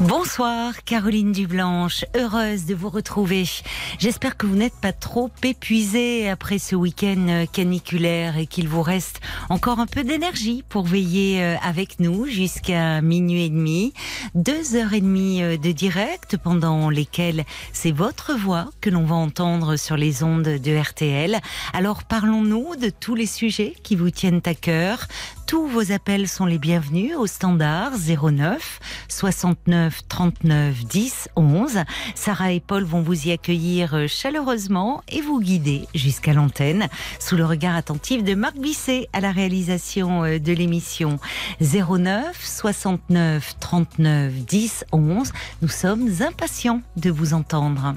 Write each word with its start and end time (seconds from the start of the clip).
Bonsoir 0.00 0.84
Caroline 0.84 1.32
Dublanche, 1.32 2.04
heureuse 2.14 2.66
de 2.66 2.74
vous 2.76 2.88
retrouver. 2.88 3.42
J'espère 3.98 4.36
que 4.36 4.46
vous 4.46 4.54
n'êtes 4.54 4.76
pas 4.80 4.92
trop 4.92 5.28
épuisée 5.42 6.30
après 6.30 6.60
ce 6.60 6.76
week-end 6.76 7.46
caniculaire 7.52 8.38
et 8.38 8.46
qu'il 8.46 8.68
vous 8.68 8.82
reste 8.82 9.20
encore 9.48 9.80
un 9.80 9.86
peu 9.86 10.04
d'énergie 10.04 10.62
pour 10.68 10.84
veiller 10.84 11.42
euh, 11.42 11.56
avec 11.64 11.98
nous 11.98 12.26
jusqu'à 12.26 13.00
minuit 13.00 13.46
et 13.46 13.50
demi. 13.50 13.92
Deux 14.36 14.76
heures 14.76 14.92
et 14.92 15.00
demie 15.00 15.42
euh, 15.42 15.56
de 15.56 15.72
direct 15.72 16.36
pendant 16.36 16.90
lesquelles 16.90 17.44
c'est 17.72 17.90
votre 17.90 18.34
voix 18.34 18.70
que 18.80 18.90
l'on 18.90 19.04
va 19.04 19.16
entendre 19.16 19.74
sur 19.74 19.96
les 19.96 20.22
ondes 20.22 20.44
de 20.44 20.80
RTL. 20.80 21.40
Alors 21.72 22.04
parlons-nous 22.04 22.76
de 22.76 22.90
tous 22.90 23.16
les 23.16 23.26
sujets 23.26 23.74
qui 23.82 23.96
vous 23.96 24.10
tiennent 24.10 24.42
à 24.46 24.54
cœur. 24.54 25.08
Tous 25.48 25.66
vos 25.66 25.90
appels 25.90 26.28
sont 26.28 26.46
les 26.46 26.58
bienvenus 26.58 27.16
au 27.16 27.26
standard 27.26 27.92
09 27.96 28.80
69 29.08 29.87
39 30.08 30.84
10 30.84 31.28
11. 31.36 31.78
Sarah 32.14 32.52
et 32.52 32.60
Paul 32.60 32.84
vont 32.84 33.02
vous 33.02 33.28
y 33.28 33.32
accueillir 33.32 33.94
euh, 33.94 34.06
chaleureusement 34.06 35.02
et 35.08 35.20
vous 35.20 35.40
guider 35.40 35.86
jusqu'à 35.94 36.32
l'antenne 36.32 36.88
sous 37.18 37.36
le 37.36 37.44
regard 37.44 37.76
attentif 37.76 38.24
de 38.24 38.34
Marc 38.34 38.56
Bisset 38.56 39.08
à 39.12 39.20
la 39.20 39.32
réalisation 39.32 40.24
euh, 40.24 40.38
de 40.38 40.52
l'émission 40.52 41.18
09 41.60 42.38
69 42.42 43.56
39 43.60 44.32
10 44.32 44.84
11. 44.92 45.32
Nous 45.62 45.68
sommes 45.68 46.10
impatients 46.20 46.82
de 46.96 47.10
vous 47.10 47.34
entendre. 47.34 47.94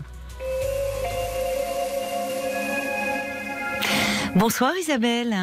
Bonsoir 4.35 4.71
Isabelle. 4.77 5.35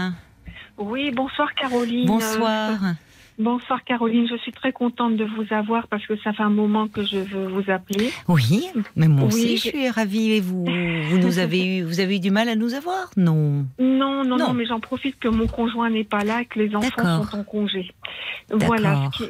Oui, 0.78 1.10
bonsoir 1.10 1.48
Caroline. 1.55 2.06
Bonsoir. 2.06 2.70
Bonsoir 3.39 3.84
Caroline, 3.84 4.27
je 4.28 4.36
suis 4.39 4.50
très 4.50 4.72
contente 4.72 5.17
de 5.17 5.25
vous 5.25 5.44
avoir 5.55 5.86
parce 5.86 6.05
que 6.06 6.17
ça 6.25 6.33
fait 6.33 6.42
un 6.42 6.50
moment 6.50 6.89
que 6.89 7.05
je 7.05 7.19
veux 7.19 7.47
vous 7.47 7.70
appeler. 7.70 8.11
Oui, 8.27 8.67
mais 8.97 9.06
moi 9.06 9.27
aussi 9.28 9.45
Oui, 9.45 9.56
je 9.56 9.62
je- 9.64 9.69
suis 9.69 9.89
ravie. 9.91 10.33
Et 10.33 10.41
vous, 10.41 10.64
vous 10.64 11.19
nous 11.19 11.39
avez 11.39 11.64
eu, 11.78 11.83
vous 11.84 12.00
avez 12.00 12.17
eu 12.17 12.20
du 12.20 12.33
mal 12.33 12.48
à 12.48 12.56
nous 12.56 12.75
avoir? 12.75 13.11
Non. 13.17 13.64
Non, 13.78 14.25
non, 14.25 14.36
Non. 14.36 14.39
non, 14.48 14.53
mais 14.55 14.67
j'en 14.67 14.80
profite 14.80 15.19
que 15.20 15.28
mon 15.28 15.47
conjoint 15.47 15.89
n'est 15.89 16.03
pas 16.05 16.25
là 16.25 16.42
et 16.42 16.47
que 16.47 16.58
les 16.58 16.75
enfants 16.75 17.25
sont 17.27 17.36
en 17.39 17.45
congé. 17.45 17.92
Voilà. 18.50 19.08
Qui- 19.14 19.28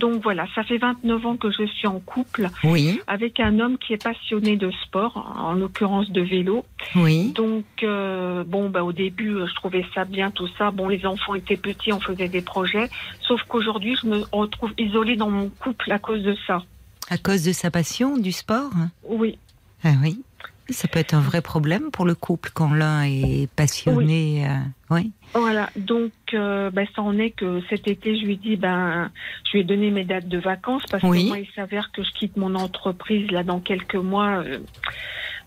Donc 0.00 0.22
voilà, 0.22 0.46
ça 0.54 0.64
fait 0.64 0.78
29 0.78 1.24
ans 1.26 1.36
que 1.36 1.50
je 1.52 1.66
suis 1.66 1.86
en 1.86 2.00
couple 2.00 2.48
Oui, 2.64 2.98
avec 3.06 3.38
un 3.38 3.60
homme 3.60 3.78
qui 3.78 3.92
est 3.92 4.02
passionné 4.02 4.56
de 4.56 4.70
sport, 4.82 5.36
en 5.38 5.52
l'occurrence 5.52 6.10
de 6.10 6.22
vélo. 6.22 6.64
oui. 6.96 7.32
Donc 7.32 7.64
euh, 7.84 8.42
bon, 8.44 8.70
bah 8.70 8.82
au 8.82 8.92
début, 8.92 9.34
je 9.46 9.54
trouvais 9.54 9.84
ça 9.94 10.04
bien 10.04 10.30
tout 10.32 10.48
ça. 10.58 10.70
Bon, 10.72 10.88
les 10.88 11.06
enfants 11.06 11.34
étaient 11.36 11.56
petits, 11.56 11.92
on 11.92 12.00
faisait 12.00 12.28
des 12.28 12.40
projets. 12.42 12.88
Sauf 13.20 13.35
qu'aujourd'hui, 13.44 13.96
je 14.00 14.06
me 14.06 14.24
retrouve 14.32 14.72
isolée 14.78 15.16
dans 15.16 15.30
mon 15.30 15.48
couple 15.48 15.90
à 15.92 15.98
cause 15.98 16.22
de 16.22 16.36
ça. 16.46 16.62
À 17.10 17.18
cause 17.18 17.44
de 17.44 17.52
sa 17.52 17.70
passion 17.70 18.16
du 18.16 18.32
sport 18.32 18.70
Oui. 19.04 19.38
Ah 19.84 19.92
oui. 20.02 20.20
Ça 20.68 20.88
peut 20.88 20.98
être 20.98 21.14
un 21.14 21.20
vrai 21.20 21.42
problème 21.42 21.92
pour 21.92 22.04
le 22.04 22.16
couple 22.16 22.50
quand 22.52 22.72
l'un 22.72 23.04
est 23.04 23.48
passionné. 23.54 24.48
euh, 24.48 24.54
oui. 24.90 25.12
Voilà, 25.32 25.70
donc 25.76 26.10
euh, 26.34 26.70
ben, 26.72 26.86
ça 26.96 27.02
en 27.02 27.16
est 27.18 27.30
que 27.30 27.60
cet 27.70 27.86
été, 27.86 28.18
je 28.18 28.24
lui 28.24 28.32
ai 28.32 28.36
dit, 28.36 28.56
ben, 28.56 29.10
je 29.44 29.52
lui 29.52 29.60
ai 29.60 29.64
donné 29.64 29.92
mes 29.92 30.02
dates 30.02 30.26
de 30.26 30.38
vacances 30.38 30.82
parce 30.90 31.04
Oui. 31.04 31.22
que 31.22 31.28
moi, 31.28 31.38
il 31.38 31.48
s'avère 31.54 31.92
que 31.92 32.02
je 32.02 32.10
quitte 32.10 32.36
mon 32.36 32.56
entreprise 32.56 33.30
là 33.30 33.44
dans 33.44 33.60
quelques 33.60 33.94
mois. 33.94 34.38
euh, 34.38 34.54
euh, 34.54 34.58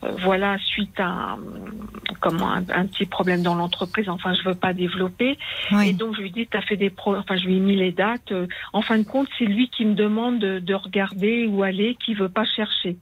voilà, 0.01 0.57
suite 0.59 0.99
à 0.99 1.07
un, 1.07 1.39
comment, 2.21 2.49
un, 2.51 2.63
un 2.69 2.85
petit 2.85 3.05
problème 3.05 3.41
dans 3.41 3.55
l'entreprise, 3.55 4.07
enfin 4.09 4.33
je 4.33 4.43
veux 4.47 4.55
pas 4.55 4.73
développer. 4.73 5.37
Et 5.85 5.93
donc 5.93 6.15
je 6.15 6.21
lui 6.21 6.29
ai 6.29 6.31
dit, 6.31 6.47
t'as 6.47 6.61
fait 6.61 6.77
des 6.77 6.89
pro 6.89 7.15
enfin 7.15 7.35
je 7.37 7.45
lui 7.45 7.57
ai 7.57 7.59
mis 7.59 7.75
les 7.75 7.91
dates. 7.91 8.31
euh, 8.31 8.47
en 8.73 8.81
fin 8.81 8.97
de 8.97 9.03
compte, 9.03 9.27
c'est 9.37 9.45
lui 9.45 9.69
qui 9.69 9.85
me 9.85 9.95
demande 9.95 10.39
de, 10.39 10.59
de 10.59 10.73
regarder 10.73 11.47
où 11.47 11.63
aller, 11.63 11.97
qui 12.03 12.13
veut 12.13 12.29
pas 12.29 12.45
chercher. 12.45 12.97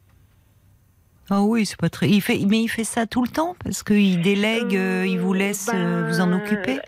Ah 1.29 1.41
oui, 1.41 1.65
c'est 1.65 1.79
pas 1.79 1.89
très. 1.89 2.09
Il 2.09 2.21
fait, 2.21 2.39
mais 2.47 2.61
il 2.61 2.69
fait 2.69 2.85
ça 2.85 3.05
tout 3.05 3.21
le 3.21 3.27
temps? 3.27 3.55
Parce 3.63 3.83
qu'il 3.83 4.21
délègue, 4.21 4.75
euh, 4.75 5.05
il 5.05 5.19
vous 5.19 5.33
laisse 5.33 5.69
euh, 5.73 6.03
ben, 6.03 6.09
vous 6.09 6.21
en 6.21 6.31
occuper? 6.31 6.79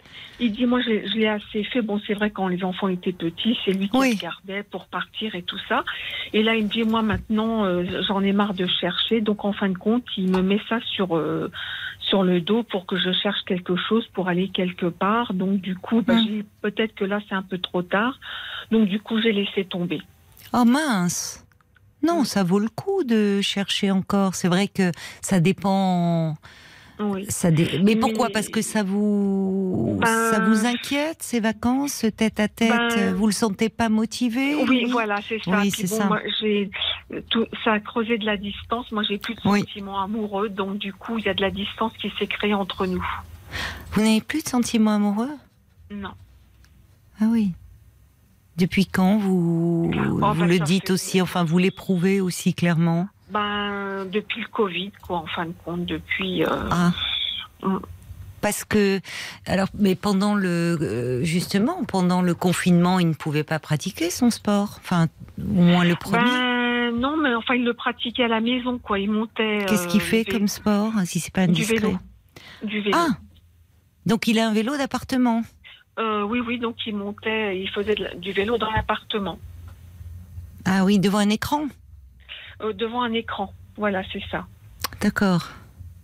Il 0.41 0.51
dit, 0.53 0.65
moi, 0.65 0.79
je, 0.81 0.89
l'ai- 0.89 1.07
je 1.07 1.13
l'ai 1.17 1.27
assez 1.27 1.63
fait. 1.65 1.81
Bon, 1.81 1.99
c'est 2.07 2.13
vrai, 2.13 2.29
quand 2.31 2.47
les 2.47 2.63
enfants 2.63 2.87
étaient 2.87 3.11
petits, 3.11 3.57
c'est 3.65 3.71
lui 3.71 3.89
qui 3.89 3.97
Oui. 3.97 4.11
regardait 4.15 4.63
pour 4.63 4.85
partir 4.87 5.35
et 5.35 5.41
tout 5.43 5.59
ça. 5.67 5.83
Et 6.33 6.43
là, 6.43 6.55
il 6.55 6.63
me 6.65 6.69
dit, 6.69 6.83
moi, 6.83 7.01
maintenant, 7.01 7.65
euh, 7.65 7.83
j'en 8.07 8.21
ai 8.21 8.31
marre 8.31 8.53
de 8.53 8.65
chercher. 8.65 9.19
Donc, 9.21 9.43
en 9.43 9.51
fin 9.53 9.69
de 9.69 9.77
compte, 9.77 10.03
il 10.17 10.29
me 10.31 10.41
met 10.41 10.61
ça 10.69 10.79
sur, 10.95 11.17
euh, 11.17 11.51
sur 11.99 12.23
le 12.23 12.39
dos 12.41 12.63
pour 12.63 12.85
que 12.85 12.97
je 12.97 13.11
cherche 13.11 13.41
quelque 13.45 13.75
chose 13.75 14.07
pour 14.13 14.29
aller 14.29 14.47
quelque 14.49 14.85
part. 14.85 15.33
Donc, 15.33 15.59
du 15.59 15.75
coup, 15.75 16.01
bah, 16.01 16.15
dit, 16.15 16.45
peut-être 16.61 16.95
que 16.95 17.03
là, 17.05 17.19
c'est 17.27 17.35
un 17.35 17.43
peu 17.43 17.57
trop 17.57 17.81
tard. 17.81 18.17
Donc, 18.71 18.87
du 18.87 18.99
coup, 18.99 19.19
j'ai 19.21 19.33
laissé 19.33 19.65
tomber. 19.65 20.01
Oh 20.53 20.63
mince. 20.65 21.45
Non, 22.01 22.23
ça 22.23 22.43
vaut 22.43 22.59
le 22.59 22.69
coup 22.69 23.03
de 23.03 23.41
chercher 23.41 23.91
encore. 23.91 24.33
C'est 24.35 24.47
vrai 24.47 24.69
que 24.69 24.91
ça 25.21 25.41
dépend. 25.41 26.37
Oui. 27.01 27.25
Ça 27.29 27.49
dé- 27.49 27.79
Mais 27.83 27.95
pourquoi? 27.95 28.27
Mais- 28.27 28.33
Parce 28.33 28.49
que 28.49 28.61
ça 28.61 28.83
vous 28.83 29.97
Ben- 30.01 30.31
ça 30.31 30.39
vous 30.39 30.65
inquiète 30.65 31.23
ces 31.23 31.39
vacances, 31.39 31.93
ce 31.93 32.07
tête 32.07 32.39
à 32.39 32.47
tête. 32.49 32.69
Ben- 32.71 33.13
Vous 33.13 33.25
le 33.25 33.31
sentez 33.31 33.69
pas 33.69 33.87
motivé? 33.89 34.55
Oui, 34.67 34.85
voilà, 34.91 35.19
c'est 35.27 35.39
ça. 35.43 35.59
Oui, 35.61 35.71
c'est 35.71 35.89
bon, 35.89 35.97
ça. 35.97 36.05
moi, 36.07 36.19
tout, 37.29 37.45
ça 37.63 37.73
a 37.73 37.79
creusé 37.79 38.17
de 38.17 38.25
la 38.25 38.35
distance. 38.37 38.91
Moi, 38.91 39.03
j'ai 39.03 39.17
plus 39.17 39.35
de 39.35 39.39
Oui. 39.45 39.61
sentiments 39.61 40.01
amoureux, 40.01 40.49
donc 40.49 40.77
du 40.77 40.91
coup, 40.93 41.17
il 41.17 41.25
y 41.25 41.29
a 41.29 41.33
de 41.33 41.41
la 41.41 41.51
distance 41.51 41.93
qui 42.01 42.11
s'est 42.19 42.27
créée 42.27 42.53
entre 42.53 42.85
nous. 42.85 43.05
Vous 43.93 44.01
n'avez 44.01 44.21
plus 44.21 44.43
de 44.43 44.49
sentiments 44.49 44.95
amoureux? 44.95 45.31
Non. 45.91 46.11
Ah 47.21 47.25
oui. 47.31 47.51
Depuis 48.57 48.85
quand 48.85 49.17
vous 49.17 49.89
Oh, 49.95 50.33
vous 50.33 50.39
ben, 50.41 50.45
le 50.47 50.59
dites 50.59 50.89
aussi, 50.91 51.21
enfin 51.21 51.45
vous 51.45 51.57
l'éprouvez 51.57 52.19
aussi 52.19 52.53
clairement? 52.53 53.07
Ben, 53.29 54.05
depuis 54.11 54.41
le 54.41 54.47
Covid, 54.47 54.91
quoi, 55.05 55.17
en 55.17 55.27
fin 55.27 55.45
de 55.45 55.53
compte, 55.63 55.85
depuis. 55.85 56.43
euh, 56.43 56.49
Ah. 56.71 56.91
Parce 58.41 58.63
que, 58.63 59.01
alors, 59.45 59.67
mais 59.77 59.95
pendant 59.95 60.33
le, 60.33 60.77
euh, 60.81 61.23
justement, 61.23 61.83
pendant 61.83 62.21
le 62.21 62.33
confinement, 62.33 62.97
il 62.99 63.09
ne 63.09 63.13
pouvait 63.13 63.43
pas 63.43 63.59
pratiquer 63.59 64.09
son 64.09 64.29
sport. 64.31 64.77
Enfin, 64.79 65.07
au 65.37 65.61
moins 65.61 65.83
le 65.83 65.95
premier. 65.95 66.23
ben, 66.23 66.91
non, 66.97 67.17
mais 67.17 67.35
enfin, 67.35 67.55
il 67.55 67.65
le 67.65 67.73
pratiquait 67.73 68.23
à 68.23 68.27
la 68.29 68.39
maison, 68.39 68.79
quoi. 68.79 68.97
Il 68.99 69.11
montait. 69.11 69.65
Qu'est-ce 69.67 69.87
qu'il 69.89 70.01
euh, 70.01 70.03
fait 70.05 70.23
comme 70.25 70.47
sport, 70.47 70.93
si 71.05 71.19
c'est 71.19 71.33
pas 71.33 71.45
Du 71.47 71.51
indiscret 71.51 71.75
vélo. 71.79 71.97
Du 72.63 72.79
vélo. 72.81 72.97
Ah 72.97 73.09
Donc 74.05 74.27
il 74.27 74.39
a 74.39 74.47
un 74.47 74.53
vélo 74.53 74.77
d'appartement. 74.77 75.43
Euh, 75.99 76.23
oui, 76.23 76.39
oui, 76.39 76.59
donc 76.59 76.77
il 76.87 76.95
montait, 76.95 77.59
il 77.59 77.69
faisait 77.69 77.95
de 77.95 78.07
du 78.17 78.31
vélo 78.31 78.57
dans 78.57 78.71
l'appartement, 78.71 79.37
Ah 80.63 80.85
oui, 80.85 80.97
devant 80.97 81.17
un 81.19 81.29
écran. 81.29 81.67
Euh, 82.61 82.73
devant 82.73 83.01
un 83.01 83.13
écran. 83.13 83.53
Voilà, 83.77 84.01
c'est 84.11 84.23
ça. 84.31 84.45
D'accord. 85.01 85.49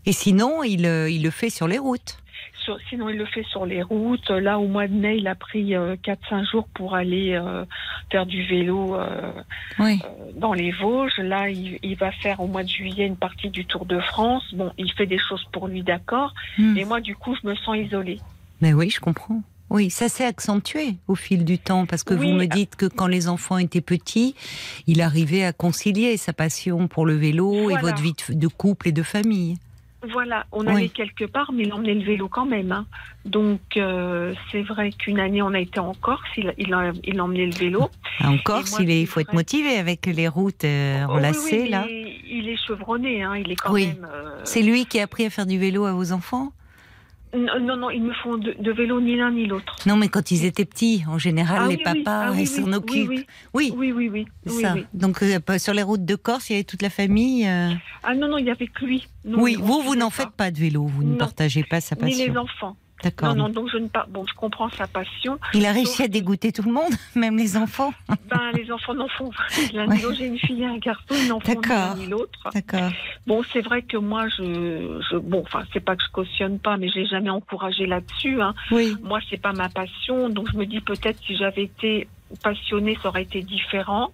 Et 0.06 0.12
sinon, 0.14 0.64
il, 0.64 0.86
euh, 0.86 1.10
il 1.10 1.24
le 1.24 1.30
fait 1.32 1.50
sur 1.50 1.68
les 1.68 1.78
routes. 1.80 2.18
Sur- 2.64 2.78
sinon, 2.90 3.10
il 3.10 3.18
le 3.18 3.26
fait 3.26 3.44
sur 3.44 3.66
les 3.66 3.82
routes. 3.84 4.30
Là, 4.30 4.58
au 4.60 4.68
mois 4.68 4.88
de 4.88 4.94
mai, 4.94 5.18
il 5.18 5.28
a 5.28 5.36
pris 5.36 5.76
euh, 5.76 5.96
4-5 6.04 6.50
jours 6.50 6.68
pour 6.74 6.96
aller 6.96 7.34
euh, 7.34 7.66
faire 8.12 8.26
du 8.26 8.44
vélo 8.46 8.96
euh, 8.96 9.32
Oui. 9.80 10.00
dans 10.36 10.54
les 10.54 10.72
Vosges. 10.72 11.18
Là, 11.20 11.50
il, 11.50 11.80
il 11.84 11.96
va 11.96 12.12
faire 12.12 12.40
au 12.40 12.48
mois 12.48 12.64
de 12.64 12.70
juillet 12.70 13.06
une 13.06 13.18
partie 13.18 13.50
du 13.50 13.66
Tour 13.66 13.86
de 13.86 14.00
France. 14.00 14.44
Bon, 14.54 14.72
il 14.78 14.92
fait 14.94 15.06
des 15.06 15.20
choses 15.20 15.44
pour 15.52 15.68
lui, 15.68 15.84
d'accord. 15.84 16.34
Hmm. 16.58 16.74
Mais 16.74 16.86
moi, 16.86 17.02
du 17.02 17.16
coup, 17.16 17.36
je 17.42 17.48
me 17.48 17.56
sens 17.56 17.78
isolée. 17.78 18.20
Mais 18.62 18.74
oui, 18.74 18.90
je 18.90 19.00
comprends. 19.00 19.42
Oui, 19.70 19.90
ça 19.90 20.10
s'est 20.10 20.26
accentué 20.26 20.96
au 21.08 21.16
fil 21.16 21.44
du 21.44 21.58
temps 21.58 21.86
parce 21.86 22.04
que 22.04 22.14
Oui. 22.14 22.28
vous 22.28 22.34
me 22.34 22.46
dites 22.46 22.76
que 22.76 22.86
quand 22.86 23.08
les 23.08 23.28
enfants 23.28 23.58
étaient 23.58 23.82
petits, 23.82 24.36
il 24.88 25.02
arrivait 25.02 25.44
à 25.44 25.54
concilier 25.54 26.18
sa 26.18 26.34
passion 26.34 26.88
pour 26.88 27.06
le 27.06 27.16
vélo 27.16 27.70
et 27.72 27.78
votre 27.78 28.02
vie 28.02 28.14
de, 28.30 28.48
couple 28.48 28.90
et 28.90 28.92
de 28.92 29.04
famille. 29.04 29.58
Voilà, 30.14 30.46
on 30.52 30.68
Oui. 30.68 30.72
allait 30.72 30.90
quelque 30.90 31.26
part, 31.26 31.52
mais 31.52 31.64
il 31.64 31.74
emmenait 31.74 31.96
le 31.96 32.04
vélo 32.06 32.28
quand 32.28 32.46
même. 32.46 32.72
hein. 32.72 32.86
Donc, 33.26 33.60
euh, 33.76 34.36
c'est 34.52 34.62
vrai 34.62 34.92
qu'une 34.92 35.20
année, 35.20 35.42
on 35.42 35.52
a 35.56 35.60
été 35.60 35.80
en 35.80 35.96
Corse, 35.96 36.22
il, 36.38 36.54
il, 36.60 36.72
a- 36.76 36.92
il 37.04 37.20
emmenait 37.20 37.48
le 37.48 37.56
vélo. 37.56 37.90
Ah, 38.20 38.30
En 38.30 38.38
Corse, 38.38 38.70
moi, 38.74 38.82
il, 38.84 38.92
est, 38.92 39.06
faut 39.08 39.20
être 39.20 39.34
motivé 39.34 39.78
avec 39.80 40.06
les 40.06 40.28
routes 40.28 40.64
euh, 40.64 41.06
Oh, 41.08 41.14
oui, 41.14 41.16
enlacées 41.18 41.68
là. 41.68 41.88
Il 41.90 42.48
est 42.48 42.58
chevronné, 42.68 43.24
hein, 43.24 43.36
il 43.36 43.52
est 43.52 43.56
quand 43.56 43.74
Oui. 43.74 43.88
même. 43.88 44.08
euh, 44.14 44.42
C'est 44.44 44.62
lui 44.62 44.86
qui 44.86 45.00
a 45.00 45.04
appris 45.06 45.26
à 45.26 45.32
faire 45.32 45.48
du 45.48 45.58
vélo 45.58 45.86
à 45.86 45.94
vos 45.94 46.12
enfants? 46.12 46.52
Non, 47.36 47.60
non, 47.60 47.76
non, 47.78 47.90
ils 47.90 48.02
me 48.02 48.14
font 48.14 48.38
de, 48.38 48.56
de 48.60 48.72
vélo 48.72 49.02
ni 49.02 49.16
l'un 49.16 49.32
ni 49.32 49.46
l'autre. 49.46 49.76
Non, 49.86 49.96
mais 49.98 50.08
quand 50.08 50.32
ils 50.32 50.46
étaient 50.46 50.66
petits, 50.66 51.04
en 51.08 51.18
général, 51.18 51.60
Ah 51.64 51.68
les 51.68 51.76
oui, 51.76 51.84
oui, 51.86 52.04
papas 52.04 52.30
ah 52.32 52.40
ils 52.40 52.48
s'en 52.48 52.64
oui, 52.64 52.74
occupent. 52.76 53.10
Oui, 53.54 53.74
Oui, 53.76 53.92
oui, 53.92 54.10
oui, 54.10 54.26
ça. 54.62 54.76
Donc 54.94 55.22
euh, 55.22 55.40
sur 55.58 55.74
les 55.74 55.84
routes 55.84 56.06
de 56.06 56.16
Corse, 56.16 56.50
il 56.50 56.54
y 56.54 56.56
avait 56.56 56.64
toute 56.64 56.82
la 56.82 56.90
famille. 56.90 57.46
euh, 57.48 57.72
Ah 58.04 58.16
non, 58.16 58.28
non, 58.28 58.38
il 58.38 58.46
y 58.46 58.50
avait 58.52 58.68
que 58.68 58.86
lui. 58.86 59.08
Oui, 59.26 59.58
vous, 59.60 59.82
vous 59.82 59.96
n'en 59.96 60.10
faites 60.10 60.32
pas 60.32 60.52
de 60.52 60.58
vélo, 60.60 60.86
vous 60.86 61.04
ne 61.04 61.16
partagez 61.16 61.64
pas 61.64 61.82
sa 61.82 61.96
Ni 61.96 62.16
les 62.16 62.28
passion. 62.28 62.42
enfants. 62.42 62.78
D'accord. 63.06 63.36
Non, 63.36 63.44
non, 63.44 63.50
donc 63.50 63.70
je 63.72 63.78
ne 63.78 63.88
pas. 63.88 64.08
Bon, 64.10 64.26
je 64.28 64.34
comprends 64.34 64.68
sa 64.70 64.88
passion. 64.88 65.38
Il 65.54 65.64
a 65.68 65.72
réussi 65.72 66.02
à 66.02 66.08
dégoûter 66.08 66.52
tout 66.52 66.64
le 66.64 66.72
monde, 66.72 66.92
même 67.16 67.38
les 67.38 67.56
enfants. 67.56 67.94
Ben, 68.10 68.52
les 68.56 68.72
enfants 68.72 68.96
n'en 68.96 69.08
font 69.08 69.30
l'un 69.76 69.86
ni 69.86 70.02
l'autre. 70.02 70.16
J'ai 70.18 70.26
une 70.26 70.40
fille 70.40 70.64
et 70.64 70.66
un 70.66 70.80
garçon, 70.80 71.04
ils 71.12 71.28
n'en 71.28 71.40
font 71.40 71.52
ni 71.52 71.54
l'un 71.54 71.62
D'accord. 71.62 71.98
ni 71.98 72.08
l'autre. 72.08 72.50
D'accord. 72.52 72.90
Bon, 73.28 73.44
c'est 73.54 73.62
vrai 73.62 73.84
que 73.84 73.98
moi, 73.98 74.28
je, 74.30 75.00
je 75.12 75.18
bon, 75.18 75.44
enfin, 75.46 75.62
c'est 75.72 75.82
pas 75.82 75.96
que 75.96 76.04
je 76.04 76.12
cautionne 76.12 76.58
pas, 76.58 76.78
mais 76.78 76.90
j'ai 76.90 77.06
jamais 77.06 77.30
encouragé 77.30 77.86
là-dessus. 77.86 78.42
Hein. 78.42 78.56
Oui. 78.72 78.96
Moi, 79.04 79.20
c'est 79.30 79.40
pas 79.40 79.54
ma 79.54 79.70
passion, 79.70 80.30
donc 80.30 80.50
je 80.52 80.58
me 80.58 80.66
dis 80.66 80.82
peut-être 80.82 81.20
si 81.28 81.38
j'avais 81.38 81.66
été 81.66 82.08
passionnée, 82.44 82.98
ça 83.04 83.10
aurait 83.10 83.22
été 83.22 83.44
différent. 83.44 84.10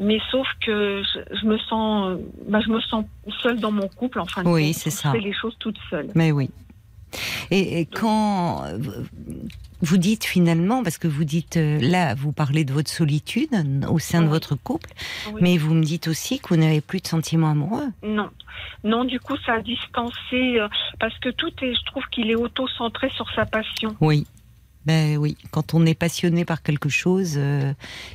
Mais 0.00 0.18
sauf 0.30 0.46
que 0.64 1.02
je, 1.02 1.36
je 1.36 1.44
me 1.44 1.58
sens, 1.58 2.18
bah, 2.48 2.60
je 2.64 2.70
me 2.70 2.80
sens 2.80 3.04
seule 3.42 3.60
dans 3.60 3.72
mon 3.72 3.88
couple. 3.88 4.20
Enfin, 4.20 4.44
Oui, 4.46 4.72
c'est 4.72 4.88
ça. 4.88 5.10
Je 5.12 5.18
fais 5.18 5.24
les 5.24 5.34
choses 5.34 5.56
toute 5.58 5.76
seule. 5.90 6.08
Mais 6.14 6.32
oui. 6.32 6.48
Et, 7.50 7.80
et 7.80 7.86
quand 7.86 8.64
vous 9.80 9.96
dites 9.96 10.24
finalement, 10.24 10.82
parce 10.82 10.98
que 10.98 11.06
vous 11.08 11.24
dites 11.24 11.56
euh, 11.56 11.78
là, 11.80 12.14
vous 12.14 12.32
parlez 12.32 12.64
de 12.64 12.72
votre 12.72 12.90
solitude 12.90 13.50
au 13.88 13.98
sein 13.98 14.22
de 14.22 14.28
votre 14.28 14.56
couple, 14.56 14.90
Oui. 15.32 15.40
mais 15.42 15.56
vous 15.56 15.72
me 15.74 15.84
dites 15.84 16.08
aussi 16.08 16.40
que 16.40 16.48
vous 16.48 16.56
n'avez 16.56 16.80
plus 16.80 17.00
de 17.00 17.06
sentiments 17.06 17.50
amoureux. 17.50 17.88
Non, 18.02 18.28
non. 18.84 19.04
Du 19.04 19.20
coup, 19.20 19.36
ça 19.46 19.54
a 19.54 19.60
distancé 19.60 20.58
euh, 20.58 20.68
parce 20.98 21.16
que 21.20 21.28
tout 21.28 21.52
est, 21.62 21.74
je 21.74 21.84
trouve 21.86 22.02
qu'il 22.10 22.30
est 22.30 22.34
auto-centré 22.34 23.08
sur 23.14 23.30
sa 23.34 23.46
passion. 23.46 23.94
Oui. 24.00 24.26
Ben 24.86 25.18
oui, 25.18 25.36
quand 25.50 25.74
on 25.74 25.84
est 25.84 25.94
passionné 25.98 26.46
par 26.46 26.62
quelque 26.62 26.88
chose, 26.88 27.34
euh, 27.36 27.72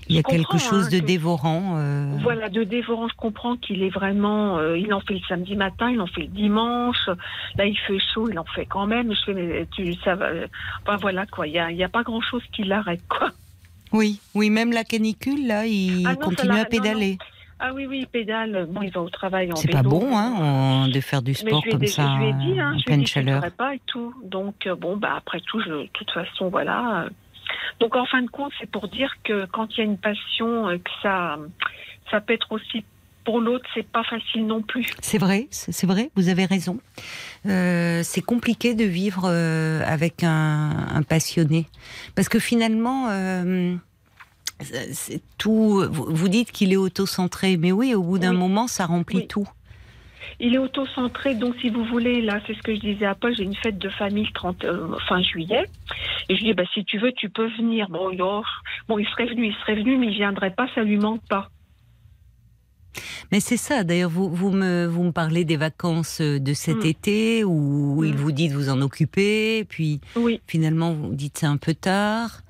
il 0.10 0.16
y 0.16 0.20
a 0.20 0.24
quelque 0.24 0.58
chose 0.58 0.86
hein, 0.88 0.90
de 0.90 1.00
que- 1.00 1.06
dévorant. 1.06 1.76
euh, 1.78 2.18
Voilà, 2.22 2.50
de 2.50 2.64
dévorant, 2.64 3.08
je 3.08 3.14
comprends 3.16 3.58
qu'il 3.58 3.84
est 3.84 3.90
vraiment. 3.90 4.58
euh, 4.58 4.78
il 4.78 4.92
en 4.94 5.02
fait 5.02 5.14
le 5.14 5.20
samedi 5.30 5.56
matin, 5.56 5.92
il 5.92 6.02
en 6.02 6.08
fait 6.08 6.22
le 6.22 6.28
dimanche. 6.28 7.10
Là, 7.58 7.66
il 7.68 7.78
fait 7.78 8.00
chaud, 8.14 8.28
il 8.32 8.40
en 8.40 8.46
fait 8.46 8.66
quand 8.66 8.88
même. 8.88 9.14
Je 9.14 9.20
fais, 9.24 9.34
mais 9.36 9.68
tu, 9.76 9.94
ça 10.04 10.16
va. 10.16 10.30
Enfin 10.82 10.98
voilà 10.98 11.26
quoi. 11.28 11.46
Il 11.48 11.54
y 11.54 11.60
a, 11.84 11.90
pas 11.90 12.02
grand 12.04 12.22
chose 12.22 12.42
qui 12.52 12.64
l'arrête 12.64 13.02
quoi. 13.08 13.30
Oui, 13.92 14.20
oui, 14.34 14.50
même 14.50 14.72
la 14.72 14.84
canicule, 14.84 15.46
là, 15.46 15.68
il 15.68 16.08
Ah 16.08 16.14
non, 16.14 16.30
continue 16.30 16.54
à 16.54 16.64
non, 16.64 16.70
pédaler. 16.70 17.20
Ah 17.60 17.74
oui, 17.74 17.86
oui, 17.86 18.00
il 18.02 18.08
pédale. 18.08 18.68
Bon, 18.70 18.82
il 18.82 18.92
va 18.92 19.02
au 19.02 19.10
travail 19.10 19.52
en 19.52 19.56
C'est 19.56 19.68
vélo. 19.68 19.82
pas 19.84 19.88
bon, 19.90 20.18
hein, 20.18 20.88
de 20.90 21.00
faire 21.00 21.22
du 21.22 21.34
sport 21.34 21.64
comme 21.70 21.80
déjà- 21.80 22.04
ça, 22.04 22.16
je 22.16 22.24
lui 22.24 22.30
ai 22.30 22.34
dit, 22.54 22.60
hein, 22.60 22.70
en 22.70 22.72
je 22.72 22.76
lui 22.76 22.82
ai 22.82 22.84
pleine 22.86 23.00
dit 23.02 23.06
je 23.06 23.12
chaleur. 23.12 23.52
pas 23.52 23.76
et 23.76 23.82
tout. 23.86 24.14
Donc 24.24 24.68
euh, 24.68 24.76
bon, 24.76 24.98
bah 24.98 25.14
après 25.18 25.40
tout, 25.42 25.62
de 25.64 25.88
toute 25.94 26.12
façon, 26.12 26.50
voilà. 26.50 27.06
Donc 27.80 27.96
en 27.96 28.06
fin 28.06 28.22
de 28.22 28.30
compte, 28.30 28.52
c'est 28.60 28.70
pour 28.70 28.88
dire 28.88 29.14
que 29.24 29.46
quand 29.46 29.68
il 29.72 29.78
y 29.78 29.82
a 29.82 29.86
une 29.86 29.98
passion, 29.98 30.68
euh, 30.68 30.78
que 30.78 30.90
ça, 31.02 31.38
ça 32.12 32.20
peut 32.22 32.34
être 32.34 32.52
aussi 32.52 32.84
pour 33.24 33.40
l'autre, 33.40 33.66
c'est 33.74 33.88
pas 33.88 34.04
facile 34.04 34.46
non 34.48 34.62
plus. 34.62 34.92
C'est 35.00 35.18
vrai, 35.18 35.48
c'est 35.50 35.72
c'est 35.72 35.88
vrai, 35.88 36.10
vous 36.16 36.28
avez 36.28 36.44
raison. 36.46 36.80
Euh, 37.46 38.02
c'est 38.04 38.22
compliqué 38.22 38.76
de 38.76 38.84
vivre 38.84 39.24
euh, 39.30 39.82
avec 39.86 40.24
un, 40.24 40.72
un 40.94 41.04
passionné. 41.04 41.68
Parce 42.16 42.28
que 42.28 42.40
finalement, 42.40 43.08
euh, 43.10 43.76
c'est- 43.76 43.80
c'est 43.80 43.93
tout. 45.38 45.84
Vous, 45.92 46.28
dites 46.30 46.52
qu'il 46.52 46.72
est 46.74 46.78
auto-centré, 46.78 47.58
mais 47.58 47.72
oui, 47.72 47.94
au 47.96 48.04
bout 48.04 48.20
d'un 48.20 48.32
Oui. 48.32 48.38
moment, 48.38 48.68
ça 48.68 48.86
remplit 48.86 49.20
Oui. 49.20 49.28
tout. 49.28 49.48
Il 50.40 50.56
est 50.56 50.58
auto-centré, 50.58 51.36
donc 51.36 51.56
si 51.62 51.70
vous 51.70 51.84
voulez, 51.86 52.22
là, 52.22 52.40
c'est 52.48 52.56
ce 52.56 52.62
que 52.62 52.74
je 52.74 52.80
disais 52.80 53.06
à 53.06 53.14
Paul, 53.14 53.36
j'ai 53.36 53.44
une 53.44 53.56
fête 53.56 53.78
de 53.78 53.90
famille 53.90 54.24
le 54.26 54.32
30, 54.34 54.64
euh, 54.64 54.88
fin 55.08 55.22
juillet. 55.22 55.70
Et 56.30 56.36
je 56.36 56.40
lui 56.42 56.50
dis, 56.50 56.54
bah, 56.54 56.64
si 56.74 56.84
tu 56.86 56.98
veux, 56.98 57.12
tu 57.12 57.30
peux 57.30 57.48
venir. 57.58 57.90
Bon, 57.90 58.10
il, 58.10 58.22
oh, 58.22 58.42
bon, 58.88 58.98
il 58.98 59.06
serait 59.08 59.26
venu, 59.28 59.48
il 59.48 59.54
serait 59.62 59.76
venu, 59.76 59.98
mais 59.98 60.08
il 60.08 60.14
viendrait 60.16 60.54
pas, 60.54 60.68
ça 60.74 60.82
lui 60.84 60.98
manque 60.98 61.22
pas. 61.28 61.50
Mais 63.32 63.40
c'est 63.40 63.58
ça, 63.58 63.84
d'ailleurs, 63.84 64.10
vous, 64.10 64.30
vous, 64.30 64.52
me, 64.52 64.86
vous 64.86 65.04
me 65.04 65.12
parlez 65.12 65.46
des 65.46 65.58
vacances 65.58 66.22
de 66.22 66.54
cet 66.54 66.84
Mm. 66.84 66.88
été 66.88 67.44
où 67.44 68.04
il 68.04 68.14
Mm. 68.14 68.18
vous 68.18 68.32
dit 68.32 68.50
de 68.50 68.54
vous 68.54 68.70
en 68.70 68.82
occuper, 68.82 69.66
puis 69.66 70.00
Oui, 70.16 70.40
finalement, 70.48 70.94
vous 70.94 71.14
dites 71.16 71.38
c'est 71.40 71.48
un 71.48 71.58
peu 71.58 71.74
tard. 71.74 72.42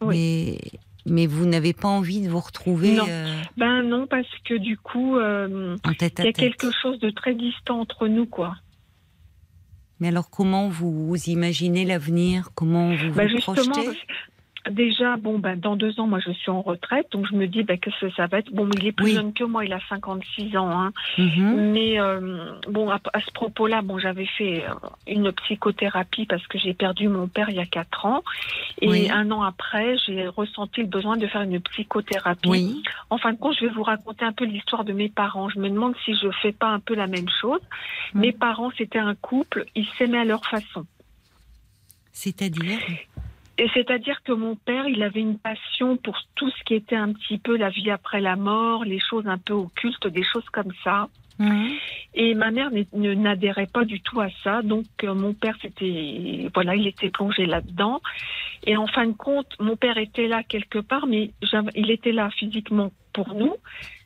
Oui. 0.00 0.16
Mais, 0.18 0.78
mais 1.06 1.26
vous 1.26 1.46
n'avez 1.46 1.72
pas 1.72 1.88
envie 1.88 2.20
de 2.20 2.28
vous 2.30 2.40
retrouver 2.40 2.94
Non. 2.94 3.06
euh, 3.08 3.40
ben 3.56 3.82
non, 3.82 4.06
parce 4.06 4.28
que 4.44 4.54
du 4.54 4.76
coup, 4.76 5.16
euh, 5.16 5.76
il 5.86 6.24
y 6.24 6.28
a 6.28 6.32
quelque 6.32 6.70
chose 6.82 6.98
de 7.00 7.10
très 7.10 7.34
distant 7.34 7.80
entre 7.80 8.08
nous, 8.08 8.26
quoi. 8.26 8.54
Mais 10.00 10.08
alors, 10.08 10.30
comment 10.30 10.68
vous, 10.68 11.06
vous 11.06 11.28
imaginez 11.28 11.84
l'avenir? 11.84 12.50
Comment 12.54 12.94
vous 12.94 13.12
Bah 13.12 13.24
vous 13.24 13.28
justement, 13.30 13.54
projetez? 13.72 13.98
Déjà, 14.70 15.16
bon, 15.16 15.38
ben, 15.38 15.58
dans 15.58 15.76
deux 15.76 15.98
ans, 16.00 16.06
moi, 16.06 16.20
je 16.24 16.30
suis 16.32 16.50
en 16.50 16.62
retraite, 16.62 17.06
donc 17.12 17.26
je 17.28 17.34
me 17.34 17.46
dis 17.46 17.62
ben, 17.62 17.78
que 17.78 17.90
ça, 18.00 18.06
ça 18.16 18.26
va 18.26 18.38
être. 18.38 18.50
Bon, 18.52 18.68
il 18.78 18.86
est 18.86 18.92
plus 18.92 19.06
Oui. 19.06 19.12
jeune 19.14 19.32
que 19.32 19.44
moi, 19.44 19.64
il 19.64 19.72
a 19.72 19.80
56 19.88 20.56
ans, 20.56 20.70
hein. 20.70 20.92
Mhm. 21.18 21.72
Mais 21.72 22.00
euh, 22.00 22.52
bon, 22.68 22.90
à, 22.90 23.00
à 23.12 23.20
ce 23.20 23.30
propos-là, 23.32 23.82
bon, 23.82 23.98
j'avais 23.98 24.26
fait 24.26 24.64
euh, 24.64 24.74
une 25.06 25.32
psychothérapie 25.32 26.26
parce 26.26 26.46
que 26.46 26.58
j'ai 26.58 26.74
perdu 26.74 27.08
mon 27.08 27.26
père 27.28 27.48
il 27.50 27.56
y 27.56 27.60
a 27.60 27.66
quatre 27.66 28.06
ans, 28.06 28.22
et 28.80 28.88
Oui. 28.88 29.10
un 29.10 29.30
an 29.30 29.42
après, 29.42 29.96
j'ai 30.06 30.26
ressenti 30.28 30.80
le 30.82 30.86
besoin 30.86 31.16
de 31.16 31.26
faire 31.26 31.42
une 31.42 31.60
psychothérapie. 31.60 32.48
Oui, 32.48 32.82
En 33.10 33.18
fin 33.18 33.32
de 33.32 33.38
compte, 33.38 33.56
je 33.58 33.66
vais 33.66 33.72
vous 33.72 33.82
raconter 33.82 34.24
un 34.24 34.32
peu 34.32 34.44
l'histoire 34.44 34.84
de 34.84 34.92
mes 34.92 35.08
parents. 35.08 35.48
Je 35.48 35.58
me 35.58 35.68
demande 35.68 35.94
si 36.04 36.14
je 36.16 36.28
fais 36.40 36.52
pas 36.52 36.68
un 36.68 36.80
peu 36.80 36.94
la 36.94 37.06
même 37.06 37.28
chose. 37.40 37.60
Mm. 38.14 38.20
Mes 38.20 38.32
parents, 38.32 38.70
c'était 38.78 38.98
un 38.98 39.14
couple, 39.14 39.64
ils 39.74 39.86
s'aimaient 39.98 40.18
à 40.20 40.24
leur 40.24 40.44
façon. 40.46 40.84
c'est-à-dire? 42.12 42.78
Et 43.62 43.68
c'est-à-dire 43.74 44.24
que 44.24 44.32
mon 44.32 44.56
père, 44.56 44.88
il 44.88 45.04
avait 45.04 45.20
une 45.20 45.38
passion 45.38 45.96
pour 45.96 46.18
tout 46.34 46.50
ce 46.50 46.64
qui 46.64 46.74
était 46.74 46.96
un 46.96 47.12
petit 47.12 47.38
peu 47.38 47.56
la 47.56 47.68
vie 47.70 47.92
après 47.92 48.20
la 48.20 48.34
mort, 48.34 48.84
les 48.84 48.98
choses 48.98 49.28
un 49.28 49.38
peu 49.38 49.52
occultes, 49.52 50.08
des 50.08 50.24
choses 50.24 50.48
comme 50.50 50.72
ça. 50.82 51.08
Et 52.14 52.34
ma 52.34 52.50
mère 52.50 52.70
n'adhérait 52.92 53.68
pas 53.72 53.84
du 53.84 54.00
tout 54.00 54.20
à 54.20 54.30
ça. 54.42 54.62
Donc 54.62 54.86
euh, 55.04 55.14
mon 55.14 55.32
père, 55.32 55.56
c'était 55.62 56.48
voilà, 56.52 56.74
il 56.74 56.88
était 56.88 57.10
plongé 57.10 57.46
là-dedans. 57.46 58.00
Et 58.66 58.76
en 58.76 58.88
fin 58.88 59.06
de 59.06 59.12
compte, 59.12 59.54
mon 59.60 59.76
père 59.76 59.96
était 59.96 60.26
là 60.26 60.42
quelque 60.42 60.80
part, 60.80 61.06
mais 61.06 61.30
il 61.76 61.90
était 61.92 62.12
là 62.12 62.30
physiquement 62.30 62.90
pour 63.12 63.32
nous, 63.32 63.54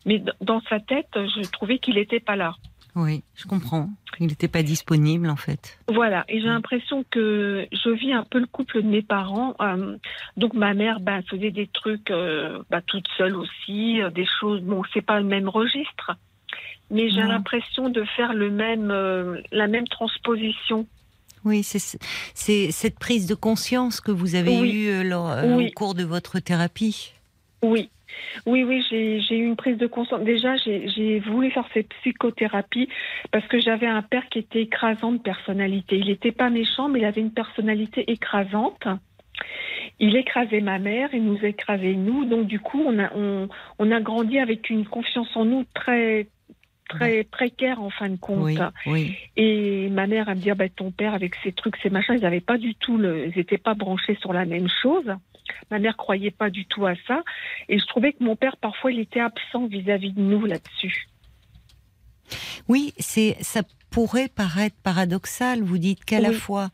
mais 0.05 0.23
dans 0.43 0.61
sa 0.69 0.81
tête, 0.81 1.09
je 1.14 1.50
trouvais 1.50 1.79
qu'il 1.79 1.94
n'était 1.94 2.20
pas 2.20 2.37
là. 2.37 2.56
Oui, 2.96 3.22
je 3.34 3.44
comprends. 3.46 3.90
Il 4.20 4.26
n'était 4.28 4.48
pas 4.48 4.62
disponible, 4.62 5.28
en 5.28 5.37
fait. 5.37 5.78
Voilà, 5.87 6.25
et 6.31 6.40
j'ai 6.40 6.46
l'impression 6.46 7.04
que 7.10 7.66
je 7.70 7.90
vis 7.90 8.14
un 8.14 8.25
peu 8.25 8.38
le 8.38 8.46
couple 8.46 8.82
de 8.82 8.88
mes 8.88 9.02
parents. 9.02 9.54
Euh, 9.60 9.98
donc 10.38 10.54
ma 10.54 10.72
mère 10.72 10.98
ben, 11.00 11.22
faisait 11.28 11.50
des 11.50 11.66
trucs 11.66 12.10
euh, 12.10 12.62
bah, 12.70 12.81
toute 12.81 13.06
seule 13.19 13.37
aussi, 13.37 14.00
euh, 14.00 14.08
des 14.08 14.26
choses. 14.40 14.62
Bon, 14.62 14.82
c'est 14.94 15.02
pas 15.04 15.20
le 15.20 15.26
même 15.26 15.46
registre, 15.50 16.12
mais 16.90 17.10
j'ai 17.10 17.20
l'impression 17.22 17.90
de 17.90 18.02
faire 18.16 18.32
le 18.32 18.50
même, 18.50 18.90
euh, 18.90 19.42
la 19.52 19.66
même 19.66 19.87
transposition. 19.88 20.87
Oui, 21.44 21.62
c'est 21.62 22.72
cette 22.72 22.99
prise 22.99 23.26
de 23.26 23.34
conscience 23.34 24.00
que 24.00 24.10
vous 24.10 24.34
avez 24.37 24.58
Oui. 24.58 24.72
eue 24.72 25.04
lors- 25.08 25.37
Oui. 25.44 25.66
au 25.66 25.70
cours 25.72 25.94
de 25.94 26.02
votre 26.02 26.38
thérapie. 26.40 27.12
Oui. 27.62 27.90
Oui, 28.47 28.64
oui, 28.64 28.85
j'ai 28.91 29.37
eu 29.37 29.44
une 29.44 29.56
prise 29.56 29.79
de 29.79 29.87
conscience. 29.87 30.23
Déjà, 30.23 30.56
j'ai 30.56 31.20
voulu 31.20 31.50
faire 31.50 31.66
cette 31.75 31.88
psychothérapie 32.00 32.88
parce 33.30 33.47
que 33.47 33.61
j'avais 33.61 33.87
un 33.87 34.02
père 34.02 34.28
qui 34.28 34.38
était 34.38 34.62
écrasant 34.62 35.12
de 35.12 35.19
personnalité. 35.19 35.99
Il 35.99 36.07
n'était 36.07 36.33
pas 36.33 36.50
méchant, 36.50 36.88
mais 36.88 37.00
il 37.00 37.04
avait 37.04 37.21
une 37.21 37.33
personnalité 37.33 38.11
écrasante. 38.11 38.87
Il 39.99 40.16
écrasait 40.16 40.61
ma 40.61 40.78
mère, 40.78 41.11
il 41.12 41.25
nous 41.25 41.45
écrasait 41.45 41.95
nous. 41.95 42.25
Donc, 42.25 42.47
du 42.47 42.61
coup, 42.61 42.83
on 42.85 42.99
a, 42.99 43.11
on, 43.14 43.49
on 43.78 43.90
a 43.90 44.00
grandi 44.00 44.38
avec 44.38 44.71
une 44.71 44.87
confiance 44.87 45.35
en 45.37 45.45
nous 45.45 45.64
très, 45.75 46.26
très 46.88 47.25
précaire 47.25 47.83
en 47.83 47.90
fin 47.90 48.09
de 48.09 48.16
compte. 48.16 48.42
Oui, 48.42 48.59
oui. 48.87 49.14
Et 49.37 49.88
ma 49.90 50.07
mère, 50.07 50.28
elle 50.28 50.37
me 50.37 50.40
dit, 50.40 50.50
ah 50.50 50.54
ben, 50.54 50.71
ton 50.71 50.90
père, 50.90 51.14
avec 51.14 51.35
ses 51.42 51.52
trucs, 51.52 51.76
ses 51.83 51.90
machins, 51.90 52.14
ils 52.16 52.23
n'avaient 52.23 52.40
pas 52.40 52.59
du 52.59 52.75
tout, 52.75 52.97
le, 52.97 53.26
ils 53.26 53.37
n'étaient 53.37 53.59
pas 53.59 53.75
branchés 53.75 54.16
sur 54.21 54.33
la 54.33 54.45
même 54.45 54.69
chose. 54.83 55.11
Ma 55.71 55.79
mère 55.79 55.97
croyait 55.97 56.31
pas 56.31 56.50
du 56.50 56.67
tout 56.67 56.87
à 56.87 56.95
ça. 57.07 57.23
Et 57.69 57.79
je 57.79 57.87
trouvais 57.87 58.12
que 58.12 58.23
mon 58.23 58.37
père, 58.37 58.57
parfois, 58.57 58.93
il 58.93 59.00
était 59.00 59.21
absent 59.21 59.67
vis-à-vis 59.67 60.12
de 60.12 60.21
nous 60.21 60.45
là-dessus. 60.47 61.09
Oui, 62.69 62.93
c'est 62.99 63.37
ça 63.41 63.62
pourrait 63.91 64.29
paraître 64.29 64.76
paradoxal. 64.83 65.62
Vous 65.62 65.79
dites 65.79 66.05
qu'à 66.05 66.21
la 66.21 66.33
fois 66.33 66.71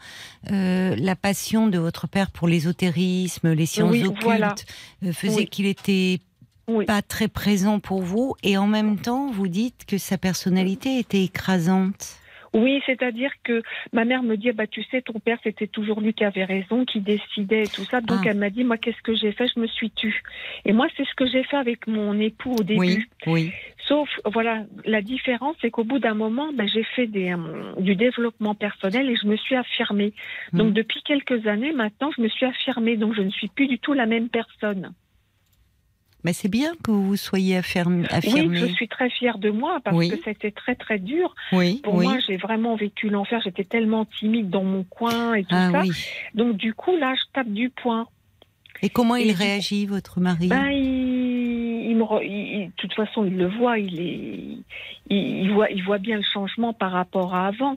euh, 0.50 0.97
la 0.97 1.14
passion 1.14 1.69
de 1.69 1.79
votre 1.79 2.09
père 2.09 2.31
pour 2.31 2.49
l'ésotérisme, 2.49 3.52
les 3.52 3.67
sciences 3.67 3.93
Oui, 3.93 4.05
occultes, 4.05 4.23
voilà. 4.25 4.55
euh, 5.05 5.12
faisait 5.12 5.37
Oui. 5.41 5.47
qu'il 5.47 5.67
était 5.67 6.21
pas 6.87 7.02
très 7.02 7.29
présent 7.29 7.81
pour 7.81 8.00
vous, 8.02 8.35
et 8.43 8.57
en 8.57 8.67
même 8.67 8.97
temps, 8.99 9.31
vous 9.31 9.49
dites 9.49 9.85
que 9.85 9.99
sa 9.99 10.17
personnalité 10.17 10.99
était 10.99 11.23
écrasante. 11.23 12.17
Oui, 12.54 12.82
c'est-à-dire 12.87 13.30
que 13.44 13.62
ma 13.92 14.04
mère 14.04 14.23
me 14.23 14.37
dit, 14.37 14.50
ah 14.50 14.52
bah, 14.52 14.66
tu 14.66 14.82
sais, 14.85 15.00
ton 15.02 15.18
père, 15.21 15.38
c'était 15.42 15.66
toujours 15.66 16.00
lui 16.00 16.12
qui 16.12 16.25
avait 16.25 16.44
raison, 16.44 16.85
qui 16.85 17.00
décidait 17.00 17.64
et 17.64 17.68
tout 17.68 17.85
ça. 17.85 18.00
Donc, 18.00 18.21
Ah. 18.25 18.30
elle 18.30 18.37
m'a 18.38 18.50
dit, 18.50 18.62
moi, 18.64 18.76
qu'est-ce 18.76 19.00
que 19.02 19.14
j'ai 19.14 19.32
fait? 19.32 19.47
Je 19.54 19.59
me 19.61 19.66
suis 19.66 19.90
tue. 19.90 20.23
Et 20.64 20.73
moi, 20.73 20.87
c'est 20.97 21.04
ce 21.06 21.14
que 21.14 21.26
j'ai 21.26 21.44
fait 21.44 21.56
avec 21.56 21.87
mon 21.87 22.18
époux 22.21 22.54
au 22.59 22.62
début. 22.62 22.78
Oui, 22.78 23.04
oui, 23.26 23.52
Sauf, 23.88 24.09
voilà, 24.26 24.64
la 24.85 25.02
différence, 25.02 25.56
c'est 25.61 25.71
qu'au 25.71 25.82
bout 25.85 25.99
d'un 25.99 26.14
moment, 26.14 26.52
ben, 26.52 26.68
j'ai 26.68 26.85
fait 26.85 27.06
des, 27.06 27.32
euh, 27.32 27.73
du 27.80 27.97
développement 27.97 28.54
personnel 28.54 29.11
et 29.11 29.16
je 29.16 29.26
me 29.26 29.37
suis 29.37 29.56
affirmée. 29.56 30.12
Donc, 30.52 30.71
Mm. 30.71 30.75
depuis 30.75 31.02
quelques 31.02 31.47
années, 31.47 31.73
maintenant, 31.73 32.11
je 32.16 32.23
me 32.23 32.28
suis 32.28 32.47
affirmée. 32.47 32.97
Donc, 32.97 33.14
je 33.14 33.23
ne 33.23 33.30
suis 33.30 33.49
plus 33.49 33.66
du 33.66 33.78
tout 33.78 33.92
la 33.92 34.06
même 34.06 34.28
personne. 34.28 34.92
Mais 36.25 36.33
c'est 36.33 36.49
bien 36.49 36.73
que 36.85 36.91
vous 36.91 37.17
soyez 37.17 37.57
affirmé. 37.57 38.07
Oui, 38.25 38.57
je 38.57 38.67
suis 38.67 38.88
très 38.88 39.11
fière 39.11 39.38
de 39.38 39.50
moi 39.50 39.81
parce 39.83 40.09
que 40.09 40.17
c'était 40.25 40.52
très 40.52 40.75
très 40.75 40.99
dur. 40.99 41.35
Oui, 41.52 41.81
Pour 41.83 42.00
moi, 42.00 42.19
j'ai 42.26 42.37
vraiment 42.37 42.76
vécu 42.76 43.09
l'enfer. 43.09 43.41
J'étais 43.45 43.64
tellement 43.64 44.05
timide 44.05 44.50
dans 44.50 44.64
mon 44.64 44.85
coin 44.85 45.35
et 45.35 45.43
tout 45.43 45.55
ah, 45.55 45.71
ça. 45.73 45.81
Oui. 45.83 45.91
Donc 46.35 46.57
du 46.57 46.75
coup, 46.75 46.97
là, 46.97 47.14
je 47.14 47.23
tape 47.33 47.49
du 47.49 47.71
poing. 47.71 48.07
Et 48.83 48.88
comment 48.88 49.14
il 49.14 49.31
réagit, 49.33 49.87
votre 49.87 50.19
mari? 50.19 50.49
Ben, 50.49 50.71
il, 50.71 51.97
me, 51.97 52.67
De 52.67 52.73
toute 52.76 52.93
façon, 52.95 53.25
il 53.25 53.37
le 53.37 53.47
voit. 53.47 53.79
Il, 53.79 54.00
est, 54.00 54.59
il, 55.09 55.52
voit, 55.52 55.71
il 55.71 55.85
voit 55.85 55.99
bien 55.99 56.17
le 56.17 56.25
changement 56.25 56.73
par 56.73 56.91
rapport 56.91 57.35
à 57.35 57.47
avant. 57.47 57.76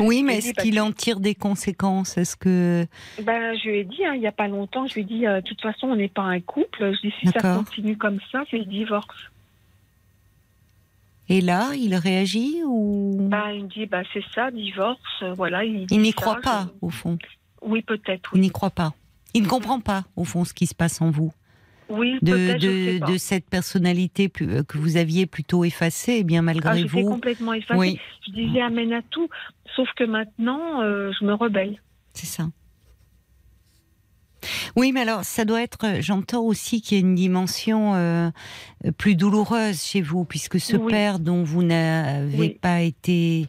Oui, 0.00 0.22
mais 0.22 0.38
est-ce 0.38 0.52
qu'il 0.52 0.80
en 0.80 0.92
tire 0.92 1.20
des 1.20 1.34
conséquences? 1.34 2.18
Est-ce 2.18 2.36
que 2.36 2.86
ben, 3.22 3.56
je 3.56 3.68
lui 3.68 3.78
ai 3.78 3.84
dit 3.84 4.04
hein, 4.04 4.14
il 4.14 4.20
n'y 4.20 4.26
a 4.26 4.32
pas 4.32 4.48
longtemps, 4.48 4.86
je 4.86 4.94
lui 4.94 5.00
ai 5.02 5.04
dit 5.04 5.26
euh, 5.26 5.40
de 5.40 5.46
toute 5.46 5.60
façon 5.60 5.88
on 5.88 5.96
n'est 5.96 6.08
pas 6.08 6.22
un 6.22 6.40
couple. 6.40 6.92
Je 6.94 7.08
dis 7.08 7.14
si 7.20 7.26
ça 7.28 7.56
continue 7.56 7.96
comme 7.96 8.18
ça, 8.30 8.44
c'est 8.50 8.58
le 8.58 8.64
divorce. 8.64 9.30
Et 11.28 11.40
là, 11.40 11.70
il 11.74 11.94
réagit 11.96 12.62
ou? 12.64 13.16
Ben, 13.20 13.50
il 13.50 13.64
me 13.64 13.68
dit 13.68 13.86
bah 13.86 14.02
c'est 14.12 14.24
ça, 14.34 14.50
divorce. 14.50 15.00
Euh, 15.22 15.32
voilà. 15.32 15.64
Il, 15.64 15.86
n'y 16.00 16.12
croit 16.12 16.40
pas 16.40 16.68
au 16.80 16.90
fond. 16.90 17.18
Oui, 17.62 17.82
peut-être. 17.82 18.30
Il 18.34 18.40
n'y 18.40 18.50
croit 18.50 18.70
pas. 18.70 18.92
Il 19.34 19.42
ne 19.42 19.48
comprend 19.48 19.80
pas, 19.80 20.04
au 20.16 20.24
fond, 20.24 20.44
ce 20.44 20.54
qui 20.54 20.66
se 20.66 20.74
passe 20.74 21.00
en 21.02 21.10
vous. 21.10 21.32
Oui, 21.88 22.18
de, 22.22 22.58
de, 22.58 23.06
de, 23.06 23.16
cette 23.16 23.48
personnalité 23.48 24.30
euh, 24.42 24.62
que 24.64 24.78
vous 24.78 24.96
aviez 24.96 25.26
plutôt 25.26 25.64
effacée, 25.64 26.16
eh 26.20 26.24
bien 26.24 26.42
malgré 26.42 26.82
ah, 26.82 26.86
vous. 26.86 27.04
complètement 27.04 27.52
effacée. 27.52 27.78
Oui. 27.78 28.00
Je 28.26 28.32
disais 28.32 28.60
amène 28.60 28.92
à 28.92 29.02
tout, 29.02 29.28
sauf 29.76 29.88
que 29.96 30.04
maintenant, 30.04 30.82
euh, 30.82 31.12
je 31.18 31.24
me 31.24 31.34
rebelle. 31.34 31.80
C'est 32.12 32.26
ça. 32.26 32.48
Oui, 34.74 34.92
mais 34.92 35.00
alors 35.00 35.24
ça 35.24 35.44
doit 35.44 35.62
être. 35.62 35.84
Euh, 35.84 35.98
j'entends 36.00 36.42
aussi 36.42 36.80
qu'il 36.80 36.98
y 36.98 37.00
a 37.00 37.04
une 37.04 37.14
dimension 37.14 38.32
plus 38.98 39.14
douloureuse 39.14 39.82
chez 39.82 40.02
vous, 40.02 40.24
puisque 40.24 40.58
ce 40.58 40.76
père 40.76 41.18
dont 41.18 41.42
vous 41.44 41.62
n'avez 41.62 42.50
pas 42.50 42.82
été 42.82 43.46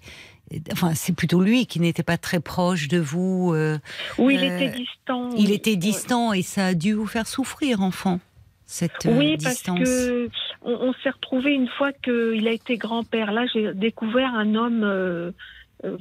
Enfin, 0.72 0.94
c'est 0.96 1.14
plutôt 1.14 1.42
lui 1.42 1.66
qui 1.66 1.80
n'était 1.80 2.04
pas 2.04 2.18
très 2.18 2.40
proche 2.40 2.88
de 2.88 3.00
vous. 3.00 3.52
Euh, 3.54 3.80
oui, 4.18 4.36
il 4.36 4.44
était 4.44 4.70
distant. 4.70 5.30
Il 5.38 5.52
était 5.52 5.76
distant 5.76 6.34
et 6.34 6.42
ça 6.42 6.68
a 6.68 6.74
dû 6.74 6.94
vous 6.94 7.08
faire 7.08 7.28
souffrir, 7.28 7.82
enfant. 7.82 8.20
Cette 8.70 9.06
euh, 9.06 9.18
oui, 9.18 9.38
parce 9.42 9.64
que 9.64 10.30
on, 10.62 10.94
s'est 11.02 11.10
retrouvé 11.10 11.54
une 11.54 11.70
fois 11.70 11.94
qu'il 11.94 12.48
a 12.48 12.52
été 12.52 12.78
grand-père. 12.78 13.32
Là, 13.32 13.46
j'ai 13.54 13.74
découvert 13.74 14.36
un 14.36 14.56
homme. 14.56 15.34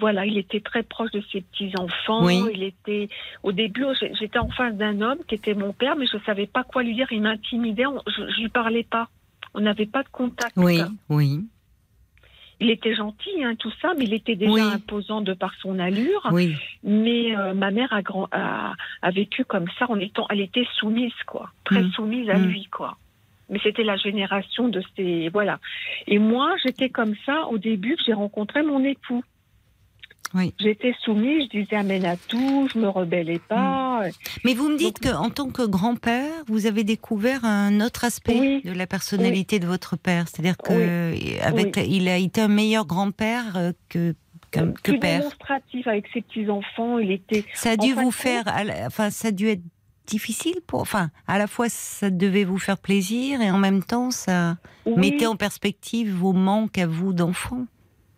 voilà, 0.01 0.27
il 0.27 0.37
était 0.37 0.61
très 0.61 0.83
proche 0.83 1.13
de 1.13 1.23
ses 1.33 1.43
petits 1.43 1.73
enfants. 1.79 2.25
Oui. 2.25 2.43
Il 2.53 2.65
était 2.65 3.09
au 3.45 3.53
début, 3.53 3.85
j'étais 4.19 4.39
en 4.39 4.51
face 4.51 4.75
d'un 4.75 5.01
homme 5.01 5.19
qui 5.29 5.37
était 5.37 5.55
mon 5.55 5.73
père, 5.73 5.97
mais 5.97 6.07
je 6.07 6.19
savais 6.27 6.47
pas 6.47 6.65
quoi 6.65 6.83
lui 6.83 6.95
dire. 6.95 7.07
Il 7.13 7.23
m'intimidait. 7.23 7.85
Je, 8.09 8.31
je 8.33 8.41
lui 8.41 8.49
parlais 8.49 8.85
pas. 8.85 9.09
On 9.55 9.61
n'avait 9.61 9.87
pas 9.87 10.03
de 10.03 10.09
contact. 10.09 10.53
Oui, 10.57 10.81
oui 11.09 11.45
il 12.61 12.71
était 12.71 12.95
gentil, 12.95 13.45
hein, 13.45 13.55
tout 13.57 13.73
ça, 13.83 13.93
mais 13.99 14.05
il 14.05 14.15
était 14.15 14.37
déjà 14.37 14.65
imposant 14.65 15.21
de 15.21 15.35
par 15.35 15.53
son 15.61 15.79
allure. 15.79 16.29
Oui. 16.33 16.55
Mais 16.83 17.37
euh, 17.37 17.53
ma 17.55 17.71
mère 17.71 17.93
a, 17.93 18.03
grand, 18.03 18.29
a, 18.33 18.75
a, 19.03 19.11
vécu 19.11 19.45
comme 19.45 19.67
ça 19.79 19.91
en 19.91 20.01
étant, 20.01 20.27
elle 20.31 20.41
était 20.41 20.67
soumise, 20.79 21.13
quoi, 21.27 21.51
très 21.65 21.83
mm. 21.83 21.91
soumise 21.93 22.31
à 22.31 22.39
mm. 22.39 22.47
lui, 22.47 22.65
quoi. 22.67 22.97
Mais 23.49 23.61
c'était 23.63 23.85
la 23.85 23.97
génération 23.97 24.69
de 24.69 24.83
ces, 24.97 25.29
voilà. 25.29 25.61
Et 26.07 26.19
moi, 26.19 26.55
j'étais 26.65 26.89
comme 26.89 27.15
ça 27.27 27.47
au 27.47 27.59
début 27.59 27.97
que 27.97 28.03
j'ai 28.05 28.15
rencontré 28.15 28.63
mon 28.63 28.83
époux. 28.83 29.23
J'étais 30.59 30.95
soumise, 31.05 31.45
je 31.45 31.61
disais 31.61 31.77
amène 31.77 32.05
à 32.05 32.17
tout, 32.17 32.69
je 32.73 32.79
me 32.79 32.89
rebellais 32.89 33.39
pas. 33.39 34.07
Hmm. 34.07 34.11
Mais 34.45 34.55
vous 34.55 34.69
me 34.69 34.77
dites 34.77 35.01
qu'en 35.01 35.31
tant 35.31 35.51
que 35.51 35.63
grand-père, 35.63 36.33
vous 36.47 36.67
avez 36.67 36.85
découvert 36.85 37.45
un 37.45 37.81
autre 37.81 38.05
aspect 38.05 38.61
de 38.65 38.73
la 38.73 38.87
personnalité 38.87 39.59
de 39.59 39.67
votre 39.67 39.97
père, 39.97 40.29
c'est-à-dire 40.29 40.57
que 40.57 41.43
avec, 41.43 41.77
il 41.77 42.09
a 42.09 42.17
été 42.17 42.41
un 42.41 42.49
meilleur 42.49 42.87
grand-père 42.87 43.57
euh, 43.57 43.73
que 43.89 44.15
que, 44.51 44.61
que 44.61 44.93
Plus 44.93 44.99
père. 45.01 45.19
démonstratif 45.21 45.87
avec 45.87 46.07
ses 46.15 46.23
petits 46.23 46.49
enfants, 46.49 46.99
il 46.99 47.11
était. 47.11 47.45
Ça 47.55 47.71
a 47.71 47.77
dû 47.77 47.93
vous 47.95 48.13
faire, 48.13 48.45
enfin, 48.87 49.11
ça 49.11 49.29
a 49.29 49.31
dû 49.33 49.49
être 49.49 49.63
difficile 50.07 50.55
pour, 50.67 50.81
enfin, 50.81 51.11
à 51.27 51.37
la 51.37 51.47
fois 51.47 51.69
ça 51.69 52.11
devait 52.11 52.45
vous 52.45 52.59
faire 52.59 52.79
plaisir 52.79 53.41
et 53.41 53.51
en 53.51 53.59
même 53.59 53.83
temps 53.83 54.13
ça 54.13 54.57
mettait 54.97 55.27
en 55.27 55.35
perspective 55.37 56.15
vos 56.15 56.33
manques 56.33 56.79
à 56.79 56.87
vous 56.87 57.13
d'enfant. 57.13 57.67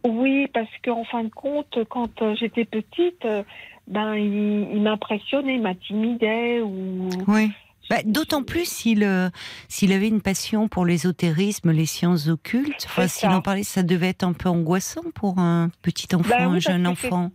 Oui, 0.05 0.47
parce 0.52 0.71
qu'en 0.85 1.05
fin 1.05 1.25
de 1.25 1.31
compte, 1.31 1.78
quand 1.88 2.23
euh, 2.23 2.35
j'étais 2.38 2.64
petite, 2.64 3.25
euh, 3.25 3.43
ben, 3.87 4.14
il, 4.14 4.81
m'impressionnait, 4.81 5.55
il 5.55 5.62
m'intimidait. 5.62 6.61
Ou... 6.61 7.09
Oui. 7.26 7.50
Bah, 7.90 7.97
d'autant 8.05 8.43
plus 8.43 8.67
s'il 8.67 9.02
euh, 9.02 9.31
s'il 9.69 9.93
avait 9.93 10.09
une 10.09 10.21
passion 10.21 10.69
pour 10.69 10.85
l'ésotérisme, 10.85 11.73
les 11.73 11.87
sciences 11.87 12.28
occultes. 12.28 12.85
Enfin, 12.85 13.09
s'il 13.09 13.31
en 13.31 13.40
parlait, 13.40 13.62
ça 13.62 13.83
devait 13.83 14.09
être 14.09 14.25
un 14.25 14.35
peu 14.35 14.49
angoissant 14.49 15.05
pour 15.14 15.38
un 15.38 15.71
petit 15.81 16.14
enfant, 16.14 16.28
ben 16.28 16.50
un 16.50 16.59
jeune 16.59 16.87
enfant 16.87 17.31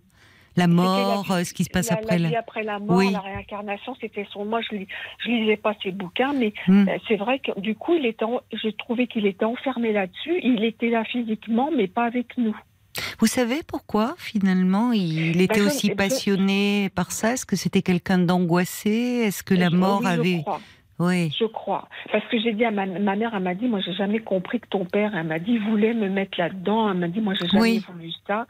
la 0.56 0.68
mort, 0.68 1.26
ce 1.44 1.54
qui 1.54 1.64
se 1.64 1.70
passe 1.70 1.92
après 1.92 2.20
la... 2.20 2.40
après 2.40 2.64
la 2.64 2.80
mort, 2.80 3.02
la 3.02 3.20
réincarnation, 3.20 3.96
c'était 4.00 4.28
son. 4.32 4.46
Moi, 4.46 4.62
je, 4.62 4.78
je 5.20 5.28
lisais 5.30 5.58
pas 5.58 5.74
ses 5.82 5.92
bouquins, 5.92 6.34
mais 6.34 6.54
hmm. 6.68 6.86
c'est 7.08 7.16
vrai 7.18 7.40
que 7.40 7.60
du 7.60 7.76
coup, 7.76 7.94
il 7.96 8.06
était, 8.06 8.26
j'ai 8.52 8.74
trouvé 8.74 9.08
qu'il 9.08 9.26
était 9.26 9.46
enfermé 9.46 9.92
là-dessus. 9.92 10.40
Il 10.44 10.64
était 10.64 10.90
là 10.90 11.04
physiquement, 11.04 11.70
mais 11.76 11.88
pas 11.88 12.06
avec 12.06 12.38
nous. 12.38 12.56
Vous 13.20 13.26
savez 13.26 13.62
pourquoi 13.66 14.16
finalement 14.18 14.92
il 14.92 15.42
était 15.42 15.60
ben, 15.60 15.68
aussi 15.68 15.90
passionné 15.92 16.90
par 16.94 17.12
ça? 17.12 17.34
Est-ce 17.34 17.46
que 17.46 17.56
c'était 17.56 17.82
quelqu'un 17.82 18.20
d'angoissé? 18.20 19.24
Est-ce 19.26 19.44
que 19.44 19.54
la 19.56 19.70
mort 19.70 20.06
avait 20.06 20.44
oui. 21.00 21.36
Je 21.40 21.46
crois. 21.46 21.88
Parce 22.12 22.24
que 22.28 22.40
j'ai 22.40 22.54
dit 22.54 22.66
à 22.66 22.72
ma, 22.72 22.86
mère, 22.86 23.32
elle 23.34 23.44
m'a 23.44 23.56
dit, 23.56 23.68
moi, 23.68 23.80
j'ai 23.80 23.94
jamais 23.94 24.20
compris 24.20 24.60
que 24.60 24.68
ton 24.68 24.86
père, 24.86 25.16
elle 25.16 25.26
m'a 25.26 25.40
dit, 25.40 25.58
voulait 25.58 25.94
me 25.94 26.08
mettre 26.08 26.40
là-dedans. 26.40 26.92
Elle 26.92 26.98
m'a 26.98 27.08
dit, 27.08 27.20
moi, 27.20 27.34
j'ai 27.34 27.48
jamais 27.48 27.80
voulu 27.80 28.12
ça. 28.28 28.46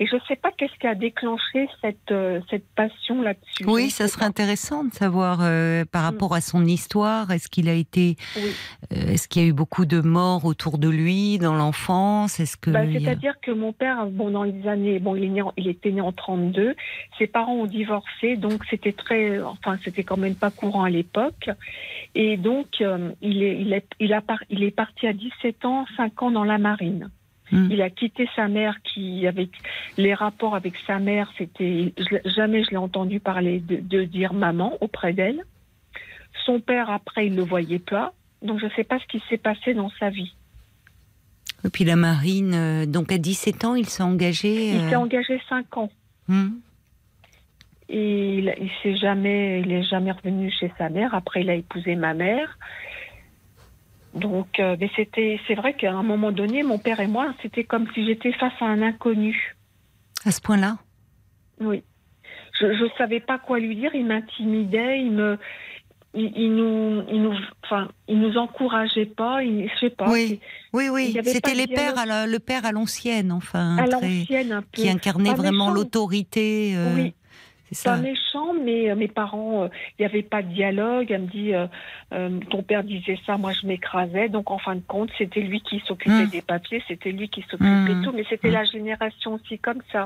Et 0.00 0.06
je 0.06 0.16
ne 0.16 0.20
sais 0.26 0.36
pas 0.36 0.50
qu'est-ce 0.56 0.76
qui 0.80 0.86
a 0.86 0.94
déclenché 0.94 1.68
cette, 1.80 2.10
euh, 2.10 2.40
cette 2.50 2.66
passion 2.74 3.22
là-dessus. 3.22 3.64
Oui, 3.66 3.90
ça 3.90 4.08
serait 4.08 4.24
intéressant 4.24 4.84
de 4.84 4.92
savoir 4.92 5.38
euh, 5.42 5.84
par 5.84 6.02
mm. 6.02 6.06
rapport 6.06 6.34
à 6.34 6.40
son 6.40 6.64
histoire. 6.64 7.30
Est-ce 7.30 7.48
qu'il 7.48 7.68
a 7.68 7.74
été, 7.74 8.16
euh, 8.36 9.12
est-ce 9.12 9.28
qu'il 9.28 9.42
y 9.42 9.44
a 9.44 9.48
eu 9.48 9.52
beaucoup 9.52 9.86
de 9.86 10.00
morts 10.00 10.44
autour 10.44 10.78
de 10.78 10.88
lui 10.88 11.38
dans 11.38 11.54
l'enfance? 11.54 12.40
Est-ce 12.40 12.56
que 12.56 12.70
bah, 12.70 12.80
c'est-à-dire 12.92 13.34
que 13.40 13.52
mon 13.52 13.72
père, 13.72 14.06
bon, 14.06 14.30
dans 14.30 14.42
les 14.42 14.66
années, 14.66 14.98
bon, 14.98 15.14
il, 15.14 15.24
est 15.24 15.28
né 15.28 15.42
il 15.56 15.68
était 15.68 15.92
né 15.92 16.00
en 16.00 16.12
32. 16.12 16.74
Ses 17.18 17.28
parents 17.28 17.54
ont 17.54 17.66
divorcé, 17.66 18.36
donc 18.36 18.64
c'était 18.68 18.92
très, 18.92 19.40
enfin, 19.40 19.78
c'était 19.84 20.02
quand 20.02 20.16
même 20.16 20.34
pas 20.34 20.50
courant 20.50 20.82
à 20.82 20.90
l'époque. 20.90 21.50
Et 22.14 22.36
donc, 22.36 22.66
euh, 22.80 23.12
il, 23.22 23.42
est, 23.42 23.60
il, 23.60 23.72
est, 23.72 23.86
il, 24.00 24.12
a 24.12 24.22
il 24.50 24.62
est 24.62 24.70
parti 24.70 25.06
à 25.06 25.12
17 25.12 25.64
ans, 25.64 25.86
5 25.96 26.22
ans 26.22 26.30
dans 26.30 26.44
la 26.44 26.58
marine. 26.58 27.10
Hmm. 27.50 27.68
Il 27.70 27.82
a 27.82 27.90
quitté 27.90 28.28
sa 28.34 28.48
mère 28.48 28.76
qui, 28.82 29.26
avec 29.26 29.50
les 29.98 30.14
rapports 30.14 30.54
avec 30.54 30.74
sa 30.86 30.98
mère, 30.98 31.30
c'était 31.36 31.92
jamais 32.24 32.64
je 32.64 32.70
l'ai 32.70 32.76
entendu 32.76 33.20
parler 33.20 33.60
de, 33.60 34.04
dire 34.04 34.32
maman 34.32 34.78
auprès 34.80 35.12
d'elle. 35.12 35.42
Son 36.46 36.60
père, 36.60 36.90
après, 36.90 37.26
il 37.26 37.36
le 37.36 37.42
voyait 37.42 37.78
pas. 37.78 38.12
Donc, 38.42 38.60
je 38.60 38.66
ne 38.66 38.70
sais 38.70 38.84
pas 38.84 38.98
ce 38.98 39.06
qui 39.06 39.22
s'est 39.28 39.38
passé 39.38 39.74
dans 39.74 39.90
sa 40.00 40.10
vie. 40.10 40.34
Et 41.64 41.70
puis 41.70 41.84
la 41.84 41.96
marine, 41.96 42.54
euh, 42.54 42.86
donc 42.86 43.10
à 43.10 43.16
17 43.16 43.64
ans, 43.64 43.74
il 43.74 43.88
s'est 43.88 44.02
engagé. 44.02 44.72
Il 44.74 44.88
s'est 44.88 44.94
euh, 44.94 44.98
engagé 44.98 45.40
5 45.48 45.76
ans. 45.78 45.90
Hmm. 46.28 46.50
Il, 47.88 48.54
il 48.58 48.70
s'est 48.82 48.96
jamais, 48.96 49.60
il 49.60 49.70
est 49.70 49.82
jamais 49.82 50.12
revenu 50.12 50.50
chez 50.50 50.72
sa 50.78 50.88
mère. 50.88 51.14
Après, 51.14 51.42
il 51.42 51.50
a 51.50 51.54
épousé 51.54 51.96
ma 51.96 52.14
mère. 52.14 52.58
Donc, 54.14 54.60
euh, 54.60 54.76
mais 54.80 54.90
c'était, 54.96 55.40
c'est 55.46 55.54
vrai 55.54 55.74
qu'à 55.74 55.92
un 55.92 56.02
moment 56.02 56.32
donné, 56.32 56.62
mon 56.62 56.78
père 56.78 57.00
et 57.00 57.06
moi, 57.06 57.34
c'était 57.42 57.64
comme 57.64 57.86
si 57.92 58.06
j'étais 58.06 58.32
face 58.32 58.52
à 58.60 58.66
un 58.66 58.80
inconnu. 58.80 59.56
À 60.24 60.30
ce 60.30 60.40
point-là? 60.40 60.78
Oui. 61.60 61.82
Je 62.60 62.66
ne 62.66 62.88
savais 62.96 63.20
pas 63.20 63.38
quoi 63.38 63.58
lui 63.58 63.74
dire. 63.76 63.90
Il 63.94 64.06
m'intimidait. 64.06 65.00
Il 65.00 65.10
me, 65.10 65.38
il, 66.14 66.54
nous, 66.54 67.02
il 67.10 67.20
nous, 67.20 67.34
enfin, 67.64 67.88
il 68.08 68.20
nous 68.20 68.36
encourageait 68.36 69.06
pas. 69.06 69.42
Il, 69.42 69.68
je 69.68 69.78
sais 69.80 69.90
pas. 69.90 70.08
Oui, 70.08 70.40
oui, 70.72 70.88
oui. 70.88 71.18
C'était 71.24 71.54
les 71.54 71.66
pères, 71.66 71.98
à 71.98 72.26
le 72.26 72.38
père 72.38 72.64
à 72.64 72.72
l'ancienne, 72.72 73.32
enfin, 73.32 73.76
à 73.76 73.86
l'ancienne 73.86 74.52
un 74.52 74.62
peu. 74.62 74.68
qui 74.72 74.88
incarnait 74.88 75.34
vraiment 75.34 75.70
l'autorité. 75.70 76.74
Euh... 76.76 76.94
Oui, 76.94 77.14
pas 77.82 77.96
méchant, 77.96 78.54
mais 78.62 78.90
euh, 78.90 78.96
mes 78.96 79.08
parents, 79.08 79.64
euh, 79.64 79.68
il 79.98 80.02
n'y 80.02 80.06
avait 80.06 80.22
pas 80.22 80.42
de 80.42 80.52
dialogue. 80.52 81.10
Elle 81.10 81.22
me 81.22 81.26
dit, 81.26 81.52
euh, 81.54 81.66
ton 82.50 82.62
père 82.62 82.84
disait 82.84 83.18
ça, 83.26 83.36
moi 83.36 83.52
je 83.52 83.66
m'écrasais. 83.66 84.28
Donc 84.28 84.50
en 84.50 84.58
fin 84.58 84.76
de 84.76 84.82
compte, 84.86 85.10
c'était 85.18 85.40
lui 85.40 85.60
qui 85.60 85.82
s'occupait 85.86 86.26
mmh. 86.26 86.30
des 86.30 86.42
papiers, 86.42 86.82
c'était 86.88 87.12
lui 87.12 87.28
qui 87.28 87.42
s'occupait 87.42 87.88
de 87.88 87.94
mmh. 87.94 88.04
tout. 88.04 88.12
Mais 88.14 88.24
c'était 88.28 88.50
mmh. 88.50 88.52
la 88.52 88.64
génération 88.64 89.34
aussi 89.34 89.58
comme 89.58 89.80
ça. 89.92 90.04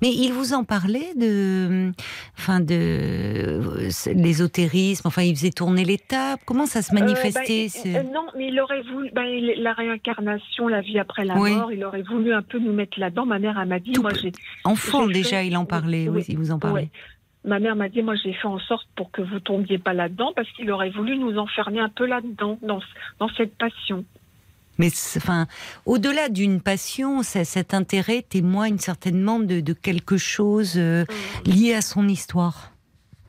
Mais 0.00 0.10
il 0.10 0.32
vous 0.32 0.52
en 0.52 0.64
parlait 0.64 1.14
de, 1.16 1.92
enfin 2.38 2.60
de 2.60 3.60
l'ésotérisme. 4.14 5.06
Enfin, 5.06 5.22
il 5.22 5.36
faisait 5.36 5.50
tourner 5.50 5.84
l'étape. 5.84 6.40
Comment 6.44 6.66
ça 6.66 6.82
se 6.82 6.94
manifestait 6.94 7.68
bah, 7.92 8.02
Non, 8.02 8.26
mais 8.36 8.48
il 8.48 8.60
aurait 8.60 8.82
voulu 8.82 9.10
bah, 9.12 9.22
la 9.24 9.72
réincarnation, 9.72 10.68
la 10.68 10.80
vie 10.80 10.98
après 10.98 11.24
la 11.24 11.34
mort. 11.34 11.72
Il 11.72 11.84
aurait 11.84 12.02
voulu 12.02 12.32
un 12.32 12.42
peu 12.42 12.58
nous 12.58 12.72
mettre 12.72 12.98
là-dedans. 12.98 13.26
Ma 13.26 13.38
mère, 13.38 13.58
elle 13.60 13.68
m'a 13.68 13.78
dit, 13.78 13.92
moi 14.00 14.10
j'ai 14.20 14.32
enfant 14.64 15.06
déjà, 15.06 15.42
il 15.42 15.56
en 15.56 15.64
parlait. 15.64 16.08
Oui, 16.08 16.24
il 16.28 16.38
vous 16.38 16.50
en 16.50 16.58
parlait. 16.58 16.90
Ma 17.44 17.58
mère 17.58 17.76
m'a 17.76 17.88
dit, 17.88 18.02
moi 18.02 18.14
j'ai 18.16 18.32
fait 18.32 18.48
en 18.48 18.58
sorte 18.60 18.86
pour 18.96 19.10
que 19.10 19.22
vous 19.22 19.40
tombiez 19.40 19.78
pas 19.78 19.94
là-dedans 19.94 20.32
parce 20.34 20.50
qu'il 20.52 20.70
aurait 20.70 20.90
voulu 20.90 21.18
nous 21.18 21.38
enfermer 21.38 21.80
un 21.80 21.88
peu 21.88 22.06
là-dedans, 22.06 22.58
dans, 22.62 22.80
dans 23.18 23.28
cette 23.36 23.56
passion. 23.56 24.04
Mais 24.78 24.88
enfin, 25.16 25.46
au-delà 25.84 26.28
d'une 26.28 26.60
passion, 26.60 27.22
cet 27.22 27.74
intérêt 27.74 28.22
témoigne 28.22 28.78
certainement 28.78 29.38
de, 29.38 29.60
quelque 29.72 30.16
chose 30.16 30.74
euh, 30.76 31.04
mm. 31.46 31.50
lié 31.50 31.74
à 31.74 31.82
son 31.82 32.08
histoire. 32.08 32.72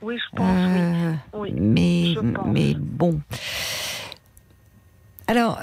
Oui, 0.01 0.17
je 0.17 0.35
pense. 0.35 0.57
Euh, 0.57 1.13
oui. 1.33 1.53
Mais, 1.53 2.15
mais 2.45 2.75
bon. 2.77 3.21
Alors, 5.27 5.61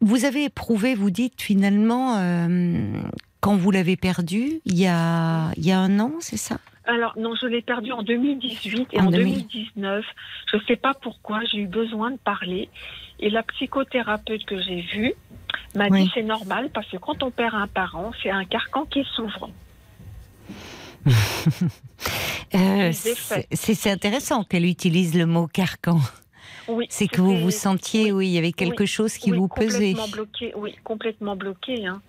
vous 0.00 0.24
avez 0.24 0.44
éprouvé, 0.44 0.94
vous 0.94 1.10
dites 1.10 1.40
finalement, 1.40 2.16
euh, 2.18 3.00
quand 3.40 3.56
vous 3.56 3.70
l'avez 3.70 3.96
perdu, 3.96 4.60
il 4.64 4.78
y 4.78 4.86
a, 4.86 5.52
il 5.56 5.64
y 5.64 5.72
a 5.72 5.78
un 5.78 6.00
an, 6.00 6.12
c'est 6.20 6.36
ça? 6.36 6.58
Alors 6.88 7.12
non, 7.18 7.34
je 7.34 7.46
l'ai 7.46 7.60
perdu 7.60 7.92
en 7.92 8.02
2018 8.02 8.88
et 8.92 9.00
en, 9.00 9.10
2019. 9.10 10.04
Je 10.50 10.56
ne 10.56 10.62
sais 10.62 10.76
pas 10.76 10.94
pourquoi, 10.94 11.40
j'ai 11.44 11.58
eu 11.58 11.66
besoin 11.66 12.10
de 12.10 12.16
parler. 12.16 12.70
Et 13.20 13.28
la 13.28 13.42
psychothérapeute 13.42 14.44
que 14.46 14.60
j'ai 14.60 14.80
vue 14.80 15.12
m'a 15.74 15.90
dit 15.90 16.10
c'est 16.14 16.22
normal 16.22 16.70
parce 16.72 16.88
que 16.88 16.96
quand 16.96 17.22
on 17.22 17.30
perd 17.30 17.54
un 17.54 17.66
parent, 17.66 18.12
c'est 18.22 18.30
un 18.30 18.44
carcan 18.44 18.86
qui 18.86 19.04
s'ouvre. 19.14 19.50
Euh, 22.54 22.92
c'est 22.94 23.90
intéressant 23.90 24.42
qu'elle 24.42 24.64
utilise 24.64 25.14
le 25.14 25.26
mot 25.26 25.48
carcan. 25.48 26.00
Oui, 26.66 26.86
c'est 26.88 27.06
que 27.06 27.20
vous 27.20 27.36
vous 27.36 27.50
sentiez, 27.50 28.10
oui, 28.10 28.28
il 28.28 28.32
y 28.32 28.38
avait 28.38 28.52
quelque 28.52 28.86
chose 28.86 29.18
qui 29.18 29.32
vous 29.32 29.48
pesait. 29.48 29.94
Bloqué, 30.10 30.54
oui, 30.56 30.74
complètement 30.82 31.36
bloqué. 31.36 31.86
Hein. 31.86 32.00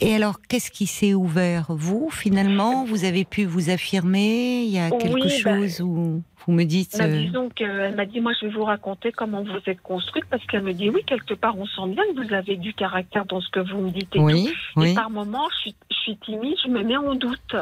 Et 0.00 0.14
alors, 0.14 0.40
qu'est-ce 0.48 0.70
qui 0.70 0.86
s'est 0.86 1.14
ouvert? 1.14 1.66
Vous, 1.68 2.10
finalement, 2.10 2.84
vous 2.84 3.04
avez 3.04 3.24
pu 3.24 3.44
vous 3.44 3.70
affirmer? 3.70 4.62
Il 4.62 4.70
y 4.70 4.78
a 4.78 4.90
quelque 4.90 5.44
bah, 5.44 5.60
chose 5.60 5.80
où 5.80 6.22
vous 6.46 6.52
me 6.52 6.64
dites. 6.64 6.96
Bah, 6.98 7.04
euh, 7.04 7.26
disons 7.26 7.48
qu'elle 7.50 7.94
m'a 7.94 8.06
dit, 8.06 8.20
moi, 8.20 8.32
je 8.40 8.46
vais 8.46 8.52
vous 8.52 8.64
raconter 8.64 9.12
comment 9.12 9.42
vous 9.42 9.58
êtes 9.66 9.80
construite, 9.82 10.24
parce 10.30 10.44
qu'elle 10.46 10.62
me 10.62 10.72
dit, 10.72 10.88
oui, 10.88 11.02
quelque 11.06 11.34
part, 11.34 11.58
on 11.58 11.66
sent 11.66 11.94
bien 11.94 12.04
que 12.14 12.26
vous 12.26 12.32
avez 12.32 12.56
du 12.56 12.72
caractère 12.74 13.26
dans 13.26 13.40
ce 13.40 13.48
que 13.50 13.60
vous 13.60 13.80
me 13.80 13.90
dites. 13.90 14.14
Et 14.14 14.20
oui, 14.20 14.52
oui. 14.76 14.92
Et 14.92 14.94
par 14.94 15.10
moments, 15.10 15.48
je 15.64 15.70
suis, 15.94 16.16
timide, 16.18 16.56
je 16.64 16.70
me 16.70 16.82
mets 16.82 16.96
en 16.96 17.14
doute. 17.14 17.56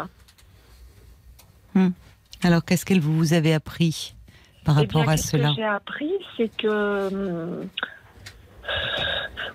Hmm. 1.75 1.90
Alors, 2.42 2.64
qu'est-ce 2.64 2.85
qu'elle 2.85 3.00
vous 3.00 3.33
avez 3.33 3.54
appris 3.54 4.14
par 4.64 4.78
eh 4.78 4.83
rapport 4.83 5.09
à 5.09 5.16
cela 5.16 5.49
Ce 5.49 5.54
que 5.54 5.57
j'ai 5.57 5.64
appris, 5.64 6.12
c'est 6.37 6.57
que. 6.57 7.09
Hum, 7.09 7.68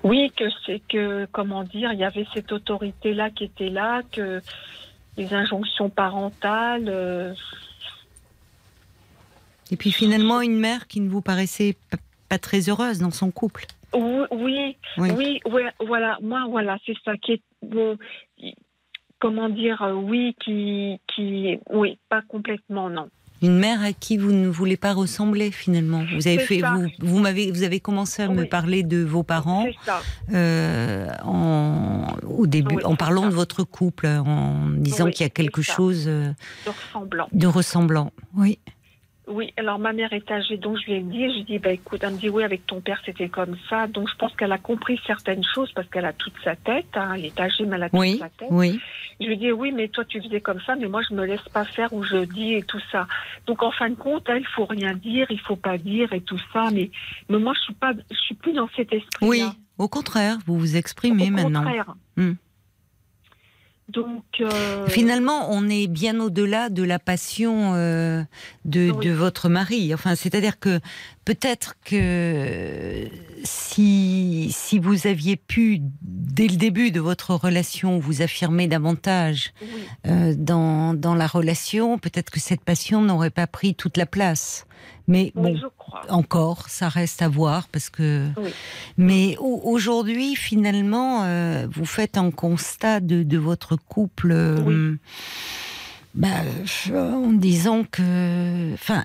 oui, 0.04 0.32
que 0.36 0.46
c'est 0.66 0.82
que, 0.88 1.26
comment 1.32 1.64
dire, 1.64 1.94
il 1.94 2.00
y 2.00 2.04
avait 2.04 2.26
cette 2.34 2.52
autorité-là 2.52 3.30
qui 3.30 3.46
était 3.46 3.70
là, 3.70 4.02
que 4.12 4.42
les 5.18 5.34
injonctions 5.34 5.90
parentales. 5.90 6.90
Euh, 6.90 7.34
Et 9.72 9.78
puis 9.78 9.92
finalement, 9.92 10.42
une 10.42 10.58
mère 10.58 10.88
qui 10.88 11.00
ne 11.00 11.10
vous 11.10 11.22
paraissait 11.22 11.76
pas 12.30 12.38
très 12.38 12.70
heureuse 12.70 13.00
dans 13.00 13.12
son 13.12 13.32
couple. 13.32 13.66
Oui, 13.94 14.76
oui, 14.98 15.40
oui, 15.46 15.64
voilà, 15.80 16.18
moi, 16.22 16.46
voilà, 16.50 16.78
c'est 16.86 16.98
ça 17.06 17.16
qui 17.18 17.34
est. 17.34 17.42
Bon, 17.62 17.98
comment 19.20 19.48
dire, 19.48 19.82
euh, 19.84 19.94
oui, 19.94 20.36
qui, 20.44 21.00
qui, 21.08 21.60
oui, 21.70 21.98
pas 22.10 22.22
complètement, 22.24 22.90
non 22.90 23.10
une 23.44 23.58
mère 23.60 23.84
à 23.84 23.92
qui 23.92 24.18
vous 24.18 24.32
ne 24.32 24.48
voulez 24.48 24.78
pas 24.78 24.94
ressembler 24.94 25.52
finalement. 25.52 26.06
Vous 26.16 26.28
avez 26.28 26.40
fait, 26.40 26.62
vous, 26.62 26.88
vous 27.00 27.20
m'avez, 27.20 27.52
vous 27.52 27.64
avez 27.64 27.82
commencé 27.82 28.24
à 28.24 28.30
me 28.30 28.46
parler 28.46 28.84
de 28.84 29.04
vos 29.04 29.24
parents 29.24 29.68
euh, 30.34 31.10
en, 31.26 32.08
au 32.26 32.48
début, 32.48 32.82
en 32.84 32.96
parlant 32.96 33.28
de 33.28 33.34
votre 33.34 33.64
couple, 33.64 34.08
en 34.08 34.70
disant 34.70 35.10
qu'il 35.10 35.26
y 35.26 35.28
a 35.28 35.30
quelque 35.30 35.62
chose 35.62 36.06
euh, 36.08 36.32
de 36.66 36.70
ressemblant. 36.72 37.28
De 37.34 37.48
ressemblant, 37.48 38.12
oui. 38.36 38.60
Oui, 39.26 39.54
alors 39.56 39.80
ma 39.80 39.94
mère 39.94 40.12
est 40.12 40.30
âgée, 40.30 40.58
donc 40.58 40.78
je 40.80 40.86
lui 40.86 40.94
ai 40.96 41.00
dit, 41.00 41.20
je 41.30 41.34
lui 41.34 41.40
ai 41.40 41.44
dit, 41.44 41.60
bah 41.60 41.72
écoute, 41.72 42.02
elle 42.04 42.14
me 42.14 42.18
dit 42.18 42.30
oui, 42.30 42.44
avec 42.44 42.66
ton 42.66 42.82
père 42.82 43.02
c'était 43.06 43.30
comme 43.30 43.56
ça, 43.70 43.88
donc 43.88 44.10
je 44.10 44.16
pense 44.16 44.36
qu'elle 44.36 44.52
a 44.52 44.58
compris 44.58 45.00
certaines 45.08 45.44
choses 45.56 45.72
parce 45.72 45.88
qu'elle 45.88 46.04
a 46.04 46.12
toute 46.12 46.34
sa 46.44 46.58
tête, 46.58 46.88
hein, 46.96 47.14
elle 47.16 47.26
est 47.26 47.40
âgée 47.40 47.66
mais 47.66 47.78
elle 47.78 47.84
a 47.84 47.90
toute 47.90 48.20
sa 48.20 48.30
tête. 48.30 48.50
Oui. 48.52 48.82
Je 49.22 49.28
lui 49.28 49.34
ai 49.36 49.38
dit 49.38 49.52
oui, 49.52 49.72
mais 49.72 49.88
toi 49.88 50.04
tu 50.04 50.22
faisais 50.22 50.42
comme 50.42 50.60
ça, 50.66 50.76
mais 50.76 50.88
moi 50.88 51.02
je 51.08 51.16
me 51.16 51.26
laisse 51.26 51.48
pas 51.54 51.64
faire 51.64 51.94
où 51.94 52.04
je 52.04 52.26
dis 52.26 52.56
et 52.56 52.64
tout 52.64 52.82
ça. 52.92 53.08
Donc 53.48 53.64
en 53.64 53.72
fin 53.72 53.90
de 53.90 53.96
compte, 53.96 54.28
il 54.30 54.46
faut 54.48 54.66
rien 54.66 54.94
dire, 54.94 55.28
il 55.30 55.40
faut 55.40 55.56
pas 55.56 55.78
dire 55.78 56.12
et 56.12 56.22
tout 56.22 56.40
ça, 56.52 56.70
mais 56.74 56.92
mais 57.30 57.40
moi 57.40 57.54
je 57.56 57.62
suis 57.62 57.74
pas, 57.76 57.94
je 58.12 58.18
suis 58.18 58.36
plus 58.36 58.54
dans 58.54 58.70
cet 58.76 58.92
esprit. 58.92 59.26
-là. 59.26 59.30
Oui, 59.30 59.44
au 59.78 59.88
contraire, 59.88 60.38
vous 60.46 60.58
vous 60.60 60.76
exprimez 60.76 61.28
au 61.28 61.32
maintenant. 61.32 61.64
Contraire. 61.64 61.96
Hmm. 62.18 62.34
Donc, 63.94 64.24
euh, 64.42 64.88
Finalement, 64.88 65.52
on 65.52 65.70
est 65.70 65.88
bien 65.88 66.20
au-delà 66.20 66.70
de 66.70 66.82
la 66.82 66.98
passion 66.98 67.76
euh, 67.76 68.24
de, 68.66 68.92
de, 68.92 69.12
votre 69.12 69.50
mari. 69.50 69.94
Enfin, 69.94 70.16
c'est-à-dire 70.16 70.60
que 70.60 70.80
peut-être 71.26 71.76
que 71.86 73.08
si, 73.44 74.50
si 74.56 74.80
vous 74.80 75.08
aviez 75.08 75.36
pu, 75.36 75.80
dès 76.02 76.48
le 76.48 76.56
début 76.56 76.92
de 76.92 77.00
votre 77.00 77.36
relation, 77.36 78.00
vous 78.00 78.22
affirmer 78.22 78.68
davantage 78.68 79.54
euh, 80.08 80.34
dans, 80.38 80.94
dans 80.94 81.16
la 81.16 81.28
relation, 81.28 82.00
peut-être 82.00 82.30
que 82.30 82.40
cette 82.40 82.64
passion 82.64 83.02
n'aurait 83.02 83.30
pas 83.30 83.48
pris 83.48 83.76
toute 83.76 83.98
la 83.98 84.06
place. 84.06 84.66
Mais 85.08 85.32
bon, 85.36 85.60
encore, 86.10 86.70
ça 86.70 86.88
reste 86.88 87.22
à 87.22 87.28
voir 87.28 87.68
parce 87.68 87.90
que. 87.90 88.28
Mais 88.98 89.36
aujourd'hui, 89.40 90.36
finalement, 90.36 91.24
euh, 91.24 91.68
vous 91.70 91.86
faites 91.86 92.18
un 92.18 92.32
constat 92.32 93.00
de, 93.02 93.24
de 93.24 93.38
votre 93.38 93.76
couple. 93.76 94.32
Euh, 94.32 94.96
bah, 96.14 96.28
en 96.94 97.32
disant 97.34 97.84
que, 97.90 98.74
enfin, 98.74 99.04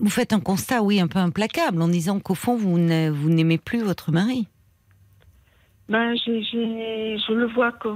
vous 0.00 0.10
faites 0.10 0.32
un 0.32 0.40
constat, 0.40 0.82
oui, 0.82 1.00
un 1.00 1.08
peu 1.08 1.18
implacable, 1.18 1.80
en 1.82 1.88
disant 1.88 2.20
qu'au 2.20 2.34
fond, 2.34 2.56
vous 2.56 2.78
n'aimez 2.78 3.58
plus 3.58 3.82
votre 3.82 4.12
mari. 4.12 4.46
Ben, 5.88 6.14
je 6.16 7.32
le 7.32 7.46
vois 7.46 7.72
que 7.72 7.88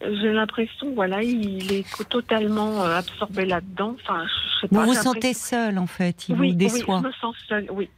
j'ai 0.00 0.32
l'impression, 0.32 0.94
voilà, 0.94 1.22
il 1.22 1.72
est 1.72 2.08
totalement 2.08 2.84
euh, 2.84 2.98
absorbé 2.98 3.46
là-dedans. 3.46 3.96
Enfin, 4.00 4.24
vous 4.70 4.82
vous 4.82 4.94
sentez 4.94 5.34
seul, 5.34 5.78
en 5.78 5.86
fait, 5.86 6.28
il 6.28 6.36
vous 6.36 6.52
déçoit. 6.52 6.96
Oui, 6.96 7.02
je 7.02 7.08
me 7.08 7.12
sens 7.12 7.36
seule, 7.48 7.66
oui. 7.72 7.88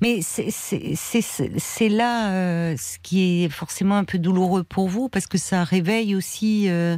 Mais 0.00 0.20
c'est 0.22 1.88
là 1.88 2.30
euh, 2.30 2.76
ce 2.76 2.98
qui 3.00 3.44
est 3.44 3.48
forcément 3.48 3.96
un 3.96 4.04
peu 4.04 4.18
douloureux 4.18 4.62
pour 4.64 4.88
vous, 4.88 5.08
parce 5.08 5.26
que 5.26 5.38
ça 5.38 5.64
réveille 5.64 6.14
aussi, 6.14 6.68
euh, 6.68 6.96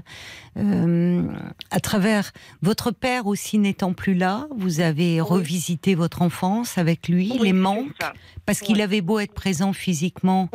euh, 0.56 1.22
à 1.70 1.80
travers 1.80 2.32
votre 2.62 2.90
père 2.90 3.26
aussi 3.26 3.58
n'étant 3.58 3.92
plus 3.92 4.14
là, 4.14 4.46
vous 4.56 4.80
avez 4.80 5.20
revisité 5.20 5.94
votre 5.94 6.22
enfance 6.22 6.78
avec 6.78 7.08
lui, 7.08 7.32
les 7.40 7.52
manques, 7.52 7.90
parce 8.46 8.60
qu'il 8.60 8.80
avait 8.80 9.00
beau 9.00 9.18
être 9.18 9.34
présent 9.34 9.72
physiquement, 9.72 10.48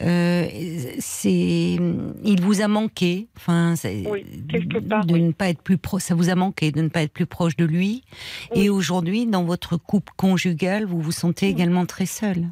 c'est 0.00 1.78
il 2.24 2.40
vous 2.40 2.60
a 2.60 2.68
manqué. 2.68 3.28
Enfin, 3.36 3.74
de 3.74 5.16
ne 5.16 5.32
pas 5.32 5.48
être 5.48 5.62
plus 5.62 5.78
pro, 5.78 5.98
ça 5.98 6.14
vous 6.14 6.28
a 6.28 6.34
manqué 6.34 6.72
de 6.72 6.82
ne 6.82 6.88
pas 6.88 7.02
être 7.02 7.12
plus 7.12 7.26
proche 7.26 7.56
de 7.56 7.64
lui. 7.64 8.02
Et 8.54 8.70
aujourd'hui, 8.70 9.26
dans 9.26 9.44
votre 9.44 9.76
couple 9.76 10.12
conjugal, 10.16 10.84
vous 10.84 11.00
vous 11.00 11.12
sentez 11.12 11.48
également 11.48 11.86
très 11.86 12.06
seul. 12.06 12.48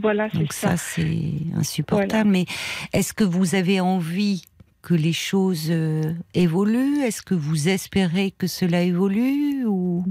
Voilà, 0.00 0.28
c'est 0.32 0.52
ça. 0.52 0.76
c'est 0.76 1.32
insupportable. 1.56 2.30
Mais 2.30 2.46
est-ce 2.92 3.12
que 3.12 3.24
vous 3.24 3.54
avez 3.54 3.80
envie 3.80 4.44
que 4.82 4.94
les 4.94 5.12
choses 5.12 5.70
euh, 5.70 6.12
évoluent? 6.34 7.00
Est-ce 7.00 7.22
que 7.22 7.34
vous 7.34 7.68
espérez 7.68 8.30
que 8.30 8.46
cela 8.46 8.82
évolue 8.82 9.64
ou? 9.66 10.04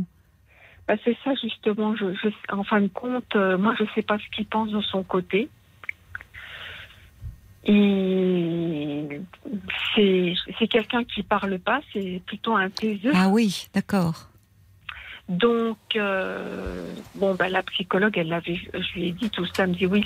Bah, 0.87 0.95
C'est 1.03 1.17
ça 1.23 1.33
justement. 1.41 1.95
Je, 1.95 2.05
en 2.49 2.63
fin 2.63 2.81
de 2.81 2.87
compte, 2.87 3.35
euh, 3.35 3.57
moi 3.57 3.75
je 3.77 3.83
ne 3.83 3.89
sais 3.95 4.01
pas 4.01 4.17
ce 4.17 4.35
qu'il 4.35 4.45
pense 4.45 4.71
de 4.71 4.81
son 4.81 5.03
côté. 5.03 5.49
C'est 9.95 10.67
quelqu'un 10.69 11.03
qui 11.03 11.23
parle 11.23 11.59
pas, 11.59 11.81
c'est 11.91 12.21
plutôt 12.25 12.55
un 12.55 12.69
taiseux. 12.69 13.11
Ah 13.13 13.27
oui, 13.27 13.67
d'accord. 13.73 14.29
Donc, 15.29 15.77
euh, 15.95 16.85
bon, 17.15 17.35
bah, 17.35 17.49
la 17.49 17.61
psychologue, 17.63 18.17
elle 18.17 18.29
l'avait, 18.29 18.55
je 18.73 18.93
lui 18.93 19.09
ai 19.09 19.11
dit 19.11 19.29
tout 19.29 19.45
ça, 19.45 19.63
elle 19.63 19.71
me 19.71 19.75
dit 19.75 19.85
oui, 19.85 20.01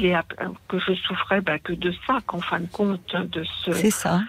que 0.68 0.80
je 0.80 0.94
souffrais 0.96 1.42
bah, 1.42 1.60
que 1.60 1.74
de 1.74 1.94
ça, 2.08 2.20
qu'en 2.26 2.40
fin 2.40 2.60
de 2.60 2.68
compte, 2.68 3.16
de 3.16 3.44
ce. 3.64 3.72
C'est 3.72 3.92
ça. 3.92 4.22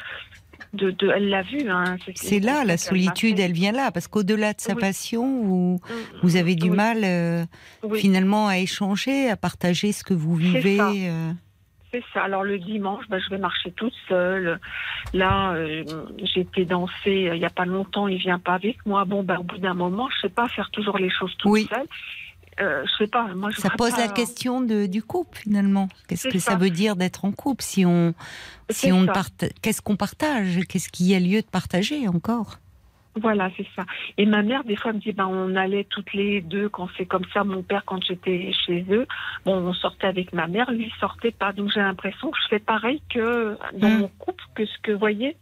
De, 0.74 0.90
de, 0.90 1.11
elle 1.11 1.28
l'a 1.28 1.42
vu. 1.42 1.68
Hein, 1.68 1.96
c'est 2.14 2.40
là, 2.40 2.64
la 2.64 2.76
solitude, 2.76 3.38
elle, 3.38 3.52
vient 3.52 3.72
là, 3.72 3.90
parce 3.90 4.07
qu'au-delà 4.07 4.52
de 4.52 4.61
sa 4.61 4.74
passion, 4.74 5.42
vous, 5.42 5.81
mm, 5.83 6.18
vous 6.22 6.37
avez 6.37 6.55
du 6.55 6.70
mal 6.70 7.00
euh, 7.05 7.44
finalement 7.94 8.48
à 8.48 8.59
échanger, 8.59 9.31
à 9.31 9.37
partager 9.37 9.92
ce 9.92 10.05
que 10.05 10.14
vous 10.14 10.35
vivez. 10.35 10.78
Euh. 11.94 11.98
C'est 11.98 12.05
ça. 12.14 12.24
Alors 12.24 12.44
le 12.44 12.59
dimanche, 12.59 13.05
bah, 13.09 13.18
je 13.18 13.28
vais 13.31 13.38
marcher 13.38 13.70
toute 13.72 13.94
seule. 14.09 14.59
Là, 15.12 15.52
euh, 15.52 15.85
j'ai 16.22 16.40
été 16.40 16.64
danser 16.64 17.28
euh, 17.28 17.35
il 17.35 17.38
n'y 17.38 17.44
a 17.44 17.50
pas 17.50 17.64
longtemps, 17.64 18.09
il 18.09 18.18
vient 18.18 18.38
pas 18.38 18.55
avec 18.55 18.85
moi. 18.87 19.05
Bon, 19.05 19.22
bah, 19.22 19.38
au 19.38 19.42
bout 19.42 19.59
d'un 19.59 19.74
moment, 19.74 20.09
je 20.14 20.22
sais 20.22 20.33
pas 20.33 20.48
faire 20.48 20.70
toujours 20.70 20.98
les 20.98 21.11
choses 21.11 21.35
toute 21.38 21.68
seule. 21.68 21.87
Euh, 22.61 22.85
je 22.85 23.05
sais 23.05 23.07
pas. 23.07 23.28
Moi, 23.35 23.50
je 23.50 23.61
ça 23.61 23.70
pose 23.70 23.96
la 23.96 24.09
question 24.09 24.61
de, 24.61 24.87
du 24.87 25.02
couple 25.02 25.38
finalement. 25.38 25.88
Qu'est-ce 26.07 26.28
que 26.28 26.38
ça. 26.38 26.57
veut 26.57 26.70
dire 26.70 26.96
d'être 26.96 27.24
en 27.24 27.33
couple 27.33 27.64
si 27.64 27.87
on, 27.87 28.14
si 28.68 28.92
on 28.92 29.07
qu'est-ce 29.62 29.81
qu'on 29.81 29.96
partage, 29.96 30.61
qu'est-ce 30.68 30.90
qu'il 30.90 31.07
y 31.07 31.14
a 31.14 31.20
lieu 31.20 31.40
de 31.40 31.46
partager 31.46 32.09
encore? 32.09 32.59
Voilà, 33.20 33.51
c'est 33.59 33.66
ça. 33.77 33.85
Et 34.16 34.25
ma 34.25 34.42
mère, 34.42 34.64
des 34.64 34.75
fois, 34.77 34.92
me 34.94 34.98
dit, 34.98 35.12
ben, 35.12 35.27
on 35.27 35.55
allait 35.55 35.85
toutes 35.85 36.14
les 36.14 36.40
deux 36.40 36.70
quand 36.70 36.88
c'est 36.96 37.05
comme 37.05 37.27
ça. 37.35 37.44
Mon 37.44 37.62
père, 37.62 37.85
quand 37.85 38.03
j'étais 38.03 38.53
chez 38.66 38.87
eux, 38.90 39.07
bon, 39.44 39.55
on 39.55 39.75
sortait 39.75 40.07
avec 40.07 40.33
ma 40.33 40.46
mère, 40.46 40.70
lui, 40.70 40.85
il 40.87 40.98
sortait 40.98 41.31
pas. 41.31 41.53
Donc 41.53 41.70
j'ai 41.72 41.81
l'impression 41.81 42.31
que 42.31 42.38
je 42.42 42.48
fais 42.48 42.59
pareil 42.59 43.03
que 43.11 43.57
dans 43.77 43.90
Hmm. 43.90 43.98
mon 43.98 44.09
couple, 44.18 44.42
que 44.55 44.64
ce 44.64 44.79
que 44.83 44.92
vous 44.92 44.98
voyez. 44.98 45.37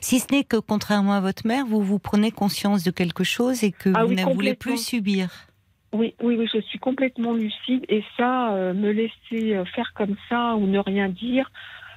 Si 0.00 0.20
ce 0.20 0.32
n'est 0.32 0.44
que, 0.44 0.58
contrairement 0.58 1.14
à 1.14 1.20
votre 1.20 1.46
mère, 1.46 1.66
vous 1.66 1.82
vous 1.82 1.98
prenez 1.98 2.30
conscience 2.30 2.84
de 2.84 2.90
quelque 2.90 3.24
chose 3.24 3.64
et 3.64 3.72
que 3.72 3.90
Ah 3.94 4.04
vous 4.04 4.10
oui, 4.10 4.16
ne 4.16 4.24
voulez 4.32 4.54
plus 4.54 4.76
subir. 4.78 5.28
Oui, 5.92 6.14
oui, 6.22 6.36
oui, 6.38 6.48
je 6.52 6.60
suis 6.60 6.78
complètement 6.78 7.32
lucide. 7.32 7.84
Et 7.88 8.04
ça, 8.16 8.52
euh, 8.54 8.74
me 8.74 8.90
laisser 8.92 9.56
euh, 9.56 9.64
faire 9.64 9.92
comme 9.94 10.14
ça 10.28 10.54
ou 10.54 10.66
ne 10.66 10.78
rien 10.78 11.08
dire, 11.08 11.50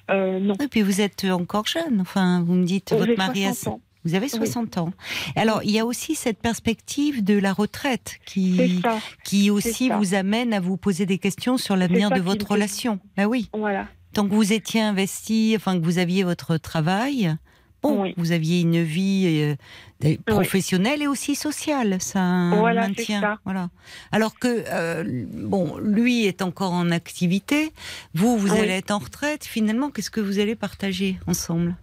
euh, 0.09 0.39
non. 0.39 0.55
Et 0.55 0.67
puis 0.67 0.81
vous 0.81 1.01
êtes 1.01 1.25
encore 1.25 1.67
jeune. 1.67 1.99
Enfin, 2.01 2.43
vous 2.45 2.53
me 2.53 2.65
dites, 2.65 2.93
votre 2.93 3.17
mari 3.17 3.45
a 3.45 3.53
60 3.53 3.73
ans. 3.73 3.81
Vous 4.05 4.15
avez 4.15 4.29
60 4.29 4.77
ans. 4.77 4.93
Alors, 5.35 5.61
il 5.63 5.71
y 5.71 5.79
a 5.79 5.85
aussi 5.85 6.15
cette 6.15 6.39
perspective 6.39 7.21
de 7.23 7.37
la 7.37 7.51
retraite 7.51 8.19
qui, 8.25 8.81
qui 9.25 9.51
aussi 9.51 9.89
vous 9.89 10.13
amène 10.13 10.53
à 10.53 10.61
vous 10.61 10.77
poser 10.77 11.05
des 11.05 11.17
questions 11.17 11.57
sur 11.57 11.75
l'avenir 11.75 12.09
de 12.09 12.21
votre 12.21 12.51
relation. 12.51 12.99
Ben 13.17 13.25
oui. 13.25 13.49
voilà. 13.53 13.87
Tant 14.13 14.27
que 14.27 14.33
vous 14.33 14.53
étiez 14.53 14.81
investi, 14.81 15.53
enfin 15.55 15.77
que 15.77 15.83
vous 15.83 15.99
aviez 15.99 16.23
votre 16.23 16.57
travail, 16.57 17.35
bon, 17.83 18.03
Oui. 18.03 18.13
vous 18.17 18.31
aviez 18.31 18.61
une 18.61 18.81
vie 18.83 19.55
euh, 20.03 20.15
professionnelle 20.25 21.01
et 21.01 21.07
aussi 21.07 21.35
sociale, 21.35 21.97
ça 22.01 22.51
Voilà, 22.57 22.87
maintient. 22.87 23.21
ça. 23.21 23.39
Voilà. 23.45 23.69
Alors 24.11 24.37
que 24.37 24.63
euh, 24.67 25.25
bon, 25.33 25.77
lui 25.77 26.25
est 26.25 26.41
encore 26.41 26.71
en 26.73 26.91
activité, 26.91 27.71
vous 28.13 28.37
vous 28.37 28.51
Oui. 28.53 28.59
allez 28.59 28.71
être 28.73 28.91
en 28.91 28.99
retraite. 28.99 29.45
Finalement, 29.45 29.89
qu'est-ce 29.89 30.11
que 30.11 30.21
vous 30.21 30.39
allez 30.39 30.55
partager 30.55 31.17
ensemble? 31.27 31.75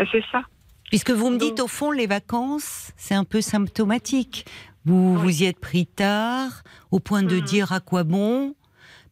Euh, 0.00 0.04
C'est 0.12 0.24
ça. 0.32 0.42
Puisque 0.90 1.10
vous 1.10 1.30
me 1.30 1.38
dites, 1.38 1.58
au 1.60 1.66
fond, 1.66 1.90
les 1.90 2.06
vacances, 2.06 2.92
c'est 2.96 3.14
un 3.14 3.24
peu 3.24 3.40
symptomatique. 3.40 4.46
Vous 4.84 5.14
Oui. 5.16 5.20
vous 5.22 5.42
y 5.42 5.46
êtes 5.46 5.58
pris 5.58 5.86
tard, 5.86 6.62
au 6.92 7.00
point 7.00 7.22
de 7.24 7.36
Mhm. 7.36 7.42
dire 7.42 7.72
à 7.72 7.80
quoi 7.80 8.04
bon? 8.04 8.54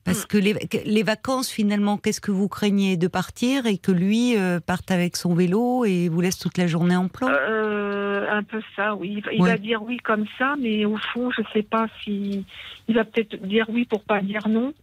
Parce 0.05 0.21
Mhm. 0.21 0.27
que 0.27 0.39
les, 0.85 1.03
vacances, 1.03 1.49
finalement, 1.51 1.97
qu'est-ce 1.97 2.21
que 2.21 2.31
vous 2.31 2.49
craignez 2.49 2.97
De 2.99 3.09
partir 3.09 3.65
et 3.67 3.79
que 3.79 3.91
lui 3.91 4.37
euh, 4.37 4.61
parte 4.61 4.91
avec 4.91 5.17
son 5.17 5.35
vélo 5.35 5.85
et 5.87 6.09
vous 6.11 6.21
laisse 6.21 6.39
toute 6.39 6.59
la 6.59 6.67
journée 6.67 6.97
en 6.97 7.09
plan? 7.09 7.29
Euh, 7.29 8.29
un 8.31 8.43
peu 8.43 8.61
ça, 8.77 8.95
oui. 8.95 9.15
Il 9.17 9.23
va- 9.23 9.33
Il 9.33 9.43
Ouais. 9.43 9.51
va 9.53 9.59
dire 9.59 9.83
oui 9.83 9.97
comme 9.99 10.27
ça, 10.39 10.55
mais 10.61 10.85
au 10.85 10.97
fond, 11.13 11.31
je 11.31 11.43
sais 11.53 11.63
pas 11.63 11.87
si. 12.03 12.45
Il 12.89 12.95
va 12.95 13.05
peut-être 13.05 13.37
dire 13.47 13.67
oui 13.71 13.87
pour 13.87 14.03
pas 14.03 14.21
dire 14.21 14.47
non, 14.49 14.75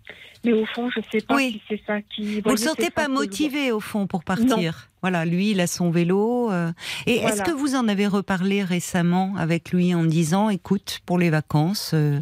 mais 0.44 0.54
au 0.54 0.66
fond, 0.66 0.90
je 0.90 1.02
sais 1.12 1.22
pas 1.24 1.36
Oui. 1.36 1.52
si 1.54 1.62
c'est 1.70 1.82
ça 1.86 2.02
qui. 2.02 2.42
Vous 2.42 2.50
ne 2.50 2.56
le 2.56 2.58
sentez 2.58 2.90
pas 2.90 3.06
que 3.06 3.12
motivé, 3.12 3.72
au 3.72 3.80
fond, 3.80 4.08
pour 4.08 4.24
partir? 4.24 4.90
Voilà, 5.02 5.26
lui, 5.26 5.52
il 5.52 5.60
a 5.62 5.68
son 5.68 5.92
vélo. 5.92 6.52
euh. 6.52 6.72
Et 7.06 7.18
est-ce 7.18 7.44
que 7.44 7.52
vous 7.52 7.76
en 7.76 7.88
avez 7.88 8.08
reparlé 8.08 8.64
récemment 8.64 9.36
avec 9.38 9.72
lui 9.72 9.94
en 9.94 10.04
disant, 10.04 10.50
écoute, 10.50 11.00
pour 11.06 11.20
les 11.20 11.30
vacances, 11.30 11.92
euh, 11.94 12.18
Mm. 12.18 12.22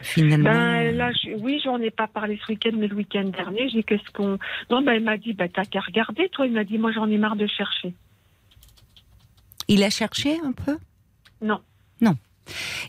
Finalement... 0.00 0.50
Ben 0.52 0.96
là, 0.96 1.10
je- 1.12 1.34
oui, 1.40 1.60
j'en 1.64 1.78
ai 1.80 1.90
pas 1.90 2.06
parlé 2.06 2.38
ce 2.46 2.52
week-end, 2.52 2.70
mais 2.74 2.88
le 2.88 2.94
week-end 2.96 3.24
dernier, 3.24 3.68
j'ai 3.70 3.82
qu'est-ce 3.82 4.10
qu'on. 4.12 4.38
Non, 4.70 4.82
ben 4.82 4.94
il 4.94 5.02
m'a 5.04 5.16
dit, 5.16 5.32
ben 5.32 5.48
t'as 5.48 5.64
qu'à 5.64 5.80
regarder, 5.80 6.28
toi. 6.30 6.46
Il 6.46 6.52
m'a 6.52 6.64
dit, 6.64 6.78
moi 6.78 6.92
j'en 6.92 7.08
ai 7.08 7.18
marre 7.18 7.36
de 7.36 7.46
chercher. 7.46 7.94
Il 9.68 9.82
a 9.82 9.90
cherché 9.90 10.38
un 10.44 10.52
peu? 10.52 10.76
Non. 11.40 11.60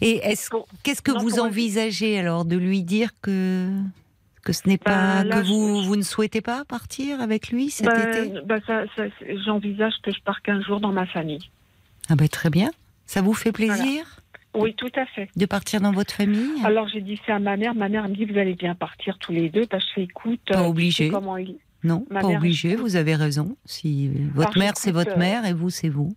Et 0.02 0.18
est-ce 0.18 0.50
qu'est-ce 0.82 1.02
que 1.04 1.12
non, 1.12 1.20
vous 1.20 1.40
envisagez 1.40 2.18
alors 2.20 2.44
de 2.44 2.58
lui 2.58 2.82
dire 2.84 3.12
que 3.22 3.70
que 4.44 4.52
ce 4.52 4.68
n'est 4.68 4.78
Ben, 4.78 4.84
pas 4.84 5.24
là, 5.24 5.42
que 5.42 5.46
vous 5.48 5.82
je- 5.84 5.88
vous 5.88 5.96
ne 5.96 6.02
souhaitez 6.02 6.42
pas 6.42 6.66
partir 6.66 7.22
avec 7.22 7.50
lui 7.50 7.70
cet 7.70 7.88
été? 7.88 8.30
Ben, 8.30 8.42
ben, 8.46 8.62
ça, 8.68 8.84
ça, 8.96 9.04
c'est- 9.20 9.38
j'envisage 9.46 9.94
que 10.02 10.12
je 10.12 10.20
pars 10.22 10.42
15 10.42 10.64
jours 10.66 10.80
dans 10.82 10.92
ma 10.92 11.06
famille. 11.06 11.50
Ah 12.10 12.16
ben 12.16 12.28
très 12.28 12.50
bien. 12.50 12.72
Ça 13.06 13.22
vous 13.22 13.34
fait 13.34 13.52
plaisir? 13.54 14.20
Oui, 14.56 14.74
tout 14.76 14.92
à 14.96 15.06
fait. 15.08 15.30
de 15.36 15.46
partir 15.46 15.82
dans 15.82 15.92
votre 15.92 16.14
famille? 16.14 16.64
Alors 16.64 16.88
j'ai 16.88 17.02
dit 17.02 17.20
ça 17.26 17.36
à 17.36 17.40
ma 17.40 17.58
mère. 17.58 17.74
Ma 17.76 17.90
mère 17.90 18.08
me 18.08 18.14
dit, 18.16 18.26
vous 18.26 18.38
allez 18.38 18.54
bien 18.56 18.76
partir 18.76 19.18
tous 19.20 19.32
les 19.32 19.50
deux. 19.50 19.66
Parce 19.66 19.86
que 19.94 20.02
écoute. 20.02 20.40
Pas 20.48 20.62
euh, 20.64 20.68
obligé. 20.68 21.10
Comment 21.10 21.38
il... 21.38 21.58
Non, 21.84 22.06
ma 22.10 22.22
pas 22.22 22.28
mère, 22.28 22.38
obligé. 22.38 22.72
écoute. 22.72 22.82
Vous 22.82 22.96
avez 22.96 23.16
raison. 23.16 23.58
Si 23.66 24.10
votre 24.36 24.58
mère 24.58 24.74
c'est 24.76 24.92
votre 24.92 25.14
euh, 25.14 25.18
mère 25.18 25.46
et 25.46 25.54
vous 25.54 25.70
c'est 25.70 25.90
vous. 25.90 26.16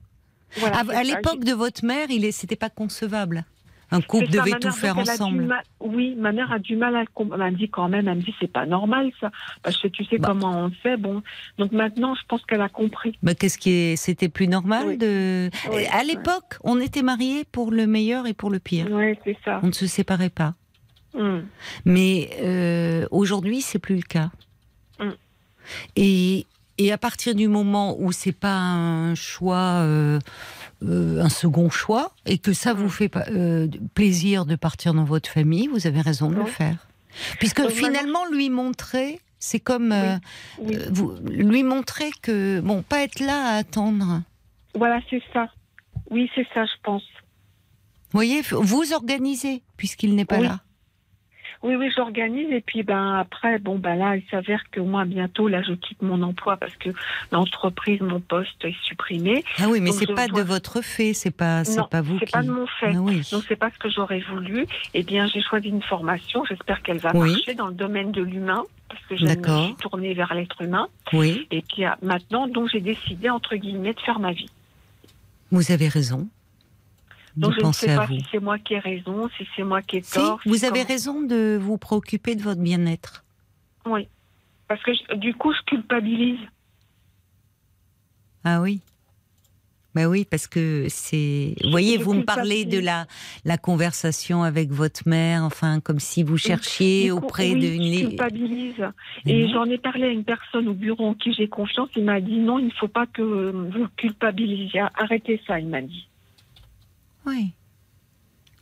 Voilà, 0.58 0.78
À, 0.78 0.98
à 0.98 1.02
l'époque 1.02 1.44
de 1.44 1.52
votre 1.52 1.84
mère, 1.84 2.06
il 2.10 2.24
est 2.24 2.32
c'était 2.32 2.56
pas 2.56 2.70
concevable. 2.70 3.44
Un 3.92 4.00
couple 4.00 4.26
ça, 4.32 4.42
devait 4.42 4.58
tout 4.58 4.72
faire 4.72 4.98
ensemble. 4.98 5.44
mal- 5.44 5.62
Oui, 5.80 6.16
ma 6.16 6.32
mère 6.32 6.50
a 6.50 6.58
du 6.58 6.74
mal 6.74 6.96
à 6.96 7.04
comprendre. 7.06 7.44
Elle 7.44 7.52
me 7.52 7.56
dit 7.58 7.68
quand 7.70 7.88
même, 7.88 8.08
elle 8.08 8.16
me 8.16 8.22
dit 8.22 8.34
c'est 8.40 8.50
pas 8.50 8.66
normal 8.66 9.10
ça. 9.20 9.30
Parce 9.62 9.76
que 9.80 9.86
tu 9.88 10.04
sais 10.06 10.18
Bah. 10.18 10.28
comment 10.28 10.64
on 10.64 10.70
fait. 10.70 10.96
Bon, 10.96 11.22
donc 11.58 11.70
maintenant 11.72 12.14
je 12.16 12.22
pense 12.26 12.44
qu'elle 12.46 12.62
a 12.62 12.68
compris. 12.68 13.16
Mais 13.22 13.34
qu'est-ce 13.36 13.58
qui 13.58 13.70
est 13.70 13.96
c'était 13.96 14.28
plus 14.28 14.48
normal 14.48 14.86
Oui. 14.88 14.96
de 14.96 15.50
Oui, 15.70 15.86
à 15.92 15.98
ouais. 15.98 16.04
l'époque, 16.04 16.58
on 16.64 16.80
était 16.80 17.02
mariés 17.02 17.44
pour 17.52 17.70
le 17.70 17.86
meilleur 17.86 18.26
et 18.26 18.34
pour 18.34 18.50
le 18.50 18.58
pire. 18.58 18.88
Oui, 18.90 19.14
c'est 19.24 19.36
ça. 19.44 19.60
On 19.62 19.68
ne 19.68 19.72
se 19.72 19.86
séparait 19.86 20.30
pas. 20.30 20.54
Hum. 21.14 21.46
Mais 21.84 22.30
euh, 22.42 23.06
aujourd'hui, 23.12 23.60
c'est 23.60 23.78
plus 23.78 23.96
le 23.96 24.02
cas. 24.02 24.30
Mm. 25.00 25.10
Et, 25.96 26.46
et 26.78 26.92
à 26.92 26.98
partir 26.98 27.34
du 27.34 27.48
moment 27.48 27.96
où 27.98 28.12
c'est 28.12 28.32
pas 28.36 28.58
un 28.58 29.14
choix, 29.14 29.80
euh, 29.82 30.18
euh, 30.82 31.22
un 31.22 31.28
second 31.28 31.70
choix, 31.70 32.12
et 32.26 32.38
que 32.38 32.52
ça 32.52 32.74
vous 32.74 32.86
Mm. 32.86 32.90
fait 32.90 33.16
euh, 33.30 33.68
plaisir 33.94 34.44
de 34.46 34.56
partir 34.56 34.92
dans 34.94 35.04
votre 35.04 35.28
famille, 35.30 35.68
vous 35.68 35.86
avez 35.86 36.00
raison 36.00 36.30
de 36.30 36.36
le 36.36 36.44
faire. 36.46 36.86
Puisque 37.38 37.62
Donc 37.62 37.70
finalement, 37.70 38.26
lui 38.30 38.50
montrer, 38.50 39.20
c'est 39.38 39.60
comme 39.60 39.92
euh, 39.92 40.16
Oui. 40.58 40.76
vous, 40.90 41.14
lui 41.24 41.62
montrer 41.62 42.10
que 42.22 42.60
bon, 42.60 42.82
pas 42.82 43.02
être 43.02 43.20
là 43.20 43.46
à 43.48 43.56
attendre. 43.56 44.22
Voilà, 44.74 45.00
c'est 45.08 45.22
ça. 45.32 45.48
Oui, 46.10 46.30
c'est 46.34 46.46
ça, 46.52 46.64
je 46.66 46.72
pense. 46.82 47.02
Vous 48.12 48.18
voyez, 48.18 48.42
vous 48.50 48.92
organisez 48.92 49.62
puisqu'il 49.76 50.14
n'est 50.14 50.24
pas 50.26 50.40
là. 50.40 50.60
Oui, 51.66 51.74
oui, 51.74 51.90
j'organise 51.96 52.48
et 52.52 52.60
puis 52.60 52.84
ben 52.84 53.14
après, 53.14 53.58
bon 53.58 53.76
ben 53.76 53.96
là, 53.96 54.14
il 54.16 54.22
s'avère 54.30 54.62
que 54.70 54.78
moi 54.80 55.04
bientôt 55.04 55.48
là, 55.48 55.62
je 55.62 55.72
quitte 55.72 56.00
mon 56.00 56.22
emploi 56.22 56.56
parce 56.56 56.74
que 56.76 56.90
l'entreprise, 57.32 58.00
mon 58.00 58.20
poste 58.20 58.64
est 58.64 58.76
supprimé. 58.84 59.44
Ah 59.58 59.64
oui, 59.68 59.80
mais 59.80 59.90
c'est 59.90 60.06
pas 60.14 60.28
de 60.28 60.40
votre 60.42 60.80
fait, 60.80 61.12
c'est 61.12 61.32
pas, 61.32 61.64
c'est 61.64 61.86
pas 61.88 62.00
vous 62.02 62.18
c'est 62.20 62.26
qui. 62.26 62.32
pas 62.32 62.42
de 62.42 62.50
mon 62.50 62.66
fait. 62.66 62.92
Ah 62.94 63.00
oui. 63.00 63.22
Donc 63.32 63.42
c'est 63.48 63.56
pas 63.56 63.70
ce 63.70 63.78
que 63.78 63.90
j'aurais 63.90 64.20
voulu. 64.20 64.66
Eh 64.94 65.02
bien, 65.02 65.26
j'ai 65.26 65.42
choisi 65.42 65.68
une 65.68 65.82
formation. 65.82 66.44
J'espère 66.44 66.82
qu'elle 66.82 66.98
va 66.98 67.10
Oui. 67.14 67.30
marcher 67.32 67.54
dans 67.54 67.66
le 67.68 67.74
domaine 67.74 68.12
de 68.12 68.22
l'humain 68.22 68.62
parce 68.88 69.02
que 69.06 69.16
je 69.16 69.24
me 69.24 69.30
suis 69.64 69.74
tournée 69.76 70.14
vers 70.14 70.32
l'être 70.34 70.62
humain. 70.62 70.86
Oui, 71.12 71.48
Et 71.50 71.62
puis 71.62 71.82
maintenant, 72.00 72.46
donc 72.46 72.68
j'ai 72.70 72.80
décidé 72.80 73.28
entre 73.28 73.56
guillemets 73.56 73.92
de 73.94 74.00
faire 74.00 74.20
ma 74.20 74.30
vie. 74.32 74.48
vous 75.50 75.72
avez 75.72 75.88
raison. 75.88 76.28
Donc 77.36 77.52
je 77.60 77.64
ne 77.66 77.72
sais 77.72 77.94
pas 77.94 78.06
vous. 78.06 78.14
si 78.14 78.24
c'est 78.30 78.40
moi 78.40 78.58
qui 78.58 78.74
ai 78.74 78.78
raison, 78.78 79.28
si 79.36 79.46
c'est 79.54 79.62
moi 79.62 79.82
qui 79.82 79.98
ai 79.98 80.02
Si, 80.02 80.14
tort. 80.14 80.40
vous 80.46 80.54
si 80.56 80.64
avez 80.66 80.80
comment- 80.80 80.88
raison 80.88 81.22
de 81.22 81.58
vous 81.60 81.76
préoccuper 81.78 82.34
de 82.34 82.42
votre 82.42 82.60
bien-être. 82.60 83.24
Oui. 83.84 84.08
Parce 84.68 84.82
que 84.82 84.92
je- 84.94 85.16
du 85.16 85.34
coup, 85.34 85.52
je 85.52 85.60
culpabilise. 85.66 86.38
Ah 88.44 88.60
oui. 88.60 88.80
Bah 89.94 90.08
oui, 90.08 90.26
parce 90.30 90.46
que 90.46 90.86
c'est. 90.90 91.54
Vous 91.64 91.70
voyez, 91.70 91.96
vous 91.96 92.12
me 92.12 92.22
parlez 92.22 92.66
de 92.66 92.78
la, 92.78 93.06
la 93.46 93.56
conversation 93.56 94.42
avec 94.42 94.70
votre 94.70 95.08
mère, 95.08 95.42
enfin, 95.42 95.80
comme 95.80 96.00
si 96.00 96.22
vous 96.22 96.36
cherchiez 96.36 97.08
coup, 97.08 97.16
auprès 97.16 97.52
oui, 97.54 97.60
d'une. 97.60 97.94
Je 97.94 98.06
culpabilise. 98.08 98.74
Et 99.24 99.48
j'en 99.48 99.64
ai 99.64 99.78
parlé 99.78 100.04
à 100.04 100.10
une 100.10 100.24
personne 100.24 100.68
au 100.68 100.74
bureau 100.74 101.06
en 101.06 101.14
qui 101.14 101.32
j'ai 101.32 101.48
confiance. 101.48 101.88
Il 101.96 102.04
m'a 102.04 102.20
dit 102.20 102.36
non, 102.38 102.58
il 102.58 102.66
ne 102.66 102.70
faut 102.72 102.88
pas 102.88 103.06
que 103.06 103.22
vous 103.22 103.86
culpabilisiez. 103.96 104.82
Arrêtez 104.96 105.40
ça, 105.46 105.58
il 105.60 105.68
m'a 105.68 105.80
dit. 105.80 106.06
Oui. 107.26 107.52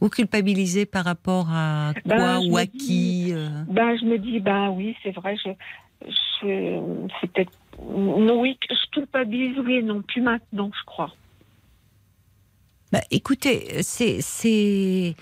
Vous 0.01 0.09
culpabilisez 0.11 0.87
par 0.87 1.05
rapport 1.05 1.47
à 1.51 1.93
quoi 2.03 2.17
Ben, 2.17 2.41
je 2.43 2.51
ou 2.51 2.57
à 2.57 2.65
dis- 2.67 2.79
qui 2.79 3.33
euh, 3.33 3.49
Ben, 3.69 3.97
je 3.97 4.05
me 4.05 4.19
dis, 4.19 4.41
ben 4.41 4.71
oui, 4.71 4.97
c'est 5.03 5.13
vrai, 5.13 5.37
je, 5.37 5.51
je, 6.07 7.09
c'est 7.21 7.31
peut-être. 7.33 7.53
Non, 7.81 8.41
oui, 8.41 8.59
je 8.71 8.91
culpabilise, 8.91 9.59
oui 9.61 9.83
non, 9.83 10.03
plus 10.03 10.21
maintenant, 10.23 10.71
je 10.79 10.85
crois. 10.85 11.11
Bah, 12.95 13.01
écoutez, 13.11 13.83
c'est, 13.83 15.17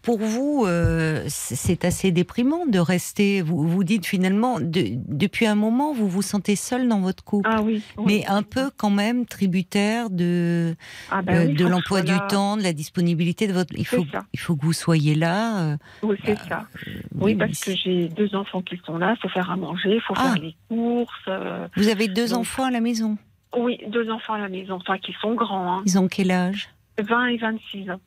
pour 0.00 0.18
vous, 0.18 0.64
euh, 0.66 1.24
c'est 1.28 1.84
assez 1.84 2.10
déprimant 2.10 2.64
de 2.64 2.78
rester. 2.78 3.42
Vous 3.42 3.68
vous 3.68 3.84
dites 3.84 4.06
finalement, 4.06 4.58
de- 4.60 4.92
depuis 5.08 5.44
un 5.44 5.54
moment, 5.54 5.92
vous 5.92 6.08
vous 6.08 6.22
sentez 6.22 6.56
seul 6.56 6.88
dans 6.88 7.00
votre 7.00 7.22
couple, 7.22 7.50
Ah 7.52 7.60
oui. 7.60 7.82
oui. 7.98 8.04
mais 8.06 8.26
un 8.28 8.42
peu 8.42 8.70
quand 8.78 8.88
même 8.88 9.26
tributaire 9.26 10.08
de 10.08 10.74
Ah, 11.10 11.20
ben 11.20 11.36
euh, 11.36 11.46
oui, 11.48 11.54
de 11.54 11.66
l'emploi 11.66 12.00
du 12.00 12.12
là. 12.12 12.26
temps, 12.30 12.56
de 12.56 12.62
la 12.62 12.72
disponibilité 12.72 13.46
de 13.46 13.52
votre. 13.52 13.74
Il 13.76 13.86
faut 13.86 14.06
ça. 14.10 14.22
il 14.32 14.40
faut 14.40 14.56
que 14.56 14.64
vous 14.64 14.72
soyez 14.72 15.14
là. 15.14 15.60
euh, 15.72 15.76
Oui, 16.02 16.16
c'est 16.24 16.38
ça. 16.48 16.66
Oui, 17.14 17.34
parce 17.34 17.60
que 17.60 17.76
j'ai 17.76 18.08
deux 18.08 18.34
enfants 18.34 18.62
qui 18.62 18.80
sont 18.86 18.96
là, 18.96 19.14
il 19.18 19.20
faut 19.20 19.28
faire 19.28 19.50
à 19.50 19.56
manger, 19.56 19.96
il 19.96 20.00
faut 20.00 20.14
Ah. 20.16 20.32
faire 20.32 20.42
les 20.42 20.56
courses. 20.70 21.28
Vous 21.76 21.88
avez 21.88 22.08
deux 22.08 22.28
Donc- 22.30 22.38
enfants 22.40 22.64
à 22.64 22.70
la 22.70 22.80
maison? 22.80 23.18
Oui, 23.54 23.76
deux 23.88 24.10
enfants 24.10 24.32
à 24.32 24.38
la 24.38 24.48
maison, 24.48 24.76
enfin 24.80 24.96
qui 24.96 25.12
sont 25.20 25.34
grands, 25.34 25.74
hein, 25.74 25.82
Ils 25.84 25.98
ont 25.98 26.08
quel 26.08 26.30
âge? 26.30 26.70
20 26.98 27.26
et 27.26 27.36
26 27.38 27.90
ans. 27.90 28.00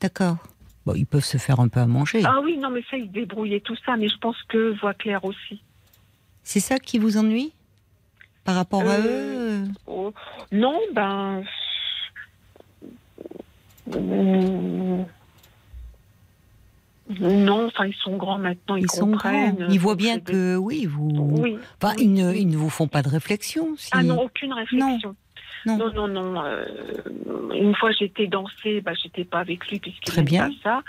D'accord. 0.00 0.36
Bon, 0.86 0.94
ils 0.94 1.06
peuvent 1.06 1.24
se 1.24 1.38
faire 1.38 1.60
un 1.60 1.68
peu 1.68 1.80
à 1.80 1.86
manger. 1.86 2.22
Ah 2.24 2.40
oui, 2.42 2.56
non, 2.56 2.70
mais 2.70 2.82
ça, 2.90 2.96
ils 2.96 3.10
et 3.52 3.60
tout 3.60 3.76
ça, 3.84 3.96
mais 3.96 4.08
je 4.08 4.16
pense 4.18 4.36
que 4.48 4.78
voix 4.80 4.94
claire 4.94 5.24
aussi. 5.24 5.62
C'est 6.42 6.60
ça 6.60 6.78
qui 6.78 6.98
vous 6.98 7.18
ennuie 7.18 7.52
par 8.44 8.54
rapport 8.54 8.80
à 8.80 8.94
Euh, 8.94 9.64
eux 9.64 9.68
Oh, 9.86 10.14
non, 10.50 10.80
ben. 10.94 11.42
Non, 17.20 17.66
enfin, 17.66 17.86
ils 17.86 17.94
sont 17.94 18.16
grands 18.16 18.38
maintenant, 18.38 18.76
ils, 18.76 18.84
Ils 18.84 18.90
sont 18.90 19.08
grands. 19.08 19.56
Ils 19.68 19.80
voient 19.80 19.94
bien 19.94 20.20
que 20.20 20.56
oui, 20.56 20.86
vous. 20.86 21.10
Oui. 21.12 21.58
Enfin, 21.82 21.94
oui, 21.96 22.04
ils, 22.04 22.12
ne, 22.12 22.30
oui. 22.30 22.40
ils 22.40 22.48
ne 22.48 22.56
vous 22.56 22.70
font 22.70 22.88
pas 22.88 23.02
de 23.02 23.08
réflexion. 23.08 23.74
Si... 23.76 23.90
Ah 23.92 24.02
non, 24.02 24.22
aucune 24.22 24.52
réflexion. 24.52 24.98
Non. 25.04 25.14
Non, 25.76 25.92
non, 25.92 26.08
non. 26.08 26.42
euh, 26.44 26.64
une 27.54 27.74
fois, 27.74 27.90
j'étais 27.92 28.26
danser, 28.26 28.80
bah, 28.80 28.92
j'étais 29.02 29.24
pas 29.24 29.38
avec 29.40 29.68
lui 29.68 29.78
puisqu'il 29.78 30.14
n'aime 30.24 30.48
pas 30.48 30.54
ça. 30.62 30.82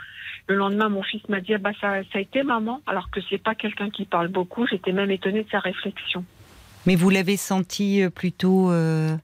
Le 0.48 0.56
lendemain, 0.56 0.90
mon 0.90 1.04
fils 1.04 1.22
m'a 1.30 1.42
dit, 1.42 1.54
ah, 1.54 1.58
bah, 1.58 1.72
ça, 1.82 2.02
ça 2.12 2.18
a 2.18 2.22
été 2.22 2.44
maman, 2.44 2.82
alors 2.88 3.10
que 3.12 3.20
c'est 3.30 3.38
pas 3.38 3.56
quelqu'un 3.56 3.90
qui 3.90 4.06
parle 4.06 4.30
beaucoup. 4.30 4.66
J'étais 4.68 4.92
même 4.92 5.12
étonnée 5.12 5.44
de 5.44 5.50
sa 5.50 5.60
réflexion. 5.60 6.24
Mais 6.86 6.96
vous 6.96 7.10
l'avez 7.10 7.38
senti 7.38 8.02
euh, 8.02 8.10
plutôt. 8.10 8.72
euh, 8.72 9.16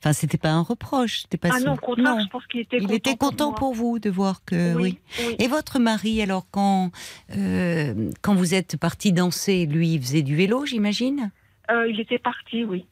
Enfin, 0.00 0.12
c'était 0.12 0.36
pas 0.36 0.50
un 0.50 0.60
reproche. 0.60 1.20
C'était 1.22 1.38
pas 1.38 1.48
ah 1.50 1.58
son- 1.60 1.64
non, 1.66 1.72
au 1.72 1.76
contraire, 1.76 2.16
Non. 2.16 2.20
je 2.22 2.28
pense 2.28 2.46
qu'il 2.46 2.60
était 2.60 2.76
Il 2.76 2.82
content. 2.82 2.94
était 2.94 3.16
content 3.16 3.52
pour 3.54 3.72
vous 3.72 3.98
de 3.98 4.10
voir 4.10 4.44
que 4.44 4.74
oui. 4.74 4.98
oui. 5.18 5.36
Et 5.38 5.48
votre 5.48 5.78
mari, 5.78 6.20
alors 6.20 6.44
quand 6.50 6.90
euh, 7.38 8.10
quand 8.20 8.34
vous 8.34 8.52
êtes 8.52 8.76
parti 8.76 9.12
danser, 9.14 9.64
lui, 9.64 9.94
il 9.94 10.00
faisait 10.02 10.20
du 10.20 10.36
vélo, 10.36 10.66
j'imagine? 10.66 11.30
Euh, 11.70 11.88
il 11.88 11.98
était 12.00 12.18
parti, 12.18 12.64
oui. 12.64 12.84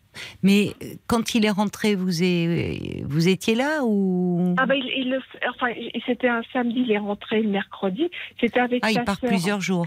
Mais 0.43 0.75
euh, 0.83 0.95
quand 1.07 1.35
il 1.35 1.45
est 1.45 1.51
rentré, 1.51 1.95
vous, 1.95 2.23
est- 2.23 3.03
vous 3.05 3.29
étiez 3.29 3.55
là 3.55 3.81
ou? 3.85 4.55
Ah 4.59 4.67
bah 4.67 4.77
il, 4.77 4.87
il 4.97 5.11
le, 5.11 5.21
enfin, 5.51 5.69
il- 5.71 6.03
c'était 6.07 6.29
un 6.29 6.43
samedi, 6.53 6.81
il 6.87 6.93
est 6.93 6.99
rentré 6.99 7.43
le 7.43 7.49
mercredi. 7.49 8.11
C'était 8.41 8.61
avec 8.61 8.83
Ah, 8.85 8.91
il 8.91 9.03
part 9.05 9.19
plusieurs 9.21 9.61
jours. 9.61 9.87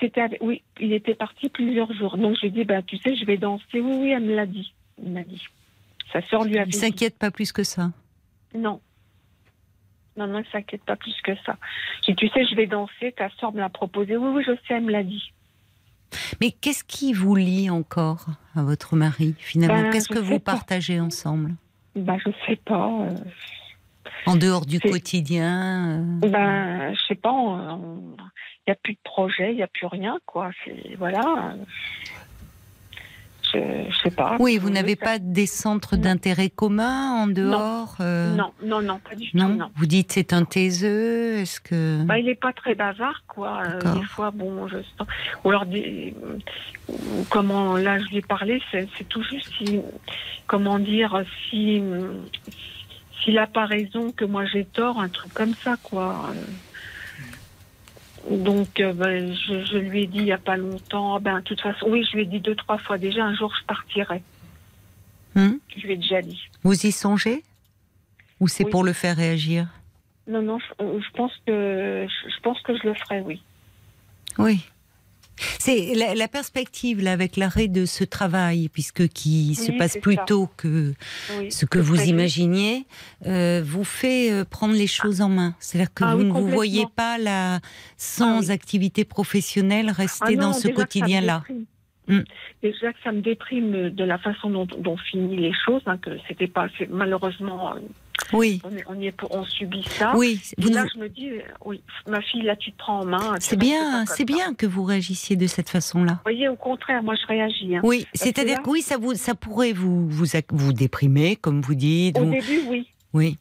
C'était 0.00 0.22
oui, 0.40 0.62
il 0.80 0.92
était 0.92 1.14
parti 1.14 1.48
plusieurs 1.48 1.92
jours. 1.92 2.16
Donc 2.16 2.36
je 2.36 2.42
lui 2.42 2.48
ai 2.48 2.50
dit, 2.50 2.64
bah 2.64 2.82
tu 2.82 2.96
sais, 2.98 3.14
je 3.16 3.24
vais 3.24 3.36
danser. 3.36 3.64
Oui, 3.80 3.96
oui, 4.00 4.10
elle 4.10 4.24
me 4.24 4.34
l'a 4.34 4.46
dit. 4.46 4.72
M'a 5.02 5.22
dit. 5.24 5.42
Sa 6.12 6.22
sœur 6.22 6.44
lui 6.44 6.58
a 6.58 6.64
Il 6.64 6.74
s'inquiète 6.74 7.18
pas 7.18 7.30
plus 7.30 7.52
que 7.52 7.62
ça? 7.64 7.90
Non. 8.54 8.80
Non, 10.16 10.26
non, 10.26 10.40
il 10.40 10.46
s'inquiète 10.52 10.84
pas 10.84 10.96
plus 10.96 11.14
que 11.24 11.32
ça. 11.46 11.56
J'ai 12.06 12.12
dit, 12.12 12.16
tu 12.16 12.28
sais, 12.28 12.44
je 12.46 12.54
vais 12.54 12.66
danser. 12.66 13.12
Ta 13.16 13.30
sœur 13.40 13.52
me 13.52 13.60
l'a 13.60 13.70
proposé. 13.70 14.16
Oui, 14.16 14.28
oui, 14.36 14.44
je 14.46 14.52
sais, 14.66 14.74
elle 14.74 14.82
me 14.82 14.92
l'a 14.92 15.02
dit. 15.02 15.32
Mais 16.40 16.50
qu'est-ce 16.50 16.84
qui 16.84 17.12
vous 17.12 17.34
lie 17.34 17.70
encore 17.70 18.26
à 18.54 18.62
votre 18.62 18.96
mari 18.96 19.34
finalement? 19.38 19.82
Ben, 19.82 19.90
Qu'est-ce 19.90 20.08
que 20.08 20.18
vous 20.18 20.38
pas. 20.38 20.52
partagez 20.52 21.00
ensemble? 21.00 21.54
Bah 21.94 22.16
je 22.24 22.30
sais 22.46 22.56
pas. 22.64 22.88
euh, 23.02 23.14
en 24.26 24.36
dehors 24.36 24.64
du 24.66 24.80
quotidien 24.80 26.00
euh, 26.00 26.28
Ben, 26.28 26.94
je 26.94 27.00
sais 27.08 27.14
pas. 27.14 27.30
Il 28.66 28.70
n'y 28.70 28.72
a 28.72 28.76
plus 28.82 28.94
de 28.94 28.98
projet, 29.02 29.50
il 29.50 29.56
n'y 29.56 29.62
a 29.62 29.66
plus 29.66 29.86
rien, 29.86 30.18
quoi. 30.26 30.50
Voilà. 30.98 31.54
Euh, 33.54 33.84
Je, 33.88 33.92
je 33.92 33.98
sais 34.02 34.10
pas. 34.10 34.36
Oui, 34.38 34.58
vous 34.58 34.70
n'avez 34.70 34.96
pas 34.96 35.18
des 35.18 35.46
centres 35.46 35.96
d'intérêt 35.96 36.50
communs 36.50 37.10
en 37.12 37.26
dehors 37.26 37.96
euh, 38.00 38.34
Non, 38.34 38.52
non, 38.62 38.82
non, 38.82 38.98
pas 38.98 39.14
du 39.14 39.30
tout. 39.30 39.36
Non. 39.36 39.70
Vous 39.76 39.86
dites 39.86 40.12
c'est 40.12 40.32
un 40.32 40.44
taiseux 40.44 41.38
Est-ce 41.38 41.60
que 41.60 42.02
Bah, 42.04 42.18
il 42.18 42.28
est 42.28 42.34
pas 42.34 42.52
très 42.52 42.74
bavard, 42.74 43.22
quoi. 43.28 43.62
Euh, 43.64 43.94
des 43.94 44.04
fois, 44.04 44.30
bon, 44.30 44.68
je 44.68 44.78
sens. 44.98 45.06
Ou 45.44 45.50
alors, 45.50 45.66
des... 45.66 46.14
comment 47.28 47.76
là, 47.76 47.98
je 47.98 48.08
lui 48.08 48.18
ai 48.18 48.22
parlé, 48.22 48.60
c'est 48.70 49.08
tout 49.08 49.22
juste 49.22 49.50
si, 49.58 49.80
comment 50.46 50.78
dire, 50.78 51.24
si, 51.48 51.82
s'il 53.22 53.38
a 53.38 53.46
pas 53.46 53.66
raison, 53.66 54.12
que 54.12 54.24
moi 54.24 54.44
j'ai 54.46 54.64
tort, 54.64 55.00
un 55.00 55.08
truc 55.08 55.32
comme 55.34 55.54
ça, 55.54 55.76
quoi. 55.82 56.30
Donc, 58.30 58.78
euh, 58.80 58.92
ben, 58.92 59.34
je, 59.34 59.64
je 59.64 59.76
lui 59.78 60.04
ai 60.04 60.06
dit 60.06 60.18
il 60.18 60.26
y 60.26 60.32
a 60.32 60.38
pas 60.38 60.56
longtemps, 60.56 61.18
ben, 61.20 61.38
de 61.40 61.44
toute 61.44 61.60
façon, 61.60 61.86
oui, 61.88 62.04
je 62.08 62.16
lui 62.16 62.22
ai 62.22 62.26
dit 62.26 62.40
deux, 62.40 62.54
trois 62.54 62.78
fois 62.78 62.96
déjà, 62.98 63.24
un 63.24 63.34
jour 63.34 63.52
je 63.60 63.64
partirai. 63.66 64.22
Hum 65.34 65.58
Je 65.76 65.82
lui 65.86 65.92
ai 65.94 65.96
déjà 65.96 66.22
dit. 66.22 66.40
vous 66.62 66.86
y 66.86 66.92
songez? 66.92 67.42
Ou 68.40 68.48
c'est 68.48 68.64
Oui. 68.64 68.70
pour 68.70 68.84
le 68.84 68.92
faire 68.92 69.16
réagir? 69.16 69.66
Non, 70.28 70.40
non, 70.42 70.58
je, 70.58 70.84
euh, 70.84 71.00
je 71.00 71.10
pense 71.16 71.32
que, 71.46 72.06
je 72.08 72.40
pense 72.42 72.60
que 72.62 72.76
je 72.76 72.86
le 72.86 72.94
ferai, 72.94 73.20
oui. 73.22 73.42
Oui. 74.38 74.60
C'est 75.58 75.94
la, 75.94 76.14
la 76.14 76.28
perspective 76.28 77.00
là 77.02 77.12
avec 77.12 77.36
l'arrêt 77.36 77.68
de 77.68 77.84
ce 77.86 78.04
travail, 78.04 78.68
puisque 78.68 79.08
qui 79.08 79.54
se 79.54 79.72
passe 79.72 79.96
plus 80.00 80.14
ça. 80.16 80.24
tôt 80.26 80.48
que 80.56 80.94
oui 81.38 81.50
ce 81.50 81.66
que 81.66 81.78
vous 81.78 82.00
imaginiez, 82.02 82.86
euh, 83.26 83.62
vous 83.64 83.84
fait 83.84 84.30
euh, 84.30 84.44
prendre 84.44 84.74
les 84.74 84.86
choses 84.86 85.20
en 85.20 85.28
main. 85.28 85.54
C'est-à-dire 85.58 85.92
que 85.94 86.04
Ah 86.04 86.14
vous 86.14 86.22
oui, 86.22 86.28
ne 86.28 86.32
vous 86.32 86.48
voyez 86.48 86.86
pas 86.94 87.18
là 87.18 87.60
sans 87.96 88.38
Ah 88.38 88.40
oui. 88.40 88.50
activité 88.50 89.04
professionnelle 89.04 89.90
rester 89.90 90.24
Ah 90.28 90.32
non, 90.32 90.40
dans 90.48 90.52
ce 90.52 90.68
quotidien-là. 90.68 91.42
Déprime. 92.18 92.20
Mm. 92.20 92.24
Déjà 92.62 92.92
que 92.92 92.98
ça 93.04 93.12
me 93.12 93.20
déprime 93.20 93.90
de 93.90 94.04
la 94.04 94.18
façon 94.18 94.50
dont, 94.50 94.66
dont 94.78 94.96
finissent 94.96 95.38
les 95.40 95.52
choses, 95.64 95.82
hein, 95.86 95.98
que 95.98 96.10
c'était 96.28 96.46
pas 96.46 96.68
malheureusement 96.90 97.74
euh, 97.74 97.80
Oui, 98.32 98.60
on, 98.64 98.76
est, 98.76 98.84
on, 98.88 98.94
y 99.00 99.06
est 99.06 99.12
pour- 99.12 99.34
on 99.34 99.44
subit 99.44 99.82
ça. 99.84 100.12
oui. 100.16 100.40
Et 100.58 100.62
Vous 100.62 100.70
là, 100.70 100.84
je 100.94 100.98
me 101.00 101.08
dis, 101.08 101.30
euh, 101.30 101.40
oui, 101.64 101.82
ma 102.06 102.20
fille, 102.20 102.42
là, 102.42 102.56
tu 102.56 102.72
te 102.72 102.78
prends 102.78 103.00
en 103.00 103.04
main. 103.04 103.34
C'est 103.40 103.58
bien, 103.58 104.04
c'est 104.06 104.18
ça. 104.18 104.24
bien 104.24 104.54
que 104.54 104.66
vous 104.66 104.84
réagissiez 104.84 105.36
de 105.36 105.46
cette 105.46 105.68
façon-là. 105.70 106.12
Vous 106.12 106.18
voyez, 106.24 106.48
au 106.48 106.56
contraire, 106.56 107.02
moi, 107.02 107.14
je 107.20 107.26
réagis. 107.26 107.76
hein. 107.76 107.80
Oui, 107.82 108.06
c'est-à-dire 108.14 108.58
là- 108.58 108.62
que 108.62 108.70
oui, 108.70 108.82
ça 108.82 108.96
vous, 108.98 109.14
ça 109.14 109.34
pourrait 109.34 109.72
vous, 109.72 110.08
vous, 110.08 110.26
vous 110.50 110.72
déprimer, 110.72 111.36
comme 111.36 111.60
vous 111.60 111.74
dites. 111.74 112.18
Au 112.18 112.24
vous- 112.24 112.30
début, 112.32 112.60
oui. 112.68 112.88
Oui, 113.14 113.36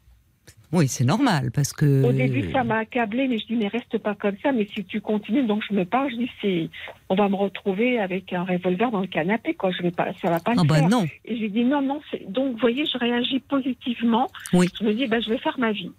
oui, 0.73 0.87
c'est 0.87 1.03
normal 1.03 1.51
parce 1.51 1.73
que. 1.73 2.03
Au 2.03 2.11
début, 2.11 2.51
ça 2.51 2.63
m'a 2.63 2.77
accablé, 2.77 3.27
mais 3.27 3.37
je 3.39 3.45
dis, 3.45 3.55
mais 3.55 3.67
reste 3.67 3.97
pas 3.97 4.15
comme 4.15 4.35
ça. 4.41 4.51
Mais 4.51 4.67
si 4.73 4.83
tu 4.85 5.01
continues, 5.01 5.43
donc 5.45 5.63
je 5.69 5.73
me 5.75 5.83
parle, 5.85 6.09
je 6.11 6.15
dis, 6.17 6.29
c'est, 6.41 6.69
on 7.09 7.15
va 7.15 7.27
me 7.29 7.35
retrouver 7.35 7.99
avec 7.99 8.31
un 8.33 8.43
revolver 8.43 8.89
dans 8.91 9.01
le 9.01 9.07
canapé, 9.07 9.53
quoi. 9.53 9.71
Je 9.71 9.81
vais 9.83 9.91
pas, 9.91 10.13
ça 10.21 10.29
va 10.29 10.39
pas 10.39 10.53
Ah 10.57 10.61
le 10.63 10.67
bah 10.67 10.75
faire. 10.75 10.89
non. 10.89 11.07
Et 11.25 11.37
j'ai 11.37 11.49
dit, 11.49 11.63
non, 11.63 11.81
non, 11.81 11.99
c'est, 12.09 12.31
donc, 12.31 12.53
vous 12.53 12.57
voyez, 12.59 12.85
je 12.85 12.97
réagis 12.97 13.39
positivement. 13.39 14.29
Oui. 14.53 14.67
Je 14.79 14.85
me 14.85 14.93
dis, 14.93 15.07
bah, 15.07 15.19
je 15.19 15.29
vais 15.29 15.37
faire 15.39 15.57
ma 15.59 15.71
vie. 15.71 15.91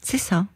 C'est 0.00 0.18
ça. 0.18 0.46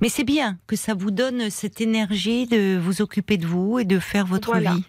Mais 0.00 0.08
c'est 0.08 0.24
bien 0.24 0.58
que 0.66 0.76
ça 0.76 0.94
vous 0.94 1.10
donne 1.10 1.48
cette 1.50 1.80
énergie 1.80 2.46
de 2.46 2.76
vous 2.78 3.02
occuper 3.02 3.36
de 3.38 3.46
vous 3.46 3.78
et 3.78 3.84
de 3.84 3.98
faire 3.98 4.26
votre 4.26 4.50
Voilà. 4.50 4.74
vie. 4.74 4.84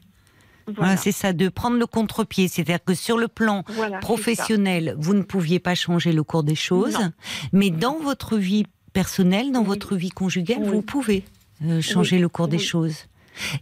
Voilà. 0.67 0.79
Voilà, 0.79 0.97
c'est 0.97 1.11
ça, 1.11 1.33
de 1.33 1.49
prendre 1.49 1.77
le 1.77 1.85
contre-pied. 1.85 2.47
C'est-à-dire 2.47 2.83
que 2.83 2.93
sur 2.93 3.17
le 3.17 3.27
plan 3.27 3.63
Voilà, 3.69 3.99
professionnel, 3.99 4.95
vous 4.97 5.13
ne 5.13 5.23
pouviez 5.23 5.59
pas 5.59 5.75
changer 5.75 6.11
le 6.13 6.23
cours 6.23 6.43
des 6.43 6.55
choses, 6.55 6.93
Non. 6.99 7.11
mais 7.53 7.69
dans 7.69 7.97
votre 7.99 8.37
vie 8.37 8.65
personnelle, 8.93 9.51
dans 9.51 9.61
Oui. 9.61 9.67
votre 9.67 9.95
vie 9.95 10.09
conjugale, 10.09 10.59
Oui. 10.61 10.69
vous 10.69 10.81
pouvez 10.81 11.23
euh, 11.65 11.81
changer 11.81 12.19
le 12.19 12.27
cours 12.29 12.47
des 12.47 12.59
choses. 12.59 13.05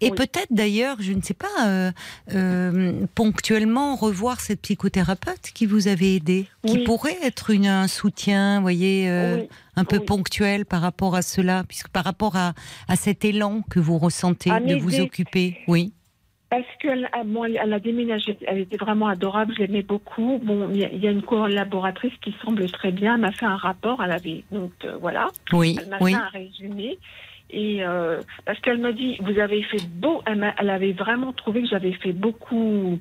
Et 0.01 0.09
Oui. 0.09 0.15
peut-être 0.17 0.47
d'ailleurs, 0.49 0.97
je 0.99 1.13
ne 1.13 1.21
sais 1.21 1.35
pas, 1.35 1.47
euh, 1.67 1.91
euh, 2.33 3.05
ponctuellement 3.13 3.95
revoir 3.95 4.41
cette 4.41 4.61
psychothérapeute 4.61 5.51
qui 5.53 5.67
vous 5.67 5.87
avait 5.87 6.15
aidé, 6.15 6.47
qui 6.65 6.79
pourrait 6.79 7.17
être 7.21 7.51
une, 7.51 7.67
un 7.67 7.87
soutien, 7.87 8.61
voyez, 8.61 9.07
euh, 9.09 9.37
Oui. 9.41 9.49
un 9.75 9.83
peu 9.85 9.99
ponctuel 9.99 10.65
par 10.65 10.81
rapport 10.81 11.15
à 11.15 11.21
cela, 11.21 11.63
puisque 11.67 11.89
par 11.89 12.03
rapport 12.03 12.35
à, 12.35 12.53
à 12.87 12.95
cet 12.95 13.23
élan 13.25 13.61
que 13.69 13.79
vous 13.79 13.99
ressentez 13.99 14.49
À 14.49 14.59
de 14.59 14.75
vous 14.75 14.99
occuper. 14.99 15.57
Oui. 15.67 15.93
Parce 16.49 16.65
qu'elle 16.81 17.07
a, 17.13 17.23
bon, 17.23 17.43
elle- 17.45 17.73
a 17.73 17.79
déménagé, 17.79 18.35
elle 18.47 18.59
était 18.59 18.77
vraiment 18.77 19.07
adorable, 19.07 19.53
je 19.55 19.61
l'aimais 19.63 19.83
beaucoup. 19.83 20.39
Bon, 20.43 20.67
il 20.71 20.77
y, 20.77 20.85
a- 20.85 20.91
il 20.91 21.03
y 21.03 21.07
a 21.07 21.11
une 21.11 21.21
collaboratrice 21.21 22.13
qui 22.23 22.33
semble 22.43 22.69
très 22.71 22.91
bien, 22.91 23.15
elle 23.15 23.21
m'a 23.21 23.31
fait 23.31 23.45
un 23.45 23.55
rapport, 23.57 24.01
elle 24.03 24.11
avait, 24.11 24.43
donc 24.51 24.71
euh, 24.83 24.97
voilà, 24.99 25.27
Oui, 25.53 25.77
elle 25.79 25.89
m'a 25.89 25.97
oui. 26.01 26.11
fait 26.11 26.17
un 26.17 26.27
résumé. 26.29 26.97
Et 27.51 27.83
euh, 27.83 28.21
parce 28.45 28.59
qu'elle 28.61 28.79
m'a 28.79 28.91
dit, 28.93 29.17
vous 29.21 29.37
avez 29.39 29.61
fait 29.63 29.83
beau, 29.87 30.21
elle, 30.25 30.69
avait 30.69 30.91
vraiment 30.93 31.33
trouvé 31.33 31.61
que 31.61 31.67
j'avais 31.67 31.93
fait 31.93 32.13
beaucoup. 32.13 32.99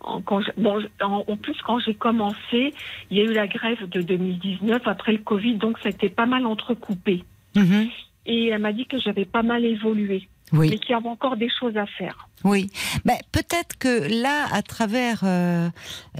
En, 0.00 0.20
quand 0.20 0.40
je- 0.42 0.50
bon, 0.58 0.80
je- 0.80 1.04
en, 1.04 1.24
en 1.26 1.36
plus, 1.36 1.56
quand 1.66 1.78
j'ai 1.78 1.94
commencé, 1.94 2.74
il 3.10 3.16
y 3.16 3.20
a 3.20 3.24
eu 3.24 3.32
la 3.32 3.46
grève 3.46 3.88
de 3.88 4.02
2019 4.02 4.82
après 4.86 5.12
le 5.12 5.18
Covid, 5.18 5.54
donc 5.56 5.78
ça 5.78 5.88
a 5.88 5.92
été 5.92 6.08
pas 6.10 6.26
mal 6.26 6.44
entrecoupé. 6.46 7.22
Mhm. 7.54 7.88
Et 8.26 8.48
elle 8.48 8.60
m'a 8.60 8.72
dit 8.72 8.86
que 8.86 8.98
j'avais 8.98 9.24
pas 9.24 9.42
mal 9.42 9.64
évolué, 9.64 10.28
Oui. 10.52 10.68
mais 10.70 10.78
y 10.88 10.94
avait 10.94 11.08
encore 11.08 11.36
des 11.36 11.48
choses 11.60 11.76
à 11.76 11.86
faire. 11.86 12.28
Oui, 12.44 12.70
ben, 13.04 13.16
peut-être 13.32 13.78
que 13.78 14.08
là, 14.22 14.46
à 14.52 14.62
travers 14.62 15.20
euh, 15.24 15.70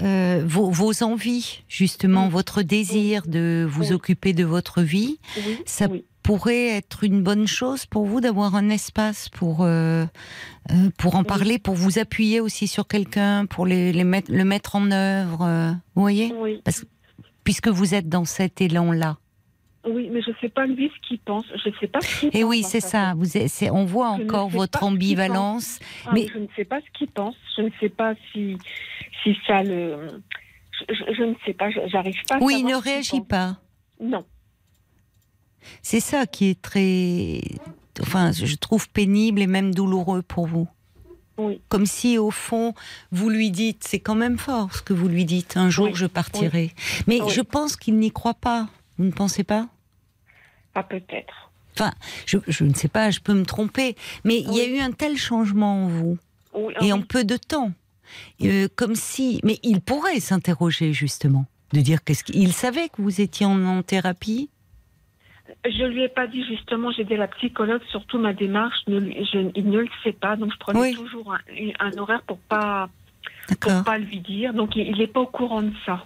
euh, 0.01 0.43
vos, 0.45 0.69
vos 0.71 1.03
envies, 1.03 1.63
justement, 1.67 2.29
votre 2.29 2.61
désir 2.63 3.23
de 3.27 3.65
vous 3.69 3.87
Oui. 3.89 3.93
occuper 3.93 4.33
de 4.33 4.43
votre 4.45 4.81
vie, 4.81 5.19
Ça 5.65 5.87
pourrait 6.23 6.67
être 6.69 7.03
une 7.03 7.21
bonne 7.21 7.47
chose 7.47 7.85
pour 7.85 8.05
vous 8.05 8.21
d'avoir 8.21 8.55
un 8.55 8.69
espace 8.69 9.27
pour 9.27 9.57
euh, 9.63 10.05
euh, 10.71 10.89
pour 10.97 11.15
en 11.15 11.25
parler, 11.25 11.59
pour 11.59 11.75
vous 11.75 11.99
appuyer 11.99 12.39
aussi 12.39 12.67
sur 12.67 12.87
quelqu'un, 12.87 13.45
pour 13.45 13.65
les, 13.65 13.91
les 13.91 14.05
mettre, 14.05 14.31
le 14.31 14.45
mettre 14.45 14.77
en 14.77 14.89
œuvre. 14.91 15.41
euh, 15.41 15.71
vous 15.95 16.01
voyez, 16.01 16.33
Oui. 16.41 16.61
puisque 17.43 17.67
vous 17.67 17.93
êtes 17.93 18.07
dans 18.07 18.23
cet 18.23 18.61
élan-là. 18.61 19.17
Oui, 19.85 20.09
mais 20.11 20.21
je 20.21 20.29
ne 20.29 20.35
sais 20.39 20.49
pas 20.49 20.65
lui 20.65 20.89
ce 20.95 21.07
qu'il 21.07 21.19
pense. 21.19 21.45
Je 21.61 21.69
ne 21.69 21.73
sais 21.79 21.87
pas 21.87 21.99
ce 22.01 22.19
qu'il 22.21 22.31
pense. 22.31 22.39
Et 22.39 22.43
oui, 22.43 22.61
en 22.63 22.67
c'est 22.67 22.79
ça. 22.79 23.13
Vous, 23.17 23.27
on 23.71 23.85
voit 23.85 24.09
encore 24.09 24.47
votre 24.49 24.83
ambivalence. 24.83 25.79
Ah, 26.05 26.11
mais- 26.13 26.27
Je 26.33 26.39
ne 26.39 26.47
sais 26.55 26.63
pas 26.65 26.79
ce 26.79 26.97
qu'il 26.97 27.07
pense. 27.09 27.35
Je 27.57 27.63
ne 27.63 27.69
sais 27.79 27.89
pas 27.89 28.13
si, 28.31 28.57
si 29.23 29.35
ça 29.45 29.61
le. 29.63 30.21
Je, 30.89 30.93
je- 30.95 31.13
je 31.15 31.23
ne 31.23 31.33
sais 31.45 31.53
pas. 31.53 31.69
J'arrive 31.87 32.15
pas 32.27 32.35
à 32.35 32.39
Oui, 32.41 32.55
il 32.59 32.65
ne 32.65 32.75
réagit 32.75 33.21
pas. 33.21 33.57
Non. 33.99 34.25
C'est 35.81 35.99
ça 35.99 36.25
qui 36.25 36.49
est 36.49 36.61
très, 36.61 37.39
enfin, 38.01 38.31
je 38.31 38.55
trouve 38.55 38.89
pénible 38.89 39.41
et 39.41 39.47
même 39.47 39.73
douloureux 39.73 40.21
pour 40.21 40.45
vous. 40.47 40.67
Oui. 41.37 41.61
Comme 41.69 41.85
si, 41.85 42.17
au 42.17 42.31
fond, 42.31 42.73
vous 43.11 43.29
lui 43.29 43.49
dites, 43.49 43.83
c'est 43.85 43.99
quand 43.99 44.15
même 44.15 44.37
fort 44.37 44.73
ce 44.75 44.81
que 44.81 44.93
vous 44.93 45.07
lui 45.07 45.25
dites, 45.25 45.57
un 45.57 45.69
jour 45.69 45.85
Oui, 45.87 45.91
je 45.95 46.05
partirai. 46.05 46.71
Mais 47.07 47.21
Oui. 47.21 47.31
je 47.31 47.41
pense 47.41 47.75
qu'il 47.75 47.97
n'y 47.97 48.11
croit 48.11 48.33
pas. 48.35 48.67
Vous 48.97 49.05
ne 49.05 49.11
pensez 49.11 49.43
pas? 49.43 49.67
Ah, 50.75 50.83
peut-être. 50.83 51.51
Enfin, 51.75 51.91
je, 52.25 52.37
je 52.47 52.63
ne 52.63 52.73
sais 52.73 52.87
pas, 52.87 53.09
je 53.11 53.19
peux 53.19 53.33
me 53.33 53.45
tromper, 53.45 53.95
mais 54.23 54.39
il 54.39 54.53
y 54.53 54.61
a 54.61 54.67
eu 54.67 54.79
un 54.79 54.91
tel 54.91 55.17
changement 55.17 55.85
en 55.85 55.87
vous, 55.87 56.17
Oui, 56.53 56.73
et 56.81 56.93
en 56.93 57.01
peu 57.01 57.23
de 57.23 57.37
temps. 57.37 57.71
Euh, 58.43 58.67
comme 58.75 58.93
si. 58.95 59.39
Mais 59.43 59.57
il 59.63 59.81
pourrait 59.81 60.19
s'interroger, 60.19 60.93
justement, 60.93 61.45
de 61.71 61.79
dire 61.81 62.03
qu'est-ce 62.03 62.23
qu'il 62.23 62.53
savait 62.53 62.89
que 62.89 63.01
vous 63.01 63.21
étiez 63.21 63.45
en, 63.45 63.63
en 63.65 63.81
thérapie? 63.81 64.49
Je 65.65 65.83
lui 65.85 66.03
ai 66.03 66.09
pas 66.09 66.27
dit 66.27 66.43
justement, 66.45 66.91
j'ai 66.91 67.01
aidé 67.01 67.17
la 67.17 67.27
psychologue, 67.27 67.81
surtout 67.89 68.17
ma 68.19 68.33
démarche, 68.33 68.77
ne 68.87 68.99
je- 68.99 69.51
il 69.55 69.69
ne 69.69 69.79
le 69.79 69.89
sait 70.03 70.13
pas, 70.13 70.35
donc 70.35 70.51
je 70.53 70.57
prenais 70.57 70.79
Oui. 70.79 70.93
toujours 70.93 71.33
un, 71.33 71.39
un 71.79 71.97
horaire 71.97 72.21
pour 72.23 72.37
pas 72.39 72.89
pour 73.59 73.83
pas 73.83 73.97
lui 73.97 74.19
dire, 74.19 74.53
donc 74.53 74.75
il 74.75 74.97
n'est 74.97 75.07
pas 75.07 75.19
au 75.21 75.27
courant 75.27 75.61
de 75.61 75.73
ça. 75.85 76.05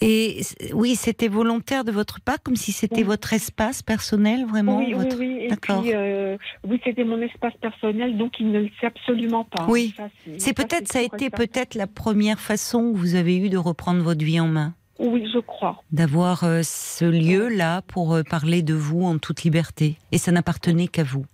Et 0.00 0.40
oui, 0.72 0.94
c'était 0.96 1.28
volontaire 1.28 1.84
de 1.84 1.92
votre 1.92 2.20
part, 2.20 2.42
comme 2.42 2.56
si 2.56 2.72
c'était 2.72 2.96
Oui. 2.96 3.02
votre 3.04 3.32
espace 3.32 3.82
personnel, 3.82 4.44
vraiment 4.46 4.78
oui, 4.78 4.92
votre... 4.92 5.16
oui, 5.18 5.36
oui, 5.38 5.48
et 5.50 5.56
puis 5.56 5.94
euh, 5.94 6.36
oui, 6.66 6.80
c'était 6.84 7.04
mon 7.04 7.20
espace 7.20 7.54
personnel, 7.60 8.16
donc 8.18 8.38
il 8.40 8.50
ne 8.50 8.60
le 8.60 8.68
sait 8.80 8.86
absolument 8.86 9.44
pas. 9.44 9.66
Oui. 9.68 9.94
Ça, 9.96 10.08
C'est 10.38 10.52
peut-être, 10.54 10.88
ça 10.92 10.98
a 10.98 11.02
été 11.02 11.30
peut-être 11.30 11.74
la 11.74 11.86
première 11.86 12.40
façon 12.40 12.92
que 12.92 12.98
vous 12.98 13.14
avez 13.14 13.36
eu 13.36 13.48
de 13.48 13.56
reprendre 13.58 14.02
votre 14.02 14.24
vie 14.24 14.40
en 14.40 14.48
main, 14.48 14.74
Oui, 14.98 15.28
je 15.32 15.38
crois. 15.38 15.82
d'avoir 15.92 16.44
euh, 16.44 16.60
ce 16.62 17.04
lieu-là 17.04 17.82
pour 17.82 18.14
euh, 18.14 18.22
parler 18.22 18.62
de 18.62 18.74
vous 18.74 19.04
en 19.04 19.18
toute 19.18 19.42
liberté. 19.42 19.96
Et 20.12 20.18
ça 20.18 20.32
n'appartenait 20.32 20.88
qu'à 20.88 21.04
vous, 21.04 21.24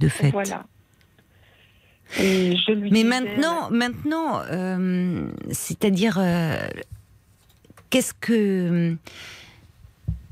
de 0.00 0.08
fait. 0.08 0.30
Voilà. 0.30 0.64
Et 2.20 2.56
je 2.56 2.70
lui 2.72 2.90
Mais 2.92 3.02
disais, 3.02 3.08
maintenant, 3.20 3.68
maintenant, 3.70 4.40
c'est-à-dire, 5.50 6.18
qu'est-ce 7.90 8.12
que 8.14 8.96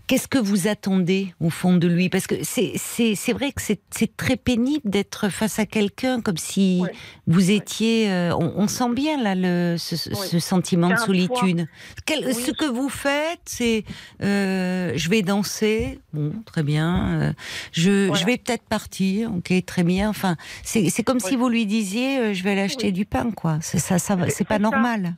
qu'est-ce 0.07 0.29
que 0.29 0.37
vous 0.39 0.69
attendez 0.69 1.33
au 1.41 1.49
fond 1.49 1.75
de 1.79 1.89
lui? 1.89 2.11
Parce 2.11 2.27
que 2.27 2.35
c'est 2.43 3.33
vrai 3.33 3.53
que 3.53 3.63
c'est 3.63 4.17
très 4.19 4.37
pénible 4.37 4.83
d'être 4.85 5.31
face 5.31 5.59
à 5.59 5.65
quelqu'un 5.65 6.21
comme 6.21 6.37
si 6.37 6.81
Ouais. 6.83 6.93
vous 7.27 7.51
étiez. 7.51 8.11
euh, 8.11 8.35
on, 8.37 8.53
on 8.57 8.69
sent 8.69 8.91
bien 8.95 9.17
là 9.23 9.35
le 9.35 9.77
ce, 9.79 9.97
ce- 9.97 10.11
Ouais. 10.11 10.27
ce 10.27 10.39
sentiment 10.41 10.91
de 10.91 10.97
solitude. 10.97 11.67
Quel- 12.05 12.27
Oui, 12.27 12.35
ce 12.35 12.51
que 12.51 12.67
vous 12.67 12.91
faites, 12.91 13.41
c'est 13.47 13.85
euh, 14.23 14.93
je 14.95 15.09
vais 15.09 15.23
danser. 15.23 15.99
Bon, 16.13 16.33
très 16.45 16.63
bien. 16.63 17.09
euh, 17.23 17.33
je 17.73 18.09
Voilà. 18.09 18.21
je 18.21 18.27
vais 18.27 18.37
peut-être 18.37 18.65
partir. 18.65 19.33
Ok, 19.35 19.55
très 19.65 19.85
bien. 19.85 20.11
Enfin, 20.11 20.37
c'est 20.65 21.03
comme 21.03 21.19
si 21.19 21.35
vous 21.35 21.49
lui 21.49 21.65
disiez 21.65 22.35
je 22.35 22.45
vais 22.45 22.51
aller 22.51 22.61
acheter 22.61 22.89
Oui. 22.89 22.93
du 22.93 23.07
pain, 23.07 23.31
quoi. 23.31 23.59
Ça, 23.63 23.79
ça 23.79 23.99
C'est- 24.29 24.45
pas 24.45 24.57
ça. 24.57 24.59
normal. 24.59 25.15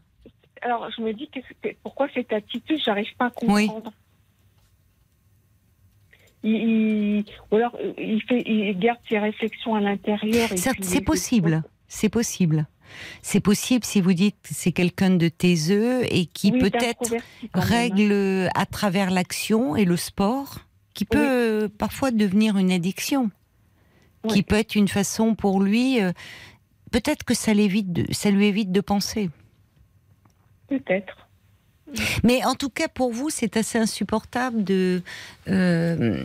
Alors 0.66 0.90
je 0.90 1.00
me 1.00 1.12
dis 1.12 1.28
que, 1.28 1.38
que- 1.62 1.74
pourquoi 1.84 2.08
cette 2.12 2.32
attitude, 2.32 2.80
j'arrive 2.84 3.14
pas 3.16 3.26
à 3.26 3.32
Oui. 3.46 3.66
comprendre. 3.68 3.92
Il, 6.42 6.54
il- 6.54 7.24
ou 7.50 7.56
alors 7.56 7.76
il 7.98 8.20
fait, 8.22 8.42
il 8.46 8.76
garde 8.78 8.98
ses 9.08 9.18
réflexions 9.18 9.74
à 9.76 9.80
l'intérieur. 9.80 10.48
C'est 10.82 11.00
possible. 11.02 11.62
C'est 11.88 12.08
possible. 12.08 12.66
C'est 13.22 13.40
possible 13.40 13.84
si 13.84 14.00
vous 14.00 14.12
dites 14.12 14.36
que 14.42 14.54
c'est 14.54 14.72
quelqu'un 14.72 15.10
de 15.10 15.28
taiseux 15.28 16.02
et 16.12 16.26
qui 16.26 16.50
Oui, 16.52 16.58
peut-être 16.58 17.10
même, 17.12 17.20
hein. 17.54 17.60
règle 17.60 18.48
à 18.54 18.66
travers 18.66 19.10
l'action 19.10 19.76
et 19.76 19.84
le 19.84 19.96
sport, 19.96 20.60
qui 20.94 21.04
peut 21.04 21.18
euh, 21.64 21.68
parfois 21.68 22.10
devenir 22.10 22.56
une 22.58 22.72
addiction, 22.72 23.30
qui 24.28 24.42
peut 24.42 24.56
être 24.56 24.74
une 24.74 24.88
façon 24.88 25.34
pour 25.36 25.60
lui. 25.60 26.00
euh, 26.02 26.12
Peut-être 26.92 27.24
que 27.24 27.34
ça, 27.34 27.52
l'évite 27.54 27.92
de, 27.92 28.12
ça 28.12 28.30
lui 28.30 28.46
évite 28.46 28.70
de 28.72 28.80
penser. 28.80 29.28
Peut-être. 30.68 31.16
Mais 32.24 32.44
en 32.44 32.54
tout 32.54 32.68
cas, 32.70 32.88
pour 32.88 33.12
vous, 33.12 33.30
c'est 33.30 33.56
assez 33.56 33.78
insupportable 33.78 34.64
de. 34.64 35.02
euh, 35.48 36.22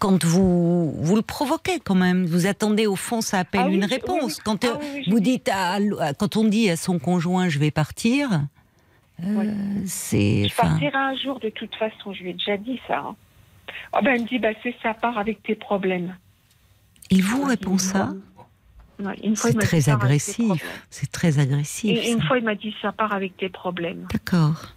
quand 0.00 0.24
vous, 0.24 0.92
vous 0.92 1.16
le 1.16 1.22
provoquez 1.22 1.80
quand 1.80 1.94
même, 1.96 2.24
vous 2.26 2.46
attendez 2.46 2.86
au 2.86 2.94
fond, 2.96 3.20
ça 3.20 3.40
appelle 3.40 3.62
Ah 3.64 3.68
une 3.68 3.84
oui, 3.84 3.90
réponse. 3.90 4.36
oui. 4.36 4.42
Quand 4.44 4.64
Ah 4.64 4.78
oui, 4.80 5.04
vous 5.10 5.18
dites 5.20 5.48
à, 5.52 5.78
quand 6.18 6.36
on 6.36 6.44
dit 6.44 6.70
à 6.70 6.76
son 6.76 6.98
conjoint 7.00 7.48
je 7.48 7.58
vais 7.58 7.72
partir, 7.72 8.42
euh, 9.24 9.54
c'est. 9.86 10.46
Je 10.48 10.54
partirai 10.54 10.90
un 10.96 11.16
jour 11.16 11.40
de 11.40 11.48
toute 11.48 11.74
façon, 11.74 12.12
je 12.12 12.22
lui 12.22 12.30
ai 12.30 12.34
déjà 12.34 12.56
dit 12.56 12.80
ça. 12.86 12.98
hein. 12.98 13.16
Ah 13.92 14.00
ben, 14.02 14.12
elle 14.14 14.22
me 14.22 14.26
dit, 14.28 14.38
bah, 14.38 14.50
c'est 14.62 14.74
ça, 14.82 14.94
part 14.94 15.18
avec 15.18 15.42
tes 15.42 15.54
problèmes. 15.54 16.16
il 17.10 17.22
vous 17.24 17.42
répond 17.44 17.78
ça 17.78 18.10
une 19.22 19.36
fois, 19.36 19.50
C'est 19.50 19.58
très 19.58 19.88
agressif. 19.88 20.86
C'est 20.90 21.10
très 21.10 21.38
agressif. 21.38 21.96
Et 21.98 22.10
une 22.10 22.20
ça. 22.20 22.26
fois, 22.26 22.38
il 22.38 22.44
m'a 22.44 22.54
dit, 22.54 22.74
ça 22.82 22.92
part 22.92 23.12
avec 23.12 23.36
tes 23.36 23.48
problèmes. 23.48 24.06
D'accord. 24.12 24.72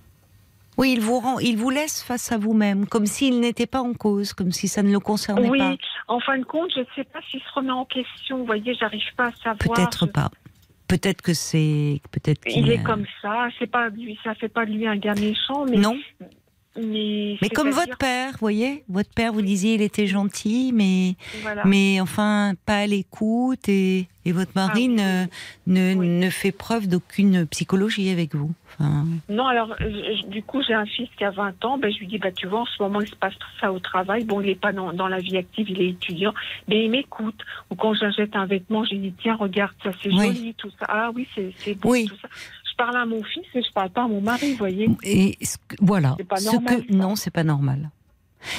Oui, 0.78 0.94
il 0.94 1.02
vous 1.02 1.20
rend, 1.20 1.38
il 1.40 1.58
vous 1.58 1.70
laisse 1.70 2.02
face 2.02 2.32
à 2.32 2.38
vous-même, 2.38 2.88
comme 2.88 3.06
s'il 3.06 3.40
n'était 3.42 3.68
pas 3.68 3.82
en 3.82 3.94
cause, 3.94 4.34
comme 4.34 4.52
si 4.52 4.68
ça 4.68 4.82
ne 4.82 4.92
le 4.92 5.00
concernait 5.00 5.50
Oui, 5.50 5.60
pas. 5.60 5.76
en 6.08 6.20
fin 6.22 6.38
de 6.38 6.44
compte, 6.46 6.72
je 6.74 6.80
ne 6.80 6.86
sais 6.96 7.04
pas 7.04 7.20
s'il 7.30 7.42
se 7.42 7.46
remet 7.54 7.72
en 7.72 7.86
question. 7.86 8.38
Vous 8.38 8.46
voyez, 8.46 8.74
j'arrive 8.80 9.02
pas 9.18 9.26
à 9.28 9.32
savoir. 9.32 9.58
Peut-être 9.58 10.06
Je- 10.06 10.12
pas. 10.12 10.32
Peut-être 10.88 11.22
que 11.22 11.34
c'est, 11.34 12.02
peut-être 12.12 12.42
Il 12.48 12.70
est 12.70 12.80
a- 12.80 12.84
comme 12.84 13.06
ça. 13.22 13.48
C'est 13.60 13.68
pas 13.70 13.90
lui, 13.90 14.18
ça 14.24 14.34
fait 14.36 14.50
pas 14.50 14.66
de 14.66 14.72
lui 14.72 14.88
un 14.88 14.98
gars 14.98 15.14
méchant, 15.16 15.66
mais 15.70 15.78
Non, 15.78 15.98
mais, 16.78 17.38
mais 17.42 17.50
comme 17.50 17.70
votre 17.72 17.98
père, 17.98 18.32
vous 18.34 18.38
voyez, 18.40 18.84
votre 18.88 19.10
père, 19.14 19.34
vous 19.34 19.42
disiez, 19.42 19.76
il 19.76 19.82
était 19.82 20.08
gentil, 20.08 20.72
mais 20.74 21.16
Voilà. 21.42 21.64
mais 21.66 22.00
enfin 22.00 22.54
pas 22.66 22.78
à 22.80 22.88
l'écoute 22.88 23.68
et, 23.68 24.08
et 24.26 24.32
votre 24.32 24.52
mari 24.56 24.72
Ah 24.74 24.78
oui, 24.78 24.88
ne, 24.88 25.26
ne, 25.68 25.96
Oui. 25.96 26.08
ne 26.08 26.30
fait 26.30 26.52
preuve 26.54 26.88
d'aucune 26.88 27.46
psychologie 27.48 28.10
avec 28.10 28.36
vous. 28.36 28.52
Enfin, 28.80 29.06
Non, 29.28 29.48
alors 29.48 29.76
je- 29.80 30.28
du 30.28 30.42
coup, 30.44 30.62
j'ai 30.66 30.74
un 30.74 30.86
fils 30.86 31.10
qui 31.18 31.26
a 31.26 31.32
20 31.32 31.66
ans. 31.66 31.78
Ben, 31.78 31.92
je 31.92 32.00
lui 32.00 32.08
dis, 32.08 32.18
bah, 32.20 32.32
tu 32.32 32.48
vois, 32.48 32.62
en 32.62 32.66
ce 32.66 32.82
moment, 32.82 33.02
il 33.02 33.08
se 33.10 33.16
passe 33.16 33.34
ça 33.60 33.72
au 33.74 33.80
travail. 33.80 34.24
Bon, 34.24 34.40
il 34.40 34.48
n'est 34.48 34.56
pas 34.56 34.72
dans, 34.72 34.94
dans 34.94 35.10
la 35.10 35.18
vie 35.18 35.36
active, 35.38 35.70
il 35.70 35.82
est 35.82 35.90
étudiant, 35.90 36.34
mais 36.70 36.86
il 36.86 36.90
m'écoute. 36.90 37.36
Ou 37.70 37.76
quand 37.76 37.94
j'achète 37.96 38.34
un 38.36 38.46
vêtement, 38.46 38.86
j'ai 38.86 38.96
dit, 38.96 39.14
tiens, 39.22 39.36
regarde, 39.36 39.74
ça 39.84 39.92
c'est 40.02 40.10
Oui. 40.10 40.28
joli, 40.28 40.54
tout 40.54 40.70
ça. 40.80 40.86
Ah 40.88 41.12
oui, 41.14 41.28
c'est 41.36 41.52
c'est 41.58 41.76
beau, 41.76 41.92
Oui. 41.92 42.06
tout 42.06 42.16
ça. 42.22 42.30
Je 42.82 42.86
parle 42.86 42.98
à 42.98 43.06
mon 43.06 43.24
fils 43.24 43.44
et 43.54 43.62
je 43.62 43.72
parle 43.74 43.92
pas 43.92 44.04
à 44.06 44.08
mon 44.08 44.22
mari, 44.22 44.52
vous 44.54 44.58
voyez. 44.58 44.90
et 45.04 45.38
ce 45.46 45.58
que- 45.68 45.76
voilà, 45.82 46.16
C'est 46.18 46.24
pas 46.28 46.38
ce 46.38 46.46
normal, 46.52 46.86
que 46.88 46.94
non, 46.94 47.16
c'est 47.16 47.30
pas 47.30 47.44
normal. 47.44 47.92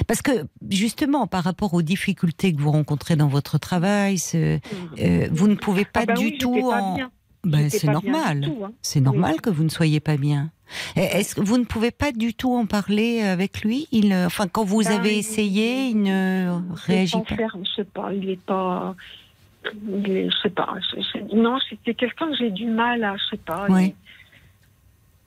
Parce 0.07 0.23
que 0.23 0.31
justement, 0.71 1.27
par 1.27 1.43
rapport 1.43 1.75
aux 1.75 1.83
difficultés 1.83 2.55
que 2.55 2.61
vous 2.61 2.71
rencontrez 2.71 3.17
dans 3.17 3.27
votre 3.27 3.59
travail, 3.59 4.19
ce- 4.19 4.61
euh, 5.01 5.29
vous 5.33 5.49
ne 5.49 5.57
pouvez 5.57 5.85
pas 5.85 6.03
Ah 6.03 6.07
bah 6.07 6.15
du 6.15 6.25
oui, 6.27 6.39
tout 6.39 6.71
en. 6.73 6.99
Ben, 7.45 7.69
c'est 7.69 7.89
normal. 7.89 8.45
hein. 8.63 8.71
C'est 8.81 9.01
normal 9.01 9.41
que 9.41 9.51
vous 9.51 9.65
ne 9.65 9.69
soyez 9.69 9.99
pas 9.99 10.17
bien. 10.17 10.51
Est-ce 10.95 11.35
que 11.35 11.41
vous 11.41 11.59
ne 11.59 11.65
pouvez 11.65 11.91
pas 11.91 12.13
du 12.13 12.33
tout 12.35 12.55
en 12.55 12.67
parler 12.67 13.23
avec 13.23 13.63
lui? 13.63 13.89
Il, 13.91 14.13
euh, 14.13 14.27
enfin, 14.27 14.47
quand 14.47 14.63
vous 14.65 14.85
Ben, 14.85 14.93
avez 15.01 15.19
essayé, 15.19 15.87
il 15.89 16.01
ne 16.03 16.61
réagit 16.87 17.19
pas. 17.29 17.35
je 17.65 17.71
sais 17.75 17.85
pas, 17.85 18.15
il 18.15 18.31
est 18.31 18.41
pas. 18.41 18.95
Je 19.65 20.31
sais 20.43 20.51
pas. 20.51 20.75
je- 20.95 21.01
je- 21.01 21.37
non, 21.37 21.59
c'est 21.69 21.95
quelqu'un 21.95 22.29
que 22.29 22.37
j'ai 22.37 22.51
du 22.51 22.67
mal 22.67 23.03
à, 23.05 23.17
je 23.17 23.23
sais 23.31 23.43
pas. 23.43 23.67
Il, 23.71 23.95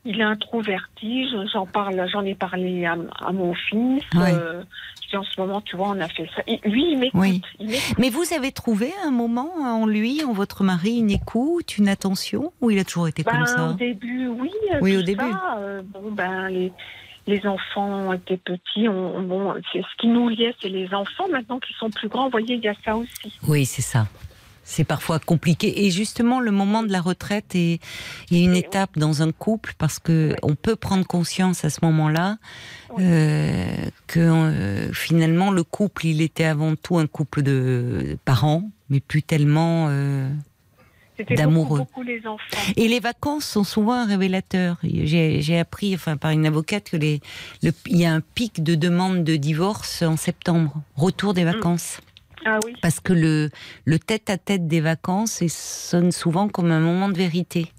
il 0.05 0.19
est 0.19 0.23
introverti. 0.23 1.29
je- 1.29 1.47
J'en 1.51 1.65
parle, 1.65 2.07
j'en 2.11 2.23
ai 2.23 2.35
parlé 2.35 2.85
à, 2.85 2.95
à 3.21 3.31
mon 3.31 3.53
fils. 3.53 4.03
Euh, 4.15 4.63
en 5.13 5.23
ce 5.23 5.39
moment, 5.39 5.61
tu 5.61 5.77
vois, 5.77 5.89
on 5.91 5.99
a 6.01 6.09
fait 6.09 6.27
ça. 6.35 6.41
Et 6.45 6.59
lui, 6.67 6.91
il 6.91 6.97
m'écoute. 6.99 7.21
Oui. 7.21 7.41
Mais 7.97 8.09
vous 8.09 8.33
avez 8.35 8.51
trouvé 8.51 8.91
un 9.05 9.11
moment 9.11 9.49
en 9.61 9.85
lui, 9.85 10.21
en 10.25 10.33
votre 10.33 10.63
mari, 10.65 10.97
une 10.97 11.09
écoute, 11.11 11.77
une 11.77 11.87
attention, 11.87 12.51
ou 12.59 12.69
il 12.71 12.79
a 12.79 12.83
toujours 12.83 13.07
été 13.07 13.23
comme 13.23 13.39
Ben, 13.39 13.45
ça? 13.45 13.69
au 13.69 13.73
début, 13.73 14.27
oui. 14.27 14.51
euh, 14.73 14.79
Oui, 14.81 14.97
au 14.97 15.03
début. 15.03 15.23
euh, 15.57 15.81
bon, 15.85 16.11
ben, 16.11 16.49
les, 16.49 16.73
les 17.27 17.47
enfants 17.47 18.11
étaient 18.11 18.35
petits. 18.35 18.89
On, 18.89 19.15
on- 19.17 19.21
bon, 19.21 19.53
ce 19.71 19.79
qui 19.99 20.07
nous 20.07 20.27
liait, 20.27 20.53
c'est 20.61 20.67
les 20.69 20.93
enfants. 20.93 21.29
Maintenant 21.31 21.59
qu'ils 21.59 21.75
sont 21.77 21.89
plus 21.89 22.09
grands, 22.09 22.25
vous 22.25 22.31
voyez, 22.31 22.55
il 22.55 22.61
y 22.63 22.67
a 22.67 22.73
ça 22.83 22.97
aussi. 22.97 23.39
Oui, 23.47 23.65
c'est 23.65 23.81
ça. 23.83 24.07
C'est 24.67 24.83
parfois 24.83 25.19
compliqué. 25.19 25.85
Et 25.85 25.91
justement, 25.91 26.39
le 26.39 26.49
moment 26.49 26.81
de 26.81 26.91
la 26.91 26.99
retraite 26.99 27.53
est, 27.53 27.79
est 28.31 28.43
une 28.43 28.55
étape 28.55 28.97
dans 28.97 29.21
un 29.21 29.31
couple 29.31 29.73
parce 29.77 29.99
que 29.99 30.31
Oui. 30.31 30.35
on 30.41 30.55
peut 30.55 30.75
prendre 30.75 31.05
conscience 31.05 31.63
à 31.63 31.69
ce 31.69 31.79
moment-là 31.83 32.37
Oui. 32.89 33.03
euh, 33.05 33.67
que 34.07 34.19
euh, 34.19 34.91
finalement 34.91 35.51
le 35.51 35.63
couple, 35.63 36.07
il 36.07 36.19
était 36.21 36.45
avant 36.45 36.75
tout 36.75 36.97
un 36.97 37.05
couple 37.05 37.43
de 37.43 38.17
parents, 38.25 38.63
mais 38.89 38.99
plus 38.99 39.21
tellement. 39.21 39.85
euh, 39.89 40.29
D'amoureux. 41.29 41.79
beaucoup, 41.79 41.91
beaucoup 41.93 42.03
les 42.03 42.27
enfants. 42.27 42.73
Et 42.75 42.89
les 42.89 42.99
vacances 42.99 43.45
sont 43.45 43.63
souvent 43.63 43.93
un 43.93 44.05
révélateur. 44.05 44.77
J'ai 44.83 45.57
appris, 45.59 45.95
enfin 45.95 46.17
par 46.17 46.31
une 46.31 46.45
avocate, 46.45 46.89
que 46.89 46.97
les, 46.97 47.21
le- 47.63 47.71
il 47.85 47.97
y 47.97 48.05
a 48.05 48.13
un 48.13 48.19
pic 48.19 48.61
de 48.63 48.75
demandes 48.75 49.23
de 49.23 49.37
divorce 49.37 50.01
en 50.01 50.17
septembre, 50.17 50.81
retour 50.97 51.33
des 51.33 51.45
vacances. 51.45 52.01
Ah 52.45 52.59
oui. 52.63 52.73
Parce 52.81 52.99
que 52.99 53.13
le, 53.13 53.49
le 53.85 53.99
tête-à-tête 53.99 54.67
des 54.67 54.81
vacances 54.81 55.41
et 55.41 55.49
sonne 55.49 56.11
souvent 56.11 56.47
comme 56.47 56.71
un 56.71 56.79
moment 56.79 57.09
de 57.09 57.17
vérité. 57.17 57.71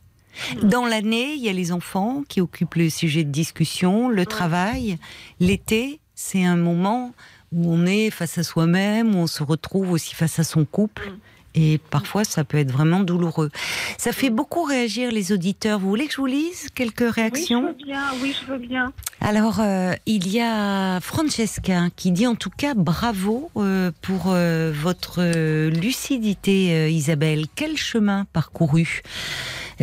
Mm. 0.63 0.69
Dans 0.69 0.87
l'année, 0.87 1.35
il 1.35 1.43
y 1.43 1.49
a 1.49 1.53
les 1.53 1.73
enfants 1.73 2.25
qui 2.29 2.41
occupent 2.41 2.75
le 2.75 2.91
sujet 2.91 3.25
de 3.25 3.31
discussion, 3.31 4.09
le 4.09 4.27
travail. 4.27 4.99
L'été, 5.41 6.01
c'est 6.15 6.45
un 6.45 6.57
moment 6.57 7.15
où 7.53 7.73
on 7.73 7.87
est 7.87 8.11
face 8.11 8.39
à 8.39 8.43
soi-même, 8.43 9.15
où 9.15 9.19
on 9.19 9.27
se 9.27 9.43
retrouve 9.43 9.93
aussi 9.93 10.15
face 10.15 10.39
à 10.39 10.45
son 10.45 10.65
couple. 10.65 11.13
Et 11.57 11.79
parfois, 11.91 12.25
ça 12.25 12.45
peut 12.45 12.59
être 12.59 12.71
vraiment 12.71 13.01
douloureux. 13.01 13.51
Ça 13.99 14.13
fait 14.13 14.31
beaucoup 14.31 14.63
réagir 14.63 15.11
les 15.11 15.33
auditeurs. 15.33 15.79
Vous 15.79 15.89
voulez 15.89 16.07
que 16.07 16.13
je 16.13 16.19
vous 16.19 16.27
lise 16.27 16.69
quelques 16.75 17.11
réactions? 17.11 17.65
Oui, 17.65 17.73
je 17.79 17.85
veux 17.85 17.87
bien. 17.87 18.03
Oui, 18.23 18.37
je 18.41 18.53
veux 18.53 18.59
bien. 18.59 18.93
Alors, 19.23 19.61
euh, 19.61 19.95
il 20.05 20.29
y 20.29 20.41
a 20.41 21.01
Francesca 21.01 21.89
qui 21.97 22.13
dit 22.13 22.27
en 22.27 22.35
tout 22.35 22.51
cas 22.51 22.75
bravo 22.75 23.51
euh, 23.57 23.91
pour 24.03 24.27
euh, 24.29 24.71
votre 24.75 25.23
lucidité, 25.69 26.93
Isabelle. 26.93 27.47
Quel 27.55 27.77
chemin 27.77 28.27
parcouru? 28.33 29.03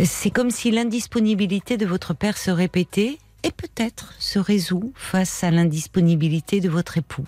C'est 0.04 0.30
comme 0.30 0.52
si 0.52 0.72
l'indisponibilité 0.72 1.78
de 1.78 1.86
votre 1.86 2.14
père 2.14 2.38
se 2.38 2.52
répétait 2.52 3.18
et 3.44 3.52
peut-être 3.52 4.14
se 4.20 4.39
résout 4.39 4.94
face 4.96 5.44
à 5.44 5.52
l'indisponibilité 5.52 6.62
de 6.62 6.70
votre 6.70 6.98
époux. 6.98 7.26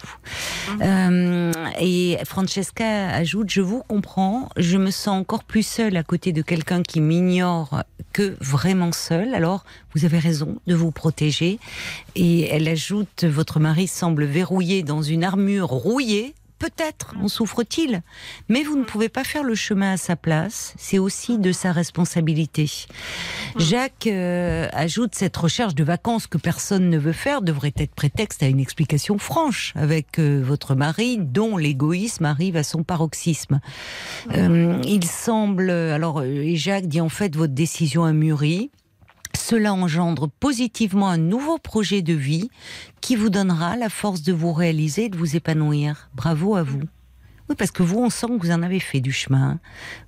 Mmh. 0.68 0.82
Euh, 0.82 1.52
et 1.80 2.18
Francesca 2.26 3.10
ajoute, 3.10 3.50
je 3.50 3.62
vous 3.62 3.84
comprends, 3.88 4.50
je 4.58 4.78
me 4.78 4.92
sens 4.92 5.20
encore 5.20 5.44
plus 5.44 5.66
seule 5.66 5.98
à 5.98 6.04
côté 6.04 6.32
de 6.32 6.42
quelqu'un 6.42 6.84
qui 6.84 7.02
m'ignore 7.02 7.84
que 8.14 8.38
vraiment 8.40 8.94
seule. 8.94 9.36
Alors, 9.36 9.66
vous 9.94 10.06
avez 10.06 10.20
raison 10.20 10.58
de 10.68 10.76
vous 10.76 10.92
protéger. 10.92 11.60
Et 12.16 12.48
elle 12.50 12.68
ajoute, 12.70 13.26
votre 13.26 13.60
mari 13.60 13.88
semble 13.88 14.24
verrouillé 14.24 14.84
dans 14.84 15.02
une 15.02 15.26
armure 15.26 15.68
rouillée 15.68 16.34
Peut-être 16.58 17.16
en 17.22 17.28
souffre-t-il, 17.28 18.02
mais 18.48 18.64
vous 18.64 18.78
ne 18.78 18.86
pouvez 18.86 19.10
pas 19.10 19.26
faire 19.26 19.44
le 19.44 19.56
chemin 19.56 19.94
à 19.94 19.98
sa 19.98 20.16
place, 20.16 20.74
c'est 20.78 21.00
aussi 21.00 21.38
de 21.38 21.52
sa 21.52 21.74
responsabilité. 21.74 22.70
Jacques 23.58 24.08
euh, 24.08 24.68
ajoute 24.72 25.16
cette 25.16 25.36
recherche 25.36 25.76
de 25.76 25.84
vacances 25.84 26.28
que 26.28 26.38
personne 26.38 26.90
ne 26.90 26.98
veut 26.98 27.12
faire 27.12 27.42
devrait 27.42 27.74
être 27.78 27.94
prétexte 27.94 28.42
à 28.42 28.48
une 28.48 28.62
explication 28.62 29.18
franche 29.18 29.74
avec 29.76 30.18
euh, 30.18 30.42
votre 30.42 30.76
mari 30.76 31.18
dont 31.20 31.58
l'égoïsme 31.58 32.26
arrive 32.26 32.56
à 32.56 32.64
son 32.64 32.84
paroxysme. 32.84 33.60
Euh, 34.32 34.80
il 34.86 35.06
semble, 35.06 35.70
alors, 35.70 36.24
et 36.24 36.56
Jacques 36.56 36.88
dit 36.88 37.02
en 37.02 37.10
fait 37.10 37.36
votre 37.36 37.54
décision 37.54 38.06
a 38.06 38.14
mûri. 38.14 38.72
Cela 39.36 39.74
engendre 39.74 40.30
positivement 40.30 41.10
un 41.10 41.18
nouveau 41.18 41.58
projet 41.58 42.02
de 42.02 42.14
vie 42.14 42.50
qui 43.02 43.16
vous 43.16 43.30
donnera 43.30 43.76
la 43.76 43.90
force 43.90 44.24
de 44.24 44.34
vous 44.34 44.54
réaliser 44.54 45.06
et 45.06 45.10
de 45.10 45.18
vous 45.18 45.36
épanouir. 45.36 46.10
Bravo 46.16 46.56
à 46.56 46.64
vous. 46.64 46.82
Oui, 47.48 47.56
parce 47.56 47.70
que 47.70 47.84
vous, 47.84 48.00
on 48.00 48.10
sent 48.10 48.26
que 48.28 48.46
vous 48.46 48.52
en 48.52 48.64
avez 48.64 48.80
fait 48.80 49.02
du 49.02 49.12
chemin. 49.12 49.60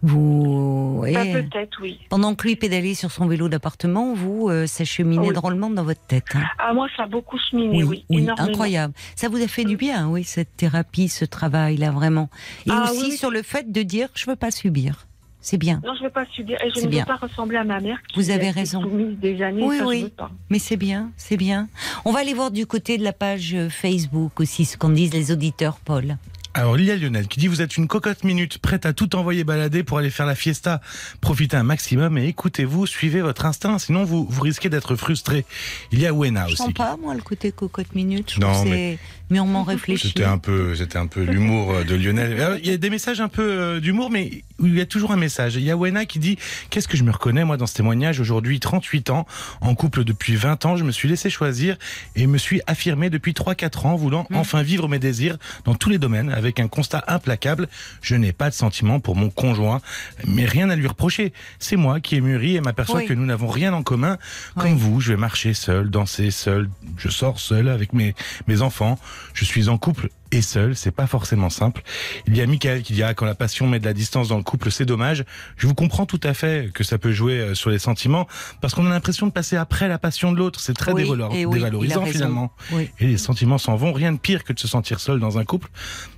Vous. 0.02 1.04
Bah, 1.14 1.24
peut-être, 1.24 1.80
oui. 1.82 2.00
Pendant 2.10 2.34
que 2.34 2.48
lui 2.48 2.56
pédalait 2.56 2.96
sur 2.96 3.12
son 3.12 3.28
vélo 3.28 3.48
d'appartement, 3.48 4.16
vous 4.16 4.50
euh, 4.50 4.66
cheminait 4.66 5.32
drôlement 5.34 5.70
dans 5.70 5.84
votre 5.84 6.02
tête. 6.02 6.26
Hein. 6.34 6.44
Ah, 6.58 6.74
moi, 6.74 6.88
ça 6.98 7.04
a 7.04 7.08
beaucoup 7.08 7.38
cheminé, 7.38 7.84
oui. 7.84 8.06
Oui, 8.10 8.28
incroyable. 8.38 8.94
Ça 9.16 9.30
vous 9.30 9.42
a 9.42 9.48
fait 9.48 9.66
du 9.66 9.78
bien, 9.78 10.08
oui, 10.10 10.24
cette 10.24 10.58
thérapie, 10.58 11.10
ce 11.10 11.26
travail-là, 11.26 11.92
vraiment. 11.92 12.30
Et 12.66 12.72
ah 12.72 12.90
aussi 12.90 13.16
sur 13.16 13.30
le 13.30 13.44
fait 13.44 13.72
de 13.72 13.84
dire 13.84 14.10
je 14.16 14.26
veux 14.26 14.36
pas 14.36 14.50
subir. 14.50 15.07
C'est 15.50 15.58
bien. 15.58 15.80
Non, 15.86 15.94
je 15.94 16.00
ne 16.00 16.08
veux 16.08 16.12
pas 16.12 16.26
subir. 16.26 16.58
Et 16.62 16.70
je 16.76 16.86
ne 16.86 16.94
veux 16.94 17.06
pas 17.06 17.16
ressembler 17.16 17.56
à 17.56 17.64
ma 17.64 17.80
mère. 17.80 18.00
Qui 18.10 18.20
Vous 18.20 18.32
avez 18.32 18.52
raison. 18.52 18.84
Des 19.22 19.42
années, 19.42 19.64
oui, 19.64 19.80
oui. 19.82 20.14
Mais 20.50 20.60
c'est 20.60 20.76
bien, 20.76 21.10
c'est 21.16 21.38
bien. 21.38 21.70
On 22.04 22.12
va 22.12 22.20
aller 22.20 22.34
voir 22.34 22.52
du 22.52 22.66
côté 22.66 22.98
de 22.98 23.04
la 23.06 23.14
page 23.14 23.56
Facebook 23.70 24.42
aussi 24.42 24.66
ce 24.66 24.76
qu'en 24.76 24.90
disent 24.90 25.14
les 25.14 25.32
auditeurs, 25.32 25.78
Paul. 25.86 26.18
Alors, 26.54 26.78
il 26.78 26.84
y 26.84 26.92
a 26.92 26.98
Lionel 26.98 27.28
qui 27.30 27.40
dit 27.40 27.48
Vous 27.48 27.62
êtes 27.62 27.78
une 27.78 27.88
cocotte 27.88 28.26
minute, 28.26 28.58
prête 28.58 28.86
à 28.86 28.92
tout 28.92 29.16
envoyer 29.16 29.46
balader 29.46 29.84
pour 29.84 30.00
aller 30.00 30.10
faire 30.10 30.26
la 30.26 30.36
fiesta. 30.36 30.82
Profitez 31.22 31.56
un 31.56 31.64
maximum 31.64 32.18
et 32.18 32.28
écoutez-vous, 32.28 32.86
suivez 32.86 33.22
votre 33.22 33.46
instinct, 33.46 33.80
sinon 33.80 34.04
vous, 34.04 34.28
vous 34.30 34.42
risquez 34.42 34.68
d'être 34.68 34.98
frustré. 34.98 35.46
Il 35.94 36.02
y 36.02 36.08
a 36.08 36.14
Wena 36.14 36.46
aussi. 36.46 36.54
Je 36.54 36.58
sens 36.58 36.74
pas, 36.74 36.98
moi, 37.02 37.14
le 37.14 37.22
côté 37.22 37.54
cocotte 37.54 37.96
minute. 37.96 38.34
Je 38.34 38.42
non, 38.42 38.66
mais 38.66 38.98
mûrement 39.30 39.64
réfléchi. 39.64 40.10
C'était 40.10 40.26
un 40.26 40.40
peu, 40.40 40.76
c'était 40.76 40.98
un 40.98 41.08
peu 41.08 41.24
l'humour 41.24 41.86
de 41.88 41.96
Lionel. 41.96 42.60
Il 42.62 42.70
y 42.70 42.74
a 42.74 42.78
des 42.78 42.90
messages 42.90 43.22
un 43.22 43.30
peu 43.30 43.48
euh, 43.48 43.80
d'humour, 43.80 44.10
mais 44.10 44.44
il 44.60 44.76
y 44.76 44.82
a 44.82 44.86
toujours 44.86 45.12
un 45.12 45.18
message. 45.18 45.56
Il 45.56 45.64
y 45.64 45.72
a 45.72 45.78
Wena 45.78 46.06
qui 46.06 46.20
dit 46.20 46.38
Qu'est-ce 46.70 46.88
que 46.88 46.98
je 46.98 47.04
me 47.04 47.12
reconnais, 47.12 47.44
moi, 47.44 47.58
dans 47.58 47.68
ce 47.68 47.76
témoignage 47.76 48.20
Aujourd'hui, 48.20 48.60
38 48.60 49.10
ans, 49.10 49.26
en 49.62 49.76
couple 49.76 50.04
depuis 50.04 50.36
20 50.36 50.66
ans, 50.66 50.78
je 50.78 50.84
me 50.84 50.92
suis 50.92 51.08
laissé 51.08 51.30
choisir 51.30 51.78
et 52.16 52.28
me 52.28 52.38
suis 52.38 52.62
affirmé 52.68 53.10
depuis 53.10 53.34
3-4 53.34 53.88
ans, 53.88 53.96
voulant 53.96 54.26
mm. 54.30 54.36
enfin 54.36 54.62
vivre 54.62 54.88
mes 54.88 55.00
désirs 55.00 55.38
dans 55.66 55.76
tous 55.76 55.90
les 55.90 55.98
domaines, 55.98 56.30
avec 56.30 56.60
un 56.60 56.68
constat 56.68 57.04
implacable. 57.08 57.68
Je 58.02 58.16
n'ai 58.16 58.34
pas 58.34 58.50
de 58.50 58.56
sentiment 58.56 59.00
pour 59.00 59.16
mon 59.16 59.30
conjoint, 59.30 59.82
mais 60.26 60.46
rien 60.46 60.70
à 60.70 60.76
lui 60.76 60.88
reprocher. 60.88 61.34
C'est 61.60 61.76
moi 61.76 62.00
qui 62.00 62.16
ai 62.16 62.22
mûri 62.22 62.56
et 62.56 62.62
m'aperçois 62.62 63.04
que 63.04 63.14
nous 63.14 63.26
n'avons 63.26 63.48
rien 63.48 63.74
en 63.74 63.84
commun. 63.84 64.18
Comme 64.58 64.76
vous, 64.76 65.02
je 65.02 65.14
vais 65.14 65.18
marcher 65.18 65.54
seul, 65.54 65.90
danser 65.90 66.32
seul, 66.32 66.70
je 66.98 67.10
sors 67.10 67.40
seul 67.40 67.70
avec 67.70 67.94
mes, 67.94 68.16
mes 68.48 68.62
enfants. 68.62 69.00
Je 69.34 69.46
suis 69.46 69.70
en 69.70 69.78
couple 69.78 70.10
et 70.32 70.42
seul, 70.42 70.76
c'est 70.76 70.92
pas 70.92 71.08
forcément 71.08 71.50
simple. 71.50 71.84
Il 72.28 72.36
y 72.36 72.42
a 72.42 72.48
Michael 72.48 72.82
qui 72.82 72.94
dit 72.94 73.04
ah, 73.04 73.14
quand 73.14 73.26
la 73.26 73.36
passion 73.36 73.68
met 73.68 73.80
de 73.80 73.86
la 73.86 73.94
distance 73.94 74.28
dans 74.28 74.38
le 74.38 74.44
couple, 74.44 74.72
c'est 74.72 74.86
dommage. 74.86 75.24
Je 75.58 75.68
vous 75.68 75.74
comprends 75.74 76.06
tout 76.06 76.20
à 76.24 76.34
fait 76.34 76.72
que 76.74 76.84
ça 76.84 76.98
peut 76.98 77.12
jouer 77.12 77.40
euh, 77.40 77.56
sur 77.56 77.70
les 77.70 77.80
sentiments 77.80 78.28
parce 78.62 78.74
qu'on 78.74 78.86
a 78.86 78.90
l'impression 78.90 79.28
de 79.28 79.32
passer 79.32 79.56
après 79.56 79.88
la 79.88 79.98
passion 79.98 80.32
de 80.32 80.38
l'autre. 80.38 80.60
C'est 80.60 80.74
très 80.74 80.94
dévalorisant 80.94 82.06
finalement. 82.06 82.52
Et 83.00 83.08
les 83.08 83.18
sentiments 83.18 83.58
s'en 83.58 83.76
vont. 83.76 83.94
Rien 83.94 84.12
de 84.12 84.20
pire 84.20 84.44
que 84.44 84.54
de 84.54 84.60
se 84.60 84.68
sentir 84.68 85.00
seul 85.00 85.20
dans 85.20 85.38
un 85.38 85.46
couple. 85.46 85.70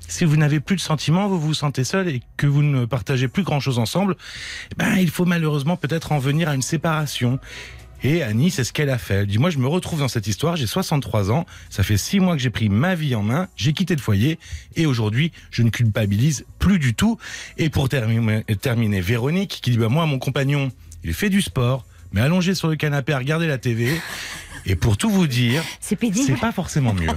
Si 0.08 0.26
vous 0.26 0.38
n'avez 0.38 0.60
plus 0.60 0.76
de 0.76 0.82
sentiments, 0.82 1.28
vous 1.28 1.40
vous 1.40 1.54
sentez 1.54 1.84
seul 1.84 2.08
et 2.08 2.22
que 2.36 2.48
vous 2.48 2.64
ne 2.64 2.86
partagez 2.86 3.28
plus 3.28 3.44
grand 3.44 3.60
chose 3.60 3.78
ensemble, 3.78 4.16
eh 4.72 4.76
ben, 4.76 4.96
il 4.96 5.12
faut 5.12 5.26
malheureusement 5.26 5.78
peut-être 5.78 6.12
en 6.12 6.18
venir 6.18 6.50
à 6.50 6.56
une 6.56 6.64
séparation. 6.64 7.40
Et 8.04 8.24
Annie, 8.24 8.52
c'est 8.52 8.64
ce 8.64 8.72
qu'elle 8.72 8.90
a 8.90 8.98
fait. 8.98 9.16
Elle 9.16 9.28
dit, 9.28 9.38
moi, 9.38 9.50
je 9.50 9.58
me 9.58 9.68
retrouve 9.68 10.00
dans 10.00 10.08
cette 10.08 10.28
histoire, 10.28 10.56
j'ai 10.56 10.68
63 10.68 11.32
ans, 11.32 11.46
ça 11.70 11.84
fait 11.84 11.98
6 11.98 12.20
mois 12.20 12.36
que 12.36 12.42
j'ai 12.42 12.50
pris 12.50 12.70
ma 12.70 12.96
vie 12.96 13.16
en 13.16 13.24
main, 13.24 13.48
j'ai 13.56 13.74
quitté 13.74 13.96
le 13.96 14.02
foyer, 14.02 14.40
et 14.76 14.86
aujourd'hui, 14.86 15.32
je 15.52 15.64
ne 15.64 15.70
culpabilise 15.70 16.46
plus 16.60 16.80
du 16.80 16.94
tout. 16.94 17.18
Et 17.58 17.70
pour 17.70 17.90
terminer, 17.90 18.44
terminer 18.62 19.02
Véronique, 19.02 19.60
qui 19.62 19.72
dit, 19.72 19.78
bah, 19.78 19.90
moi, 19.90 20.06
mon 20.06 20.20
compagnon, 20.20 20.72
il 21.04 21.14
fait 21.14 21.30
du 21.30 21.42
sport, 21.42 21.86
mais 22.12 22.22
allongé 22.22 22.56
sur 22.56 22.68
le 22.68 22.76
canapé 22.76 23.14
à 23.14 23.18
regarder 23.18 23.48
la 23.48 23.58
TV. 23.58 24.00
Et 24.66 24.76
pour 24.76 24.98
tout 24.98 25.10
vous 25.10 25.28
dire, 25.28 25.64
c'est 25.80 25.96
pas 26.40 26.52
forcément 26.52 26.94
mieux. 26.94 27.10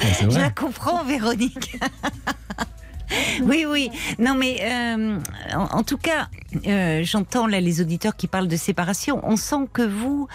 je 0.30 0.38
la 0.38 0.50
comprends, 0.50 1.04
Véronique. 1.04 1.76
oui, 3.42 3.64
oui. 3.68 3.90
Non, 4.18 4.34
mais 4.34 4.58
euh, 4.62 5.18
en, 5.54 5.82
tout 5.82 5.98
cas, 5.98 6.28
euh, 6.66 7.02
j'entends 7.04 7.46
là 7.46 7.60
les 7.60 7.80
auditeurs 7.80 8.16
qui 8.16 8.26
parlent 8.26 8.48
de 8.48 8.56
séparation. 8.56 9.20
On 9.24 9.36
sent 9.36 9.68
que 9.72 9.82
vous, 9.82 10.28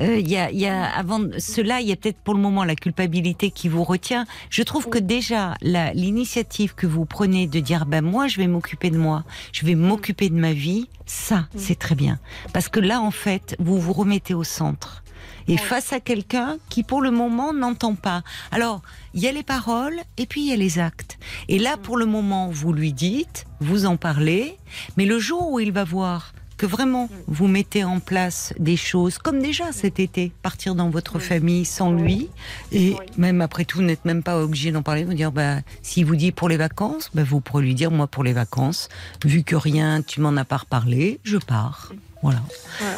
euh, 0.00 0.18
il 0.18 0.28
y, 0.28 0.36
a, 0.36 0.50
y, 0.50 0.66
a, 0.66 0.84
avant 0.84 1.20
cela, 1.38 1.80
il 1.80 1.88
y 1.88 1.92
a 1.92 1.96
peut-être 1.96 2.18
pour 2.18 2.34
le 2.34 2.40
moment 2.40 2.64
la 2.64 2.74
culpabilité 2.74 3.50
qui 3.50 3.68
vous 3.68 3.84
retient. 3.84 4.26
Je 4.50 4.62
trouve 4.62 4.88
que 4.88 4.98
déjà 4.98 5.54
l'initiative 5.62 6.74
que 6.74 6.86
vous 6.86 7.04
prenez 7.04 7.46
de 7.46 7.60
dire, 7.60 7.86
ben 7.86 8.04
moi, 8.04 8.28
je 8.28 8.36
vais 8.38 8.46
m'occuper 8.46 8.90
de 8.90 8.98
moi, 8.98 9.24
je 9.52 9.64
vais 9.64 9.74
m'occuper 9.74 10.28
de 10.28 10.36
ma 10.36 10.52
vie, 10.52 10.88
ça, 11.06 11.48
c'est 11.56 11.78
très 11.78 11.94
bien, 11.94 12.18
parce 12.52 12.68
que 12.68 12.80
là, 12.80 13.00
en 13.00 13.10
fait, 13.10 13.56
vous 13.58 13.80
vous 13.80 13.92
remettez 13.92 14.34
au 14.34 14.44
centre 14.44 15.02
et 15.48 15.56
face 15.56 15.92
à 15.92 16.00
quelqu'un 16.00 16.58
qui 16.68 16.82
pour 16.82 17.00
le 17.00 17.10
moment 17.10 17.52
n'entend 17.52 17.94
pas. 17.94 18.22
Alors, 18.52 18.82
il 19.14 19.22
y 19.22 19.26
a 19.26 19.32
les 19.32 19.42
paroles 19.42 19.98
et 20.16 20.26
puis 20.26 20.42
il 20.42 20.48
y 20.48 20.52
a 20.52 20.56
les 20.56 20.78
actes. 20.78 21.18
Et 21.48 21.58
là, 21.58 21.76
pour 21.76 21.96
le 21.96 22.06
moment, 22.06 22.48
vous 22.50 22.72
lui 22.72 22.92
dites, 22.92 23.46
vous 23.60 23.86
en 23.86 23.96
parlez, 23.96 24.56
mais 24.96 25.06
le 25.06 25.18
jour 25.18 25.50
où 25.50 25.60
il 25.60 25.72
va 25.72 25.84
voir 25.84 26.32
que 26.58 26.66
vraiment 26.66 27.08
vous 27.26 27.46
mettez 27.46 27.84
en 27.84 28.00
place 28.00 28.52
des 28.58 28.76
choses 28.76 29.16
comme 29.16 29.40
déjà 29.40 29.72
cet 29.72 30.00
été, 30.00 30.32
partir 30.42 30.74
dans 30.74 30.90
votre 30.90 31.18
famille 31.20 31.64
sans 31.64 31.92
lui, 31.92 32.28
et 32.72 32.96
même 33.16 33.40
après 33.40 33.64
tout, 33.64 33.78
vous 33.78 33.84
n'êtes 33.84 34.04
même 34.04 34.22
pas 34.22 34.42
obligé 34.42 34.72
d'en 34.72 34.82
parler, 34.82 35.04
vous 35.04 35.14
dire, 35.14 35.32
bah, 35.32 35.58
s'il 35.82 36.04
vous 36.04 36.16
dit 36.16 36.32
pour 36.32 36.48
les 36.48 36.56
vacances, 36.56 37.10
bah, 37.14 37.22
vous 37.22 37.40
pourrez 37.40 37.62
lui 37.62 37.74
dire, 37.74 37.90
moi 37.90 38.08
pour 38.08 38.24
les 38.24 38.32
vacances, 38.32 38.88
vu 39.24 39.44
que 39.44 39.56
rien, 39.56 40.02
tu 40.02 40.20
m'en 40.20 40.36
as 40.36 40.44
pas 40.44 40.58
reparlé, 40.58 41.20
je 41.22 41.38
pars. 41.38 41.92
Voilà. 42.22 42.40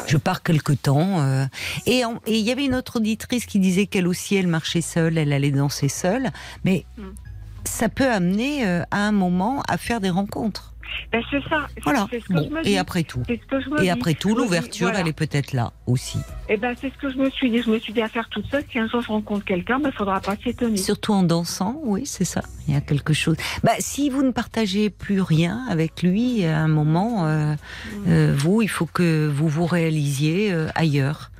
Je 0.07 0.17
pars 0.17 0.43
quelque 0.43 0.73
temps. 0.73 1.21
Euh, 1.21 1.45
et 1.85 2.03
il 2.27 2.35
y 2.37 2.51
avait 2.51 2.65
une 2.65 2.75
autre 2.75 2.97
auditrice 2.97 3.45
qui 3.45 3.59
disait 3.59 3.85
qu'elle 3.85 4.07
aussi, 4.07 4.35
elle 4.35 4.47
marchait 4.47 4.81
seule, 4.81 5.17
elle 5.17 5.33
allait 5.33 5.51
danser 5.51 5.89
seule. 5.89 6.31
Mais 6.63 6.85
mm. 6.97 7.03
ça 7.65 7.89
peut 7.89 8.09
amener 8.09 8.65
euh, 8.65 8.83
à 8.91 9.07
un 9.07 9.11
moment 9.11 9.61
à 9.67 9.77
faire 9.77 10.01
des 10.01 10.09
rencontres. 10.09 10.70
Ben, 11.11 11.21
c'est 11.29 11.41
ça. 11.49 11.67
Voilà. 11.83 12.07
et 12.63 12.77
après 12.77 13.03
tout. 13.03 13.23
et 13.81 13.89
après 13.89 14.13
tout, 14.13 14.35
l'ouverture, 14.35 14.91
elle 14.95 15.07
est 15.07 15.13
peut-être 15.13 15.53
là 15.53 15.73
aussi. 15.87 16.19
Et 16.49 16.55
eh 16.55 16.57
ben, 16.57 16.75
c'est 16.79 16.91
ce 16.91 16.97
que 16.97 17.09
je 17.09 17.17
me 17.17 17.29
suis 17.29 17.49
dit. 17.49 17.61
Je 17.61 17.69
me 17.69 17.79
suis 17.79 17.93
dit 17.93 18.01
à 18.01 18.07
faire 18.07 18.27
toute 18.29 18.45
seule. 18.47 18.63
Si 18.71 18.79
un 18.79 18.87
jour 18.87 19.01
je 19.01 19.07
rencontre 19.07 19.45
quelqu'un, 19.45 19.77
il 19.77 19.83
ben, 19.83 19.89
ne 19.89 19.93
faudra 19.93 20.19
pas 20.19 20.35
s'étonner. 20.43 20.77
Surtout 20.77 21.13
en 21.13 21.23
dansant, 21.23 21.79
oui, 21.83 22.05
c'est 22.05 22.25
ça. 22.25 22.41
Il 22.67 22.73
y 22.73 22.77
a 22.77 22.81
quelque 22.81 23.13
chose. 23.13 23.35
Bah, 23.63 23.73
si 23.79 24.09
vous 24.09 24.23
ne 24.23 24.31
partagez 24.31 24.89
plus 24.89 25.21
rien 25.21 25.65
avec 25.69 26.01
lui, 26.03 26.45
à 26.45 26.59
un 26.59 26.67
moment, 26.67 27.25
euh, 27.25 27.53
mm. 27.53 27.57
euh, 28.07 28.35
vous, 28.37 28.61
il 28.61 28.69
faut 28.69 28.85
que 28.85 29.27
vous 29.27 29.47
vous 29.47 29.65
réalisiez 29.65 30.51
euh, 30.51 30.67
ailleurs. 30.75 31.31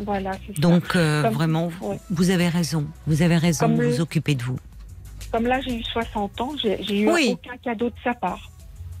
Voilà, 0.00 0.32
Donc, 0.58 0.94
vraiment, 0.94 1.70
vous 2.10 2.30
avez 2.30 2.48
raison. 2.48 2.86
Vous 3.08 3.22
avez 3.22 3.36
raison 3.36 3.68
de 3.68 3.82
vous 3.82 4.00
occuper 4.00 4.36
de 4.36 4.44
vous. 4.44 4.58
Comme 5.32 5.44
là, 5.46 5.60
j'ai 5.60 5.74
eu 5.74 5.82
60 5.82 6.40
ans, 6.40 6.52
j'ai 6.62 7.00
eu 7.00 7.08
aucun 7.08 7.56
cadeau 7.62 7.90
de 7.90 7.94
sa 8.04 8.14
part. 8.14 8.48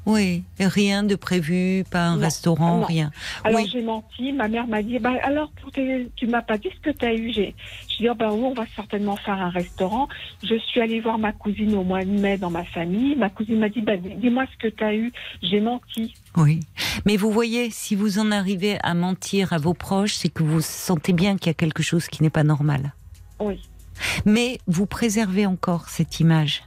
Oui, 0.08 0.42
rien 0.58 1.02
de 1.02 1.14
prévu, 1.16 1.84
pas 1.90 2.06
un 2.06 2.16
Non, 2.16 2.22
restaurant, 2.22 2.78
non. 2.78 2.84
rien. 2.86 3.10
Alors 3.44 3.60
Oui. 3.60 3.68
j'ai 3.70 3.82
menti. 3.82 4.32
Ma 4.32 4.48
mère 4.48 4.66
m'a 4.66 4.82
dit 4.82 4.98
bah, 4.98 5.12
alors 5.22 5.52
tu 5.74 6.26
m'as 6.26 6.40
pas 6.40 6.56
dit 6.56 6.70
ce 6.74 6.80
que 6.80 6.96
tu 6.96 7.04
as 7.04 7.12
eu. 7.14 7.30
J'ai 7.30 7.54
je 7.90 7.98
dis 7.98 8.08
oh, 8.08 8.14
oui, 8.18 8.26
on 8.42 8.54
va 8.54 8.64
certainement 8.74 9.16
faire 9.16 9.34
un 9.34 9.50
restaurant. 9.50 10.08
Je 10.42 10.58
suis 10.58 10.80
allée 10.80 11.00
voir 11.00 11.18
ma 11.18 11.32
cousine 11.32 11.74
au 11.74 11.84
mois 11.84 12.04
de 12.06 12.10
mai 12.10 12.38
dans 12.38 12.48
ma 12.48 12.64
famille. 12.64 13.16
Ma 13.16 13.28
cousine 13.28 13.58
m'a 13.58 13.68
dit 13.68 13.82
bah, 13.82 13.98
dis- 13.98 14.14
dis-moi 14.16 14.46
ce 14.50 14.66
que 14.66 14.74
tu 14.74 14.82
as 14.82 14.94
eu. 14.94 15.12
J'ai 15.42 15.60
menti. 15.60 16.14
Oui. 16.38 16.60
Mais 17.04 17.18
vous 17.18 17.30
voyez, 17.30 17.68
si 17.70 17.94
vous 17.94 18.18
en 18.18 18.30
arrivez 18.32 18.78
à 18.82 18.94
mentir 18.94 19.52
à 19.52 19.58
vos 19.58 19.74
proches, 19.74 20.14
c'est 20.14 20.30
que 20.30 20.42
vous 20.42 20.62
sentez 20.62 21.12
bien 21.12 21.36
qu'il 21.36 21.48
y 21.48 21.50
a 21.50 21.54
quelque 21.54 21.82
chose 21.82 22.06
qui 22.06 22.22
n'est 22.22 22.30
pas 22.30 22.44
normal. 22.44 22.94
Oui. 23.40 23.60
Mais 24.24 24.58
vous 24.66 24.86
préservez 24.86 25.44
encore 25.44 25.90
cette 25.90 26.18
image. 26.18 26.62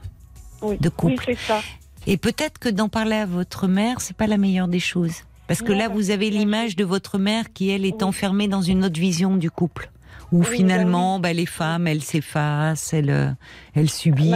Oui, 0.60 0.76
De 0.78 0.88
oui 0.90 0.94
couple. 0.96 1.24
c'est 1.26 1.38
ça. 1.38 1.60
Et 2.06 2.16
peut-être 2.16 2.58
que 2.58 2.68
d'en 2.68 2.88
parler 2.88 3.14
à 3.16 3.26
votre 3.26 3.68
mère, 3.68 4.00
c'est 4.00 4.16
pas 4.16 4.26
la 4.26 4.36
meilleure 4.36 4.68
des 4.68 4.80
choses. 4.80 5.14
Parce 5.46 5.62
que 5.62 5.72
Non, 5.72 5.78
là, 5.78 5.88
parce 5.88 5.98
vous 6.00 6.10
avez 6.10 6.30
l'image 6.30 6.74
de 6.76 6.84
votre 6.84 7.18
mère 7.18 7.52
qui, 7.52 7.70
elle, 7.70 7.84
est 7.84 7.94
Oui. 7.94 8.04
enfermée 8.04 8.48
dans 8.48 8.62
une 8.62 8.84
autre 8.84 8.98
vision 8.98 9.36
du 9.36 9.50
couple. 9.50 9.91
Où 10.32 10.42
finalement, 10.42 11.20
bah, 11.20 11.32
les 11.34 11.46
femmes, 11.46 11.86
elles 11.86 12.02
s'effacent, 12.02 12.92
elles, 12.94 13.10
euh, 13.10 13.30
elles 13.74 13.82
Ma 13.82 13.82
mère 13.82 13.90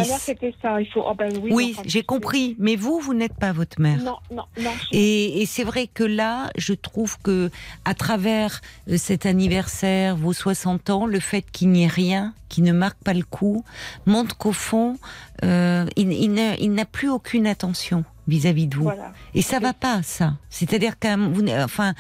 subissent. 0.05 0.21
c'était 0.21 0.55
ça. 0.61 0.81
Il 0.81 0.87
faut 0.89 1.03
oh, 1.07 1.15
ben 1.15 1.33
oui. 1.43 1.51
Oui, 1.53 1.77
j'ai 1.87 2.03
compris. 2.03 2.55
Mais 2.59 2.77
vous, 2.77 3.01
vous 3.01 3.15
n'êtes 3.15 3.35
pas 3.35 3.53
votre 3.53 3.81
mère. 3.81 3.99
Non 4.03 4.17
non 4.31 4.45
non. 4.61 4.71
je- 4.93 4.97
Et, 4.99 5.41
et 5.43 5.47
c'est 5.47 5.65
vrai 5.65 5.87
que 5.87 6.05
là, 6.05 6.51
je 6.57 6.75
trouve 6.75 7.19
que 7.23 7.51
à 7.87 7.95
travers 7.95 8.61
euh, 8.91 8.97
cet 8.99 9.25
anniversaire, 9.27 10.17
vos 10.17 10.33
60 10.35 10.91
ans, 10.91 11.07
le 11.07 11.19
fait 11.21 11.43
qu'il 11.51 11.71
n'y 11.71 11.85
ait 11.85 11.89
rien, 11.89 12.35
qui 12.49 12.61
ne 12.63 12.73
marque 12.73 12.99
pas 13.03 13.15
le 13.15 13.25
coup, 13.25 13.65
montre 14.05 14.37
qu'au 14.37 14.53
fond, 14.53 14.99
euh, 15.45 15.87
il 15.97 16.33
n'a 16.75 16.85
plus 16.85 17.09
aucune 17.09 17.47
attention 17.47 18.05
vis-à-vis 18.29 18.67
de 18.67 18.77
vous. 18.77 18.83
Voilà. 18.85 19.13
Et 19.35 19.43
ça 19.43 19.59
va 19.61 19.73
pas, 19.73 20.03
ça. 20.03 20.35
C'est-à-dire 20.51 20.99
n- 21.15 21.63
enfin, 21.65 21.95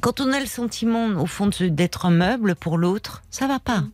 quand 0.00 0.20
on 0.20 0.32
a 0.32 0.40
le 0.40 0.46
sentiment, 0.46 1.06
au 1.20 1.26
fond, 1.26 1.48
d'être 1.60 2.06
un 2.06 2.10
meuble 2.10 2.54
pour 2.56 2.78
l'autre, 2.78 3.22
ça 3.30 3.46
va 3.46 3.58
pas. 3.58 3.80
Mm. 3.80 3.90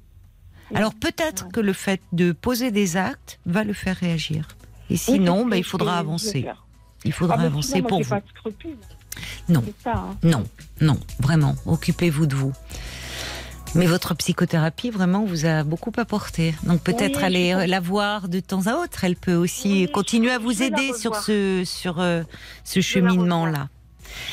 Alors 0.76 0.94
peut-être 0.94 1.48
que 1.52 1.60
le 1.60 1.72
fait 1.72 2.00
de 2.12 2.32
poser 2.32 2.70
des 2.70 2.96
actes 2.96 3.38
va 3.46 3.62
le 3.64 3.72
faire 3.74 3.96
réagir. 3.96 4.48
Et 4.90 4.96
sinon, 4.96 5.46
bah, 5.46 5.56
que 5.56 5.60
il 5.60 5.64
faudra 5.64 5.98
avancer. 5.98 6.46
Il 7.04 7.12
faudra 7.12 7.36
Ah, 7.38 7.42
avancer 7.44 7.68
sinon, 7.76 7.80
moi, 7.82 7.88
pour 7.88 8.02
vous. 8.02 8.08
pas 8.08 8.20
de. 8.20 8.76
Non. 9.48 9.62
C'est 9.66 9.82
ça. 9.84 9.94
hein. 9.96 10.16
Non, 10.22 10.44
non, 10.80 10.98
vraiment. 11.20 11.54
Occupez-vous 11.66 12.26
de 12.26 12.34
vous. 12.34 12.52
Mais 13.74 13.86
votre 13.86 14.14
psychothérapie 14.14 14.90
vraiment 14.90 15.24
vous 15.24 15.46
a 15.46 15.64
beaucoup 15.64 15.92
apporté. 15.96 16.54
Donc 16.64 16.82
peut-être 16.82 17.18
Oui, 17.18 17.24
aller 17.24 17.50
je 17.52 17.56
euh, 17.56 17.66
la 17.66 17.80
voir 17.80 18.28
de 18.28 18.40
temps 18.40 18.66
à 18.66 18.74
autre. 18.74 19.04
Elle 19.04 19.16
peut 19.16 19.34
aussi 19.34 19.84
Oui, 19.86 19.92
continuer 19.92 20.30
à 20.30 20.38
vous 20.38 20.62
aider 20.62 20.92
sur 20.92 21.16
ce 21.16 21.62
sur 21.64 21.98
euh, 22.00 22.22
ce 22.64 22.80
cheminement-là. 22.80 23.68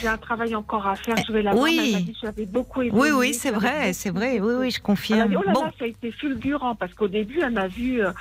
J'ai 0.01 0.07
un 0.07 0.17
travail 0.17 0.55
encore 0.55 0.85
à 0.87 0.95
faire. 0.95 1.15
Je 1.25 1.31
vais 1.31 1.41
la 1.41 1.51
voir. 1.51 1.63
oui. 1.63 2.13
j'avais 2.21 2.45
beaucoup 2.45 2.81
évolué. 2.81 3.11
Oui, 3.11 3.17
oui, 3.17 3.33
c'est 3.33 3.51
vrai, 3.51 3.93
c'est 3.93 4.09
vrai. 4.09 4.41
Oui, 4.41 4.53
oui, 4.57 4.71
je 4.71 4.81
confirme. 4.81 5.29
dit, 5.29 5.37
oh 5.37 5.43
là 5.45 5.53
Bon, 5.53 5.63
là, 5.63 5.71
ça 5.79 5.85
a 5.85 5.87
été 5.87 6.11
fulgurant 6.11 6.75
parce 6.75 6.93
qu'au 6.93 7.07
début, 7.07 7.39
elle 7.41 7.53
m'a 7.53 7.67
vu 7.67 8.03
euh, 8.03 8.11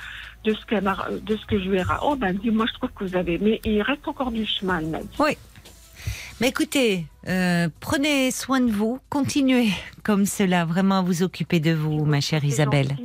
de 0.45 0.53
ce 0.53 0.59
de 1.19 1.35
que 1.47 1.59
je 1.59 1.69
lui 1.69 1.79
ai 1.79 1.83
Oh, 2.01 2.15
ben, 2.15 2.33
dit, 2.33 2.51
moi, 2.51 2.65
je 2.67 2.73
trouve 2.77 2.91
que 2.91 3.03
vous 3.03 3.17
avez, 3.17 3.37
mais 3.39 3.59
il 3.65 3.81
reste 3.81 4.07
encore 4.07 4.31
du 4.31 4.45
chemin, 4.45 4.79
elle 4.79 4.87
m'a 4.87 4.99
dit. 4.99 5.17
Mais 6.41 6.47
écoutez, 6.49 7.05
euh, 7.27 7.67
prenez 7.79 8.31
soin 8.31 8.61
de 8.61 8.71
vous, 8.71 8.99
continuez 9.09 9.69
comme 10.03 10.25
cela, 10.25 10.65
vraiment 10.65 10.99
à 10.99 11.01
vous 11.01 11.23
occuper 11.23 11.59
de 11.59 11.71
vous, 11.71 12.05
ma 12.05 12.21
chère 12.21 12.43
Isabelle. 12.45 12.95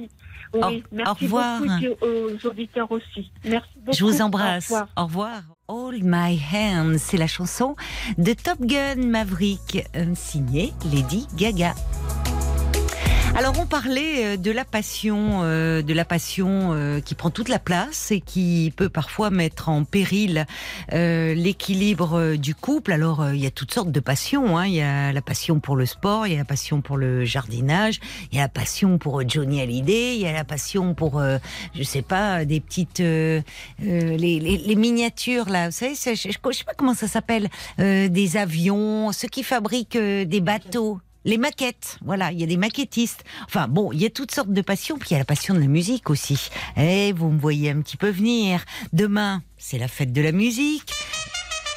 Oui, 0.54 0.60
Au- 0.62 0.94
merci 0.94 1.10
au 1.10 1.14
revoir. 1.24 1.60
beaucoup 1.60 2.06
aux 2.06 2.46
auditeurs 2.48 2.90
aussi. 2.92 3.32
Merci 3.44 3.68
beaucoup. 3.76 3.96
Je 3.98 4.04
vous 4.04 4.18
Au 4.20 4.24
embrasse. 4.26 4.64
revoir. 4.66 4.88
Au 4.96 5.04
revoir. 5.04 5.42
Hold 5.66 6.02
My 6.04 6.38
Hand, 6.52 6.96
c'est 6.98 7.16
la 7.16 7.26
chanson 7.26 7.74
de 8.18 8.34
Top 8.34 8.60
Gun 8.60 8.96
Maverick, 9.06 9.84
euh, 9.96 10.14
signée 10.14 10.72
Lady 10.92 11.26
Gaga. 11.36 11.74
Alors 13.36 13.58
on 13.58 13.66
parlait 13.66 14.24
euh, 14.24 14.36
de 14.36 14.52
la 14.52 14.64
passion, 14.64 15.40
euh, 15.42 15.82
de 15.82 15.92
la 15.92 16.04
passion 16.04 16.70
euh, 16.72 17.00
qui 17.00 17.16
prend 17.16 17.30
toute 17.30 17.48
la 17.48 17.58
place 17.58 18.12
et 18.12 18.20
qui 18.20 18.72
peut 18.76 18.88
parfois 18.88 19.30
mettre 19.30 19.68
en 19.68 19.82
péril 19.82 20.46
euh, 20.92 21.34
l'équilibre 21.34 22.14
euh, 22.16 22.36
du 22.36 22.54
couple. 22.54 22.92
Alors 22.92 23.22
euh, 23.22 23.34
il 23.34 23.42
y 23.42 23.46
a 23.46 23.50
toutes 23.50 23.74
sortes 23.74 23.90
de 23.90 23.98
passions. 23.98 24.56
Hein. 24.56 24.66
Il 24.66 24.74
y 24.74 24.80
a 24.82 25.12
la 25.12 25.20
passion 25.20 25.58
pour 25.58 25.74
le 25.74 25.84
sport, 25.84 26.28
il 26.28 26.32
y 26.32 26.36
a 26.36 26.38
la 26.38 26.44
passion 26.44 26.80
pour 26.80 26.96
le 26.96 27.24
jardinage, 27.24 27.98
il 28.30 28.36
y 28.36 28.38
a 28.38 28.44
la 28.44 28.48
passion 28.48 28.98
pour 28.98 29.28
Johnny 29.28 29.60
Hallyday, 29.60 30.14
il 30.14 30.22
y 30.22 30.26
a 30.28 30.32
la 30.32 30.44
passion 30.44 30.94
pour, 30.94 31.20
je 31.74 31.82
sais 31.82 32.02
pas, 32.02 32.44
des 32.44 32.60
petites, 32.60 33.00
les, 33.00 33.42
les- 33.80 34.38
les 34.64 34.74
miniatures 34.76 35.48
là. 35.48 35.66
Vous 35.70 35.74
savez, 35.76 35.96
c'est- 35.96 36.14
je, 36.14 36.28
je 36.28 36.56
sais 36.56 36.64
pas 36.64 36.74
comment 36.76 36.94
ça 36.94 37.08
s'appelle, 37.08 37.48
des 37.78 38.36
avions, 38.36 39.10
ceux 39.12 39.28
qui 39.28 39.42
fabriquent 39.42 39.98
des 39.98 40.40
bateaux. 40.40 41.00
Les 41.24 41.38
maquettes, 41.38 41.98
voilà, 42.04 42.32
il 42.32 42.40
y 42.40 42.42
a 42.42 42.46
des 42.46 42.58
maquettistes. 42.58 43.24
Enfin 43.46 43.66
bon, 43.66 43.92
il 43.92 44.02
y 44.02 44.06
a 44.06 44.10
toutes 44.10 44.30
sortes 44.30 44.52
de 44.52 44.60
passions, 44.60 44.98
puis 44.98 45.10
il 45.10 45.12
y 45.14 45.16
a 45.16 45.18
la 45.18 45.24
passion 45.24 45.54
de 45.54 45.60
la 45.60 45.66
musique 45.66 46.10
aussi. 46.10 46.50
Et 46.76 47.12
vous 47.12 47.30
me 47.30 47.38
voyez 47.38 47.70
un 47.70 47.80
petit 47.80 47.96
peu 47.96 48.10
venir. 48.10 48.64
Demain, 48.92 49.42
c'est 49.56 49.78
la 49.78 49.88
fête 49.88 50.12
de 50.12 50.20
la 50.20 50.32
musique. 50.32 50.92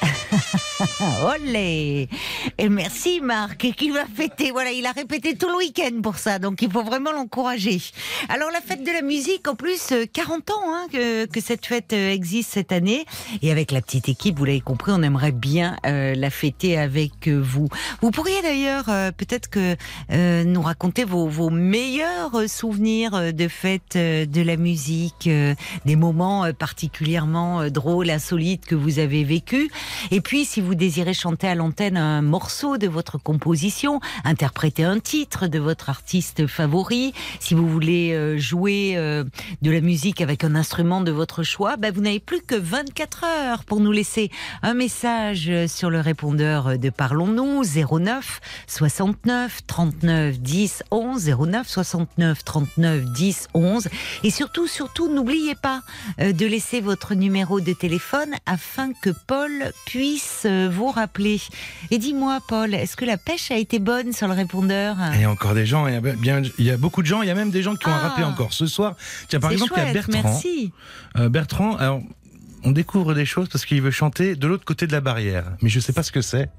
Olé 1.24 2.08
Et 2.56 2.68
merci 2.68 3.20
Marc, 3.20 3.64
et 3.64 3.72
qui 3.72 3.90
va 3.90 4.04
fêter. 4.06 4.52
Voilà, 4.52 4.70
il 4.70 4.86
a 4.86 4.92
répété 4.92 5.36
tout 5.36 5.48
le 5.48 5.56
week-end 5.56 6.00
pour 6.02 6.16
ça, 6.16 6.38
donc 6.38 6.62
il 6.62 6.70
faut 6.70 6.82
vraiment 6.82 7.12
l'encourager. 7.12 7.80
Alors 8.28 8.50
la 8.52 8.60
fête 8.60 8.84
de 8.84 8.92
la 8.92 9.02
musique, 9.02 9.48
en 9.48 9.54
plus, 9.54 9.92
euh, 9.92 10.04
40 10.12 10.50
ans 10.50 10.54
hein, 10.66 10.86
que, 10.92 11.26
que 11.26 11.40
cette 11.40 11.66
fête 11.66 11.92
euh, 11.92 12.12
existe 12.12 12.50
cette 12.52 12.72
année. 12.72 13.04
Et 13.42 13.50
avec 13.50 13.72
la 13.72 13.80
petite 13.80 14.08
équipe, 14.08 14.38
vous 14.38 14.44
l'avez 14.44 14.60
compris, 14.60 14.92
on 14.94 15.02
aimerait 15.02 15.32
bien 15.32 15.76
euh, 15.84 16.14
la 16.14 16.30
fêter 16.30 16.78
avec 16.78 17.26
euh, 17.26 17.40
vous. 17.42 17.68
Vous 18.00 18.10
pourriez 18.10 18.40
d'ailleurs 18.42 18.88
euh, 18.88 19.10
peut-être 19.10 19.50
que 19.50 19.76
euh, 20.12 20.44
nous 20.44 20.62
raconter 20.62 21.04
vos, 21.04 21.26
vos 21.26 21.50
meilleurs 21.50 22.34
euh, 22.36 22.46
souvenirs 22.46 23.14
euh, 23.14 23.32
de 23.32 23.48
fête 23.48 23.96
euh, 23.96 24.26
de 24.26 24.42
la 24.42 24.56
musique, 24.56 25.26
euh, 25.26 25.54
des 25.86 25.96
moments 25.96 26.44
euh, 26.44 26.52
particulièrement 26.52 27.62
euh, 27.62 27.70
drôles, 27.70 28.10
insolites 28.10 28.64
que 28.64 28.74
vous 28.74 28.98
avez 28.98 29.24
vécus. 29.24 29.68
Et 30.10 30.20
puis, 30.20 30.44
si 30.44 30.60
vous 30.60 30.67
désirez 30.74 31.14
chanter 31.14 31.48
à 31.48 31.54
l'antenne 31.54 31.96
un 31.96 32.22
morceau 32.22 32.78
de 32.78 32.88
votre 32.88 33.18
composition, 33.18 34.00
interpréter 34.24 34.84
un 34.84 34.98
titre 34.98 35.46
de 35.46 35.58
votre 35.58 35.90
artiste 35.90 36.46
favori, 36.46 37.12
si 37.40 37.54
vous 37.54 37.68
voulez 37.68 38.12
euh, 38.12 38.38
jouer 38.38 38.94
euh, 38.96 39.24
de 39.62 39.70
la 39.70 39.80
musique 39.80 40.20
avec 40.20 40.44
un 40.44 40.54
instrument 40.54 41.00
de 41.00 41.12
votre 41.12 41.42
choix, 41.42 41.76
ben, 41.76 41.92
vous 41.92 42.00
n'avez 42.00 42.20
plus 42.20 42.40
que 42.40 42.54
24 42.54 43.24
heures 43.24 43.64
pour 43.64 43.80
nous 43.80 43.92
laisser 43.92 44.30
un 44.62 44.74
message 44.74 45.50
sur 45.66 45.90
le 45.90 46.00
répondeur 46.00 46.78
de 46.78 46.90
Parlons-nous 46.90 47.62
09 47.64 48.40
69 48.66 49.66
39 49.66 50.40
10 50.40 50.82
11 50.90 51.34
09 51.38 51.68
69 51.68 52.44
39 52.44 53.04
10 53.12 53.48
11 53.54 53.88
et 54.24 54.30
surtout 54.30 54.66
surtout 54.66 55.08
n'oubliez 55.08 55.54
pas 55.54 55.82
euh, 56.20 56.32
de 56.32 56.46
laisser 56.46 56.80
votre 56.80 57.14
numéro 57.14 57.60
de 57.60 57.72
téléphone 57.72 58.34
afin 58.46 58.92
que 58.92 59.10
Paul 59.26 59.72
puisse 59.86 60.46
vous 60.66 60.90
rappeler. 60.90 61.40
Et 61.92 61.98
dis-moi 61.98 62.40
Paul, 62.48 62.74
est-ce 62.74 62.96
que 62.96 63.04
la 63.04 63.16
pêche 63.16 63.52
a 63.52 63.56
été 63.56 63.78
bonne 63.78 64.12
sur 64.12 64.26
le 64.26 64.34
répondeur? 64.34 64.96
Il 65.14 65.20
y 65.20 65.24
a 65.24 65.30
encore 65.30 65.54
des 65.54 65.66
gens, 65.66 65.86
il 65.86 65.94
y 65.94 65.96
a, 65.96 66.00
bien, 66.00 66.42
il 66.58 66.64
y 66.64 66.70
a 66.72 66.76
beaucoup 66.76 67.02
de 67.02 67.06
gens, 67.06 67.22
il 67.22 67.28
y 67.28 67.30
a 67.30 67.34
même 67.34 67.50
des 67.50 67.62
gens 67.62 67.76
qui 67.76 67.86
ont 67.86 67.92
Ah. 67.94 68.08
rappelé 68.08 68.24
encore 68.26 68.52
ce 68.52 68.66
soir. 68.66 68.96
Tiens, 69.28 69.38
par 69.38 69.52
exemple, 69.52 69.74
il 69.76 69.82
y 69.84 69.86
a 69.88 69.92
Bertrand. 69.92 70.12
merci. 70.24 70.72
Euh, 71.16 71.28
Bertrand, 71.28 71.76
alors, 71.76 72.00
on 72.64 72.72
découvre 72.72 73.14
des 73.14 73.24
choses 73.26 73.48
parce 73.48 73.64
qu'il 73.64 73.80
veut 73.82 73.92
chanter 73.92 74.34
de 74.34 74.46
l'autre 74.48 74.64
côté 74.64 74.86
de 74.88 74.92
la 74.92 75.00
barrière. 75.00 75.44
Mais 75.62 75.68
je 75.68 75.78
sais 75.78 75.92
pas 75.92 76.02
ce 76.02 76.10
que 76.10 76.20
c'est. 76.22 76.50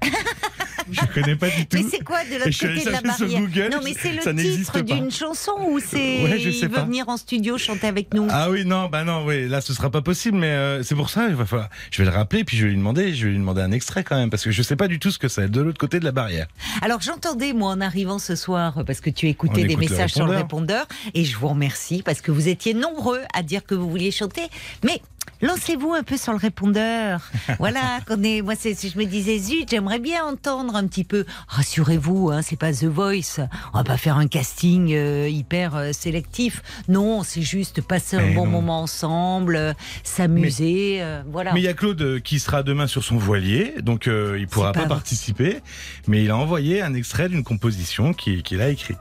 je 0.92 1.20
connais 1.20 1.36
pas 1.36 1.48
du 1.48 1.66
tout. 1.66 1.76
Mais 1.76 1.84
c'est 1.90 2.02
quoi 2.04 2.24
de 2.24 2.34
l'autre 2.34 2.44
côté 2.58 2.84
de 2.84 2.90
la 2.90 3.00
barrière 3.00 3.40
Google, 3.40 3.68
Non 3.72 3.80
mais 3.84 3.94
c'est 3.98 4.12
le 4.12 4.34
titre 4.36 4.80
d'une 4.80 5.10
chanson 5.10 5.52
ou 5.68 5.78
c'est 5.78 6.22
Ouais, 6.24 6.40
il 6.40 6.60
veut 6.60 6.68
pas. 6.68 6.84
venir 6.84 7.08
en 7.08 7.16
studio 7.16 7.58
chanter 7.58 7.86
avec 7.86 8.14
nous? 8.14 8.26
Ah 8.30 8.50
oui, 8.50 8.64
non, 8.64 8.88
bah 8.88 9.04
non, 9.04 9.24
oui, 9.26 9.48
là 9.48 9.60
ce 9.60 9.72
sera 9.74 9.90
pas 9.90 10.02
possible, 10.02 10.38
mais 10.38 10.48
euh, 10.48 10.82
c'est 10.82 10.94
pour 10.94 11.10
ça, 11.10 11.26
il 11.28 11.34
va 11.34 11.46
falloir, 11.46 11.68
je 11.90 12.02
vais 12.02 12.10
le 12.10 12.14
rappeler, 12.14 12.44
puis 12.44 12.56
je 12.56 12.64
vais 12.64 12.70
lui 12.70 12.76
demander, 12.78 13.14
je 13.14 13.24
vais 13.26 13.32
lui 13.32 13.38
demander 13.38 13.62
un 13.62 13.72
extrait 13.72 14.04
quand 14.04 14.16
même, 14.16 14.30
parce 14.30 14.44
que 14.44 14.50
je 14.50 14.62
sais 14.62 14.76
pas 14.76 14.88
du 14.88 14.98
tout 14.98 15.10
ce 15.10 15.18
que 15.18 15.28
c'est, 15.28 15.50
de 15.50 15.60
l'autre 15.60 15.78
côté 15.78 16.00
de 16.00 16.04
la 16.04 16.12
barrière. 16.12 16.46
Alors 16.82 17.00
j'entendais 17.00 17.52
moi 17.52 17.70
en 17.72 17.80
arrivant 17.80 18.18
ce 18.18 18.36
soir 18.36 18.84
parce 18.86 19.00
que 19.00 19.10
tu 19.10 19.28
écoutais 19.28 19.62
On 19.62 19.66
des 19.66 19.72
écoute 19.72 19.84
le 19.84 19.90
messages 19.90 20.12
sur 20.12 20.26
le 20.26 20.36
répondeur 20.36 20.86
et 21.14 21.24
je 21.24 21.36
vous 21.36 21.48
remercie 21.48 22.02
parce 22.02 22.20
que 22.20 22.30
vous 22.30 22.48
étiez 22.48 22.74
nombreux 22.74 23.20
à 23.34 23.42
dire 23.42 23.64
que 23.64 23.74
vous 23.74 23.88
vouliez 23.88 24.10
chanter. 24.10 24.42
Mais 24.84 25.00
lancez-vous 25.42 25.92
un 25.92 26.02
peu 26.02 26.16
sur 26.16 26.32
le 26.32 26.38
répondeur. 26.38 27.20
voilà, 27.58 28.00
qu'on 28.06 28.22
est, 28.22 28.42
moi 28.42 28.54
c'est, 28.58 28.74
je 28.74 28.98
me 28.98 29.04
disais 29.04 29.38
zut, 29.38 29.68
j'aimerais 29.70 29.98
bien 29.98 30.24
entendre 30.24 30.76
un 30.76 30.86
petit 30.86 31.04
peu. 31.04 31.24
Rassurez-vous, 31.48 32.30
hein, 32.30 32.42
c'est 32.42 32.58
pas 32.58 32.72
The 32.72 32.84
Voice. 32.84 33.40
On 33.72 33.78
va 33.78 33.84
pas 33.84 33.96
faire 33.96 34.16
un 34.16 34.26
casting 34.28 34.92
euh, 34.94 35.28
hyper 35.28 35.76
euh, 35.76 35.92
sélectif. 35.92 36.62
Non, 36.88 37.22
c'est 37.22 37.42
juste 37.42 37.80
passer 37.80 38.16
un 38.16 38.34
bon 38.34 38.44
non. 38.46 38.50
moment 38.52 38.82
ensemble, 38.82 39.56
euh, 39.56 39.72
s'amuser, 40.04 40.98
euh, 41.00 41.22
voilà. 41.30 41.52
Mais 41.54 41.60
il 41.60 41.64
y 41.64 41.68
a 41.68 41.74
Claude 41.74 42.00
euh, 42.02 42.20
qui 42.20 42.38
sera 42.38 42.62
demain 42.62 42.86
sur 42.86 43.04
son 43.04 43.16
voilier, 43.16 43.74
donc 43.82 44.06
euh, 44.08 44.36
il 44.38 44.46
pourra 44.48 44.72
pas 44.72 44.86
participer, 44.86 45.60
mais 46.06 46.22
il 46.24 46.30
a 46.30 46.36
envoyé 46.36 46.82
un 46.82 46.94
extrait 46.94 47.28
d'une 47.28 47.44
composition 47.44 48.12
qui- 48.12 48.42
qu'il 48.42 48.60
a 48.60 48.68
écrite. 48.68 48.98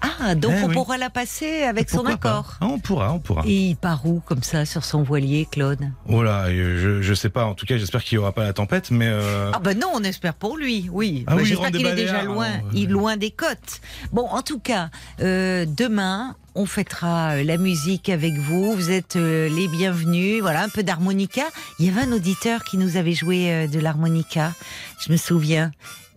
Ah, 0.00 0.34
donc 0.34 0.52
Eh 0.56 0.62
on 0.62 0.68
oui. 0.68 0.74
pourra 0.74 0.96
la 0.96 1.10
passer 1.10 1.62
avec 1.62 1.90
son 1.90 1.98
Pourquoi 1.98 2.12
accord. 2.14 2.54
Ah, 2.60 2.66
On 2.66 2.78
pourra, 2.78 3.12
on 3.12 3.18
pourra. 3.18 3.42
Et 3.46 3.70
il 3.70 3.76
part 3.76 4.06
où 4.06 4.20
comme 4.20 4.42
ça 4.42 4.64
sur 4.64 4.84
son 4.84 5.02
voilier, 5.02 5.46
Claude? 5.50 5.80
Oh 6.08 6.22
là, 6.22 6.44
euh, 6.46 6.78
je, 6.80 7.02
je 7.02 7.14
sais 7.14 7.30
pas. 7.30 7.44
En 7.46 7.54
tout 7.54 7.66
cas, 7.66 7.76
j'espère 7.78 8.04
qu'il 8.04 8.16
y 8.16 8.18
aura 8.18 8.32
pas 8.32 8.44
la 8.44 8.52
tempête, 8.52 8.90
mais 8.90 9.08
euh, 9.08 9.50
Ah 9.54 9.58
ben 9.58 9.78
non, 9.78 9.88
on 9.94 10.02
espère 10.04 10.34
pour 10.34 10.56
lui, 10.56 10.88
oui. 10.92 11.24
Ah 11.26 11.32
Bah, 11.32 11.36
oui, 11.42 11.48
J'espère 11.48 11.72
qu'il 11.72 11.86
est 11.86 11.94
déjà 11.94 12.22
loin, 12.22 12.48
il 12.72 12.90
loin 12.90 13.16
des 13.16 13.30
côtes. 13.32 13.80
Bon, 14.12 14.26
en 14.28 14.42
tout 14.42 14.60
cas, 14.60 14.90
euh, 15.20 15.66
demain, 15.66 16.36
on 16.54 16.66
fêtera 16.66 17.32
euh, 17.36 17.42
la 17.44 17.56
musique 17.56 18.08
avec 18.08 18.34
vous. 18.34 18.74
Vous 18.74 18.90
êtes 18.90 19.16
euh, 19.16 19.48
les 19.48 19.66
bienvenus. 19.68 20.40
Voilà, 20.42 20.62
un 20.62 20.68
peu 20.68 20.82
d'harmonica. 20.84 21.42
Il 21.80 21.86
y 21.86 21.88
avait 21.88 22.02
un 22.02 22.12
auditeur 22.12 22.62
qui 22.64 22.76
nous 22.78 22.96
avait 22.96 23.12
joué 23.14 23.66
de 23.66 23.80
l'harmonica. 23.80 24.52
Je 25.04 25.10
me 25.12 25.16
souviens. 25.16 25.72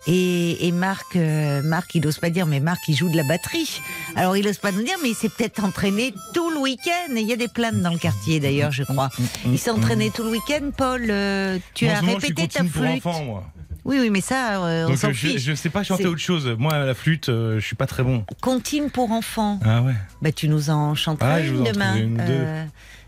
Et, 0.07 0.67
et 0.67 0.71
Marc, 0.71 1.15
euh, 1.15 1.61
Marc, 1.61 1.93
il 1.95 2.03
n'ose 2.03 2.17
pas 2.17 2.29
dire, 2.29 2.47
mais 2.47 2.59
Marc, 2.59 2.79
il 2.87 2.95
joue 2.95 3.09
de 3.09 3.17
la 3.17 3.23
batterie. 3.23 3.81
Alors, 4.15 4.35
il 4.35 4.45
n'ose 4.45 4.57
pas 4.57 4.71
nous 4.71 4.83
dire, 4.83 4.95
mais 5.03 5.09
il 5.09 5.15
s'est 5.15 5.29
peut-être 5.29 5.63
entraîné 5.63 6.13
tout 6.33 6.49
le 6.49 6.57
week-end. 6.57 7.13
Il 7.15 7.27
y 7.27 7.33
a 7.33 7.35
des 7.35 7.47
plaintes 7.47 7.81
dans 7.81 7.91
le 7.93 7.99
quartier, 7.99 8.39
d'ailleurs, 8.39 8.71
je 8.71 8.83
crois. 8.83 9.09
Il 9.45 9.59
s'est 9.59 9.69
entraîné 9.69 10.09
tout 10.09 10.23
le 10.23 10.29
week-end, 10.31 10.71
Paul. 10.75 11.05
euh, 11.09 11.59
tu 11.75 11.87
as 11.87 11.99
répété 11.99 12.47
ta 12.47 12.59
continue 12.61 12.69
pour 12.71 12.83
flûte. 12.83 13.05
enfants, 13.05 13.23
moi. 13.23 13.43
Oui, 13.83 13.97
oui, 13.99 14.11
mais 14.11 14.21
ça, 14.21 14.63
euh, 14.63 14.87
on 14.87 14.95
s'en 14.95 15.09
euh, 15.09 15.11
je, 15.13 15.17
fiche. 15.27 15.41
je 15.41 15.53
sais 15.55 15.69
pas 15.69 15.81
chanter 15.83 16.05
autre 16.05 16.19
chose. 16.19 16.47
Moi, 16.59 16.77
la 16.85 16.93
flûte, 16.93 17.29
euh, 17.29 17.59
je 17.59 17.65
suis 17.65 17.75
pas 17.75 17.87
très 17.87 18.03
bon. 18.03 18.23
Comptine 18.39 18.91
pour 18.91 19.11
enfants. 19.11 19.59
Ah 19.65 19.81
ouais. 19.81 19.95
Bah, 20.21 20.31
tu 20.31 20.47
nous 20.49 20.69
en 20.69 20.93
chanteras 20.93 21.33
Ah, 21.35 21.39
une 21.39 21.63
demain. 21.63 21.95
une, 21.95 22.17
deux. 22.17 22.45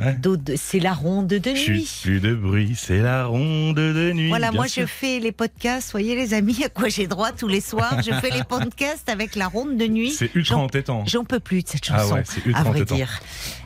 Ouais. 0.03 0.17
C'est 0.57 0.79
la 0.79 0.93
ronde 0.93 1.27
de 1.27 1.55
Chut, 1.55 1.69
nuit. 1.73 1.99
plus 2.03 2.19
de 2.19 2.33
bruit, 2.35 2.73
c'est 2.77 2.99
la 2.99 3.25
ronde 3.25 3.75
de 3.75 4.11
nuit. 4.11 4.29
Voilà, 4.29 4.51
moi 4.51 4.67
sûr. 4.67 4.83
je 4.83 4.87
fais 4.87 5.19
les 5.19 5.31
podcasts, 5.31 5.91
voyez 5.91 6.15
les 6.15 6.33
amis, 6.33 6.63
à 6.63 6.69
quoi 6.69 6.89
j'ai 6.89 7.07
droit 7.07 7.31
tous 7.31 7.47
les 7.47 7.61
soirs. 7.61 8.01
Je 8.01 8.11
fais 8.13 8.29
les 8.31 8.43
podcasts 8.47 9.07
avec 9.09 9.35
la 9.35 9.47
ronde 9.47 9.77
de 9.77 9.87
nuit. 9.87 10.11
C'est 10.11 10.33
ultra 10.35 10.57
entêtant. 10.57 11.03
J'en 11.05 11.23
peux 11.23 11.39
plus 11.39 11.63
de 11.63 11.69
cette 11.69 11.87
Ah 11.91 11.99
chanson, 11.99 12.15
ouais, 12.15 12.23
c'est 12.25 12.45
ultra 12.45 12.61
à 12.61 12.63
vrai 12.63 12.81
entêtant. 12.81 12.95
dire. 12.95 13.19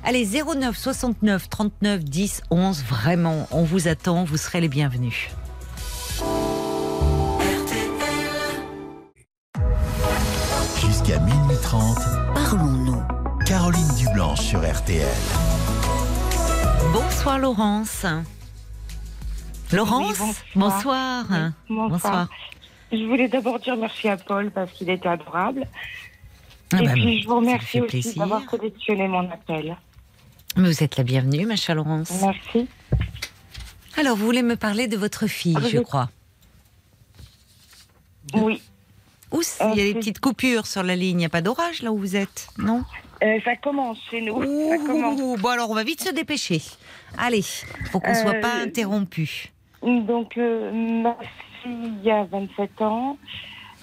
Allez, 0.03 0.25
09 0.27 0.77
69 0.77 1.49
39 1.49 2.03
10 2.03 2.41
11, 2.51 2.83
vraiment, 2.87 3.47
on 3.51 3.63
vous 3.63 3.87
attend, 3.87 4.23
vous 4.23 4.37
serez 4.37 4.61
les 4.61 4.69
bienvenus. 4.69 5.29
Jusqu'à 10.81 11.19
minuit 11.19 11.57
30, 11.61 11.97
Parlons-nous. 12.33 13.01
Caroline 13.45 13.87
Dublanche 13.97 14.41
sur 14.41 14.59
RTL. 14.59 15.07
Bonsoir 16.93 17.39
Laurence. 17.39 18.05
Laurence, 19.71 20.19
Oui, 20.19 20.35
bonsoir. 20.55 21.25
bonsoir. 21.25 21.25
Bonsoir. 21.69 21.89
Bonsoir. 21.89 22.29
Je 22.91 23.03
voulais 23.05 23.27
d'abord 23.27 23.59
dire 23.59 23.75
merci 23.75 24.07
à 24.07 24.17
Paul 24.17 24.49
parce 24.51 24.71
qu'il 24.71 24.89
était 24.89 25.09
adorable. 25.09 25.67
Ah 26.73 26.81
et 26.81 26.85
bah, 26.85 26.93
puis 26.93 27.21
je 27.21 27.27
vous 27.27 27.35
remercie 27.37 27.81
aussi 27.81 28.15
d'avoir 28.17 28.41
sélectionné 28.49 29.07
mon 29.07 29.29
appel. 29.29 29.77
Mais 30.55 30.69
Vous 30.69 30.83
êtes 30.83 30.97
la 30.97 31.03
bienvenue, 31.03 31.45
ma 31.45 31.55
chère 31.55 31.75
Laurence. 31.75 32.11
Merci. 32.21 32.67
Alors, 33.97 34.15
vous 34.15 34.25
voulez 34.25 34.43
me 34.43 34.55
parler 34.55 34.87
de 34.87 34.95
votre 34.97 35.27
fille, 35.27 35.57
Ah, 35.57 35.67
je 35.67 35.79
crois. 35.79 36.09
Oui, 38.33 38.61
c'est 39.41 39.63
Il 39.71 39.77
y 39.77 39.81
a 39.81 39.83
des 39.83 39.87
c'est- 39.93 39.99
petites 39.99 40.19
coupures 40.19 40.65
sur 40.67 40.83
la 40.83 40.95
ligne. 40.95 41.11
Il 41.17 41.17
n'y 41.17 41.25
a 41.25 41.29
pas 41.29 41.41
d'orage 41.41 41.81
là 41.81 41.91
où 41.91 41.97
vous 41.97 42.15
êtes, 42.15 42.47
non? 42.57 42.83
Euh, 43.23 43.39
ça 43.43 43.55
commence 43.55 43.99
chez 44.09 44.21
nous. 44.21 44.41
Ça 44.69 44.77
commence. 44.85 45.19
Ouh, 45.19 45.37
Bon, 45.37 45.49
alors 45.49 45.69
on 45.69 45.75
va 45.75 45.83
vite 45.83 46.01
se 46.01 46.13
dépêcher. 46.13 46.61
Allez, 47.17 47.43
pour 47.91 48.01
qu'on 48.01 48.11
ne 48.11 48.15
soit 48.15 48.35
Euh, 48.35 48.41
pas 48.41 48.55
interrompu. 48.61 49.51
Donc, 49.81 50.37
euh, 50.37 50.71
ma 50.71 51.17
fille 51.63 52.11
a 52.11 52.23
27 52.25 52.81
ans. 52.81 53.17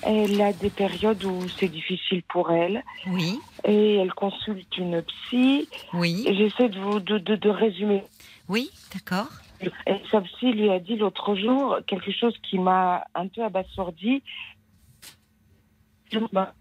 Elle 0.03 0.41
a 0.43 0.53
des 0.53 0.69
périodes 0.71 1.25
où 1.25 1.49
c'est 1.49 1.69
difficile 1.69 2.23
pour 2.29 2.51
elle. 2.53 2.83
Oui, 3.07 3.39
Et 3.65 3.97
elle 3.97 4.13
consulte 4.13 4.77
une 4.77 5.03
psy. 5.03 5.67
oui, 5.95 6.27
J'essaie 6.37 6.69
de 6.69 6.79
vous 6.79 7.01
de, 7.01 7.17
de- 7.19 7.37
de 7.37 7.49
résumer. 7.49 8.03
oui, 8.49 8.71
d'accord. 8.93 9.29
Et 9.61 9.95
sa 10.11 10.21
psy 10.21 10.53
lui 10.53 10.69
a 10.71 10.79
dit 10.79 10.97
l'autre 10.97 11.35
jour 11.37 11.79
quelque 11.87 12.13
chose 12.13 12.35
qui 12.43 12.59
m'a 12.59 13.05
un 13.15 13.29
peu 13.29 13.43
abasourdi. 13.43 14.23
Bah, 16.33 16.55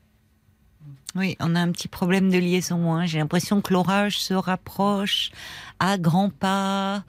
Oui, 1.16 1.36
on 1.39 1.55
a 1.55 1.59
un 1.59 1.72
petit 1.72 1.88
problème 1.88 2.32
de 2.32 2.38
liaison. 2.39 2.93
hein. 2.93 3.05
J'ai 3.05 3.20
l'impression 3.20 3.61
que 3.61 3.72
l'orage 3.72 4.18
se 4.20 4.34
rapproche 4.34 5.30
à 5.80 5.97
grands 5.97 6.30
pas. 6.32 7.03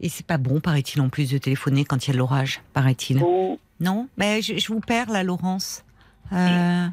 Et 0.00 0.08
c'est 0.08 0.26
pas 0.26 0.38
bon, 0.38 0.60
paraît-il, 0.60 1.00
en 1.02 1.08
plus 1.10 1.30
de 1.30 1.38
téléphoner 1.38 1.84
quand 1.84 2.06
il 2.06 2.08
y 2.08 2.10
a 2.10 2.14
de 2.14 2.18
l'orage, 2.18 2.62
paraît-il. 2.72 3.20
oh, 3.22 3.58
Non? 3.80 4.08
Mais 4.16 4.40
je, 4.40 4.56
je 4.56 4.68
vous 4.68 4.80
perds 4.80 5.10
là, 5.10 5.22
Laurence. 5.22 5.84
Euh, 6.32 6.86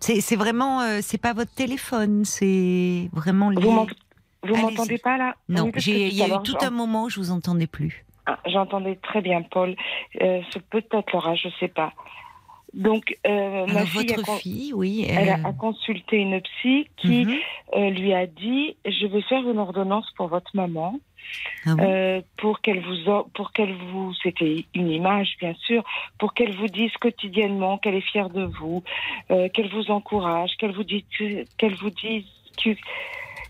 c'est 0.00 0.36
vraiment, 0.36 0.82
euh, 0.82 0.98
c'est 1.02 1.18
pas 1.18 1.32
votre 1.32 1.52
téléphone, 1.54 2.24
c'est 2.24 3.08
vraiment 3.12 3.48
lié. 3.50 3.62
Vous 3.62 4.54
m'entendez 4.56 4.98
pas 4.98 5.16
là? 5.16 5.34
Non, 5.48 5.70
il 5.74 6.14
y 6.14 6.22
a 6.22 6.28
eu 6.28 6.42
tout 6.44 6.56
un 6.60 6.70
moment 6.70 7.04
où 7.04 7.08
je 7.10 7.18
vous 7.18 7.30
entendais 7.30 7.66
plus. 7.66 8.04
Ah, 8.26 8.38
J'entendais 8.46 8.96
très 8.96 9.22
bien, 9.22 9.40
Paul. 9.42 9.74
Euh, 10.20 10.40
c'est 10.52 10.62
peut-être 10.68 11.10
l'orage, 11.12 11.40
je 11.44 11.48
sais 11.58 11.68
pas. 11.68 11.92
Donc, 12.78 13.16
euh, 13.26 13.66
ma 13.66 13.84
fille, 13.84 14.12
a, 14.12 14.16
votre 14.16 14.26
con- 14.26 14.36
fille, 14.36 14.72
oui. 14.72 15.04
elle 15.08 15.28
a, 15.30 15.48
a 15.48 15.52
consulté 15.52 16.16
une 16.18 16.40
psy 16.40 16.88
qui 16.96 17.24
mhm. 17.26 17.34
euh, 17.74 17.90
lui 17.90 18.14
a 18.14 18.26
dit 18.26 18.76
je 18.86 19.06
vais 19.06 19.20
faire 19.22 19.42
une 19.50 19.58
ordonnance 19.58 20.08
pour 20.16 20.28
votre 20.28 20.50
maman 20.54 20.98
Ah 21.66 21.74
euh, 21.80 22.22
pour 22.36 22.60
qu'elle 22.60 22.80
vous 22.80 23.08
o- 23.10 23.26
pour 23.34 23.50
qu'elle 23.52 23.74
vous 23.74 24.14
c'était 24.22 24.64
une 24.74 24.90
image 24.92 25.36
bien 25.40 25.54
sûr 25.66 25.82
pour 26.20 26.32
qu'elle 26.34 26.54
vous 26.54 26.68
dise 26.68 26.92
quotidiennement 27.00 27.78
qu'elle 27.78 27.96
est 27.96 28.08
fière 28.12 28.30
de 28.30 28.44
vous 28.44 28.84
euh, 29.32 29.48
qu'elle 29.48 29.68
vous 29.70 29.90
encourage 29.90 30.56
qu'elle 30.58 30.72
vous 30.72 30.84
dise 30.84 31.02
qu'elle 31.58 31.74
vous 31.74 31.90
dise 31.90 32.24
que 32.62 32.70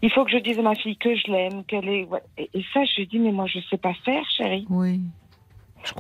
il 0.01 0.11
faut 0.11 0.25
que 0.25 0.31
je 0.31 0.39
dise 0.39 0.59
à 0.59 0.63
ma 0.63 0.75
fille 0.75 0.97
que 0.97 1.15
je 1.15 1.31
l'aime 1.31 1.65
qu'elle 1.65 1.89
est 1.89 2.09
et, 2.39 2.49
et 2.55 2.65
ça 2.73 2.83
je 2.87 2.97
lui 3.01 3.07
dis 3.07 3.19
mais 3.19 3.33
moi 3.33 3.45
je 3.47 3.59
sais 3.69 3.77
pas 3.79 3.93
faire 4.07 4.25
chérie 4.31 4.67
Oui. 4.71 5.01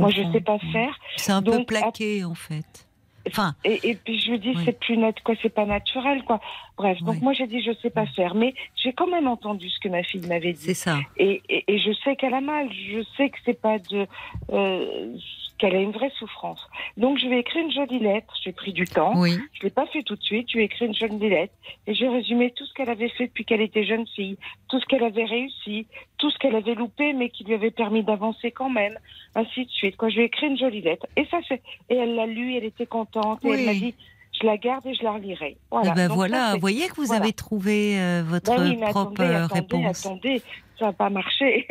moi 0.01 0.09
je 0.11 0.23
sais 0.33 0.41
pas 0.41 0.59
faire 0.73 0.99
C'est 1.17 1.33
un 1.33 1.43
peu 1.43 1.59
Donc, 1.59 1.67
plaqué, 1.69 2.25
en 2.25 2.35
fait. 2.35 2.88
Enfin, 3.31 3.55
Et, 3.65 3.91
et 3.91 3.95
puis 3.95 4.19
je 4.19 4.31
lui 4.33 4.39
dis 4.39 4.53
Oui. 4.57 4.63
c'est 4.65 4.79
plus 4.79 4.97
net 4.97 5.17
quoi, 5.25 5.35
c'est 5.43 5.49
pas 5.55 5.65
naturel 5.67 6.23
quoi. 6.25 6.41
Bref, 6.77 6.99
donc 7.03 7.17
Oui. 7.17 7.21
moi 7.23 7.33
j'ai 7.33 7.47
dit 7.47 7.63
je 7.63 7.73
sais 7.83 7.91
pas 7.91 8.07
faire, 8.07 8.35
mais 8.35 8.55
j'ai 8.77 8.93
quand 8.93 9.07
même 9.09 9.27
entendu 9.29 9.69
ce 9.71 9.79
que 9.81 9.89
ma 9.89 10.03
fille 10.03 10.27
m'avait 10.27 10.53
dit. 10.53 10.61
c'est 10.67 10.75
ça. 10.75 10.99
Et, 11.17 11.43
et, 11.49 11.65
et 11.69 11.79
je 11.79 11.93
sais 12.05 12.17
qu'elle 12.17 12.35
a 12.35 12.41
mal, 12.41 12.69
je 12.73 13.03
sais 13.17 13.31
que 13.31 13.39
c'est 13.45 13.61
pas 13.61 13.79
de 13.79 14.07
euh, 14.53 15.17
qu'elle 15.59 15.75
a 15.75 15.81
une 15.81 15.91
vraie 15.93 16.11
souffrance. 16.19 16.61
Donc 16.97 17.19
je 17.19 17.27
lui 17.27 17.37
ai 17.37 17.39
écrit 17.41 17.61
une 17.61 17.71
jolie 17.73 17.99
lettre, 17.99 18.33
j'ai 18.45 18.53
pris 18.53 18.73
du 18.73 18.85
temps, 18.85 19.13
Oui. 19.17 19.37
je 19.55 19.63
l'ai 19.65 19.71
pas 19.71 19.87
fait 19.87 20.03
tout 20.03 20.17
de 20.17 20.23
suite, 20.23 20.49
je 20.51 20.55
lui 20.57 20.63
ai 20.63 20.67
écrit 20.67 20.87
une 20.87 20.95
jolie 20.95 21.29
lettre 21.29 21.53
et 21.87 21.95
j'ai 21.95 22.09
résumé 22.09 22.53
tout 22.57 22.65
ce 22.65 22.73
qu'elle 22.75 22.91
avait 22.91 23.09
fait 23.11 23.27
depuis 23.27 23.45
qu'elle 23.45 23.61
était 23.61 23.85
jeune 23.85 24.07
fille, 24.07 24.37
tout 24.69 24.81
ce 24.81 24.87
qu'elle 24.87 25.05
avait 25.05 25.25
réussi, 25.25 25.87
tout 26.19 26.31
ce 26.31 26.39
qu'elle 26.39 26.57
avait 26.57 26.75
loupé 26.75 27.13
mais 27.13 27.29
qui 27.31 27.45
lui 27.45 27.55
avait 27.55 27.71
permis 27.71 28.03
d'avancer 28.03 28.51
quand 28.53 28.71
même, 28.71 28.97
ainsi 29.35 29.65
de 29.67 29.71
suite. 29.71 29.97
Quoi, 29.97 30.09
je 30.09 30.17
lui 30.17 30.23
ai 30.23 30.27
écrit 30.27 30.47
une 30.47 30.59
jolie 30.59 30.81
lettre 30.81 31.07
et 31.17 31.27
ça 31.31 31.39
c'est 31.49 31.61
et 31.91 31.97
elle 31.97 32.15
l'a 32.15 32.27
lu, 32.27 32.55
elle 32.57 32.65
était 32.65 32.87
contente 32.87 33.45
et 33.45 33.49
Oui. 33.49 33.57
elle 33.61 33.67
m'a 33.67 33.75
dit 33.75 33.95
je 34.41 34.47
la 34.47 34.57
garde 34.57 34.87
et 34.87 34.95
je 34.95 35.03
la 35.03 35.13
relirai. 35.13 35.57
Voilà. 35.73 35.91
Eh 35.93 35.97
ben 35.97 36.07
Donc 36.09 36.17
voilà, 36.17 36.55
vous 36.55 36.61
voyez 36.61 36.87
que 36.89 36.95
vous 36.95 37.07
voilà. 37.07 37.23
avez 37.25 37.33
trouvé 37.33 37.99
euh, 37.99 38.23
votre 38.25 38.55
Ben 38.57 38.63
oui, 38.71 38.77
propre 38.77 39.21
attendez, 39.21 39.23
euh, 39.25 39.45
attendez, 39.47 39.61
réponse. 39.61 40.07
attendez, 40.07 40.43
ça 40.79 40.87
n'a 40.87 40.93
pas 40.93 41.11
marché. 41.11 41.67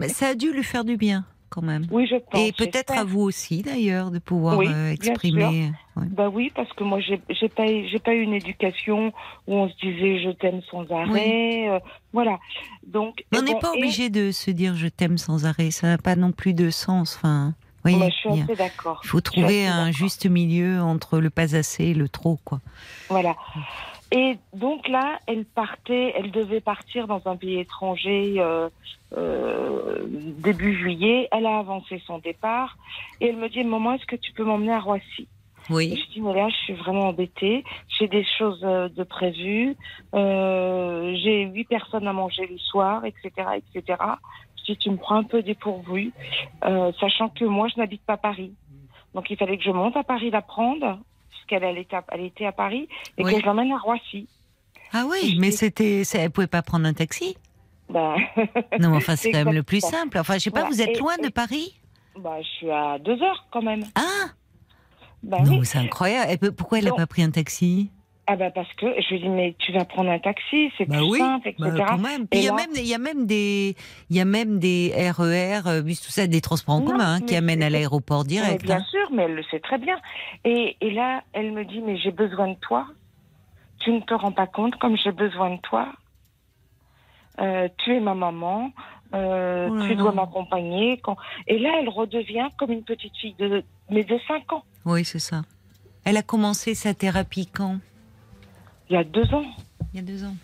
Mais 0.00 0.08
ça 0.08 0.28
a 0.28 0.34
dû 0.34 0.52
lui 0.52 0.64
faire 0.64 0.84
du 0.84 0.96
bien, 0.96 1.24
quand 1.54 1.62
même. 1.62 1.86
oui, 1.90 2.06
je 2.10 2.16
pense. 2.16 2.40
Et 2.40 2.52
peut-être 2.52 2.92
à 2.98 3.04
vous 3.04 3.20
aussi, 3.20 3.62
d'ailleurs, 3.62 4.10
de 4.10 4.18
pouvoir 4.18 4.58
Oui, 4.58 4.66
euh, 4.68 4.90
exprimer. 4.90 5.70
ouais. 5.96 6.06
Bah 6.10 6.28
oui, 6.28 6.50
parce 6.54 6.72
que 6.72 6.82
moi 6.82 6.98
j'ai 7.00 7.20
j'ai 7.30 7.48
pas 7.48 7.66
eu- 7.70 7.86
j'ai 7.88 8.00
pas 8.00 8.12
eu 8.14 8.22
une 8.22 8.34
éducation 8.34 9.12
où 9.46 9.54
on 9.54 9.68
se 9.68 9.74
disait 9.76 10.22
je 10.24 10.30
t'aime 10.30 10.60
sans 10.70 10.84
arrêt, 10.90 11.68
euh, 11.70 11.78
voilà. 12.12 12.38
Donc 12.86 13.24
on 13.34 13.42
n'est 13.42 13.52
bon, 13.52 13.60
pas 13.60 13.72
et- 13.74 13.78
obligé 13.78 14.10
de 14.10 14.32
se 14.32 14.50
dire 14.50 14.74
je 14.74 14.88
t'aime 14.88 15.18
sans 15.18 15.46
arrêt. 15.46 15.70
Ça 15.70 15.86
n'a 15.86 15.98
pas 15.98 16.16
non 16.16 16.32
plus 16.32 16.52
de 16.54 16.70
sens. 16.70 17.14
Enfin, 17.16 17.54
voyez, 17.82 17.96
Moi, 17.98 18.08
je 18.10 18.14
suis 18.16 18.40
assez 18.42 18.56
d'accord. 18.56 19.00
il 19.04 19.08
faut 19.08 19.20
trouver 19.20 19.66
un 19.66 19.86
d'accord. 19.86 19.92
juste 19.92 20.26
milieu 20.26 20.80
entre 20.82 21.18
le 21.20 21.30
pas 21.30 21.54
assez 21.54 21.84
et 21.84 21.94
le 21.94 22.08
trop, 22.08 22.38
quoi. 22.44 22.60
Voilà. 23.08 23.36
Et 24.16 24.38
donc 24.52 24.86
là, 24.86 25.18
elle 25.26 25.44
partait, 25.44 26.14
elle 26.16 26.30
devait 26.30 26.60
partir 26.60 27.08
dans 27.08 27.20
un 27.26 27.34
pays 27.34 27.58
étranger 27.58 28.36
euh, 28.38 28.68
euh, 29.16 30.04
début 30.06 30.72
juillet. 30.78 31.26
Elle 31.32 31.46
a 31.46 31.58
avancé 31.58 32.00
son 32.06 32.20
départ 32.20 32.76
et 33.20 33.26
elle 33.26 33.36
me 33.36 33.48
dit 33.48 33.64
maman, 33.64 33.94
est-ce 33.94 34.06
que 34.06 34.14
tu 34.14 34.30
peux 34.30 34.44
m'emmener 34.44 34.72
à 34.72 34.78
Roissy 34.78 35.22
Et 35.22 35.26
Oui. 35.70 36.00
je 36.00 36.12
dis, 36.12 36.20
mais 36.20 36.32
là, 36.32 36.48
je 36.48 36.54
suis 36.58 36.74
vraiment 36.74 37.08
embêtée. 37.08 37.64
J'ai 37.98 38.06
des 38.06 38.24
choses 38.38 38.60
euh, 38.62 38.88
de 38.88 39.02
prévues. 39.02 39.76
Euh, 40.14 41.16
j'ai 41.16 41.46
huit 41.46 41.64
personnes 41.64 42.06
à 42.06 42.12
manger 42.12 42.46
le 42.46 42.58
soir, 42.58 43.04
etc., 43.04 43.32
etc. 43.56 43.98
Je 44.58 44.72
dis, 44.74 44.76
tu 44.76 44.90
me 44.90 44.96
prends 44.96 45.16
un 45.16 45.24
peu 45.24 45.42
dépourvu, 45.42 46.12
sachant 47.00 47.30
que 47.30 47.44
moi, 47.44 47.66
je 47.66 47.80
n'habite 47.80 48.04
pas 48.06 48.16
Paris. 48.16 48.54
Donc, 49.12 49.28
il 49.28 49.36
fallait 49.36 49.58
que 49.58 49.64
je 49.64 49.70
monte 49.72 49.96
à 49.96 50.04
Paris 50.04 50.30
la 50.30 50.40
prendre, 50.40 51.00
puisqu'elle 51.46 51.64
elle 51.68 51.78
était, 51.78 51.96
à- 51.96 52.04
elle 52.12 52.22
était 52.22 52.46
à 52.46 52.52
Paris, 52.52 52.88
et 53.18 53.24
Oui. 53.24 53.34
que 53.34 53.40
je 53.40 53.44
l'emmène 53.46 53.72
à 53.72 53.78
Roissy. 53.78 54.26
Ah 54.92 55.04
oui, 55.08 55.36
mais 55.40 55.50
c'était, 55.50 56.02
elle 56.14 56.30
pouvait 56.30 56.46
pas 56.46 56.62
prendre 56.62 56.86
un 56.86 56.92
taxi. 56.94 57.36
Ben, 57.90 58.14
Non, 58.80 58.90
mais 58.90 58.96
enfin, 58.96 59.16
c'est 59.16 59.30
quand 59.32 59.44
même 59.44 59.54
le 59.54 59.62
plus 59.62 59.80
simple. 59.80 60.18
Enfin, 60.18 60.34
je 60.34 60.38
sais 60.40 60.50
pas, 60.50 60.64
vous 60.64 60.80
êtes 60.80 60.96
Et- 60.96 60.98
loin 60.98 61.16
de 61.22 61.28
Paris 61.28 61.74
ben, 62.16 62.36
je 62.40 62.46
suis 62.46 62.70
à 62.70 62.96
deux 63.00 63.20
heures 63.24 63.44
quand 63.50 63.60
même. 63.62 63.82
Ah 63.96 64.28
Ben 65.24 65.42
non, 65.42 65.58
oui. 65.58 65.66
c'est 65.66 65.78
incroyable. 65.78 66.30
Et 66.30 66.50
pourquoi 66.52 66.78
elle 66.78 66.84
n'a 66.84 66.92
pas 66.92 67.08
pris 67.08 67.24
un 67.24 67.30
taxi 67.30 67.90
Ah 68.26 68.36
bah 68.36 68.50
parce 68.50 68.72
que 68.74 68.86
je 69.02 69.08
lui 69.14 69.20
dis 69.20 69.28
mais 69.28 69.54
tu 69.58 69.70
vas 69.72 69.84
prendre 69.84 70.10
un 70.10 70.18
taxi, 70.18 70.70
c'est 70.78 70.86
Bah 70.86 70.96
plus 70.96 71.10
oui, 71.10 71.18
simple, 71.18 71.48
etc. 71.48 71.70
bah, 71.76 71.84
quand 71.88 71.98
même. 71.98 72.26
Et 72.32 72.38
il 72.38 72.44
y 72.44 72.48
a 72.48 72.52
là- 72.52 72.56
même, 72.56 72.70
il 72.74 72.86
y 72.86 72.94
a 72.94 72.98
même 72.98 73.26
des, 73.26 73.76
il 74.08 74.16
y 74.16 74.20
a 74.20 74.24
même 74.24 74.58
des 74.58 74.92
RER, 75.14 75.60
euh, 75.66 75.82
bus, 75.82 76.00
tout 76.00 76.10
ça, 76.10 76.26
des 76.26 76.40
transports 76.40 76.76
en 76.76 76.80
Non, 76.80 76.86
commun 76.86 77.14
hein, 77.16 77.20
qui 77.20 77.36
amènent 77.36 77.62
à 77.62 77.68
l'aéroport 77.68 78.24
direct. 78.24 78.62
bien 78.64 78.78
hein. 78.78 78.84
sûr, 78.90 79.10
mais 79.12 79.24
elle 79.24 79.34
le 79.34 79.42
sait 79.50 79.60
très 79.60 79.76
bien. 79.76 79.96
Et, 80.44 80.76
et 80.80 80.90
là, 80.92 81.22
elle 81.34 81.52
me 81.52 81.64
dit, 81.66 81.80
mais 81.80 81.98
j'ai 81.98 82.12
besoin 82.12 82.48
de 82.48 82.58
toi. 82.60 82.86
Tu 83.80 83.92
ne 83.92 84.00
te 84.00 84.14
rends 84.14 84.32
pas 84.32 84.46
compte 84.46 84.76
comme 84.76 84.96
j'ai 84.96 85.12
besoin 85.12 85.50
de 85.56 85.60
toi. 85.60 85.88
Euh, 87.40 87.68
tu 87.78 87.94
es 87.94 88.00
ma 88.00 88.14
maman. 88.14 88.70
Euh, 89.14 89.68
Oh 89.70 89.86
tu 89.86 89.96
dois 89.96 90.12
m'accompagner. 90.12 90.96
Quand... 90.98 91.16
Et 91.46 91.58
là, 91.58 91.72
elle 91.80 91.88
redevient 91.88 92.48
comme 92.58 92.70
une 92.72 92.84
petite 92.84 93.16
fille 93.16 93.34
de, 93.38 93.62
mais 93.90 94.02
de 94.04 94.18
5 94.26 94.52
ans. 94.54 94.64
Oui, 94.86 95.04
c'est 95.04 95.18
ça. 95.18 95.42
Elle 96.04 96.16
a 96.16 96.22
commencé 96.22 96.74
sa 96.74 96.94
thérapie 96.94 97.46
quand? 97.46 97.76
Il 98.94 98.98
y 98.98 99.00
a 99.00 99.02
deux 99.04 99.34
ans. 99.34 99.44
Il 99.92 99.96
y 99.96 99.98
a 99.98 100.06
deux 100.06 100.22
ans. 100.24 100.36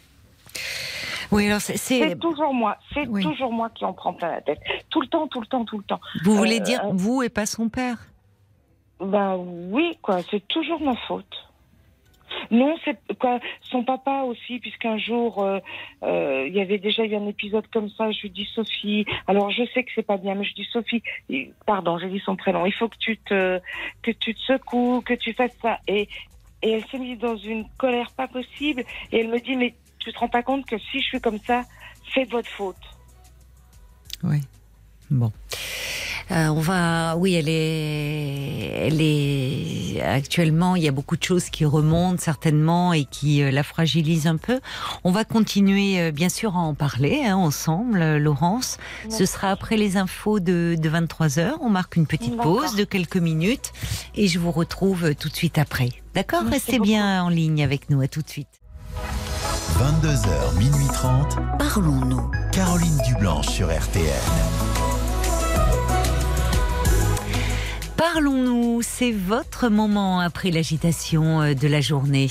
Oui, 1.30 1.46
alors 1.46 1.60
c'est- 1.60 1.76
c'est. 1.76 2.00
C'est 2.08 2.18
toujours 2.18 2.52
moi. 2.52 2.76
C'est 2.92 3.06
Oui. 3.06 3.22
toujours 3.22 3.52
moi 3.52 3.70
qui 3.72 3.84
en 3.84 3.92
prends 3.92 4.12
plein 4.12 4.32
la 4.32 4.40
tête. 4.40 4.58
Tout 4.90 5.00
le 5.00 5.06
temps, 5.06 5.28
tout 5.28 5.40
le 5.40 5.46
temps, 5.46 5.64
tout 5.64 5.78
le 5.78 5.84
temps. 5.84 6.00
Vous 6.24 6.34
voulez 6.34 6.56
Euh, 6.58 6.64
dire 6.64 6.84
euh, 6.84 6.90
vous 6.92 7.22
et 7.22 7.28
pas 7.28 7.46
son 7.46 7.68
père? 7.68 7.98
Ben 8.98 9.36
oui, 9.36 9.96
quoi. 10.02 10.18
C'est 10.32 10.46
toujours 10.48 10.80
ma 10.80 10.96
faute. 10.96 11.46
Non, 12.50 12.76
c'est 12.84 12.96
quoi. 13.18 13.38
Son 13.62 13.84
papa 13.84 14.22
aussi, 14.22 14.58
puisqu'un 14.58 14.98
jour 14.98 15.42
euh, 15.44 15.58
euh, 16.02 16.44
il 16.48 16.54
y 16.54 16.60
avait 16.60 16.78
déjà 16.78 17.04
eu 17.04 17.14
un 17.14 17.26
épisode 17.28 17.66
comme 17.72 17.88
ça. 17.90 18.10
Je 18.10 18.22
lui 18.22 18.30
dis 18.30 18.48
Sophie. 18.54 19.04
Alors 19.28 19.50
je 19.52 19.62
sais 19.72 19.84
que 19.84 19.90
c'est 19.94 20.02
pas 20.06 20.16
bien, 20.16 20.34
mais 20.34 20.44
je 20.44 20.54
dis 20.54 20.66
Sophie. 20.72 21.02
et- 21.28 21.52
Pardon, 21.66 21.98
j'ai 21.98 22.08
dit 22.08 22.22
son 22.24 22.34
prénom. 22.34 22.66
Il 22.66 22.72
faut 22.72 22.88
que 22.88 22.96
tu 22.98 23.16
te 23.18 23.60
que 24.02 24.10
tu 24.10 24.34
te 24.34 24.40
secoues, 24.42 25.02
que 25.04 25.14
tu 25.14 25.32
fasses 25.34 25.56
ça. 25.62 25.78
Et 25.86 26.08
et 26.62 26.72
elle 26.72 26.84
s'est 26.86 26.98
mise 26.98 27.18
dans 27.18 27.36
une 27.36 27.66
colère 27.76 28.10
pas 28.12 28.28
possible. 28.28 28.84
Et 29.12 29.20
elle 29.20 29.28
me 29.28 29.40
dit 29.40 29.56
mais 29.56 29.74
tu 29.98 30.12
te 30.12 30.18
rends 30.18 30.28
pas 30.28 30.42
compte 30.42 30.66
que 30.66 30.78
si 30.78 31.00
je 31.00 31.06
suis 31.06 31.20
comme 31.20 31.38
ça, 31.46 31.64
c'est 32.14 32.26
de 32.26 32.30
votre 32.30 32.48
faute. 32.48 32.76
Oui. 34.22 34.40
Bon. 35.10 35.32
Euh, 36.30 36.46
on 36.46 36.60
va, 36.60 37.16
oui, 37.16 37.34
elle 37.34 37.48
est, 37.48 38.86
elle 38.86 39.00
est 39.00 40.00
actuellement. 40.00 40.76
Il 40.76 40.82
y 40.82 40.88
a 40.88 40.92
beaucoup 40.92 41.16
de 41.16 41.22
choses 41.22 41.50
qui 41.50 41.64
remontent 41.64 42.18
certainement 42.18 42.92
et 42.92 43.04
qui 43.04 43.42
euh, 43.42 43.50
la 43.50 43.64
fragilisent 43.64 44.28
un 44.28 44.36
peu. 44.36 44.60
On 45.02 45.10
va 45.10 45.24
continuer, 45.24 46.00
euh, 46.00 46.12
bien 46.12 46.28
sûr, 46.28 46.54
à 46.54 46.60
en 46.60 46.74
parler 46.74 47.22
hein, 47.24 47.36
ensemble, 47.36 48.00
euh, 48.00 48.18
Laurence. 48.18 48.78
Ce 49.08 49.26
sera 49.26 49.50
après 49.50 49.76
les 49.76 49.96
infos 49.96 50.38
de, 50.38 50.76
de 50.78 50.88
23 50.88 51.26
h 51.26 51.52
On 51.60 51.68
marque 51.68 51.96
une 51.96 52.06
petite 52.06 52.36
pause 52.36 52.76
de 52.76 52.84
quelques 52.84 53.16
minutes 53.16 53.72
et 54.14 54.28
je 54.28 54.38
vous 54.38 54.52
retrouve 54.52 55.16
tout 55.16 55.28
de 55.28 55.34
suite 55.34 55.58
après. 55.58 55.88
D'accord 56.14 56.42
Merci 56.42 56.72
Restez 56.72 56.80
bien 56.80 57.22
en 57.22 57.28
ligne 57.28 57.62
avec 57.62 57.90
nous. 57.90 58.00
À 58.00 58.08
tout 58.08 58.22
de 58.22 58.28
suite. 58.28 58.48
22h, 59.78 60.58
minuit 60.58 60.88
30. 60.92 61.38
Parlons-nous. 61.58 62.30
Caroline 62.52 62.98
Dublanche 63.06 63.48
sur 63.48 63.68
RTL. 63.68 64.10
Parlons-nous, 67.96 68.80
c'est 68.82 69.12
votre 69.12 69.68
moment 69.68 70.20
après 70.20 70.50
l'agitation 70.50 71.42
euh, 71.42 71.54
de 71.54 71.68
la 71.68 71.82
journée. 71.82 72.28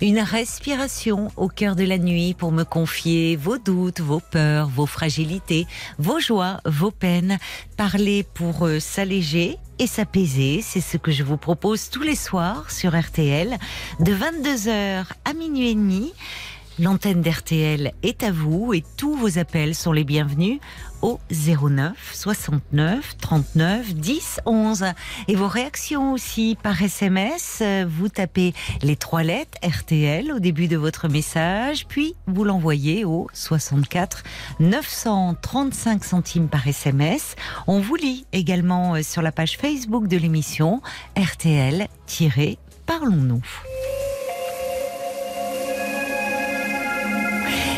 Une 0.00 0.18
respiration 0.18 1.30
au 1.36 1.48
cœur 1.48 1.76
de 1.76 1.84
la 1.84 1.98
nuit 1.98 2.34
pour 2.34 2.50
me 2.52 2.64
confier 2.64 3.36
vos 3.36 3.56
doutes, 3.56 4.00
vos 4.00 4.20
peurs, 4.20 4.68
vos 4.68 4.86
fragilités, 4.86 5.66
vos 5.98 6.18
joies, 6.18 6.60
vos 6.66 6.90
peines. 6.90 7.38
Parler 7.76 8.26
pour 8.34 8.66
euh, 8.66 8.80
s'alléger 8.80 9.58
et 9.78 9.86
s'apaiser, 9.86 10.60
c'est 10.62 10.80
ce 10.80 10.96
que 10.96 11.10
je 11.10 11.22
vous 11.22 11.36
propose 11.36 11.90
tous 11.90 12.02
les 12.02 12.16
soirs 12.16 12.70
sur 12.70 12.98
RTL 12.98 13.58
de 14.00 14.12
22h 14.12 15.04
à 15.24 15.32
minuit 15.34 15.70
et 15.70 15.74
demi. 15.74 16.12
L'antenne 16.80 17.22
d'RTL 17.22 17.92
est 18.02 18.22
à 18.24 18.32
vous 18.32 18.74
et 18.74 18.82
tous 18.96 19.16
vos 19.16 19.38
appels 19.38 19.76
sont 19.76 19.92
les 19.92 20.02
bienvenus 20.02 20.58
au 21.04 21.20
09 21.30 21.94
69 22.14 23.18
39 23.18 23.94
10 23.94 24.40
11. 24.46 24.86
Et 25.28 25.36
vos 25.36 25.48
réactions 25.48 26.14
aussi 26.14 26.56
par 26.62 26.82
SMS, 26.82 27.62
vous 27.86 28.08
tapez 28.08 28.54
les 28.80 28.96
trois 28.96 29.22
lettres 29.22 29.58
RTL 29.62 30.32
au 30.32 30.38
début 30.38 30.66
de 30.66 30.78
votre 30.78 31.08
message, 31.08 31.86
puis 31.86 32.14
vous 32.26 32.44
l'envoyez 32.44 33.04
au 33.04 33.28
64 33.34 34.22
935 34.60 36.04
centimes 36.04 36.48
par 36.48 36.66
SMS. 36.66 37.36
On 37.66 37.80
vous 37.80 37.96
lit 37.96 38.24
également 38.32 38.94
euh, 38.94 39.02
sur 39.02 39.20
la 39.20 39.32
page 39.32 39.58
Facebook 39.58 40.08
de 40.08 40.16
l'émission 40.16 40.80
RTL-Parlons-nous. 41.16 43.42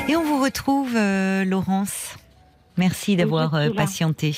Et 0.09 0.14
on 0.14 0.22
vous 0.22 0.41
retrouve, 0.41 0.95
euh, 0.95 1.45
Laurence. 1.45 2.14
Merci 2.77 3.16
d'avoir 3.16 3.55
euh, 3.55 3.70
patienté. 3.70 4.35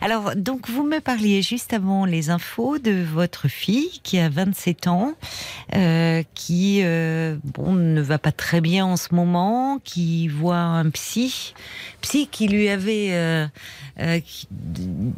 Alors, 0.00 0.36
donc, 0.36 0.68
vous 0.68 0.84
me 0.84 1.00
parliez 1.00 1.42
juste 1.42 1.72
avant 1.72 2.04
les 2.04 2.30
infos 2.30 2.78
de 2.78 3.02
votre 3.02 3.48
fille 3.48 4.00
qui 4.02 4.18
a 4.18 4.28
27 4.28 4.86
ans, 4.86 5.14
euh, 5.74 6.22
qui 6.34 6.80
euh, 6.84 7.36
bon 7.44 7.72
ne 7.72 8.00
va 8.00 8.18
pas 8.18 8.32
très 8.32 8.60
bien 8.60 8.86
en 8.86 8.96
ce 8.96 9.14
moment, 9.14 9.80
qui 9.82 10.28
voit 10.28 10.56
un 10.56 10.88
psy, 10.90 11.54
psy 12.00 12.28
qui 12.30 12.48
lui 12.48 12.68
avait, 12.68 13.08
euh, 13.10 13.46
qui, 14.20 14.48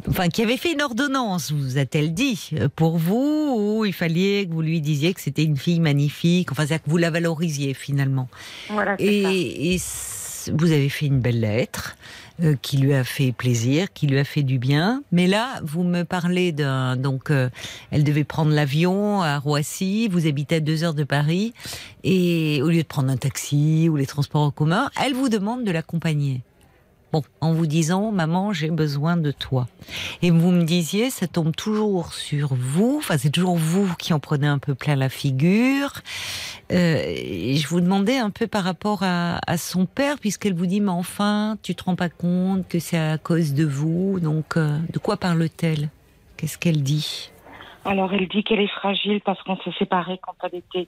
enfin, 0.09 0.29
qui 0.29 0.41
avait 0.41 0.57
fait 0.57 0.73
une 0.73 0.81
ordonnance, 0.81 1.51
vous 1.51 1.77
a-t-elle 1.77 2.13
dit, 2.13 2.51
pour 2.75 2.97
vous, 2.97 3.55
où 3.57 3.85
il 3.85 3.93
fallait 3.93 4.47
que 4.47 4.53
vous 4.53 4.61
lui 4.61 4.81
disiez 4.81 5.13
que 5.13 5.21
c'était 5.21 5.43
une 5.43 5.57
fille 5.57 5.79
magnifique, 5.79 6.51
enfin, 6.51 6.65
c'est-à-dire 6.65 6.83
que 6.85 6.89
vous 6.89 6.97
la 6.97 7.11
valorisiez 7.11 7.73
finalement. 7.73 8.29
Voilà. 8.69 8.97
ça. 8.97 9.03
Et, 9.03 9.77
vous 10.49 10.71
avez 10.71 10.89
fait 10.89 11.05
une 11.05 11.19
belle 11.19 11.41
lettre 11.41 11.95
euh, 12.43 12.55
qui 12.61 12.77
lui 12.77 12.93
a 12.93 13.03
fait 13.03 13.31
plaisir, 13.31 13.91
qui 13.93 14.07
lui 14.07 14.17
a 14.17 14.23
fait 14.23 14.43
du 14.43 14.57
bien. 14.57 15.03
Mais 15.11 15.27
là, 15.27 15.59
vous 15.63 15.83
me 15.83 16.03
parlez 16.03 16.51
d'un 16.51 16.95
donc 16.95 17.29
euh, 17.29 17.49
elle 17.91 18.03
devait 18.03 18.23
prendre 18.23 18.51
l'avion 18.51 19.21
à 19.21 19.37
Roissy. 19.37 20.07
Vous 20.07 20.27
habitez 20.27 20.55
à 20.55 20.59
deux 20.59 20.83
heures 20.83 20.93
de 20.93 21.03
Paris 21.03 21.53
et 22.03 22.61
au 22.63 22.69
lieu 22.69 22.81
de 22.81 22.87
prendre 22.87 23.11
un 23.11 23.17
taxi 23.17 23.87
ou 23.89 23.95
les 23.95 24.07
transports 24.07 24.41
en 24.41 24.51
commun, 24.51 24.89
elle 25.03 25.13
vous 25.13 25.29
demande 25.29 25.63
de 25.63 25.71
l'accompagner. 25.71 26.41
Bon, 27.11 27.23
en 27.41 27.53
vous 27.53 27.67
disant, 27.67 28.11
maman, 28.11 28.53
j'ai 28.53 28.69
besoin 28.69 29.17
de 29.17 29.31
toi. 29.31 29.67
Et 30.21 30.31
vous 30.31 30.51
me 30.51 30.63
disiez, 30.63 31.09
ça 31.09 31.27
tombe 31.27 31.55
toujours 31.55 32.13
sur 32.13 32.53
vous. 32.53 32.95
Enfin, 32.99 33.17
c'est 33.17 33.29
toujours 33.29 33.57
vous 33.57 33.93
qui 33.97 34.13
en 34.13 34.19
prenez 34.19 34.47
un 34.47 34.59
peu 34.59 34.75
plein 34.75 34.95
la 34.95 35.09
figure. 35.09 35.91
Euh, 36.71 37.03
et 37.05 37.55
je 37.57 37.67
vous 37.67 37.81
demandais 37.81 38.17
un 38.17 38.29
peu 38.29 38.47
par 38.47 38.63
rapport 38.63 39.03
à, 39.03 39.39
à 39.45 39.57
son 39.57 39.85
père, 39.85 40.19
puisqu'elle 40.19 40.53
vous 40.53 40.67
dit, 40.67 40.79
mais 40.79 40.91
enfin, 40.91 41.57
tu 41.63 41.75
te 41.75 41.83
rends 41.83 41.97
pas 41.97 42.09
compte 42.09 42.67
que 42.67 42.79
c'est 42.79 42.97
à 42.97 43.17
cause 43.17 43.53
de 43.53 43.65
vous. 43.65 44.19
Donc, 44.21 44.55
euh, 44.55 44.77
de 44.91 44.99
quoi 44.99 45.17
parle-t-elle? 45.17 45.89
Qu'est-ce 46.37 46.57
qu'elle 46.57 46.81
dit? 46.81 47.31
Alors 47.85 48.13
elle 48.13 48.27
dit 48.27 48.43
qu'elle 48.43 48.59
est 48.59 48.67
fragile 48.67 49.21
parce 49.21 49.41
qu'on 49.43 49.57
s'est 49.57 49.73
séparés 49.77 50.19
quand 50.21 50.35
elle 50.43 50.59
était 50.59 50.87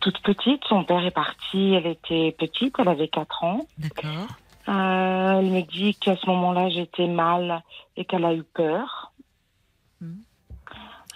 toute 0.00 0.20
petite. 0.22 0.62
Son 0.68 0.84
père 0.84 1.04
est 1.04 1.12
parti, 1.12 1.74
elle 1.74 1.86
était 1.86 2.34
petite, 2.38 2.74
elle 2.78 2.88
avait 2.88 3.08
4 3.08 3.44
ans. 3.44 3.66
D'accord. 3.78 4.26
Euh, 4.68 5.38
elle 5.40 5.50
me 5.50 5.62
dit 5.62 5.94
qu'à 5.96 6.16
ce 6.16 6.26
moment-là 6.26 6.68
j'étais 6.70 7.08
mal 7.08 7.62
et 7.96 8.04
qu'elle 8.04 8.24
a 8.24 8.32
eu 8.34 8.44
peur. 8.44 9.12
Mhm. 10.00 10.18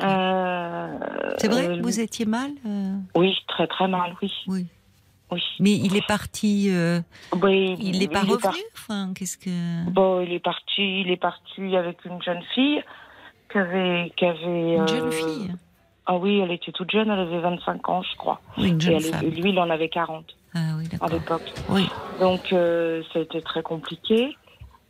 Euh, 0.02 0.98
C'est 1.38 1.48
vrai 1.48 1.68
euh, 1.68 1.76
que 1.78 1.82
vous 1.82 2.00
étiez 2.00 2.26
mal 2.26 2.50
euh, 2.66 2.96
Oui, 3.14 3.34
très 3.48 3.66
très 3.66 3.88
mal, 3.88 4.14
oui. 4.20 4.32
Oui. 4.46 4.66
oui. 5.30 5.42
Mais 5.60 5.72
il 5.72 5.96
est 5.96 6.06
parti. 6.06 6.70
Oui, 7.42 7.76
il 7.80 7.98
n'est 7.98 8.08
pas 8.08 8.20
revenu? 8.20 8.38
par- 8.42 8.54
Enfin, 8.74 9.12
qu'est-ce 9.14 9.38
que. 9.38 9.88
Bon, 9.90 10.20
il 10.20 10.32
est 10.32 10.40
parti, 10.40 11.00
il 11.02 11.10
est 11.10 11.16
parti 11.16 11.76
avec 11.76 12.04
une 12.04 12.20
jeune 12.22 12.42
fille 12.54 12.82
qui 13.50 13.58
avait, 13.58 14.12
qui 14.16 14.24
avait. 14.26 14.74
Une 14.76 14.88
jeune 14.88 15.12
fille? 15.12 15.52
Ah 16.08 16.16
oui, 16.16 16.38
elle 16.38 16.52
était 16.52 16.70
toute 16.72 16.90
jeune, 16.90 17.10
elle 17.10 17.18
avait 17.18 17.40
25 17.40 17.88
ans, 17.88 18.02
je 18.02 18.16
crois. 18.16 18.40
Oui, 18.58 18.68
une 18.68 18.76
Et 18.76 18.80
jeune 18.80 18.94
elle- 18.96 19.02
femme. 19.02 19.24
et 19.24 19.30
lui, 19.30 19.50
il 19.50 19.58
en 19.58 19.70
avait 19.70 19.88
40 19.88 20.36
Ah 20.58 20.76
oui, 20.78 20.88
à 21.00 21.08
l'époque. 21.08 21.52
Oui. 21.68 21.86
Donc, 22.20 22.52
euh, 22.52 23.02
ça 23.12 23.18
a 23.18 23.22
été 23.22 23.42
très 23.42 23.62
compliqué. 23.62 24.36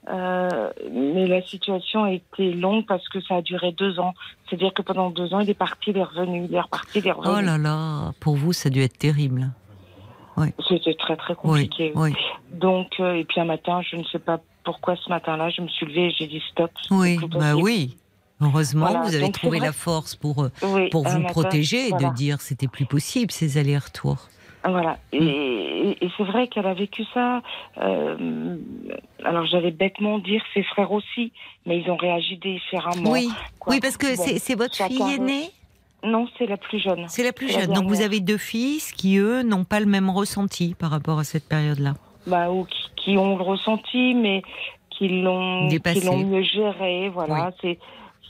Euh, 0.09 0.71
mais 0.93 1.27
la 1.27 1.43
situation 1.43 2.05
a 2.05 2.13
été 2.13 2.53
longue 2.53 2.87
parce 2.87 3.09
que 3.09 3.21
ça 3.23 3.37
a 3.37 3.43
duré 3.43 3.73
deux 3.73 3.99
ans. 3.99 4.15
C'est-à-dire 4.49 4.73
que 4.73 4.83
pendant 4.83 5.11
deux 5.11 5.35
ans, 5.35 5.41
il 5.41 5.51
est 5.51 5.55
parti, 5.55 5.91
il 5.91 5.97
est 5.99 6.05
revenu, 6.05 6.45
il 6.49 6.55
est 6.55 6.61
reparti, 6.61 7.01
il 7.01 7.09
est 7.09 7.13
revenu. 7.13 7.35
Oh 7.37 7.41
là 7.41 7.59
là, 7.59 8.13
pour 8.21 8.37
vous, 8.37 8.53
ça 8.53 8.69
a 8.69 8.71
dû 8.71 8.81
être 8.83 8.97
terrible. 8.99 9.51
C'était 10.69 10.95
très 10.95 11.17
très 11.17 11.33
Oui, 11.43 11.67
compliqué. 11.67 11.93
oui, 11.97 12.15
Donc, 12.53 13.01
euh, 13.01 13.15
et 13.15 13.25
puis 13.25 13.41
un 13.41 13.47
matin, 13.47 13.81
je 13.91 13.97
ne 13.97 14.05
sais 14.05 14.19
pas 14.19 14.39
pourquoi 14.65 14.95
ce 14.97 15.09
matin-là, 15.09 15.49
je 15.51 15.63
me 15.63 15.69
suis 15.69 15.87
levée 15.87 16.09
et 16.09 16.11
j'ai 16.11 16.27
dit 16.27 16.43
stop. 16.53 16.71
oui, 16.91 17.19
bah 17.31 17.57
oui. 17.57 17.97
Heureusement, 18.43 18.85
Voilà, 18.87 19.01
vous 19.01 19.15
avez 19.15 19.25
donc 19.25 19.33
trouvé 19.33 19.59
la 19.61 19.73
force 19.73 20.15
pour, 20.15 20.43
euh, 20.45 20.51
Oui, 20.63 20.91
pour 20.91 21.05
vous 21.09 21.19
matin, 21.21 21.33
protéger 21.33 21.87
et 21.87 21.89
voilà. 21.89 22.11
de 22.11 22.15
dire 22.15 22.43
c'était 22.43 22.69
plus 22.69 22.85
possible 22.85 23.33
ces 23.33 23.57
allers-retours. 23.57 24.29
Voilà. 24.65 24.99
Et, 25.13 25.19
et- 25.25 26.05
et 26.05 26.11
c'est 26.17 26.25
vrai 26.25 26.49
qu'elle 26.49 26.67
a 26.67 26.75
vécu 26.75 27.05
ça. 27.15 27.43
euh, 27.83 28.57
alors 29.25 29.47
j'allais 29.47 29.71
bêtement 29.71 30.19
dire 30.19 30.43
ses 30.55 30.63
frères 30.63 30.93
aussi, 30.93 31.33
mais 31.67 31.79
ils 31.79 31.91
ont 31.91 31.97
réagi 31.97 32.37
différemment. 32.39 33.11
Oui, 33.11 33.29
quoi. 33.61 33.75
oui, 33.75 33.81
parce 33.81 33.97
que 33.97 34.17
Bon, 34.17 34.23
c'est 34.39 34.55
votre 34.57 34.75
fille 34.77 35.03
aînée? 35.15 35.51
Non, 36.05 36.29
c'est 36.39 36.47
la 36.47 36.57
plus 36.57 36.79
jeune. 36.79 37.05
C'est 37.09 37.25
la 37.25 37.33
plus 37.33 37.47
la 37.53 37.61
jeune. 37.65 37.73
Donc 37.73 37.87
vous 37.89 38.01
avez 38.03 38.21
deux 38.21 38.39
fils 38.39 38.93
qui, 38.93 39.17
eux, 39.19 39.43
n'ont 39.43 39.65
pas 39.65 39.81
le 39.81 39.87
même 39.87 40.11
ressenti 40.11 40.75
par 40.75 40.91
rapport 40.91 41.19
à 41.19 41.25
cette 41.25 41.49
période-là? 41.49 41.95
Bah, 42.27 42.51
ou 42.51 42.65
qui, 42.65 42.83
qui 42.97 43.19
ont 43.19 43.37
le 43.37 43.43
ressenti, 43.43 44.15
mais 44.15 44.43
qui 44.91 45.09
l'ont 45.09 45.69
mieux 45.69 46.43
géré, 46.43 47.09
voilà. 47.09 47.53
C'est 47.61 47.79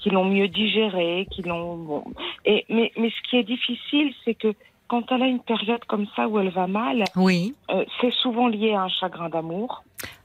qui 0.02 0.10
l'ont 0.10 0.24
mieux 0.24 0.48
digéré, 0.48 1.26
qui 1.30 1.42
l'ont. 1.42 1.76
Bon. 1.76 2.04
Et 2.44 2.64
mais 2.68 2.92
mais 2.98 3.10
ce 3.10 3.28
qui 3.30 3.36
est 3.36 3.42
difficile, 3.44 4.12
c'est 4.24 4.34
que 4.34 4.52
quand 4.88 5.10
elle 5.10 5.22
a 5.22 5.26
une 5.26 5.40
période 5.42 5.84
comme 5.86 6.06
ça 6.14 6.28
où 6.28 6.38
elle 6.38 6.50
va 6.50 6.66
mal, 6.66 7.04
Oui. 7.16 7.54
euh, 7.70 7.84
c'est 8.00 8.12
souvent 8.12 8.48
lié 8.48 8.72
à 8.74 8.82
un 8.82 8.88
chagrin 8.88 9.28
d'amour, 9.28 9.82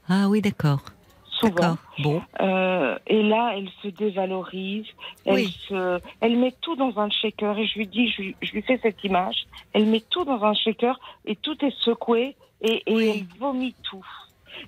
Ah 0.08 0.28
oui, 0.28 0.40
d'accord. 0.40 0.80
souvent. 1.40 1.76
Bon. 1.98 2.22
Euh, 2.40 2.96
et 3.08 3.22
là, 3.22 3.54
elle 3.56 3.68
se 3.82 3.88
dévalorise, 3.88 4.86
elle, 5.24 5.34
Oui. 5.34 5.56
se, 5.68 6.00
elle 6.20 6.36
met 6.38 6.54
tout 6.60 6.76
dans 6.76 6.98
un 7.00 7.10
shaker. 7.10 7.58
Et 7.58 7.66
je 7.66 7.78
lui 7.78 7.86
dis, 7.88 8.08
je, 8.10 8.22
lui- 8.22 8.36
je 8.42 8.52
lui 8.52 8.62
fais 8.62 8.78
cette 8.82 9.02
image, 9.02 9.36
elle 9.72 9.86
met 9.86 10.04
tout 10.10 10.24
dans 10.24 10.42
un 10.44 10.54
shaker 10.54 10.98
et 11.24 11.34
tout 11.36 11.56
est 11.64 11.74
secoué 11.80 12.36
et, 12.60 12.82
et 12.86 12.94
Oui. 12.94 13.10
elle 13.10 13.38
vomit 13.40 13.74
tout. 13.82 14.06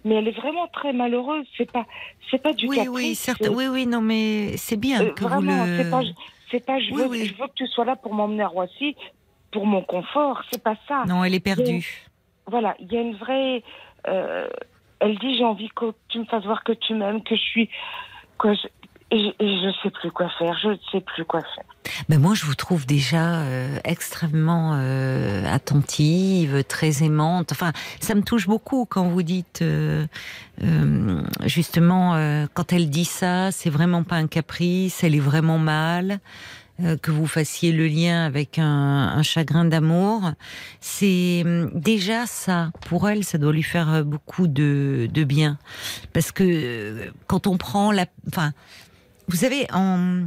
Mais 0.05 0.17
elle 0.17 0.27
est 0.29 0.33
vraiment 0.37 0.67
très 0.69 0.93
malheureuse. 0.93 1.47
C'est 1.57 1.71
pas, 1.71 1.87
c'est 2.31 2.43
pas 2.43 2.55
du 2.55 2.67
Oui, 2.67 2.77
caprice. 2.77 2.93
oui, 2.95 3.15
certes. 3.15 3.49
Oui, 3.49 3.67
oui, 3.69 3.87
non, 3.87 4.01
mais 4.01 4.57
c'est 4.57 4.79
bien 4.79 5.03
euh, 5.05 5.13
que 5.13 5.23
vraiment, 5.25 5.65
le. 5.67 5.77
c'est 5.77 5.91
pas, 5.91 6.03
c'est 6.51 6.65
pas, 6.67 6.81
je 6.81 6.93
Oui, 6.93 7.03
veux, 7.03 7.07
oui. 7.09 7.27
je 7.27 7.35
veux 7.41 7.47
que 7.49 7.55
tu 7.55 7.67
sois 7.69 7.85
là 7.85 7.95
pour 7.95 8.15
m'emmener 8.15 8.43
à 8.43 8.49
Roissy, 8.49 8.97
pour 9.55 9.67
mon 9.67 9.83
confort. 9.83 10.43
C'est 10.53 10.63
pas 10.63 10.77
ça. 10.87 11.05
Non, 11.09 11.25
elle 11.25 11.35
est 11.35 11.41
perdue. 11.41 12.05
Voilà, 12.47 12.75
il 12.81 12.93
y 12.93 12.99
a 12.99 13.01
une 13.01 13.17
vraie. 13.17 13.63
euh, 14.09 14.49
elle 15.01 15.17
dit 15.19 15.37
j'ai 15.39 15.45
envie 15.45 15.71
que 15.71 15.87
tu 16.09 16.19
me 16.19 16.25
fasses 16.27 16.45
voir 16.45 16.63
que 16.65 16.73
tu 16.73 16.93
m'aimes, 16.95 17.23
que 17.23 17.37
je 17.37 17.41
suis. 17.41 17.71
Que 18.39 18.53
je, 18.53 18.67
et 19.11 19.19
je, 19.19 19.45
et 19.45 19.49
je 19.63 19.71
sais 19.83 19.91
plus 19.91 20.11
quoi 20.11 20.29
faire. 20.39 20.59
Je 20.61 20.69
ne 20.71 20.77
sais 20.91 21.01
plus 21.01 21.25
quoi 21.25 21.41
faire. 21.41 21.65
Ben 22.09 22.21
moi, 22.21 22.35
je 22.35 22.45
vous 22.45 22.55
trouve 22.55 22.85
déjà 22.87 23.43
euh, 23.43 23.79
extrêmement 23.85 24.73
euh, 24.75 25.45
attentive, 25.47 26.65
très 26.65 27.05
aimante. 27.05 27.53
Enfin, 27.53 27.73
ça 28.01 28.15
me 28.15 28.23
touche 28.23 28.47
beaucoup 28.47 28.87
quand 28.87 29.05
vous 29.05 29.23
dites, 29.23 29.61
euh, 29.63 30.07
justement, 31.45 32.17
quand 32.55 32.73
elle 32.73 32.91
dit 32.91 33.05
ça, 33.05 33.53
c'est 33.53 33.71
vraiment 33.71 34.03
pas 34.03 34.17
un 34.17 34.27
caprice, 34.27 35.05
elle 35.05 35.15
est 35.15 35.21
vraiment 35.21 35.59
mal. 35.59 36.19
Euh, 36.81 36.97
que 36.97 37.13
vous 37.13 37.29
fassiez 37.29 37.71
le 37.71 37.87
lien 37.87 38.27
avec 38.27 38.59
un, 38.59 39.23
chagrin 39.23 39.65
d'amour, 39.65 40.33
c'est 40.81 41.43
hum, 41.45 41.71
déjà 41.73 42.27
ça. 42.27 42.73
Pour 42.89 43.09
elle, 43.09 43.23
ça 43.23 43.39
doit 43.39 43.53
lui 43.53 43.63
faire 43.63 43.89
euh, 43.93 44.03
beaucoup 44.03 44.49
de, 44.49 45.09
bien, 45.25 45.57
parce 46.13 46.33
que 46.33 46.43
euh, 46.43 47.11
quand 47.29 47.47
on 47.47 47.59
prend 47.59 47.93
la, 47.93 48.07
enfin, 48.27 48.53
vous 49.29 49.37
savez, 49.37 49.69
en 49.73 50.25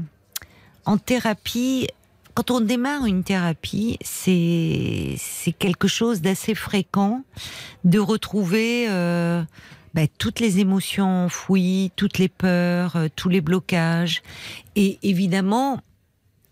en 0.85 0.97
thérapie, 0.97 1.89
quand 2.33 2.49
on 2.49 2.61
démarre 2.61 3.05
une 3.05 3.25
thérapie, 3.25 3.97
c'est 4.01 5.17
quelque 5.59 5.89
chose 5.89 6.21
d'assez 6.21 6.55
fréquent 6.55 7.23
de 7.83 7.99
retrouver 7.99 8.87
ben, 8.87 10.07
toutes 10.17 10.39
les 10.39 10.59
émotions 10.59 11.25
enfouies, 11.25 11.91
toutes 11.97 12.19
les 12.19 12.29
peurs, 12.29 12.97
tous 13.17 13.27
les 13.27 13.41
blocages, 13.41 14.21
et 14.77 14.97
évidemment 15.03 15.81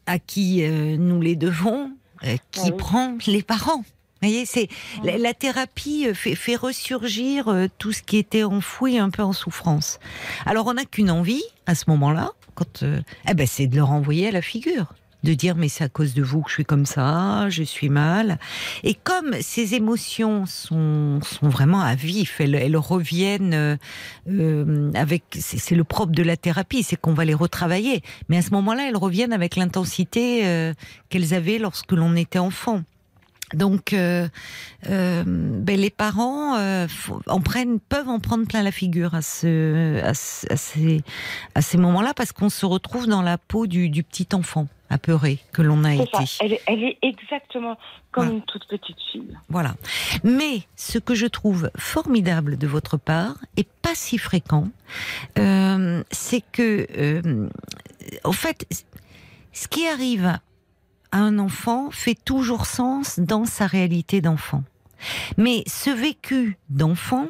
à 0.05 0.19
qui 0.19 0.63
euh, 0.63 0.97
nous 0.97 1.21
les 1.21 1.35
devons, 1.35 1.91
euh, 2.23 2.35
qui 2.51 2.61
Ah 2.63 2.67
oui. 2.71 2.77
prend 2.77 3.17
les 3.27 3.41
parents. 3.43 3.83
Vous 4.21 4.29
voyez, 4.29 4.45
c'est 4.45 4.69
la, 5.03 5.17
la 5.17 5.33
thérapie 5.33 6.07
euh, 6.07 6.13
fait, 6.13 6.35
fait 6.35 6.55
ressurgir 6.55 7.47
euh, 7.47 7.67
tout 7.77 7.91
ce 7.91 8.01
qui 8.01 8.17
était 8.17 8.43
enfoui 8.43 8.97
un 8.97 9.09
peu 9.09 9.21
en 9.23 9.33
souffrance. 9.33 9.99
Alors 10.45 10.67
on 10.67 10.73
n'a 10.73 10.85
qu'une 10.85 11.11
envie 11.11 11.43
à 11.67 11.75
ce 11.75 11.85
moment-là, 11.89 12.31
quand 12.55 12.83
eh 13.29 13.33
ben 13.33 13.45
c'est 13.45 13.67
de 13.67 13.75
leur 13.75 13.91
envoyer 13.91 14.29
à 14.29 14.31
la 14.31 14.41
figure, 14.41 14.93
de 15.25 15.33
dire 15.33 15.55
mais 15.57 15.67
c'est 15.67 15.83
à 15.83 15.89
cause 15.89 16.13
de 16.13 16.23
vous 16.23 16.41
que 16.41 16.49
je 16.49 16.53
suis 16.55 16.65
comme 16.65 16.85
ça, 16.85 17.49
je 17.49 17.63
suis 17.63 17.89
mal. 17.89 18.39
Et 18.83 18.93
comme 18.93 19.33
ces 19.41 19.73
émotions 19.75 20.45
sont 20.45 21.19
sont 21.21 21.49
vraiment 21.49 21.81
à 21.81 21.95
vif, 21.95 22.39
elles, 22.39 22.77
reviennent 22.77 23.53
euh, 23.53 23.75
euh, 24.29 24.91
avec 24.93 25.23
c'est 25.37 25.75
le 25.75 25.83
propre 25.83 26.13
de 26.13 26.23
la 26.23 26.37
thérapie, 26.37 26.83
c'est 26.83 26.95
qu'on 26.95 27.13
va 27.13 27.25
les 27.25 27.33
retravailler. 27.33 28.01
Mais 28.29 28.37
à 28.37 28.41
ce 28.41 28.51
moment-là, 28.51 28.87
elles 28.87 28.95
reviennent 28.97 29.33
avec 29.33 29.57
l'intensité 29.57 30.45
euh, 30.47 30.73
qu'elles 31.09 31.33
avaient 31.33 31.57
lorsque 31.59 31.91
l'on 31.91 32.15
était 32.15 32.39
enfant. 32.39 32.83
Donc, 33.53 33.93
ben, 33.93 34.29
les 35.67 35.89
parents 35.91 36.57
en 37.27 37.41
prennent, 37.41 37.79
peuvent 37.79 38.09
en 38.09 38.19
prendre 38.19 38.47
plein 38.47 38.63
la 38.63 38.71
figure 38.71 39.13
à, 39.13 39.21
ce, 39.21 40.01
à, 40.03 40.13
ce- 40.15 40.51
à 40.51 40.57
ces, 40.57 41.01
à 41.53 41.61
ces 41.61 41.77
moments-là 41.77 42.13
parce 42.15 42.31
qu'on 42.31 42.49
se 42.49 42.65
retrouve 42.65 43.05
dans 43.07 43.21
la 43.21 43.37
peau 43.37 43.67
du 43.67 44.03
petit 44.03 44.27
enfant 44.33 44.67
apeuré 44.89 45.39
que 45.51 45.61
l'on 45.61 45.83
a 45.83 45.93
été. 45.95 46.07
Elle 46.39 46.53
est, 46.53 46.61
elle 46.67 46.83
est 46.83 46.97
exactement 47.01 47.77
comme 48.11 48.25
Voilà. 48.25 48.37
une 48.37 48.41
toute 48.43 48.67
petite 48.67 48.97
fille. 49.11 49.37
Voilà. 49.49 49.75
Mais 50.23 50.61
ce 50.75 50.99
que 50.99 51.15
je 51.15 51.25
trouve 51.25 51.69
formidable 51.77 52.57
de 52.57 52.67
votre 52.67 52.97
part 52.97 53.35
et 53.57 53.65
pas 53.81 53.95
si 53.95 54.17
fréquent, 54.17 54.67
euh, 55.37 56.03
c'est 56.11 56.43
que, 56.51 56.87
euh, 56.97 57.49
en 58.23 58.31
fait, 58.31 58.67
ce 59.53 59.67
qui 59.67 59.87
arrive 59.87 60.25
à 61.11 61.17
un 61.17 61.39
enfant 61.39 61.89
fait 61.91 62.15
toujours 62.25 62.65
sens 62.65 63.19
dans 63.19 63.45
sa 63.45 63.67
réalité 63.67 64.21
d'enfant. 64.21 64.63
Mais 65.37 65.63
ce 65.67 65.89
vécu 65.89 66.57
d'enfant, 66.69 67.27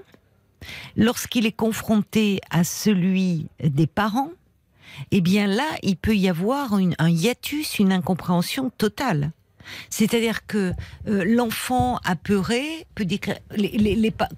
lorsqu'il 0.96 1.46
est 1.46 1.52
confronté 1.52 2.40
à 2.50 2.64
celui 2.64 3.48
des 3.64 3.88
parents, 3.88 4.32
eh 5.12 5.22
bien 5.22 5.48
là, 5.48 5.68
il 5.84 5.98
peut 5.98 6.16
y 6.16 6.30
avoir 6.30 6.74
un 6.74 7.10
hiatus, 7.10 7.80
une 7.80 7.92
incompréhension 7.92 8.72
totale. 8.78 9.32
C'est-à-dire 9.90 10.46
que 10.46 10.74
euh, 11.08 11.24
l'enfant 11.26 12.00
apeuré 12.04 12.86
peut 12.94 13.06
pa- 14.12 14.30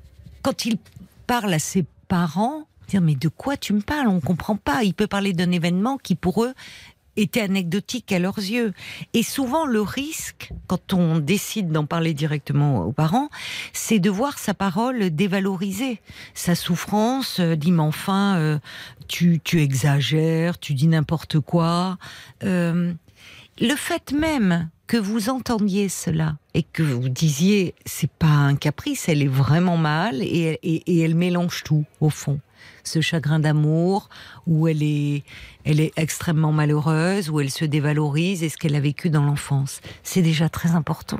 quand 0.41 0.65
il 0.65 0.77
parle 1.25 1.53
à 1.53 1.59
ses 1.59 1.85
parents, 2.07 2.63
dire 2.87 3.01
mais 3.01 3.15
de 3.15 3.27
quoi 3.27 3.57
tu 3.57 3.73
me 3.73 3.81
parles? 3.81 4.07
On 4.07 4.21
comprend 4.21 4.55
pas. 4.55 4.83
Il 4.83 4.93
peut 4.93 5.07
parler 5.07 5.33
d'un 5.33 5.51
événement 5.51 5.97
qui 5.97 6.15
pour 6.15 6.43
eux 6.45 6.53
était 7.17 7.41
anecdotique 7.41 8.11
à 8.11 8.19
leurs 8.19 8.37
yeux. 8.37 8.73
Et 9.13 9.23
souvent 9.23 9.65
le 9.65 9.81
risque, 9.81 10.51
quand 10.67 10.93
on 10.93 11.17
décide 11.17 11.71
d'en 11.71 11.85
parler 11.85 12.13
directement 12.13 12.85
aux 12.85 12.91
parents, 12.91 13.29
c'est 13.73 13.99
de 13.99 14.09
voir 14.09 14.37
sa 14.37 14.53
parole 14.53 15.09
dévalorisée, 15.09 15.99
sa 16.35 16.53
souffrance. 16.53 17.41
dit 17.41 17.71
mais 17.71 17.81
enfin, 17.81 18.59
tu, 19.07 19.39
tu 19.43 19.61
exagères, 19.61 20.59
tu 20.59 20.73
dis 20.73 20.87
n'importe 20.87 21.39
quoi. 21.39 21.97
Euh, 22.43 22.93
le 23.59 23.75
fait 23.75 24.11
même 24.11 24.69
que 24.85 24.97
vous 24.97 25.29
entendiez 25.29 25.89
cela 25.89 26.37
et 26.53 26.63
que 26.63 26.83
vous 26.83 27.09
disiez 27.09 27.75
c'est 27.85 28.09
pas 28.11 28.27
un 28.27 28.55
caprice, 28.55 29.09
elle 29.09 29.21
est 29.21 29.27
vraiment 29.27 29.77
mal 29.77 30.21
et, 30.21 30.59
et- 30.63 30.83
et 30.87 30.99
elle 30.99 31.15
mélange 31.15 31.63
tout 31.63 31.85
au 31.99 32.09
fond. 32.09 32.39
Ce 32.83 33.01
chagrin 33.01 33.39
d'amour 33.39 34.09
où 34.45 34.67
elle 34.67 34.81
est, 34.83 35.23
elle 35.65 35.79
est 35.81 35.91
extrêmement 35.97 36.53
malheureuse, 36.53 37.29
où 37.29 37.39
elle 37.41 37.49
se 37.51 37.65
dévalorise 37.65 38.43
et 38.43 38.49
ce 38.49 38.57
qu'elle 38.57 38.75
a 38.75 38.79
vécu 38.79 39.09
dans 39.09 39.23
l'enfance. 39.23 39.81
C'est 40.03 40.21
déjà 40.21 40.47
très 40.49 40.71
important. 40.71 41.19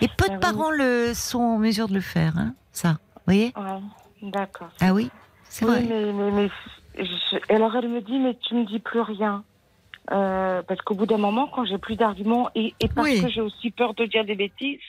Et 0.00 0.08
peu 0.08 0.24
Ah 0.24 0.28
de 0.30 0.34
oui. 0.34 0.40
parents 0.40 0.70
le 0.70 1.12
sont 1.14 1.38
en 1.40 1.58
mesure 1.58 1.88
de 1.88 1.94
le 1.94 2.00
faire, 2.00 2.36
hein, 2.38 2.54
ça. 2.72 2.98
Vous 3.16 3.20
voyez? 3.26 3.52
Ouais, 3.56 4.30
d'accord. 4.30 4.70
Ah 4.80 4.94
oui, 4.94 5.10
c'est 5.48 5.64
Oui, 5.66 5.70
vrai. 5.72 5.82
mais, 5.88 6.12
mais, 6.12 6.30
mais 6.32 6.50
je- 6.96 7.38
alors 7.54 7.74
elle 7.76 7.88
me 7.88 8.00
dit, 8.00 8.18
mais 8.18 8.34
tu 8.36 8.54
me 8.54 8.64
dis 8.64 8.78
plus 8.78 9.00
rien. 9.00 9.44
Euh, 10.10 10.62
parce 10.62 10.80
qu'au 10.82 10.94
bout 10.94 11.06
d'un 11.06 11.16
moment, 11.18 11.46
quand 11.48 11.64
j'ai 11.64 11.78
plus 11.78 11.96
d'arguments 11.96 12.50
et, 12.54 12.74
et 12.78 12.88
parce 12.88 13.08
Oui. 13.08 13.20
que 13.22 13.28
j'ai 13.28 13.40
aussi 13.40 13.70
peur 13.70 13.94
de 13.94 14.04
dire 14.04 14.24
des 14.26 14.34
bêtises, 14.34 14.80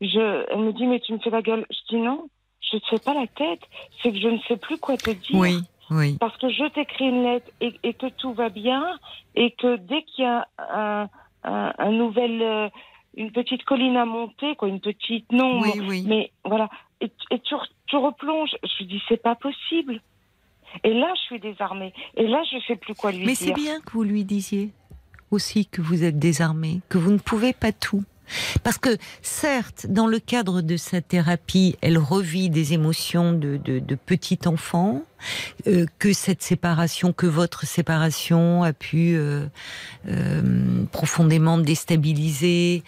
je, 0.00 0.44
elle 0.50 0.58
me 0.60 0.72
dit, 0.72 0.86
mais 0.86 1.00
tu 1.00 1.12
me 1.14 1.18
fais 1.18 1.30
la 1.30 1.40
gueule. 1.42 1.64
Je 1.70 1.78
dis 1.88 2.00
non, 2.02 2.28
je 2.60 2.76
te 2.76 2.86
fais 2.86 2.98
pas 2.98 3.14
la 3.14 3.26
tête. 3.28 3.62
C'est 4.02 4.12
que 4.12 4.18
je 4.20 4.28
ne 4.28 4.38
sais 4.40 4.58
plus 4.58 4.78
quoi 4.78 4.98
te 4.98 5.10
dire. 5.10 5.40
Oui, 5.40 5.62
oui. 5.90 6.18
Parce 6.20 6.36
que 6.36 6.50
je 6.50 6.64
t'écris 6.68 7.06
une 7.06 7.22
lettre 7.22 7.50
et, 7.60 7.72
et 7.82 7.94
que 7.94 8.06
tout 8.08 8.34
va 8.34 8.50
bien 8.50 8.98
et 9.34 9.52
que 9.52 9.76
dès 9.76 10.02
qu'il 10.02 10.24
y 10.24 10.26
a 10.28 10.46
un, 10.58 11.08
un, 11.44 11.72
un 11.78 11.90
nouvel, 11.90 12.42
euh, 12.42 12.68
une 13.16 13.32
petite 13.32 13.64
colline 13.64 13.96
à 13.96 14.04
monter, 14.04 14.54
quoi, 14.56 14.68
une 14.68 14.80
petite 14.80 15.32
non, 15.32 15.60
Oui, 15.62 15.80
oui. 15.80 16.02
mais 16.06 16.30
voilà, 16.44 16.68
et, 17.00 17.10
et 17.30 17.38
tu, 17.40 17.54
tu 17.86 17.96
replonges. 17.96 18.54
Je 18.78 18.84
dis 18.84 19.02
c'est 19.08 19.22
pas 19.22 19.34
possible. 19.34 20.02
Et 20.84 20.94
là, 20.94 21.12
je 21.14 21.20
suis 21.22 21.40
désarmée. 21.40 21.92
Et 22.16 22.26
là, 22.26 22.42
je 22.50 22.58
sais 22.66 22.76
plus 22.76 22.94
quoi 22.94 23.12
lui 23.12 23.24
Mais 23.26 23.34
c'est 23.34 23.46
dire. 23.46 23.54
bien 23.54 23.80
que 23.80 23.92
vous 23.92 24.04
lui 24.04 24.24
disiez 24.24 24.70
aussi 25.30 25.66
que 25.66 25.82
vous 25.82 26.04
êtes 26.04 26.18
désarmé, 26.18 26.80
que 26.88 26.98
vous 26.98 27.12
ne 27.12 27.18
pouvez 27.18 27.52
pas 27.52 27.72
tout. 27.72 28.04
Parce 28.62 28.78
que 28.78 28.96
certes, 29.22 29.86
dans 29.88 30.06
le 30.06 30.18
cadre 30.18 30.60
de 30.60 30.76
sa 30.76 31.00
thérapie, 31.00 31.76
elle 31.80 31.98
revit 31.98 32.50
des 32.50 32.74
émotions 32.74 33.32
de, 33.32 33.56
de, 33.56 33.78
de 33.78 33.94
petit 33.94 34.40
enfant, 34.46 35.02
euh, 35.66 35.86
que 35.98 36.12
cette 36.12 36.42
séparation, 36.42 37.12
que 37.12 37.26
votre 37.26 37.64
séparation 37.66 38.62
a 38.62 38.72
pu 38.72 39.14
euh, 39.16 39.46
euh, 40.08 40.84
profondément 40.92 41.58
déstabiliser 41.58 42.82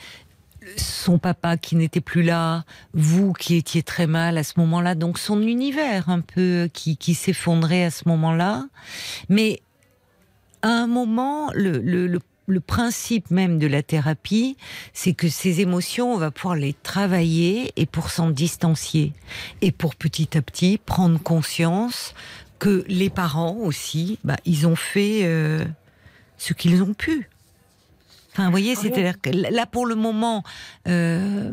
son 0.76 1.18
papa 1.18 1.56
qui 1.56 1.76
n'était 1.76 2.00
plus 2.00 2.22
là, 2.22 2.64
vous 2.92 3.32
qui 3.32 3.56
étiez 3.56 3.82
très 3.82 4.06
mal 4.06 4.38
à 4.38 4.44
ce 4.44 4.54
moment-là, 4.58 4.94
donc 4.94 5.18
son 5.18 5.42
univers 5.42 6.08
un 6.08 6.20
peu 6.20 6.68
qui, 6.72 6.96
qui 6.96 7.14
s'effondrait 7.14 7.84
à 7.84 7.90
ce 7.90 8.08
moment-là. 8.08 8.66
Mais 9.28 9.61
à 10.62 10.68
un 10.68 10.86
moment, 10.86 11.50
le, 11.54 11.78
le, 11.78 12.20
le 12.46 12.61
principe 12.61 13.30
même 13.30 13.58
de 13.58 13.66
la 13.66 13.82
thérapie, 13.82 14.56
c'est 14.92 15.14
que 15.14 15.28
ces 15.28 15.61
émotions, 15.61 16.12
on 16.12 16.18
va 16.18 16.30
pouvoir 16.30 16.56
les 16.56 16.74
travailler 16.74 17.72
et 17.76 17.86
pour 17.86 18.11
s'en 18.11 18.30
distancier. 18.30 19.12
Et 19.62 19.72
pour 19.72 19.96
petit 19.96 20.36
à 20.36 20.42
petit 20.42 20.78
prendre 20.78 21.18
conscience 21.18 22.14
que 22.58 22.84
les 22.88 23.08
parents 23.08 23.56
aussi, 23.56 24.18
bah, 24.24 24.36
ils 24.44 24.66
ont 24.66 24.76
fait 24.76 25.20
euh, 25.24 25.64
ce 26.36 26.52
qu'ils 26.52 26.82
ont 26.82 26.94
pu. 26.94 27.30
Enfin, 28.41 28.47
vous 28.47 28.53
voyez, 28.53 28.74
c'est-à-dire 28.74 29.20
que 29.20 29.28
là, 29.28 29.66
pour 29.66 29.84
le 29.84 29.95
moment, 29.97 30.43
euh, 30.88 31.51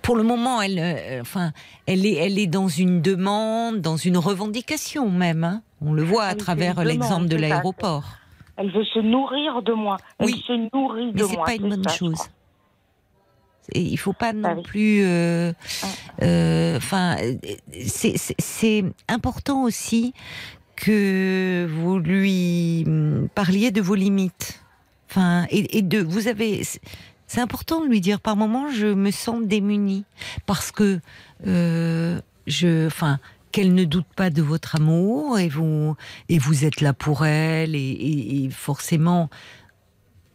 pour 0.00 0.14
le 0.14 0.22
moment, 0.22 0.62
elle, 0.62 0.78
euh, 0.78 1.20
enfin, 1.22 1.50
elle 1.88 2.06
est, 2.06 2.14
elle 2.14 2.38
est 2.38 2.46
dans 2.46 2.68
une 2.68 3.02
demande, 3.02 3.80
dans 3.80 3.96
une 3.96 4.16
revendication 4.16 5.10
même. 5.10 5.42
hein. 5.42 5.62
On 5.84 5.92
le 5.92 6.04
voit 6.04 6.22
à 6.24 6.30
Elle 6.32 6.36
travers 6.36 6.84
l'exemple 6.84 7.26
de 7.26 7.34
c'est 7.36 7.38
l'aéroport. 7.48 8.04
Elle 8.56 8.70
veut 8.70 8.84
se 8.84 9.00
nourrir 9.00 9.60
de 9.62 9.72
moi. 9.72 9.96
Elle 10.20 10.26
Oui. 10.26 10.44
se 10.46 10.52
nourrit 10.72 11.06
Mais 11.14 11.20
de 11.22 11.26
c'est 11.26 11.36
moi. 11.36 11.46
pas 11.46 11.54
une 11.54 11.68
bonne 11.68 11.82
ça, 11.88 11.96
chose. 11.96 12.20
Et 13.72 13.80
il 13.82 13.96
faut 13.96 14.12
pas 14.12 14.32
non 14.32 14.56
Ah 14.58 14.62
plus. 14.62 15.00
euh, 15.02 15.52
Ah. 15.82 16.76
Enfin, 16.76 17.16
euh, 17.20 17.34
c'est- 17.86 18.16
c'est 18.16 18.36
c'est 18.38 18.84
important 19.08 19.64
aussi 19.64 20.12
que 20.76 21.66
vous 21.68 21.98
lui 21.98 22.86
parliez 23.34 23.72
de 23.72 23.80
vos 23.80 23.96
limites. 23.96 24.62
Enfin, 25.10 25.46
et, 25.50 25.78
et 25.78 25.82
de 25.82 25.98
vous 26.00 26.28
avez. 26.28 26.62
C'est 27.26 27.40
important 27.40 27.80
de 27.82 27.86
lui 27.88 28.00
dire 28.00 28.20
par 28.20 28.36
moment 28.36 28.70
je 28.70 28.86
me 28.86 29.10
sens 29.10 29.42
démunie 29.44 30.04
parce 30.46 30.70
que 30.72 31.00
euh, 31.46 32.20
je, 32.46 32.86
enfin, 32.86 33.18
qu'elle 33.52 33.74
ne 33.74 33.84
doute 33.84 34.06
pas 34.16 34.30
de 34.30 34.42
votre 34.42 34.76
amour 34.76 35.38
et 35.38 35.48
vous 35.48 35.96
et 36.28 36.38
vous 36.38 36.64
êtes 36.64 36.80
là 36.80 36.92
pour 36.92 37.24
elle 37.26 37.74
et, 37.76 37.78
et- 37.78 38.44
et 38.44 38.50
forcément 38.50 39.30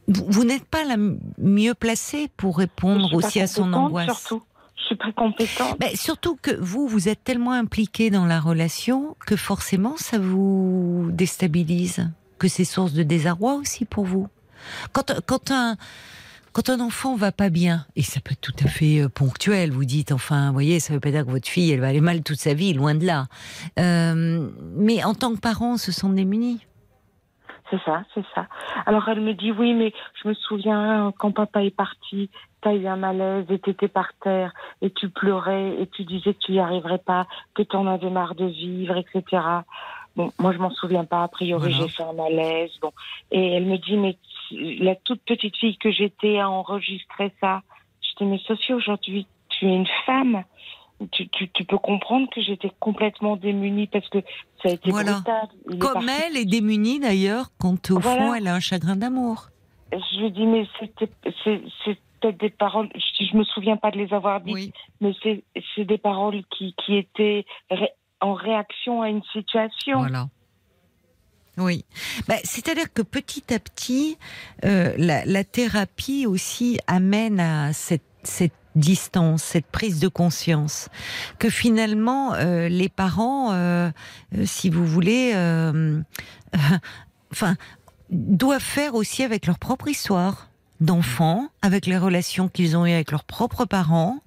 vous, 0.07 0.26
vous 0.30 0.43
n'êtes 0.45 0.65
pas 0.65 0.84
la 0.86 0.95
mieux 1.38 1.73
placée 1.73 2.30
pour 2.38 2.57
répondre 2.59 3.13
aussi 3.13 3.39
à 3.41 3.47
son 3.47 3.73
angoisse. 3.73 4.05
Surtout. 4.05 4.43
Je 4.78 4.84
suis 4.88 4.95
pas 4.97 5.11
compétente. 5.13 5.80
Ben, 5.80 5.95
surtout 5.95 6.36
que 6.41 6.51
vous, 6.59 6.88
vous 6.88 7.09
êtes 7.09 7.23
tellement 7.23 7.53
impliqué 7.53 8.09
dans 8.09 8.26
la 8.26 8.39
relation 8.39 9.15
que 9.26 9.36
forcément 9.36 9.95
ça 9.97 10.19
vous 10.19 11.09
déstabilise, 11.11 12.07
que 12.39 12.47
c'est 12.47 12.65
source 12.65 12.93
de 12.93 13.01
désarroi 13.03 13.55
aussi 13.55 13.86
pour 13.86 14.05
vous. 14.05 14.28
Quand, 14.93 15.13
quand 15.26 15.51
un 15.51 15.76
quand 16.53 16.70
un 16.70 16.80
enfant 16.80 17.18
va 17.18 17.34
pas 17.34 17.49
bien, 17.49 17.86
et 17.97 18.01
ça 18.01 18.22
peut 18.22 18.32
être 18.32 18.39
tout 18.39 18.55
à 18.63 18.70
fait 18.70 19.01
euh, 19.01 19.09
ponctuel, 19.09 19.72
vous 19.72 19.84
dites, 19.84 20.13
enfin, 20.13 20.47
vous 20.47 20.53
voyez, 20.53 20.80
ça 20.80 20.93
veut 20.93 21.01
pas 21.01 21.11
dire 21.11 21.26
que 21.26 21.30
votre 21.32 21.49
fille, 21.49 21.70
elle 21.70 21.82
va 21.82 21.88
aller 21.88 21.99
mal 21.99 22.24
toute 22.24 22.38
sa 22.38 22.53
vie, 22.53 22.72
loin 22.72 22.95
de 22.95 23.05
là. 23.05 23.26
Euh, 23.78 24.47
mais 24.78 25.03
en 25.03 25.13
tant 25.16 25.36
que 25.36 25.39
parent, 25.41 25.74
on 25.74 25.78
se 25.78 25.91
sent 25.91 26.07
démuni. 26.11 26.66
C'est 27.70 27.82
ça, 27.84 28.03
c'est 28.13 28.24
ça. 28.34 28.47
Alors 28.86 29.09
elle 29.09 29.20
me 29.20 29.34
dit 29.34 29.51
oui, 29.51 29.74
mais 29.74 29.91
je 30.24 30.30
me 30.30 30.34
souviens 30.34 31.11
quand 31.18 31.32
papa 31.32 31.61
est 31.63 31.76
parti, 31.76 32.30
t'as 32.61 32.74
eu 32.74 32.88
un 32.88 32.95
malaise 32.95 33.45
et 33.49 33.59
t'étais 33.59 33.88
par 33.89 34.11
terre 34.24 34.53
et 34.82 34.91
tu 34.91 35.09
pleurais 35.09 35.76
et 35.82 35.88
tu 35.88 36.03
disais 36.05 36.36
que 36.36 36.39
tu 36.39 36.53
y 36.53 36.59
arriverais 36.59 36.99
pas, 36.99 37.28
que 37.55 37.63
t'en 37.63 37.88
avais 37.88 38.11
marre 38.11 38.36
de 38.36 38.45
vivre, 38.45 38.95
etc. 38.95 39.41
Bon, 40.16 40.32
moi 40.39 40.53
je 40.53 40.59
m'en 40.59 40.70
souviens 40.72 41.05
pas. 41.05 41.24
A 41.24 41.28
priori 41.28 41.72
Voilà. 41.74 41.88
j'ai 41.88 41.89
fait 41.91 42.03
un 42.03 42.13
malaise. 42.13 42.72
Bon, 42.82 42.93
et 43.32 43.53
elle 43.53 43.66
me 43.66 43.78
dit 43.78 43.97
mais 43.97 44.16
la 44.51 44.95
toute 44.95 45.21
petite 45.21 45.55
fille 45.57 45.77
que 45.77 45.91
j'étais 45.91 46.39
a 46.39 46.49
enregistré 46.49 47.31
ça. 47.41 47.61
Je 48.01 48.23
dis 48.23 48.29
mais 48.29 48.39
Sophie 48.39 48.73
aujourd'hui 48.73 49.27
tu 49.49 49.65
es 49.67 49.75
une 49.75 49.87
femme. 50.05 50.43
Tu, 51.11 51.27
tu, 51.27 51.49
tu 51.49 51.65
peux 51.65 51.77
comprendre 51.77 52.29
que 52.29 52.41
j'étais 52.41 52.71
complètement 52.79 53.35
démunie 53.35 53.87
parce 53.87 54.07
que 54.07 54.19
ça 54.63 54.69
a 54.69 54.71
été 54.71 54.91
Voilà. 54.91 55.13
brutal. 55.15 55.47
Il 55.69 55.77
Comme 55.79 56.07
elle 56.07 56.37
est 56.37 56.45
démunie 56.45 57.01
d'ailleurs, 57.01 57.47
quand 57.59 57.91
au 57.91 57.99
Voilà. 57.99 58.17
fond 58.27 58.33
elle 58.33 58.47
a 58.47 58.55
un 58.55 58.59
chagrin 58.61 58.95
d'amour. 58.95 59.47
Je 59.91 60.19
lui 60.21 60.31
dis, 60.31 60.45
mais 60.45 60.65
c'était, 60.79 61.09
c'est, 61.43 61.61
c'est 61.83 61.97
peut-être 62.21 62.39
des 62.39 62.49
paroles, 62.49 62.89
je, 62.95 63.25
je 63.25 63.35
me 63.35 63.43
souviens 63.43 63.75
pas 63.75 63.91
de 63.91 63.97
les 63.97 64.13
avoir 64.13 64.39
dites, 64.39 64.53
Oui. 64.53 64.71
mais 65.01 65.11
c'est, 65.21 65.43
c'est 65.75 65.83
des 65.85 65.97
paroles 65.97 66.43
qui, 66.49 66.73
qui 66.85 66.95
étaient 66.95 67.45
ré- 67.69 67.91
en 68.21 68.33
réaction 68.33 69.01
à 69.01 69.09
une 69.09 69.23
situation. 69.33 69.99
Voilà. 69.99 70.27
Oui. 71.57 71.85
Bah, 72.27 72.35
C'est-à-dire 72.43 72.91
que 72.93 73.01
petit 73.01 73.53
à 73.53 73.59
petit, 73.59 74.17
euh, 74.65 74.93
la, 74.97 75.25
la 75.25 75.43
thérapie 75.43 76.25
aussi 76.25 76.79
amène 76.87 77.39
à 77.39 77.73
cette, 77.73 78.03
cette 78.23 78.53
distance, 78.75 79.43
cette 79.43 79.67
prise 79.67 79.99
de 79.99 80.07
conscience, 80.07 80.89
que 81.39 81.49
finalement 81.49 82.33
euh, 82.33 82.67
les 82.67 82.89
parents, 82.89 83.53
euh, 83.53 83.89
euh, 84.37 84.45
si 84.45 84.69
vous 84.69 84.85
voulez, 84.85 85.31
euh, 85.33 86.01
enfin, 87.31 87.55
doivent 88.09 88.61
faire 88.61 88.95
aussi 88.95 89.23
avec 89.23 89.47
leur 89.47 89.59
propre 89.59 89.87
histoire 89.87 90.49
d'enfants, 90.80 91.49
avec 91.61 91.86
les 91.86 91.97
relations 91.97 92.49
qu'ils 92.49 92.76
ont 92.76 92.86
eues 92.86 92.91
avec 92.91 93.11
leurs 93.11 93.23
propres 93.23 93.65
parents. 93.65 94.19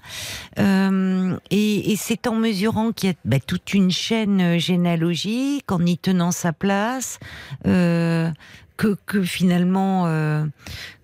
Euh, 0.59 1.37
et 1.51 1.93
et 1.93 1.97
c'est 1.97 2.27
en 2.27 2.35
mesurant 2.35 2.93
qu'il 2.93 3.11
y 3.11 3.13
a 3.13 3.17
bah, 3.25 3.41
toute 3.41 3.75
une 3.75 3.91
chaîne 3.91 4.41
euh, 4.41 4.59
généalogique, 4.59 5.71
en 5.71 5.85
y 5.85 5.99
tenant 5.99 6.31
sa 6.31 6.53
place, 6.53 7.19
euh, 7.67 8.31
que, 8.77 8.97
que 9.07 9.23
finalement, 9.23 10.07
euh, 10.07 10.45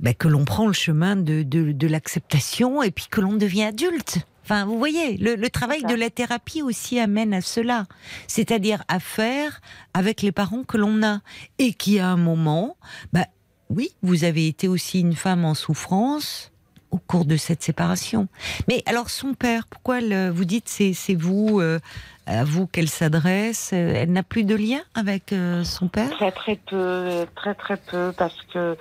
bah, 0.01 0.15
que 0.15 0.29
l'on 0.29 0.45
prend 0.45 0.67
le 0.67 0.73
chemin 0.73 1.17
de, 1.17 1.43
de, 1.43 1.73
de 1.73 1.87
l'acceptation 1.87 2.83
et 2.83 2.91
puis 2.91 3.07
que 3.11 3.21
l'on 3.21 3.35
devient 3.35 3.65
adulte. 3.65 4.21
Enfin, 4.45 4.67
vous 4.67 4.79
voyez, 4.79 5.17
le, 5.17 5.37
le 5.37 5.51
travail 5.51 5.83
de 5.85 5.95
la 5.95 6.11
thérapie 6.11 6.61
aussi 6.61 7.01
amène 7.01 7.33
à 7.33 7.41
cela, 7.41 7.87
c'est-à-dire 8.27 8.85
à 8.89 9.01
faire 9.01 9.63
avec 9.95 10.21
les 10.21 10.33
parents 10.33 10.65
que 10.65 10.77
l'on 10.77 11.03
a 11.03 11.21
et 11.59 11.73
qui 11.73 11.99
à 11.99 12.09
un 12.09 12.19
moment, 12.19 12.77
bah, 13.13 13.27
oui, 13.75 13.91
vous 14.03 14.25
avez 14.25 14.47
été 14.47 14.69
aussi 14.69 15.01
une 15.01 15.15
femme 15.15 15.45
en 15.45 15.55
souffrance 15.55 16.53
au 16.91 16.99
cours 16.99 17.25
de 17.25 17.37
cette 17.37 17.63
séparation. 17.63 18.29
Mais 18.69 18.83
alors 18.87 19.11
son 19.11 19.35
père, 19.35 19.67
pourquoi 19.69 19.99
vous 20.31 20.45
dites 20.45 20.69
c'est 20.69 20.93
c'est 20.93 21.17
vous 21.17 21.61
euh, 21.61 21.81
à 22.27 22.45
vous 22.45 22.67
qu'elle 22.69 22.89
s'adresse 22.89 23.73
euh, 23.75 23.95
Elle 23.97 24.13
n'a 24.13 24.23
plus 24.23 24.45
de 24.45 24.55
lien 24.55 24.81
avec 24.95 25.33
euh, 25.33 25.65
son 25.65 25.89
père? 25.89 26.11
Très 26.11 26.31
très 26.31 26.57
peu, 26.57 27.27
très 27.35 27.55
très 27.55 27.77
peu, 27.77 28.13
parce 28.17 28.41
que 28.53 28.77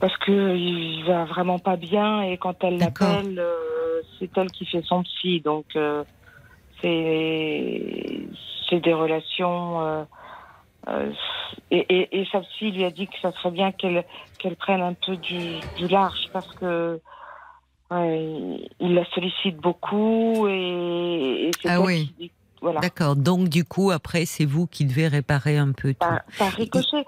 parce 0.00 0.16
que 0.18 0.56
il 0.56 1.04
va 1.04 1.24
vraiment 1.26 1.58
pas 1.58 1.76
bien 1.76 2.22
et 2.22 2.38
quand 2.38 2.64
elle 2.64 2.78
D'accord. 2.78 3.08
l'appelle, 3.08 3.38
euh, 3.38 4.00
c'est 4.18 4.30
elle 4.38 4.50
qui 4.50 4.64
fait 4.64 4.82
son 4.82 5.02
psy, 5.02 5.40
donc 5.40 5.66
c'est 6.80 7.82
c'est 8.68 8.80
des 8.80 8.94
relations. 8.94 10.06
Euh, 10.88 11.12
et, 11.70 11.78
et, 11.88 12.20
et 12.20 12.26
sa 12.30 12.40
psy 12.40 12.70
lui 12.72 12.84
a 12.84 12.90
dit 12.90 13.06
que 13.06 13.18
ça 13.22 13.32
serait 13.32 13.50
bien 13.50 13.72
qu'elle 13.72 14.04
qu'elle 14.38 14.56
prenne 14.56 14.82
un 14.82 14.94
peu 14.94 15.16
du, 15.16 15.60
du 15.76 15.88
large 15.88 16.28
parce 16.32 16.52
que 16.56 17.00
ouais, 17.90 18.68
il 18.80 18.94
la 18.94 19.04
sollicite 19.14 19.56
beaucoup 19.56 20.46
et, 20.48 21.48
et 21.48 21.50
c'est 21.62 21.68
Ah 21.70 21.80
oui. 21.80 22.08
qui 22.18 22.24
dit- 22.24 22.32
voilà 22.60 22.80
D'accord. 22.80 23.16
Donc 23.16 23.48
du 23.48 23.64
coup 23.64 23.90
après 23.90 24.24
c'est 24.26 24.44
vous 24.44 24.66
qui 24.66 24.84
devez 24.84 25.08
réparer 25.08 25.58
un 25.58 25.72
peu 25.72 25.94
tout. 25.94 26.06
par, 26.38 26.52
ricochet. 26.52 27.04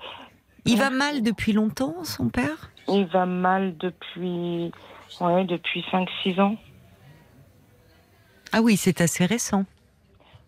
Il 0.64 0.78
va 0.78 0.90
mal 0.90 1.22
depuis 1.22 1.52
longtemps 1.52 2.02
son 2.04 2.28
père? 2.28 2.70
Il 2.88 3.06
va 3.06 3.24
mal 3.26 3.76
depuis, 3.78 4.72
ouais, 5.20 5.44
depuis 5.44 5.84
5-6 5.92 6.40
ans. 6.40 6.56
Ah 8.52 8.60
oui, 8.62 8.76
c'est 8.76 9.00
assez 9.00 9.26
récent. 9.26 9.64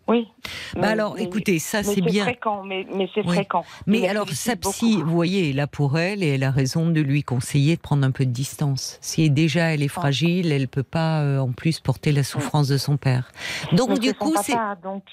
Oui. 0.09 0.27
Bah 0.73 0.81
Mais- 0.81 0.87
alors 0.87 1.13
mais- 1.15 1.23
écoutez, 1.23 1.59
ça 1.59 1.83
c'est 1.83 2.01
bien. 2.01 2.23
fréquent, 2.23 2.63
mais, 2.63 2.85
mais 2.93 3.07
c'est 3.13 3.21
Oui. 3.25 3.35
fréquent. 3.35 3.63
Mais 3.85 4.07
alors, 4.07 4.27
sa 4.29 4.55
psy, 4.55 4.95
beaucoup. 4.97 5.05
vous 5.07 5.13
voyez, 5.15 5.51
est 5.51 5.53
là 5.53 5.67
pour 5.67 5.97
elle 5.99 6.23
et 6.23 6.29
elle 6.29 6.43
a 6.43 6.49
raison 6.51 6.89
de 6.89 6.99
lui 6.99 7.21
conseiller 7.23 7.75
de 7.75 7.81
prendre 7.81 8.03
un 8.05 8.11
peu 8.11 8.25
de 8.25 8.31
distance. 8.31 8.97
Si 9.01 9.29
déjà 9.29 9.71
elle 9.73 9.83
est 9.83 9.91
Ah. 9.95 9.99
fragile, 10.01 10.51
elle 10.51 10.67
peut 10.67 10.83
pas 10.83 11.21
euh, 11.21 11.37
en 11.39 11.51
plus 11.51 11.79
porter 11.79 12.11
la 12.11 12.23
souffrance 12.23 12.67
de 12.67 12.77
son 12.77 12.97
père. 12.97 13.31
Donc 13.71 13.99
du 13.99 14.13
coup, 14.15 14.33
c'est 14.43 14.57
donc 14.83 15.03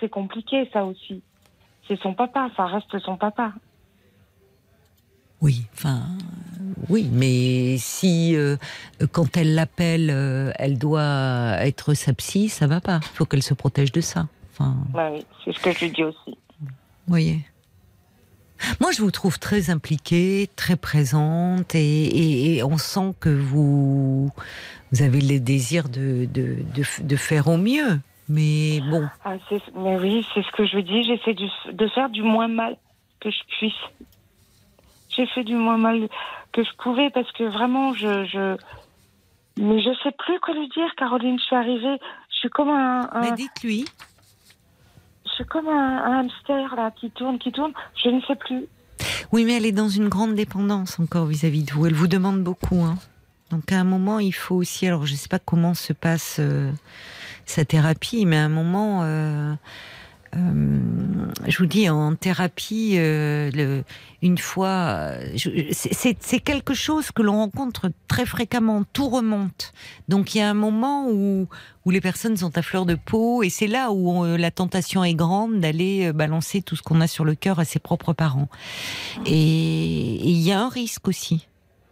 c'est 0.00 0.08
compliqué 0.08 0.70
ça 0.72 0.84
aussi. 0.84 1.20
C'est 1.88 1.98
son 2.00 2.14
papa, 2.14 2.48
ça 2.56 2.64
reste 2.66 2.96
son 3.00 3.16
papa. 3.16 3.52
oui, 5.40 5.66
enfin 5.74 6.00
oui, 6.88 7.08
mais 7.12 7.76
si 7.78 8.34
euh, 8.34 8.56
quand 9.12 9.36
elle 9.36 9.54
l'appelle, 9.54 10.08
euh, 10.10 10.52
elle 10.58 10.78
doit 10.78 11.56
être 11.60 11.92
sa 11.94 12.14
psy, 12.14 12.48
ça 12.48 12.66
va 12.66 12.80
pas. 12.80 13.00
Il 13.02 13.16
faut 13.16 13.26
qu'elle 13.26 13.42
se 13.42 13.52
protège 13.54 13.92
de 13.92 14.00
ça. 14.00 14.26
Enfin, 14.56 14.74
Bah 14.92 15.10
oui, 15.12 15.24
c'est 15.44 15.52
ce 15.52 15.58
que 15.60 15.72
je 15.72 15.80
lui 15.86 15.90
dis 15.90 16.04
aussi. 16.04 16.38
vous 16.60 16.68
voyez. 17.08 17.40
Moi, 18.80 18.92
je 18.92 19.02
vous 19.02 19.10
trouve 19.10 19.38
très 19.38 19.68
impliquée, 19.68 20.48
très 20.56 20.76
présente, 20.76 21.74
et, 21.74 22.04
et- 22.04 22.56
et 22.56 22.62
on 22.62 22.78
sent 22.78 23.12
que 23.20 23.28
vous, 23.28 24.30
vous 24.92 25.02
avez 25.02 25.20
le 25.20 25.38
désir 25.40 25.88
de, 25.88 26.24
de, 26.26 26.58
de, 26.74 27.02
de 27.02 27.16
faire 27.16 27.48
au 27.48 27.56
mieux. 27.58 28.00
Mais 28.28 28.80
bon, 28.90 29.06
Ah, 29.24 29.34
mais 29.76 29.98
oui, 29.98 30.26
c'est 30.32 30.42
ce 30.42 30.50
que 30.52 30.64
je 30.66 30.78
dis. 30.78 31.02
J'essaie 31.04 31.34
de 31.34 31.88
faire 31.88 32.08
du 32.08 32.22
moins 32.22 32.48
mal 32.48 32.76
que 33.20 33.30
je 33.30 33.42
puisse. 33.58 33.72
J'ai 35.10 35.26
fait 35.26 35.44
du 35.44 35.56
moins 35.56 35.76
mal 35.76 36.08
que 36.52 36.64
je 36.64 36.70
pouvais 36.82 37.10
parce 37.10 37.30
que 37.32 37.44
vraiment, 37.44 37.92
je, 37.92 38.24
je... 38.24 38.56
mais 39.60 39.78
je 39.82 39.90
sais 40.02 40.12
plus 40.16 40.40
quoi 40.40 40.54
lui 40.54 40.68
dire, 40.70 40.88
Caroline. 40.96 41.38
Je 41.38 41.44
suis 41.44 41.56
arrivée, 41.56 41.98
je 42.30 42.36
suis 42.36 42.48
comme 42.50 42.70
un, 42.70 43.08
un- 43.12 43.20
mais 43.20 43.32
dites-lui. 43.32 43.84
Suis 45.34 45.44
comme 45.44 45.68
un, 45.68 46.04
un 46.04 46.20
hamster 46.20 46.74
là 46.76 46.90
qui 46.98 47.10
tourne, 47.10 47.38
qui 47.38 47.52
tourne. 47.52 47.72
Je 48.02 48.08
ne 48.08 48.20
sais 48.22 48.36
plus. 48.36 48.66
Oui, 49.32 49.44
mais 49.44 49.56
elle 49.56 49.66
est 49.66 49.72
dans 49.72 49.88
une 49.88 50.08
grande 50.08 50.34
dépendance 50.34 51.00
encore 51.00 51.26
vis-à-vis 51.26 51.64
de 51.64 51.72
vous. 51.72 51.86
Elle 51.86 51.94
vous 51.94 52.06
demande 52.06 52.42
beaucoup. 52.42 52.82
Hein. 52.82 52.96
Donc 53.50 53.72
à 53.72 53.80
un 53.80 53.84
moment, 53.84 54.18
il 54.18 54.32
faut 54.32 54.54
aussi. 54.56 54.86
Alors 54.86 55.06
je 55.06 55.12
ne 55.12 55.16
sais 55.16 55.28
pas 55.28 55.38
comment 55.38 55.74
se 55.74 55.92
passe 55.92 56.36
euh, 56.38 56.70
sa 57.44 57.64
thérapie, 57.64 58.26
mais 58.26 58.36
à 58.36 58.44
un 58.44 58.48
moment. 58.48 59.00
Euh, 59.02 59.54
euh, 60.36 60.80
je 61.46 61.58
vous 61.58 61.66
dis, 61.66 61.88
en 61.88 62.14
thérapie, 62.16 62.94
le, 62.96 63.82
une 64.22 64.38
fois, 64.38 65.10
c'est 65.72 66.40
quelque 66.40 66.74
chose 66.74 67.10
que 67.10 67.22
l'on 67.22 67.36
rencontre 67.36 67.90
très 68.08 68.26
fréquemment. 68.26 68.84
Tout 68.92 69.08
remonte. 69.08 69.72
Donc 70.08 70.34
il 70.34 70.38
y 70.38 70.40
a 70.40 70.50
un 70.50 70.54
moment 70.54 71.08
où, 71.08 71.48
où 71.84 71.90
les 71.90 72.00
personnes 72.00 72.36
sont 72.36 72.56
à 72.56 72.62
fleur 72.62 72.86
de 72.86 72.94
peau, 72.94 73.42
et 73.42 73.50
c'est 73.50 73.66
là 73.66 73.92
où 73.92 74.24
la 74.24 74.50
tentation 74.50 75.04
est 75.04 75.14
grande 75.14 75.60
d'aller 75.60 76.12
balancer 76.12 76.62
tout 76.62 76.76
ce 76.76 76.82
qu'on 76.82 77.00
a 77.00 77.06
sur 77.06 77.24
le 77.24 77.34
cœur 77.34 77.58
à 77.58 77.64
ses 77.64 77.78
propres 77.78 78.12
parents. 78.12 78.48
Et 79.26 80.28
il 80.28 80.40
y 80.40 80.52
a 80.52 80.60
un 80.60 80.68
risque 80.68 81.08
aussi 81.08 81.46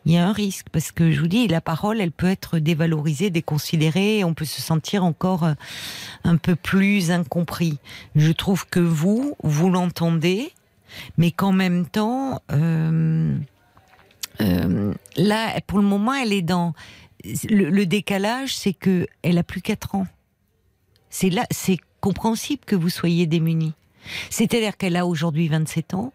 il 0.04 0.12
y 0.12 0.16
a 0.16 0.26
un 0.26 0.32
risque 0.32 0.66
parce 0.72 0.90
que 0.90 1.12
je 1.12 1.20
vous 1.20 1.28
dis, 1.28 1.46
la 1.48 1.60
parole, 1.60 2.00
elle 2.00 2.10
peut 2.10 2.28
être 2.28 2.58
dévalorisée, 2.58 3.30
déconsidérée, 3.30 4.24
on 4.24 4.34
peut 4.34 4.44
se 4.44 4.60
sentir 4.60 5.04
encore 5.04 5.44
euh, 5.44 5.54
un 6.24 6.36
peu 6.36 6.56
plus 6.56 7.10
incompris. 7.10 7.78
Je 8.16 8.32
trouve 8.32 8.66
que 8.66 8.80
vous, 8.80 9.36
vous 9.42 9.70
l'entendez, 9.70 10.52
mais 11.18 11.30
qu'en 11.30 11.52
même 11.52 11.86
temps, 11.86 12.42
euh, 12.50 13.36
euh, 14.40 14.94
là, 15.16 15.60
pour 15.66 15.78
le 15.78 15.84
moment, 15.84 16.14
elle 16.14 16.32
est 16.32 16.42
dans 16.42 16.74
le, 17.48 17.84
décalage, 17.84 18.56
c'est 18.56 18.72
que 18.72 19.06
elle 19.22 19.38
a 19.38 19.44
plus 19.44 19.62
4 19.62 19.94
ans. 19.94 20.06
C'est 21.10 21.30
là, 21.30 21.46
c'est 21.50 21.78
compréhensible 22.00 22.62
que 22.66 22.74
vous 22.74 22.88
soyez 22.88 23.26
démunis. 23.26 23.74
C'est-à-dire 24.30 24.76
qu'elle 24.76 24.96
a 24.96 25.06
aujourd'hui 25.06 25.46
27 25.46 25.94
ans. 25.94 26.12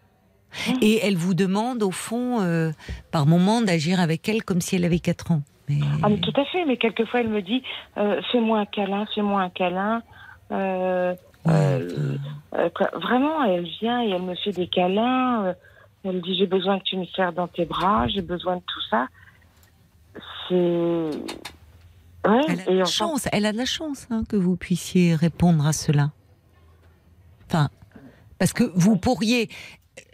Et 0.81 0.99
elle 1.03 1.15
vous 1.15 1.33
demande, 1.33 1.83
au 1.83 1.91
fond, 1.91 2.41
euh, 2.41 2.71
par 3.11 3.25
moment, 3.25 3.61
d'agir 3.61 3.99
avec 3.99 4.27
elle 4.29 4.43
comme 4.43 4.61
si 4.61 4.75
elle 4.75 4.85
avait 4.85 4.99
4 4.99 5.31
ans. 5.31 5.41
Mais... 5.69 5.79
Ah, 6.01 6.09
mais 6.09 6.19
tout 6.19 6.33
à 6.39 6.45
fait, 6.45 6.63
mais 6.65 6.77
quelquefois 6.77 7.19
elle 7.19 7.27
me 7.27 7.41
dit 7.41 7.61
euh, 7.97 8.21
fais-moi 8.31 8.59
un 8.59 8.65
câlin, 8.65 9.05
fais-moi 9.13 9.41
un 9.41 9.49
câlin. 9.49 10.01
Euh, 10.51 11.13
vraiment, 11.43 13.43
elle 13.43 13.65
vient 13.81 14.01
et 14.01 14.11
elle 14.11 14.21
me 14.21 14.35
fait 14.35 14.51
des 14.51 14.67
câlins. 14.67 15.53
elle 16.05 16.21
dit 16.21 16.37
j'ai 16.37 16.47
besoin 16.47 16.79
que 16.79 16.85
tu 16.85 16.95
me 16.95 17.05
serres 17.07 17.33
dans 17.33 17.47
tes 17.47 17.65
bras, 17.65 18.07
j'ai 18.07 18.21
besoin 18.21 18.55
de 18.55 18.61
tout 18.61 18.81
ça. 18.89 19.07
C'est. 20.47 21.09
Ouais, 22.27 22.41
elle, 22.47 22.81
a 22.81 22.83
et 22.83 22.85
chance, 22.85 23.27
elle 23.31 23.45
a 23.45 23.51
de 23.51 23.57
la 23.57 23.65
chance 23.65 24.07
hein, 24.09 24.23
que 24.27 24.35
vous 24.35 24.55
puissiez 24.55 25.15
répondre 25.15 25.65
à 25.65 25.73
cela. 25.73 26.11
Enfin, 27.47 27.69
parce 28.39 28.53
que 28.53 28.63
vous 28.75 28.97
pourriez 28.97 29.49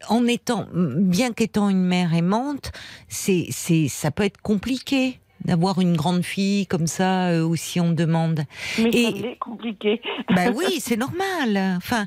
en 0.10 0.26
étant, 0.28 0.68
bien 0.74 1.32
qu'étant 1.32 1.70
une 1.70 1.84
mère 1.84 2.14
aimante, 2.14 2.72
c'est, 3.08 3.48
c'est, 3.50 3.88
ça 3.88 4.12
peut 4.12 4.24
être 4.24 4.42
compliqué 4.42 5.20
d'avoir 5.46 5.80
une 5.80 5.96
grande 5.96 6.24
fille 6.24 6.68
comme 6.68 6.88
ça 6.88 7.30
euh, 7.30 7.46
aussi 7.46 7.80
on 7.80 7.92
demande. 7.92 8.44
Mais 8.80 8.90
Et, 8.90 9.38
compliqué. 9.40 10.02
Bah 10.34 10.52
oui, 10.54 10.80
c'est 10.80 10.98
normal. 10.98 11.76
Enfin, 11.78 12.06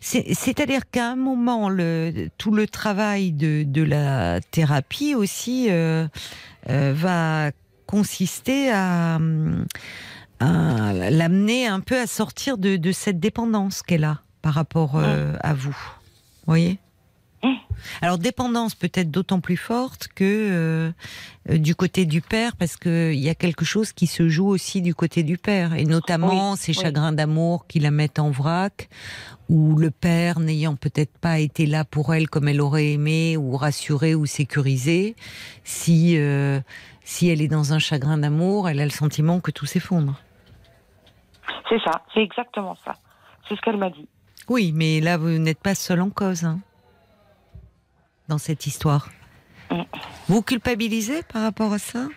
c'est, 0.00 0.60
à 0.60 0.66
dire 0.66 0.90
qu'à 0.90 1.10
un 1.10 1.16
moment, 1.16 1.68
le, 1.68 2.28
tout 2.38 2.52
le 2.52 2.66
travail 2.66 3.32
de, 3.32 3.64
de 3.64 3.82
la 3.82 4.40
thérapie 4.40 5.14
aussi 5.14 5.66
euh, 5.70 6.06
euh, 6.68 6.92
va 6.94 7.50
consister 7.86 8.70
à, 8.70 9.18
à 10.40 10.92
l'amener 10.92 11.66
un 11.66 11.80
peu 11.80 11.98
à 11.98 12.06
sortir 12.06 12.58
de, 12.58 12.76
de 12.76 12.92
cette 12.92 13.18
dépendance 13.18 13.82
qu'elle 13.82 14.04
a 14.04 14.20
par 14.42 14.54
rapport 14.54 14.96
à 14.96 15.54
vous 15.54 15.76
voyez 16.50 16.78
mmh. 17.42 17.48
alors 18.02 18.18
dépendance 18.18 18.74
peut-être 18.74 19.10
d'autant 19.10 19.40
plus 19.40 19.56
forte 19.56 20.08
que 20.08 20.24
euh, 20.24 20.92
du 21.58 21.74
côté 21.74 22.04
du 22.04 22.20
père, 22.20 22.56
parce 22.56 22.76
qu'il 22.76 23.18
y 23.18 23.28
a 23.28 23.34
quelque 23.34 23.64
chose 23.64 23.92
qui 23.92 24.06
se 24.06 24.28
joue 24.28 24.48
aussi 24.48 24.82
du 24.82 24.94
côté 24.94 25.22
du 25.22 25.38
père, 25.38 25.74
et 25.74 25.84
notamment 25.84 26.56
ces 26.56 26.72
chagrins 26.72 27.12
d'amour 27.12 27.66
qui 27.66 27.80
la 27.80 27.90
mettent 27.90 28.18
en 28.18 28.30
vrac, 28.30 28.88
ou 29.48 29.76
le 29.76 29.90
père 29.90 30.38
n'ayant 30.38 30.76
peut-être 30.76 31.16
pas 31.18 31.38
été 31.38 31.66
là 31.66 31.84
pour 31.84 32.14
elle 32.14 32.28
comme 32.28 32.48
elle 32.48 32.60
aurait 32.60 32.92
aimé, 32.92 33.36
ou 33.36 33.56
rassuré 33.56 34.14
ou 34.14 34.26
sécurisé, 34.26 35.16
si 35.64 36.16
euh, 36.18 36.60
si 37.10 37.28
elle 37.28 37.42
est 37.42 37.48
dans 37.48 37.72
un 37.72 37.80
chagrin 37.80 38.18
d'amour, 38.18 38.68
elle 38.68 38.80
a 38.80 38.84
le 38.84 38.90
sentiment 38.90 39.40
que 39.40 39.50
tout 39.50 39.66
s'effondre. 39.66 40.20
C'est 41.68 41.80
ça, 41.80 42.02
c'est 42.14 42.22
exactement 42.22 42.76
ça. 42.84 42.94
C'est 43.48 43.56
ce 43.56 43.60
qu'elle 43.62 43.76
m'a 43.76 43.90
dit. 43.90 44.08
Oui, 44.50 44.72
mais 44.74 44.98
là, 44.98 45.16
vous 45.16 45.28
n'êtes 45.28 45.60
pas 45.60 45.76
seul 45.76 46.00
en 46.00 46.10
cause 46.10 46.42
hein, 46.44 46.58
dans 48.26 48.38
cette 48.38 48.66
histoire. 48.66 49.08
Mm. 49.70 49.82
Vous 50.26 50.42
culpabilisez 50.42 51.22
par 51.32 51.42
rapport 51.42 51.72
à 51.72 51.78
ça? 51.78 52.08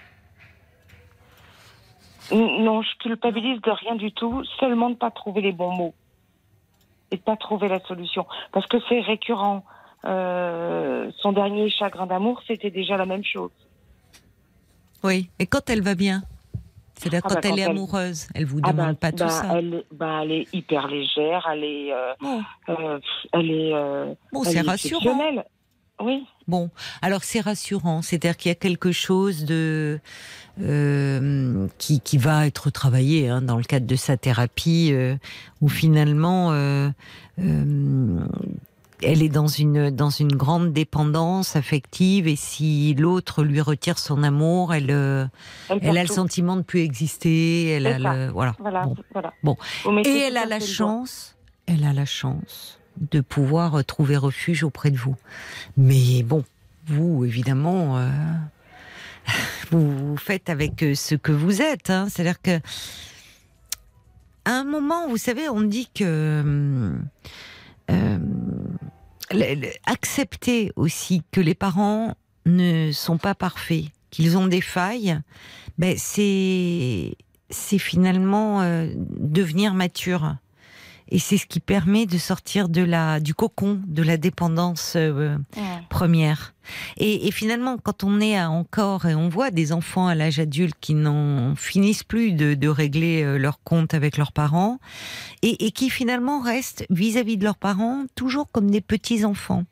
Non, 2.31 2.81
je 2.81 2.89
culpabilise 2.97 3.61
de 3.61 3.69
rien 3.69 3.93
du 3.93 4.11
tout, 4.11 4.43
seulement 4.59 4.89
de 4.89 4.95
ne 4.95 4.97
pas 4.97 5.11
trouver 5.11 5.41
les 5.41 5.51
bons 5.51 5.75
mots 5.75 5.93
et 7.11 7.17
de 7.17 7.21
ne 7.21 7.23
pas 7.23 7.37
trouver 7.37 7.67
la 7.67 7.79
solution. 7.81 8.25
Parce 8.51 8.65
que 8.65 8.77
c'est 8.89 9.01
récurrent. 9.01 9.63
Euh, 10.05 11.11
son 11.19 11.33
dernier 11.33 11.69
chagrin 11.69 12.07
d'amour, 12.07 12.41
c'était 12.47 12.71
déjà 12.71 12.97
la 12.97 13.05
même 13.05 13.23
chose. 13.23 13.51
Oui, 15.03 15.29
et 15.37 15.45
quand 15.45 15.69
elle 15.69 15.83
va 15.83 15.93
bien? 15.93 16.23
C'est-à-dire 16.95 17.21
ah, 17.23 17.29
quand, 17.29 17.35
bah, 17.35 17.49
elle 17.51 17.59
est 17.59 17.63
amoureuse, 17.63 18.27
elle 18.33 18.45
vous 18.45 18.59
ah, 18.63 18.71
demande 18.71 18.91
bah, 18.91 18.97
pas 18.99 19.11
tout 19.11 19.23
bah, 19.23 19.29
ça. 19.29 19.57
Elle, 19.57 19.83
elle, 19.99 20.31
est 20.31 20.47
hyper 20.53 20.87
légère, 20.87 21.47
elle 21.51 21.63
est, 21.63 21.93
euh, 21.93 22.13
euh, 22.69 22.99
elle 23.33 23.51
est, 23.51 23.73
euh, 23.73 24.13
bon, 24.31 24.43
c'est 24.43 24.61
rassurant. 24.61 25.19
Oui. 26.01 26.25
Bon, 26.47 26.69
alors 27.01 27.23
c'est 27.23 27.39
rassurant, 27.39 28.01
c'est-à-dire 28.01 28.35
qu'il 28.35 28.49
y 28.49 28.51
a 28.51 28.55
quelque 28.55 28.91
chose 28.91 29.45
de 29.45 29.99
qui, 31.77 32.01
qui, 32.01 32.17
va 32.17 32.45
être 32.47 32.69
travaillé 32.69 33.29
hein, 33.29 33.41
dans 33.41 33.57
le 33.57 33.63
cadre 33.63 33.85
de 33.85 33.95
sa 33.95 34.17
thérapie, 34.17 34.93
où 35.61 35.69
finalement 35.69 36.51
elle 39.03 39.21
est 39.21 39.29
dans 39.29 39.47
une 39.47 39.89
dans 39.89 40.09
une 40.09 40.35
grande 40.35 40.73
dépendance 40.73 41.55
affective 41.55 42.27
et 42.27 42.35
si 42.35 42.93
l'autre 42.95 43.43
lui 43.43 43.61
retire 43.61 43.99
son 43.99 44.23
amour, 44.23 44.73
elle 44.73 44.91
euh, 44.91 45.25
elle, 45.69 45.97
a 45.97 46.01
le 46.01 46.07
sentiment 46.07 46.55
de 46.55 46.61
plus 46.61 46.81
exister. 46.81 47.67
Elle 47.69 47.87
a 47.87 47.99
le, 47.99 48.31
voilà. 48.31 48.55
bon. 49.43 49.57
Et 50.05 50.17
elle 50.27 50.37
a 50.37 50.45
la 50.45 50.59
chance, 50.59 51.35
elle 51.65 51.83
a 51.83 51.93
la 51.93 52.05
chance 52.05 52.79
de 53.11 53.21
pouvoir 53.21 53.83
trouver 53.85 54.17
refuge 54.17 54.63
auprès 54.63 54.91
de 54.91 54.97
vous. 54.97 55.15
Mais 55.77 56.23
bon, 56.23 56.43
vous 56.87 57.25
évidemment. 57.25 57.97
Euh, 57.97 58.09
vous 59.71 60.17
faites 60.17 60.49
avec 60.49 60.83
ce 60.95 61.15
que 61.15 61.31
vous 61.31 61.61
êtes, 61.61 61.89
hein. 61.89 62.07
c'est-à-dire 62.09 62.41
que 62.41 62.59
à 64.45 64.51
un 64.51 64.63
moment, 64.65 65.07
vous 65.07 65.17
savez, 65.17 65.47
on 65.47 65.61
dit 65.61 65.89
que 65.93 66.93
euh, 67.91 68.17
accepter 69.85 70.71
aussi 70.75 71.23
que 71.31 71.41
les 71.41 71.55
parents 71.55 72.15
ne 72.45 72.91
sont 72.91 73.17
pas 73.17 73.35
parfaits, 73.35 73.85
qu'ils 74.11 74.37
ont 74.37 74.47
des 74.47 74.61
failles, 74.61 75.19
ben 75.77 75.95
c'est 75.97 77.15
c'est 77.49 77.77
finalement 77.77 78.61
euh, 78.61 78.87
devenir 78.95 79.73
mature. 79.73 80.35
Et 81.09 81.19
c'est 81.19 81.37
ce 81.37 81.45
qui 81.45 81.59
permet 81.59 82.05
de 82.05 82.17
sortir 82.17 82.69
de 82.69 82.81
la 82.81 83.19
du 83.19 83.33
cocon 83.33 83.79
de 83.85 84.03
la 84.03 84.17
dépendance 84.17 84.93
euh, 84.95 85.37
première. 85.89 86.53
Et, 86.97 87.29
finalement, 87.31 87.77
quand 87.77 88.03
on 88.03 88.21
est 88.21 88.41
encore 88.41 89.05
et 89.05 89.15
on 89.15 89.27
voit 89.27 89.51
des 89.51 89.73
enfants 89.73 90.07
à 90.07 90.15
l'âge 90.15 90.39
adulte 90.39 90.75
qui 90.79 90.93
n'en 90.93 91.55
finissent 91.55 92.03
plus 92.03 92.31
de, 92.31 92.67
régler 92.67 93.23
euh, 93.23 93.37
leur 93.37 93.61
compte 93.63 93.93
avec 93.93 94.17
leurs 94.17 94.31
parents 94.31 94.79
et, 95.41 95.71
qui 95.71 95.89
finalement 95.89 96.39
restent 96.39 96.85
vis-à-vis 96.89 97.37
de 97.37 97.43
leurs 97.43 97.57
parents 97.57 98.05
toujours 98.15 98.49
comme 98.51 98.71
des 98.71 98.81
petits 98.81 99.25
enfants. 99.25 99.65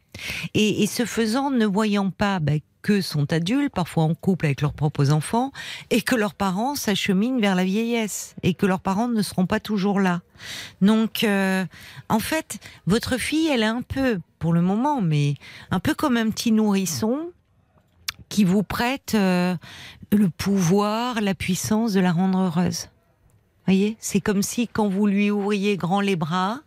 Et, 0.53 0.86
ce 0.88 1.05
faisant, 1.05 1.51
ne 1.51 1.65
voyant 1.65 2.09
pas 2.09 2.39
bah, 2.39 2.53
que 2.82 3.01
sont 3.01 3.32
adultes, 3.32 3.73
parfois 3.73 4.03
en 4.03 4.13
couple 4.13 4.45
avec 4.45 4.61
leurs 4.61 4.73
propres 4.73 5.11
enfants, 5.11 5.51
et 5.89 6.01
que 6.01 6.15
leurs 6.15 6.34
parents 6.34 6.76
s'acheminent 6.76 7.39
vers 7.39 7.56
la 7.56 7.64
vieillesse, 7.64 8.35
et 8.43 8.53
que 8.53 8.65
leurs 8.65 8.80
parents 8.80 9.07
ne 9.07 9.22
seront 9.22 9.45
pas 9.45 9.60
toujours 9.60 9.99
là. 9.99 10.22
Donc, 10.81 11.23
euh, 11.23 11.65
en 12.10 12.19
fait, 12.19 12.60
votre 12.88 13.18
fille, 13.18 13.47
elle 13.47 13.64
est 13.64 13.65
un 13.65 13.81
peu, 13.81 14.19
pour 14.39 14.53
le 14.53 14.61
moment, 14.61 15.01
mais 15.01 15.35
un 15.69 15.80
peu 15.80 15.93
comme 15.93 16.18
un 16.18 16.30
petit 16.30 16.51
nourrisson 16.51 17.31
qui 18.30 18.43
vous 18.43 18.64
prête 18.64 19.14
euh, 19.14 19.56
le 20.11 20.30
pouvoir, 20.30 21.22
la 21.22 21.35
puissance 21.35 21.93
de 21.93 21.99
la 21.99 22.11
rendre 22.11 22.39
heureuse. 22.39 22.88
Voyez, 23.68 23.97
c'est 23.99 24.22
comme 24.22 24.41
si 24.41 24.68
quand 24.68 24.88
vous 24.88 25.06
lui 25.06 25.30
ouvriez 25.30 25.77
grand 25.77 26.01
les 26.01 26.15
bras, 26.15 26.61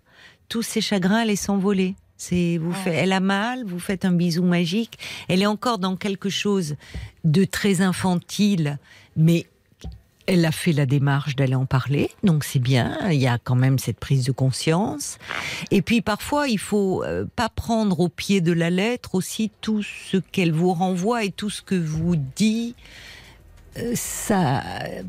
tous 0.48 0.62
ses 0.62 0.80
chagrins 0.80 1.18
allaient 1.18 1.36
s'envoler. 1.36 1.96
C'est 2.16 2.58
vous 2.58 2.72
faites, 2.72 2.94
elle 2.94 3.12
a 3.12 3.20
mal, 3.20 3.64
vous 3.64 3.80
faites 3.80 4.04
un 4.04 4.12
bisou 4.12 4.44
magique. 4.44 4.98
Elle 5.28 5.42
est 5.42 5.46
encore 5.46 5.78
dans 5.78 5.96
quelque 5.96 6.30
chose 6.30 6.76
de 7.24 7.44
très 7.44 7.80
infantile, 7.80 8.78
mais 9.16 9.46
elle 10.26 10.44
a 10.44 10.52
fait 10.52 10.72
la 10.72 10.86
démarche 10.86 11.36
d'aller 11.36 11.54
en 11.54 11.66
parler, 11.66 12.10
donc 12.22 12.44
c'est 12.44 12.58
bien. 12.58 12.96
Il 13.10 13.20
y 13.20 13.26
a 13.26 13.38
quand 13.38 13.56
même 13.56 13.78
cette 13.78 13.98
prise 13.98 14.24
de 14.24 14.32
conscience. 14.32 15.18
Et 15.70 15.82
puis 15.82 16.00
parfois, 16.00 16.48
il 16.48 16.58
faut 16.58 17.04
euh, 17.04 17.26
pas 17.36 17.48
prendre 17.48 18.00
au 18.00 18.08
pied 18.08 18.40
de 18.40 18.52
la 18.52 18.70
lettre 18.70 19.14
aussi 19.14 19.50
tout 19.60 19.82
ce 19.82 20.16
qu'elle 20.16 20.52
vous 20.52 20.72
renvoie 20.72 21.24
et 21.24 21.30
tout 21.30 21.50
ce 21.50 21.62
que 21.62 21.74
vous 21.74 22.16
dit 22.16 22.74
euh, 23.76 23.92
sa 23.94 24.62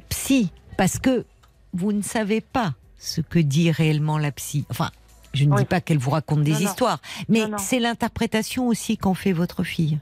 psy, 0.10 0.52
parce 0.78 1.00
que 1.00 1.26
vous 1.74 1.94
ne 1.94 2.02
savez 2.02 2.42
pas 2.42 2.74
ce 2.98 3.22
que 3.22 3.40
dit 3.40 3.72
réellement 3.72 4.18
la 4.18 4.32
psy. 4.32 4.66
Enfin, 4.70 4.92
je 5.36 5.46
ne 5.46 5.52
Oui. 5.54 5.62
dis 5.62 5.66
pas 5.66 5.82
qu'elle 5.82 5.98
vous 5.98 6.12
raconte 6.12 6.42
des 6.44 6.52
Non, 6.52 6.58
histoires, 6.60 7.00
mais 7.30 7.48
Non, 7.48 7.58
c'est 7.58 7.80
l'interprétation 7.80 8.68
aussi 8.68 8.98
qu'en 8.98 9.14
fait 9.14 9.32
votre 9.34 9.64
fille. 9.64 10.00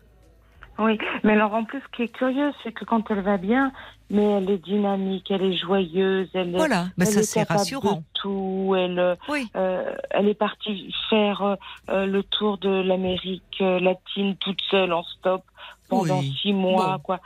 Oui, 0.80 0.98
mais 1.24 1.34
alors 1.34 1.54
en 1.54 1.66
plus, 1.66 1.80
ce 1.82 1.96
qui 1.96 2.02
est 2.04 2.08
curieux, 2.08 2.52
c'est 2.64 2.72
que 2.72 2.84
quand 2.84 3.12
elle 3.12 3.22
va 3.22 3.38
bien, 3.38 3.72
mais 4.10 4.24
elle 4.24 4.50
est 4.50 4.58
dynamique, 4.58 5.30
elle 5.30 5.44
est 5.44 5.56
joyeuse, 5.58 6.28
elle, 6.34 6.56
Voilà, 6.56 6.86
ben 6.98 7.06
elle 7.08 7.14
ça 7.14 7.20
est 7.20 7.24
c'est 7.24 7.44
rassurant. 7.48 7.98
de 7.98 8.04
tout. 8.16 8.74
Elle, 8.76 8.98
euh, 8.98 9.16
Oui. 9.30 9.48
euh, 9.56 9.94
elle 10.10 10.28
est 10.30 10.34
partie 10.34 10.92
faire 11.12 11.58
euh, 11.92 12.06
le 12.08 12.24
tour 12.24 12.58
de 12.58 12.70
l'Amérique 12.70 13.60
latine 13.60 14.36
toute 14.38 14.62
seule 14.72 14.94
en 14.94 15.04
stop 15.04 15.44
pendant 15.90 16.22
Oui. 16.22 16.34
six 16.42 16.54
mois, 16.54 16.98
Bon. 16.98 17.04
quoi. 17.04 17.20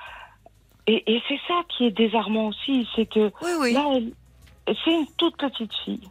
Et, 0.85 1.15
et 1.15 1.21
c'est 1.29 1.39
ça 1.47 1.61
qui 1.69 1.85
est 1.85 1.91
désarmant 1.91 2.47
aussi, 2.47 2.85
c'est 2.97 3.05
que 3.05 3.31
Oui, 3.41 3.71
là, 3.71 3.85
c'est 4.83 4.91
une 4.91 5.07
toute 5.17 5.37
petite 5.37 5.73
fille. 5.85 6.09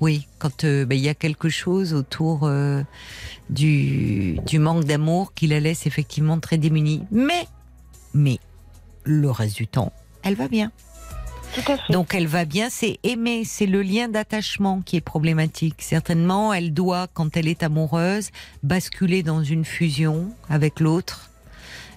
Oui, 0.00 0.26
quand 0.38 0.64
euh, 0.64 0.84
ben, 0.84 0.96
il 0.96 1.04
y 1.04 1.08
a 1.08 1.14
quelque 1.14 1.48
chose 1.48 1.92
autour 1.92 2.44
euh, 2.44 2.82
du, 3.50 4.38
du 4.46 4.58
manque 4.58 4.84
d'amour 4.84 5.34
qui 5.34 5.46
la 5.46 5.60
laisse 5.60 5.86
effectivement 5.86 6.38
très 6.38 6.58
démunie. 6.58 7.02
Mais, 7.10 7.46
mais, 8.14 8.38
le 9.04 9.30
reste 9.30 9.56
du 9.56 9.66
temps, 9.66 9.92
elle 10.22 10.34
va 10.34 10.48
bien. 10.48 10.70
Tout 11.54 11.72
à 11.72 11.78
fait. 11.78 11.92
Donc 11.92 12.14
elle 12.14 12.26
va 12.26 12.44
bien, 12.44 12.68
c'est 12.70 12.98
aimer, 13.02 13.42
c'est 13.44 13.66
le 13.66 13.82
lien 13.82 14.08
d'attachement 14.08 14.82
qui 14.82 14.96
est 14.96 15.00
problématique. 15.00 15.76
Certainement, 15.78 16.52
elle 16.52 16.74
doit, 16.74 17.08
quand 17.14 17.36
elle 17.36 17.48
est 17.48 17.62
amoureuse, 17.62 18.30
basculer 18.62 19.22
dans 19.22 19.42
une 19.42 19.64
fusion 19.64 20.28
avec 20.48 20.78
l'autre. 20.78 21.27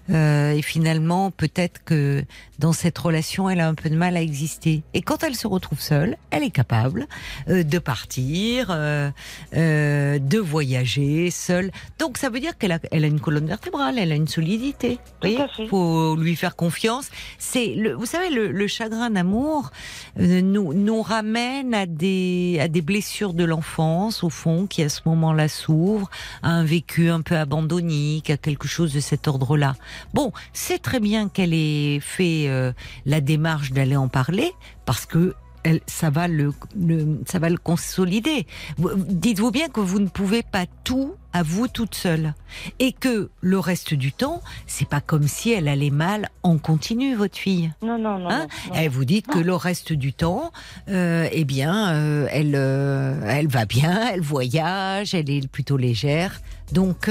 Euh, 0.10 0.52
et 0.52 0.62
finalement, 0.62 1.32
peut-être 1.32 1.84
que 1.84 2.24
dans 2.60 2.74
cette 2.74 2.98
relation, 2.98 3.50
elle 3.50 3.60
a 3.60 3.68
un 3.68 3.74
peu 3.74 3.90
de 3.90 3.96
mal 3.96 4.16
à 4.16 4.22
exister. 4.22 4.84
Et 4.94 5.02
quand 5.02 5.24
elle 5.24 5.36
se 5.36 5.48
retrouve 5.48 5.80
seule, 5.80 6.18
elle 6.30 6.44
est 6.44 6.52
capable 6.52 7.08
euh, 7.50 7.64
de 7.64 7.80
partir, 7.80 8.68
euh, 8.70 9.10
euh, 9.56 10.20
de 10.20 10.38
voyager 10.38 11.32
seule. 11.32 11.72
Donc 12.00 12.18
ça 12.18 12.30
veut 12.30 12.40
dire 12.40 12.58
qu'elle 12.58 12.72
a, 12.72 12.80
elle 12.92 13.04
a 13.04 13.08
une 13.08 13.20
colonne 13.20 13.48
vertébrale, 13.48 13.98
elle 13.98 14.12
a 14.12 14.16
une 14.16 14.28
solidité. 14.28 15.00
Fait. 15.22 15.38
faut 15.70 16.16
lui 16.16 16.36
faire 16.36 16.56
confiance. 16.56 17.10
C'est 17.40 17.74
le, 17.76 17.94
vous 17.94 18.06
savez, 18.06 18.30
le, 18.30 18.52
le 18.52 18.68
chagrin 18.68 19.10
d'amour 19.10 19.72
euh, 20.20 20.42
nous 20.42 20.74
nous 20.74 21.02
ramène 21.02 21.74
à 21.74 21.86
des 21.86 22.60
à 22.62 22.68
des 22.68 22.82
blessures 22.82 23.34
de 23.34 23.44
l'enfance 23.44 24.24
au 24.24 24.30
fond 24.30 24.68
qui 24.68 24.84
à 24.84 24.90
ce 24.90 25.02
moment-là 25.06 25.48
s'ouvrent, 25.48 26.10
à 26.44 26.50
un 26.50 26.64
vécu 26.64 27.10
un 27.10 27.22
peu 27.22 27.38
abandonnique, 27.38 28.30
à 28.30 28.38
quelque 28.38 28.68
chose 28.68 28.94
de 28.94 29.00
cet 29.00 29.28
ordre-là. 29.28 29.76
Bon, 30.14 30.32
c'est 30.54 30.82
très 30.82 31.00
bien 31.00 31.30
qu'elle 31.30 31.54
ait 31.54 32.00
fait 32.02 32.46
euh, 32.48 32.72
la 33.06 33.22
démarche 33.22 33.72
d'aller 33.72 33.96
en 33.96 34.08
parler 34.08 34.52
parce 34.86 35.06
que 35.06 35.36
elle, 35.64 35.80
ça 35.86 36.10
va 36.10 36.28
le, 36.28 36.54
le- 36.76 37.20
ça 37.28 37.38
va 37.38 37.48
le 37.48 37.58
consolider. 37.58 38.48
Vous- 38.78 38.96
Dites-vous 38.96 39.52
bien 39.52 39.68
que 39.70 39.80
vous 39.80 40.00
ne 40.00 40.08
pouvez 40.08 40.42
pas 40.42 40.66
tout 40.84 41.14
à 41.34 41.44
vous 41.44 41.68
toute 41.68 41.94
seule 41.94 42.34
et 42.80 42.94
que 42.94 43.30
le 43.42 43.60
reste 43.60 43.94
du 43.94 44.12
temps, 44.12 44.42
c'est 44.66 44.88
pas 44.88 45.02
comme 45.02 45.28
si 45.28 45.52
elle 45.52 45.68
allait 45.68 45.92
mal 45.92 46.30
en 46.42 46.58
continu, 46.58 47.14
votre 47.14 47.38
fille. 47.38 47.72
Non, 47.84 48.00
non, 48.00 48.18
non. 48.18 48.30
Hein 48.32 48.48
non, 48.70 48.74
non. 48.76 48.82
Et 48.82 48.88
vous 48.88 49.06
dites 49.06 49.28
que 49.28 49.38
le 49.38 49.54
reste 49.56 49.94
du 49.94 50.14
temps, 50.14 50.52
euh, 50.90 51.30
eh 51.32 51.46
bien, 51.46 51.92
euh, 51.94 52.28
elle, 52.32 52.56
euh, 52.56 53.22
elle 53.28 53.48
va 53.48 53.66
bien, 53.66 54.10
elle 54.12 54.22
voyage, 54.22 55.14
elle 55.14 55.30
est 55.30 55.48
plutôt 55.48 55.78
légère. 55.78 56.42
Donc, 56.72 57.08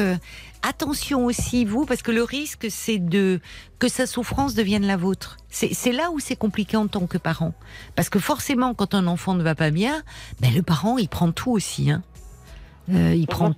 attention 0.63 1.25
aussi, 1.25 1.65
vous, 1.65 1.87
parce 1.87 2.03
que 2.03 2.11
le 2.11 2.23
risque, 2.23 2.67
c'est 2.71 2.99
de 2.99 3.41
que 3.79 3.89
sa 3.89 4.07
souffrance 4.07 4.55
devienne 4.55 4.87
la 4.87 4.97
vôtre. 4.97 5.39
C'est 5.51 5.93
là 5.93 6.11
où 6.11 6.21
c'est 6.21 6.37
compliqué 6.37 6.77
en 6.77 6.87
tant 6.87 7.07
que 7.07 7.19
parent. 7.19 7.55
Parce 7.97 8.09
que 8.11 8.19
forcément, 8.19 8.75
quand 8.75 8.95
un 8.95 9.07
enfant 9.07 9.35
ne 9.35 9.43
va 9.43 9.55
pas 9.55 9.71
bien, 9.71 10.03
ben, 10.41 10.53
le 10.55 10.63
parent, 10.63 10.99
il 10.99 11.09
prend 11.09 11.33
tout 11.33 11.51
aussi. 11.51 11.91
Hein. 11.91 12.03
Euh, 12.91 13.15
il 13.15 13.27
prend. 13.27 13.55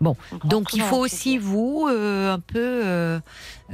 Bon, 0.00 0.16
On 0.32 0.48
donc 0.48 0.72
il 0.72 0.80
faut 0.80 0.96
aussi 0.96 1.36
vous 1.36 1.86
euh, 1.86 2.32
un 2.32 2.40
peu 2.40 2.58
euh, 2.58 3.20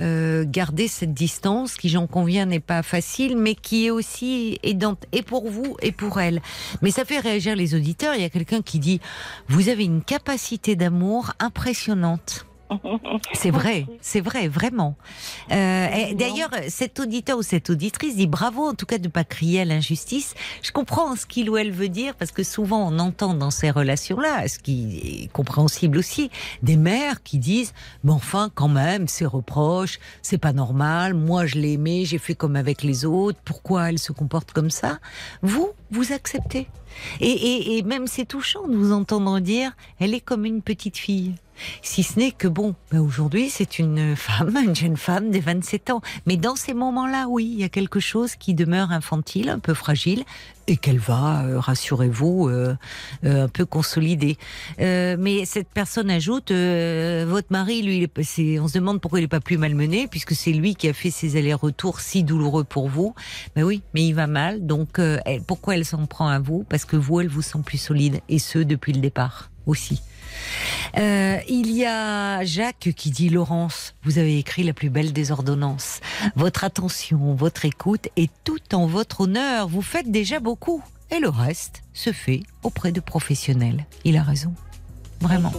euh, 0.01 0.45
garder 0.45 0.89
cette 0.89 1.15
distance 1.15 1.77
qui, 1.77 1.89
j'en 1.89 2.09
conviens, 2.09 2.47
n'est 2.47 2.59
pas 2.59 2.83
facile, 2.83 3.37
mais 3.37 3.55
qui 3.55 3.87
est 3.87 3.91
aussi 3.91 4.59
aidante 4.65 5.05
et 5.13 5.23
pour 5.23 5.49
vous 5.49 5.77
et 5.83 5.93
pour 5.93 6.19
elle. 6.21 6.43
Mais 6.83 6.91
ça 6.91 7.05
fait 7.05 7.21
réagir 7.21 7.55
les 7.55 7.77
auditeurs. 7.77 8.15
Il 8.17 8.23
y 8.23 8.25
a 8.25 8.31
quelqu'un 8.31 8.61
qui 8.61 8.81
dit 8.81 9.01
vous 9.47 9.69
avez 9.69 9.85
une 9.85 10.03
capacité 10.03 10.75
d'amour 10.75 11.33
impressionnante. 11.39 12.45
C'est 13.33 13.51
vrai, 13.51 13.87
c'est 14.01 14.21
vrai, 14.21 14.49
vraiment. 14.49 14.97
Euh, 15.53 16.15
D'ailleurs, 16.15 16.51
cet 16.69 17.01
auditeur 17.01 17.39
ou 17.39 17.43
cette 17.43 17.71
auditrice 17.71 18.17
dit 18.17 18.27
bravo, 18.27 18.67
en 18.67 18.75
tout 18.75 18.87
cas, 18.87 18.99
de 18.99 19.05
ne 19.05 19.09
pas 19.13 19.25
crier 19.25 19.61
à 19.61 19.65
l'injustice. 19.65 20.35
Je 20.63 20.73
comprends 20.73 21.17
ce 21.17 21.27
qu'il 21.27 21.49
ou 21.51 21.57
elle 21.57 21.71
veut 21.71 21.89
dire, 21.89 22.15
parce 22.15 22.31
que 22.31 22.43
souvent 22.43 22.89
on 22.91 22.99
entend 22.99 23.35
dans 23.35 23.51
ces 23.51 23.71
relations-là, 23.71 24.49
ce 24.49 24.59
qui 24.59 25.23
est 25.25 25.33
compréhensible 25.33 25.99
aussi, 25.99 26.31
des 26.63 26.77
mères 26.77 27.23
qui 27.23 27.39
disent, 27.39 27.73
mais 28.05 28.13
enfin, 28.13 28.51
quand 28.55 28.69
même, 28.69 29.09
ces 29.09 29.27
reproches, 29.27 29.99
c'est 30.23 30.39
pas 30.39 30.53
normal. 30.53 31.15
Moi, 31.15 31.47
je 31.47 31.57
l'ai 31.57 31.73
aimé, 31.73 32.05
j'ai 32.05 32.19
fait 32.19 32.35
comme 32.35 32.57
avec 32.57 32.83
les 32.83 33.05
autres. 33.05 33.39
Pourquoi 33.45 33.91
elle 33.91 33.99
se 33.99 34.13
comporte 34.13 34.53
comme 34.53 34.71
ça? 34.71 34.99
Vous, 35.43 35.71
vous 35.91 36.13
acceptez? 36.13 36.69
Et, 37.21 37.79
et, 37.79 37.83
même 37.83 38.07
c'est 38.07 38.25
touchant 38.25 38.67
de 38.69 38.77
vous 38.77 38.93
entendre 38.93 39.41
dire, 39.41 39.73
elle 39.99 40.15
est 40.15 40.21
comme 40.21 40.45
une 40.45 40.63
petite 40.63 40.97
fille. 40.97 41.35
Si 41.81 42.03
ce 42.03 42.19
n'est 42.19 42.33
que 42.33 42.49
bon, 42.49 42.75
ben 42.91 43.01
aujourd'hui 43.01 43.49
c'est 43.49 43.79
une 43.79 44.15
femme, 44.15 44.57
une 44.63 44.77
jeune 44.77 44.97
femme 44.97 45.31
de 45.31 45.39
27 45.39 45.91
ans. 45.91 46.03
Mais 46.27 46.37
dans 46.37 46.57
ces 46.57 46.75
moments-là, 46.75 47.27
oui, 47.29 47.51
il 47.51 47.61
y 47.61 47.65
a 47.65 47.69
quelque 47.69 48.01
chose 48.01 48.37
qui 48.37 48.55
demeure 48.55 48.93
infantile, 48.93 49.49
un 49.49 49.59
peu 49.59 49.73
fragile, 49.73 50.25
et 50.69 50.77
qu'elle 50.77 50.99
va, 50.99 51.45
euh, 51.45 51.61
rassurez-vous, 51.61 52.49
euh, 52.49 52.77
euh, 53.25 53.45
un 53.45 53.49
peu 53.49 53.65
consolider. 53.65 54.37
Euh, 54.81 55.17
mais 55.19 55.45
cette 55.45 55.69
personne 55.69 56.11
ajoute, 56.11 56.51
euh, 56.51 57.25
votre 57.29 57.49
mari, 57.51 57.83
lui, 57.83 57.99
il 57.99 58.03
est, 58.05 58.59
on 58.61 58.69
se 58.69 58.75
demande 58.75 59.01
pourquoi 59.01 59.21
il 59.21 59.23
n'est 59.23 59.29
pas 59.29 59.41
plus 59.41 59.59
malmené, 59.59 60.09
puisque 60.09 60.35
c'est 60.35 60.53
lui 60.53 60.75
qui 60.75 60.89
a 60.89 60.93
fait 60.93 61.11
ces 61.11 61.37
allers-retours 61.37 62.01
si 62.01 62.25
douloureux 62.25 62.65
pour 62.65 62.89
vous. 62.89 63.15
Ben 63.55 63.65
oui, 63.65 63.83
mais 63.95 64.07
il 64.07 64.13
va 64.15 64.27
mal, 64.27 64.67
donc 64.67 64.99
euh, 64.99 65.19
elle- 65.25 65.43
pourquoi 65.43 65.77
elle 65.77 65.85
s'en 65.85 66.07
prend 66.07 66.29
à 66.29 66.39
vous? 66.39 66.65
Parce 66.69 66.85
que 66.85 66.97
vous, 66.97 67.21
elle 67.21 67.29
vous 67.29 67.43
sent 67.43 67.61
plus 67.65 67.79
solide, 67.79 68.21
et 68.29 68.39
ce 68.39 68.59
depuis 68.59 68.93
le 68.93 69.01
départ 69.01 69.51
aussi. 69.67 70.03
Euh, 70.97 71.39
il 71.49 71.71
y 71.71 71.85
a 71.85 72.45
Jacques 72.45 72.91
qui 72.97 73.11
dit 73.11 73.29
Laurence, 73.29 73.95
vous 74.03 74.19
avez 74.19 74.39
écrit 74.39 74.63
la 74.63 74.73
plus 74.73 74.91
belle 74.91 75.13
des 75.13 75.31
ordonnances. 75.31 76.01
Votre 76.37 76.65
attention, 76.65 77.35
votre 77.35 77.65
écoute 77.65 78.09
est 78.17 78.31
tout 78.45 78.75
en 78.75 78.87
votre 78.87 79.23
honneur. 79.23 79.69
Vous 79.69 79.83
faites 79.83 80.11
déjà 80.11 80.41
beaucoup. 80.41 80.83
Et 81.11 81.21
le 81.21 81.29
reste 81.29 81.83
se 81.93 82.13
fait 82.13 82.43
auprès 82.63 82.93
de 82.93 83.01
professionnels. 83.01 83.87
Il 84.05 84.17
a 84.17 84.23
raison. 84.23 84.55
Vraiment. 85.21 85.53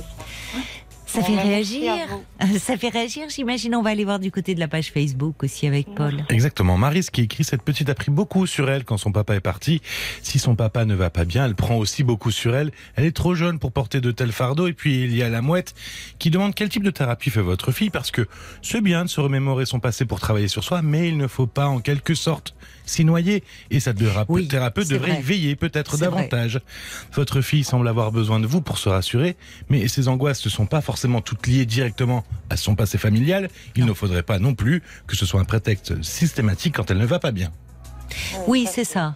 Ça 1.07 1.23
fait 1.23 1.31
merci 1.31 1.47
réagir. 1.47 2.07
Ça 2.59 2.77
fait 2.77 2.89
réagir, 2.89 3.23
j'imagine. 3.29 3.75
On 3.75 3.81
va 3.81 3.91
aller 3.91 4.03
voir 4.03 4.19
du 4.19 4.29
côté 4.29 4.53
de 4.53 4.59
la 4.59 4.67
page 4.67 4.91
Facebook 4.91 5.41
aussi 5.43 5.65
avec 5.65 5.87
Paul. 5.95 6.25
Exactement. 6.29 6.77
Maris 6.77 7.07
qui 7.11 7.21
écrit 7.21 7.43
cette 7.43 7.63
petite 7.63 7.89
a 7.89 7.95
pris 7.95 8.11
beaucoup 8.11 8.45
sur 8.45 8.69
elle 8.69 8.83
quand 8.83 8.97
son 8.97 9.11
papa 9.11 9.35
est 9.35 9.41
parti. 9.41 9.81
Si 10.21 10.37
son 10.37 10.55
papa 10.55 10.85
ne 10.85 10.93
va 10.93 11.09
pas 11.09 11.25
bien, 11.25 11.45
elle 11.45 11.55
prend 11.55 11.77
aussi 11.77 12.03
beaucoup 12.03 12.29
sur 12.29 12.55
elle. 12.55 12.71
Elle 12.95 13.05
est 13.05 13.15
trop 13.15 13.35
jeune 13.35 13.57
pour 13.57 13.71
porter 13.71 14.01
de 14.01 14.11
tels 14.11 14.33
fardeaux. 14.33 14.67
Et 14.67 14.73
puis 14.73 15.03
il 15.03 15.15
y 15.15 15.23
a 15.23 15.29
la 15.29 15.41
mouette 15.41 15.73
qui 16.19 16.29
demande 16.29 16.53
quel 16.53 16.69
type 16.69 16.83
de 16.83 16.91
thérapie 16.91 17.29
fait 17.29 17.41
votre 17.41 17.71
fille 17.71 17.89
parce 17.89 18.11
que 18.11 18.27
c'est 18.61 18.81
bien 18.81 19.05
de 19.05 19.09
se 19.09 19.21
remémorer 19.21 19.65
son 19.65 19.79
passé 19.79 20.05
pour 20.05 20.19
travailler 20.19 20.49
sur 20.49 20.63
soi, 20.63 20.81
mais 20.81 21.07
il 21.07 21.17
ne 21.17 21.27
faut 21.27 21.47
pas 21.47 21.67
en 21.67 21.79
quelque 21.79 22.15
sorte 22.15 22.53
s'y 22.87 23.05
noyer. 23.05 23.43
Et 23.69 23.79
sa 23.79 23.93
thérapeute, 23.93 24.29
Oui, 24.35 24.47
thérapeute 24.47 24.87
devrait 24.89 25.11
vrai. 25.11 25.19
y 25.19 25.23
veiller 25.23 25.55
peut-être 25.55 25.97
vrai. 25.97 26.05
davantage. 26.07 26.59
Votre 27.13 27.41
fille 27.41 27.63
semble 27.63 27.87
avoir 27.87 28.11
besoin 28.11 28.39
de 28.39 28.47
vous 28.47 28.61
pour 28.61 28.77
se 28.79 28.89
rassurer, 28.89 29.35
mais 29.69 29.87
ses 29.87 30.07
angoisses 30.07 30.43
ne 30.45 30.49
sont 30.49 30.65
pas 30.65 30.81
forcément 30.81 31.21
toutes 31.21 31.45
liées 31.47 31.65
directement 31.65 32.23
à 32.49 32.57
son 32.57 32.75
passé 32.75 32.97
familial. 32.97 33.49
Il 33.75 33.85
ne 33.85 33.93
faudrait 33.93 34.23
pas 34.23 34.39
non 34.39 34.55
plus 34.55 34.81
que 35.05 35.15
ce 35.15 35.25
soit 35.25 35.39
un 35.39 35.45
prétexte 35.45 36.01
systématique 36.03 36.75
quand 36.75 36.89
elle 36.89 36.97
ne 36.97 37.05
va 37.05 37.19
pas 37.19 37.31
bien. 37.31 37.51
Oui, 38.47 38.67
c'est 38.71 38.83
ça. 38.85 39.15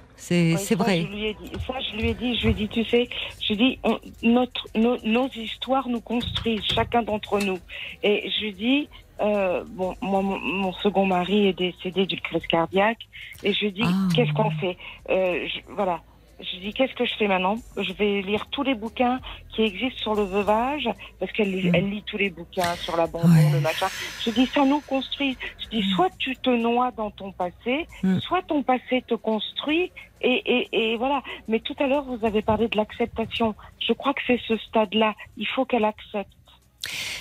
C'est 0.57 0.75
vrai. 0.75 1.01
Je 1.01 1.07
lui 1.07 1.25
ai 1.25 1.33
dit, 1.33 1.51
ça, 1.67 1.73
je 1.79 1.97
lui 2.01 2.09
ai 2.09 2.13
dit, 2.13 2.35
je 2.37 2.43
lui 2.43 2.51
ai 2.51 2.53
dit, 2.53 2.67
tu 2.69 2.83
sais, 2.85 3.09
je 3.41 3.53
lui 3.53 3.53
ai 3.53 3.57
dit, 3.57 3.79
on- 3.83 3.99
notre, 4.23 4.67
nos, 4.75 4.97
nos 5.03 5.27
histoires 5.29 5.87
nous 5.89 6.01
construisent, 6.01 6.63
chacun 6.63 7.01
d'entre 7.03 7.39
nous. 7.39 7.59
Et 8.03 8.29
je 8.29 8.41
lui 8.41 8.49
ai 8.49 8.53
dit, 8.53 8.89
euh, 9.21 9.63
bon, 9.69 9.93
moi, 10.01 10.21
mon, 10.21 10.39
mon 10.39 10.71
second 10.73 11.05
mari 11.05 11.47
est 11.47 11.53
décédé 11.57 12.05
d'une 12.05 12.19
crise 12.21 12.47
cardiaque, 12.47 12.99
et 13.43 13.53
je 13.53 13.59
lui 13.61 13.67
ai 13.67 13.71
dit, 13.71 13.83
Ah. 13.85 14.07
qu'est-ce 14.15 14.31
qu'on 14.33 14.51
fait? 14.51 14.77
Euh, 15.09 15.47
je- 15.47 15.73
Voilà. 15.75 16.01
Je 16.41 16.57
dis 16.59 16.73
qu'est-ce 16.73 16.93
que 16.93 17.05
je 17.05 17.13
fais 17.15 17.27
maintenant? 17.27 17.55
Je 17.77 17.93
vais 17.93 18.21
lire 18.21 18.47
tous 18.51 18.63
les 18.63 18.75
bouquins 18.75 19.19
qui 19.53 19.61
existent 19.63 19.99
sur 20.01 20.15
le 20.15 20.23
veuvage 20.23 20.89
parce 21.19 21.31
qu'elle 21.31 21.51
lit, 21.51 21.69
Mm. 21.69 21.75
elle 21.75 21.89
lit 21.89 22.03
tous 22.03 22.17
les 22.17 22.29
bouquins 22.29 22.75
sur 22.75 22.95
l'abandon, 22.97 23.27
Ouais. 23.27 23.51
le 23.53 23.59
machin. 23.61 23.87
Je 24.23 24.31
dis 24.31 24.45
ça 24.47 24.65
nous 24.65 24.81
construit. 24.81 25.37
Je 25.59 25.67
dis 25.69 25.83
soit 25.95 26.09
tu 26.17 26.35
te 26.35 26.49
noies 26.49 26.91
dans 26.97 27.11
ton 27.11 27.31
passé, 27.31 27.87
Mm. 28.03 28.19
soit 28.19 28.41
ton 28.43 28.63
passé 28.63 29.03
te 29.07 29.13
construit 29.15 29.91
et, 30.21 30.41
et, 30.45 30.91
et 30.93 30.97
voilà. 30.97 31.21
Mais 31.47 31.59
tout 31.59 31.75
à 31.79 31.87
l'heure 31.87 32.03
vous 32.03 32.25
avez 32.25 32.41
parlé 32.41 32.67
de 32.67 32.77
l'acceptation. 32.77 33.55
Je 33.79 33.93
crois 33.93 34.13
que 34.13 34.21
c'est 34.27 34.39
ce 34.47 34.57
stade-là. 34.57 35.13
Il 35.37 35.47
faut 35.47 35.65
qu'elle 35.65 35.85
accepte. 35.85 36.31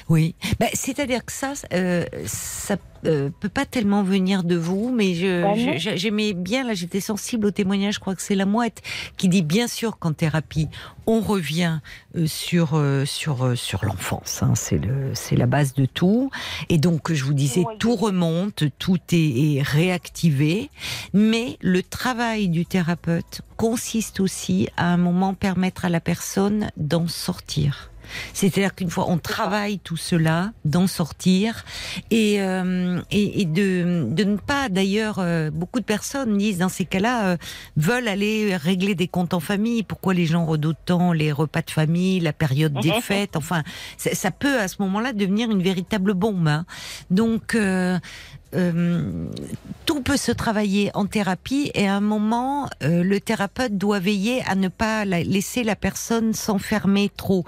Oui, 0.09 0.35
bah, 0.59 0.66
c'est-à-dire 0.73 1.24
que 1.24 1.32
ça, 1.32 1.53
euh, 1.73 2.05
ça 2.27 2.77
euh, 3.07 3.31
peut 3.41 3.49
pas 3.49 3.65
tellement 3.65 4.03
venir 4.03 4.43
de 4.43 4.57
vous, 4.57 4.93
mais 4.95 5.15
je, 5.15 5.43
Bah 5.43 5.97
j'aimais 5.97 6.32
bien, 6.32 6.65
là 6.65 6.74
j'étais 6.74 7.01
sensible 7.01 7.47
au 7.47 7.51
témoignage, 7.51 7.95
je 7.95 8.01
crois 8.01 8.15
que 8.15 8.23
c'est 8.23 8.35
la 8.35 8.47
mouette 8.47 8.82
qui 9.16 9.28
dit 9.28 9.43
bien 9.43 9.69
sûr 9.69 9.99
qu'en 9.99 10.12
thérapie, 10.12 10.69
on 11.07 11.20
revient 11.20 11.81
euh, 12.16 12.27
sur, 12.27 12.74
euh, 12.74 13.05
sur, 13.05 13.45
euh, 13.45 13.55
sur 13.55 13.85
l'enfance, 13.85 14.43
hein, 14.43 14.55
c'est, 14.55 14.78
le, 14.78 15.15
c'est 15.15 15.37
la 15.37 15.47
base 15.47 15.74
de 15.74 15.87
tout, 15.87 16.31
et 16.69 16.78
donc 16.78 17.12
je 17.12 17.24
vous 17.24 17.35
disais, 17.35 17.65
tout 17.78 17.97
remonte, 17.97 18.65
tout 18.78 18.99
est, 19.12 19.57
est 19.57 19.62
réactivé, 19.62 20.70
mais 21.12 21.57
le 21.61 21.82
travail 21.82 22.49
du 22.49 22.66
thérapeute 22.66 23.43
consiste 23.57 24.20
aussi 24.20 24.69
à 24.77 24.93
un 24.93 24.97
moment 24.97 25.35
permettre 25.35 25.85
à 25.85 25.89
la 25.89 26.01
personne 26.01 26.70
d'en 26.77 27.09
sortir. 27.09 27.89
C'est-à-dire 28.32 28.74
qu'une 28.74 28.91
fois 28.91 29.07
on 29.09 29.19
travaille 29.19 29.78
tout 29.78 29.97
cela, 29.97 30.53
d'en 30.65 30.87
sortir 30.87 31.65
et, 32.11 32.41
euh, 32.43 33.01
et, 33.11 33.43
et 33.43 33.45
de, 33.45 34.07
de 34.11 34.24
ne 34.24 34.37
pas, 34.37 34.69
d'ailleurs, 34.69 35.19
euh, 35.19 35.51
beaucoup 35.51 35.81
de 35.81 35.85
personnes 35.85 36.37
disent 36.39 36.59
dans 36.59 36.69
ces 36.69 36.85
cas-là, 36.85 37.24
euh, 37.27 37.37
veulent 37.77 38.09
aller 38.09 38.57
régler 38.57 38.95
des 38.95 39.09
comptes 39.09 39.35
en 39.35 39.41
famille. 39.41 39.82
Pourquoi 39.82 40.15
les 40.15 40.27
gens 40.27 40.45
redoutent 40.47 40.77
tant 40.85 41.12
les 41.12 41.32
repas 41.32 41.62
de 41.62 41.70
famille, 41.70 42.20
la 42.20 42.32
période 42.32 42.74
des 42.81 42.91
Mhm. 42.91 43.01
fêtes? 43.01 43.37
Enfin, 43.37 43.62
ça, 43.97 44.15
ça 44.15 44.31
peut 44.31 44.59
à 44.59 44.69
ce 44.69 44.77
moment-là 44.81 45.12
devenir 45.12 45.51
une 45.51 45.62
véritable 45.62 46.15
bombe. 46.15 46.49
hein. 46.49 46.65
Donc, 47.11 47.57
euh, 48.55 49.27
tout 49.86 50.02
peut 50.02 50.16
se 50.16 50.32
travailler 50.32 50.90
en 50.94 51.06
thérapie 51.06 51.70
et 51.74 51.86
à 51.89 51.97
un 51.97 52.01
moment, 52.01 52.68
euh, 52.82 53.02
le 53.02 53.20
thérapeute 53.20 53.77
doit 53.78 53.98
veiller 54.01 54.43
à 54.47 54.55
ne 54.55 54.68
pas 54.68 55.05
la- 55.05 55.22
laisser 55.22 55.62
la 55.64 55.77
personne 55.77 56.32
s'enfermer 56.35 57.10
trop. 57.16 57.44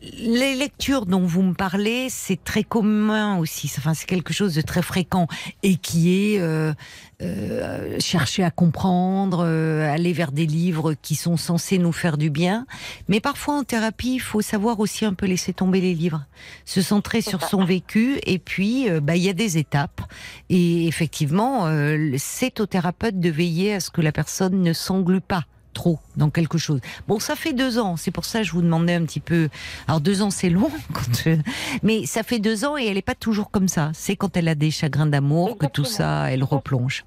Les 0.00 0.54
lectures 0.54 1.06
dont 1.06 1.26
vous 1.26 1.42
me 1.42 1.54
parlez, 1.54 2.06
c'est 2.08 2.42
très 2.42 2.62
commun 2.62 3.36
aussi. 3.38 3.70
Enfin, 3.78 3.94
c'est 3.94 4.06
quelque 4.06 4.32
chose 4.32 4.54
de 4.54 4.60
très 4.60 4.82
fréquent 4.82 5.26
et 5.64 5.74
qui 5.76 6.14
est 6.34 6.40
euh, 6.40 6.72
euh, 7.20 7.96
chercher 7.98 8.44
à 8.44 8.50
comprendre, 8.52 9.44
euh, 9.44 9.92
aller 9.92 10.12
vers 10.12 10.30
des 10.30 10.46
livres 10.46 10.94
qui 10.94 11.16
sont 11.16 11.36
censés 11.36 11.78
nous 11.78 11.92
faire 11.92 12.16
du 12.16 12.30
bien. 12.30 12.66
Mais 13.08 13.20
parfois 13.20 13.58
en 13.58 13.64
thérapie, 13.64 14.14
il 14.14 14.20
faut 14.20 14.40
savoir 14.40 14.78
aussi 14.78 15.04
un 15.04 15.14
peu 15.14 15.26
laisser 15.26 15.52
tomber 15.52 15.80
les 15.80 15.94
livres, 15.94 16.24
se 16.64 16.80
centrer 16.80 17.20
sur 17.20 17.42
son 17.42 17.64
vécu. 17.64 18.20
Et 18.24 18.38
puis, 18.38 18.88
euh, 18.88 19.00
bah, 19.00 19.16
il 19.16 19.22
y 19.22 19.28
a 19.28 19.32
des 19.32 19.58
étapes. 19.58 20.00
Et 20.48 20.86
effectivement, 20.86 21.66
euh, 21.66 22.14
c'est 22.18 22.60
au 22.60 22.66
thérapeute 22.66 23.18
de 23.18 23.30
veiller 23.30 23.74
à 23.74 23.80
ce 23.80 23.90
que 23.90 24.00
la 24.00 24.12
personne 24.12 24.62
ne 24.62 24.72
s'englue 24.72 25.20
pas 25.20 25.44
trop 25.74 25.98
dans 26.18 26.28
quelque 26.30 26.58
chose. 26.58 26.80
Bon, 27.06 27.18
ça 27.18 27.34
fait 27.36 27.52
deux 27.54 27.78
ans, 27.78 27.96
c'est 27.96 28.10
pour 28.10 28.24
ça 28.26 28.40
que 28.40 28.44
je 28.46 28.52
vous 28.52 28.62
demandais 28.62 28.94
un 28.94 29.04
petit 29.04 29.20
peu. 29.20 29.48
Alors 29.86 30.00
deux 30.00 30.20
ans, 30.20 30.30
c'est 30.30 30.50
long, 30.50 30.70
quand 30.92 31.22
je- 31.24 31.38
mais 31.82 32.04
ça 32.06 32.22
fait 32.22 32.38
deux 32.40 32.64
ans 32.64 32.76
et 32.76 32.84
elle 32.86 32.94
n'est 32.94 33.02
pas 33.02 33.14
toujours 33.14 33.50
comme 33.50 33.68
ça. 33.68 33.90
C'est 33.94 34.16
quand 34.16 34.36
elle 34.36 34.48
a 34.48 34.54
des 34.54 34.70
chagrins 34.70 35.06
d'amour 35.06 35.56
que 35.56 35.66
tout 35.66 35.84
ça, 35.84 36.30
elle 36.30 36.44
replonge. 36.44 37.04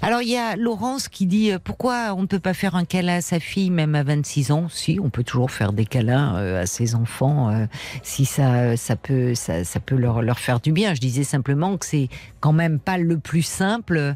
Alors 0.00 0.22
il 0.22 0.28
y 0.30 0.36
a 0.38 0.56
Laurence 0.56 1.08
qui 1.08 1.26
dit 1.26 1.52
euh, 1.52 1.58
pourquoi 1.62 2.14
on 2.16 2.22
ne 2.22 2.26
peut 2.26 2.38
pas 2.38 2.54
faire 2.54 2.76
un 2.76 2.84
câlin 2.86 3.16
à 3.16 3.20
sa 3.20 3.40
fille 3.40 3.68
même 3.70 3.94
à 3.94 4.02
26 4.02 4.52
ans? 4.52 4.68
Si, 4.70 4.98
on 5.02 5.10
peut 5.10 5.22
toujours 5.24 5.50
faire 5.50 5.72
des 5.74 5.84
câlins 5.84 6.36
euh, 6.36 6.62
à 6.62 6.66
ses 6.66 6.94
enfants 6.94 7.50
euh, 7.50 7.66
si 8.02 8.24
ça 8.24 8.76
ça 8.78 8.96
peut 8.96 9.34
ça, 9.34 9.62
ça 9.64 9.80
peut 9.80 9.96
leur 9.96 10.22
leur 10.22 10.38
faire 10.38 10.60
du 10.60 10.72
bien. 10.72 10.94
Je 10.94 11.00
disais 11.00 11.24
simplement 11.24 11.76
que 11.76 11.84
c'est 11.84 12.08
quand 12.40 12.52
même 12.52 12.78
pas 12.78 12.96
le 12.96 13.18
plus 13.18 13.42
simple 13.42 14.14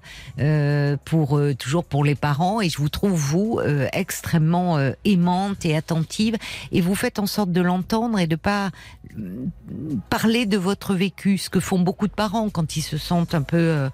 pour 1.04 1.40
toujours 1.58 1.84
pour 1.84 2.04
les 2.04 2.14
parents 2.14 2.60
et 2.60 2.68
je 2.68 2.78
vous 2.78 2.88
trouve 2.88 3.12
vous 3.12 3.60
euh, 3.62 3.86
extrêmement 4.18 4.78
euh, 4.78 4.92
aimante 5.04 5.64
et 5.64 5.76
attentive 5.76 6.36
et 6.72 6.80
vous 6.80 6.96
faites 6.96 7.20
en 7.20 7.26
sorte 7.26 7.52
de 7.52 7.60
l'entendre 7.60 8.18
et 8.18 8.26
de 8.26 8.34
pas 8.34 8.70
euh, 9.16 9.46
parler 10.10 10.44
de 10.44 10.56
votre 10.56 10.94
vécu, 10.94 11.38
ce 11.38 11.48
que 11.48 11.60
font 11.60 11.78
beaucoup 11.78 12.08
de 12.08 12.12
parents 12.12 12.50
quand 12.50 12.76
ils 12.76 12.82
se 12.82 12.98
sentent 12.98 13.34
un 13.36 13.42
peu 13.42 13.56
euh, 13.56 13.88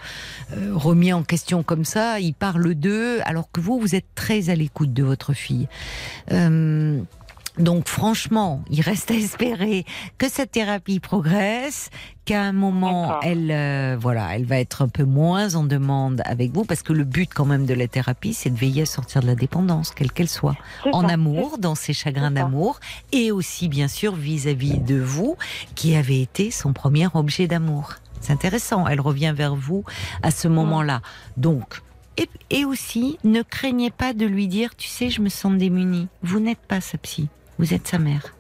euh, 0.56 0.70
remis 0.72 1.12
en 1.12 1.22
question 1.22 1.62
comme 1.62 1.84
ça, 1.84 2.20
ils 2.20 2.32
parlent 2.32 2.74
d'eux, 2.74 3.20
alors 3.26 3.50
que 3.52 3.60
vous, 3.60 3.78
vous 3.78 3.94
êtes 3.94 4.14
très 4.14 4.48
à 4.48 4.54
l'écoute 4.54 4.94
de 4.94 5.02
votre 5.02 5.34
fille. 5.34 5.68
Donc 7.58 7.88
franchement, 7.88 8.62
il 8.68 8.80
reste 8.80 9.10
à 9.10 9.14
espérer 9.14 9.84
que 10.18 10.28
cette 10.28 10.50
thérapie 10.50 10.98
progresse, 10.98 11.90
qu'à 12.24 12.42
un 12.42 12.52
moment, 12.52 13.20
elle, 13.20 13.50
euh, 13.50 13.96
voilà, 14.00 14.34
elle 14.34 14.44
va 14.44 14.58
être 14.58 14.82
un 14.82 14.88
peu 14.88 15.04
moins 15.04 15.54
en 15.54 15.62
demande 15.62 16.22
avec 16.24 16.52
vous, 16.52 16.64
parce 16.64 16.82
que 16.82 16.92
le 16.92 17.04
but 17.04 17.30
quand 17.32 17.44
même 17.44 17.66
de 17.66 17.74
la 17.74 17.86
thérapie, 17.86 18.34
c'est 18.34 18.50
de 18.50 18.58
veiller 18.58 18.82
à 18.82 18.86
sortir 18.86 19.20
de 19.22 19.26
la 19.26 19.34
dépendance, 19.34 19.92
quelle 19.92 20.10
qu'elle 20.10 20.28
soit 20.28 20.56
en 20.92 21.02
ça. 21.02 21.14
amour, 21.14 21.58
dans 21.58 21.74
ses 21.74 21.92
chagrins 21.92 22.30
d'amour, 22.30 22.80
et 23.12 23.30
aussi 23.30 23.68
bien 23.68 23.88
sûr 23.88 24.14
vis-à-vis 24.14 24.78
de 24.78 24.98
vous, 25.00 25.36
qui 25.74 25.94
avez 25.94 26.22
été 26.22 26.50
son 26.50 26.72
premier 26.72 27.06
objet 27.14 27.46
d'amour. 27.46 27.94
C'est 28.20 28.32
intéressant, 28.32 28.88
elle 28.88 29.00
revient 29.00 29.34
vers 29.36 29.54
vous 29.54 29.84
à 30.22 30.30
ce 30.30 30.48
moment-là. 30.48 31.02
Donc, 31.36 31.82
et, 32.16 32.28
et 32.50 32.64
aussi, 32.64 33.18
ne 33.24 33.42
craignez 33.42 33.90
pas 33.90 34.12
de 34.12 34.24
lui 34.24 34.48
dire, 34.48 34.74
tu 34.76 34.88
sais, 34.88 35.10
je 35.10 35.20
me 35.20 35.28
sens 35.28 35.52
démunie. 35.56 36.08
Vous 36.22 36.40
n'êtes 36.40 36.60
pas 36.60 36.80
sa 36.80 36.96
psy, 36.96 37.28
vous 37.58 37.74
êtes 37.74 37.86
sa 37.88 37.98
mère. 37.98 38.34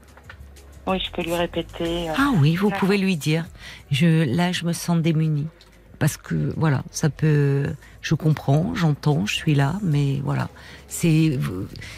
Oui, 0.86 0.98
je 1.04 1.10
peux 1.12 1.22
lui 1.22 1.34
répéter. 1.34 2.10
euh, 2.10 2.14
Ah 2.18 2.32
oui, 2.36 2.56
vous 2.56 2.70
pouvez 2.70 2.98
lui 2.98 3.16
dire, 3.16 3.46
je, 3.90 4.24
là, 4.36 4.52
je 4.52 4.64
me 4.66 4.72
sens 4.72 4.98
démunie. 5.00 5.46
Parce 5.98 6.16
que, 6.16 6.52
voilà, 6.56 6.82
ça 6.90 7.08
peut, 7.08 7.72
je 8.02 8.14
comprends, 8.14 8.74
j'entends, 8.74 9.24
je 9.24 9.34
suis 9.34 9.54
là, 9.54 9.76
mais 9.82 10.20
voilà. 10.24 10.50
C'est, 10.88 11.38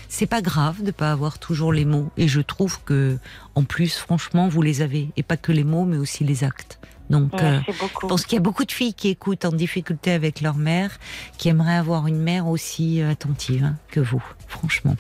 c'est 0.09 0.27
pas 0.27 0.43
grave 0.43 0.83
de 0.85 0.91
pas 0.93 1.11
avoir 1.11 1.39
toujours 1.39 1.73
les 1.73 1.85
mots. 1.85 2.11
Et 2.17 2.29
je 2.29 2.41
trouve 2.41 2.79
que, 2.85 3.19
en 3.55 3.65
plus, 3.65 3.97
franchement, 3.97 4.49
vous 4.49 4.63
les 4.63 4.83
avez. 4.83 5.09
Et 5.17 5.23
pas 5.25 5.37
que 5.39 5.51
les 5.51 5.65
mots, 5.65 5.87
mais 5.87 5.97
aussi 5.97 6.23
les 6.23 6.45
actes. 6.45 6.79
Donc, 7.11 7.33
euh, 7.41 7.61
je 7.67 8.07
pense 8.07 8.25
qu'il 8.25 8.35
y 8.35 8.39
a 8.39 8.43
beaucoup 8.43 8.65
de 8.65 8.73
filles 8.73 8.95
qui 8.95 9.09
écoutent 9.09 9.45
en 9.45 9.53
difficulté 9.53 10.13
avec 10.13 10.41
leur 10.41 10.57
mère, 10.57 10.99
qui 11.39 11.49
aimeraient 11.49 11.77
avoir 11.77 12.07
une 12.07 12.19
mère 12.19 12.49
aussi 12.49 13.01
euh, 13.01 13.11
attentive 13.11 13.65
hein, 13.65 13.77
que 13.89 14.01
vous, 14.01 14.23
franchement. 14.49 14.95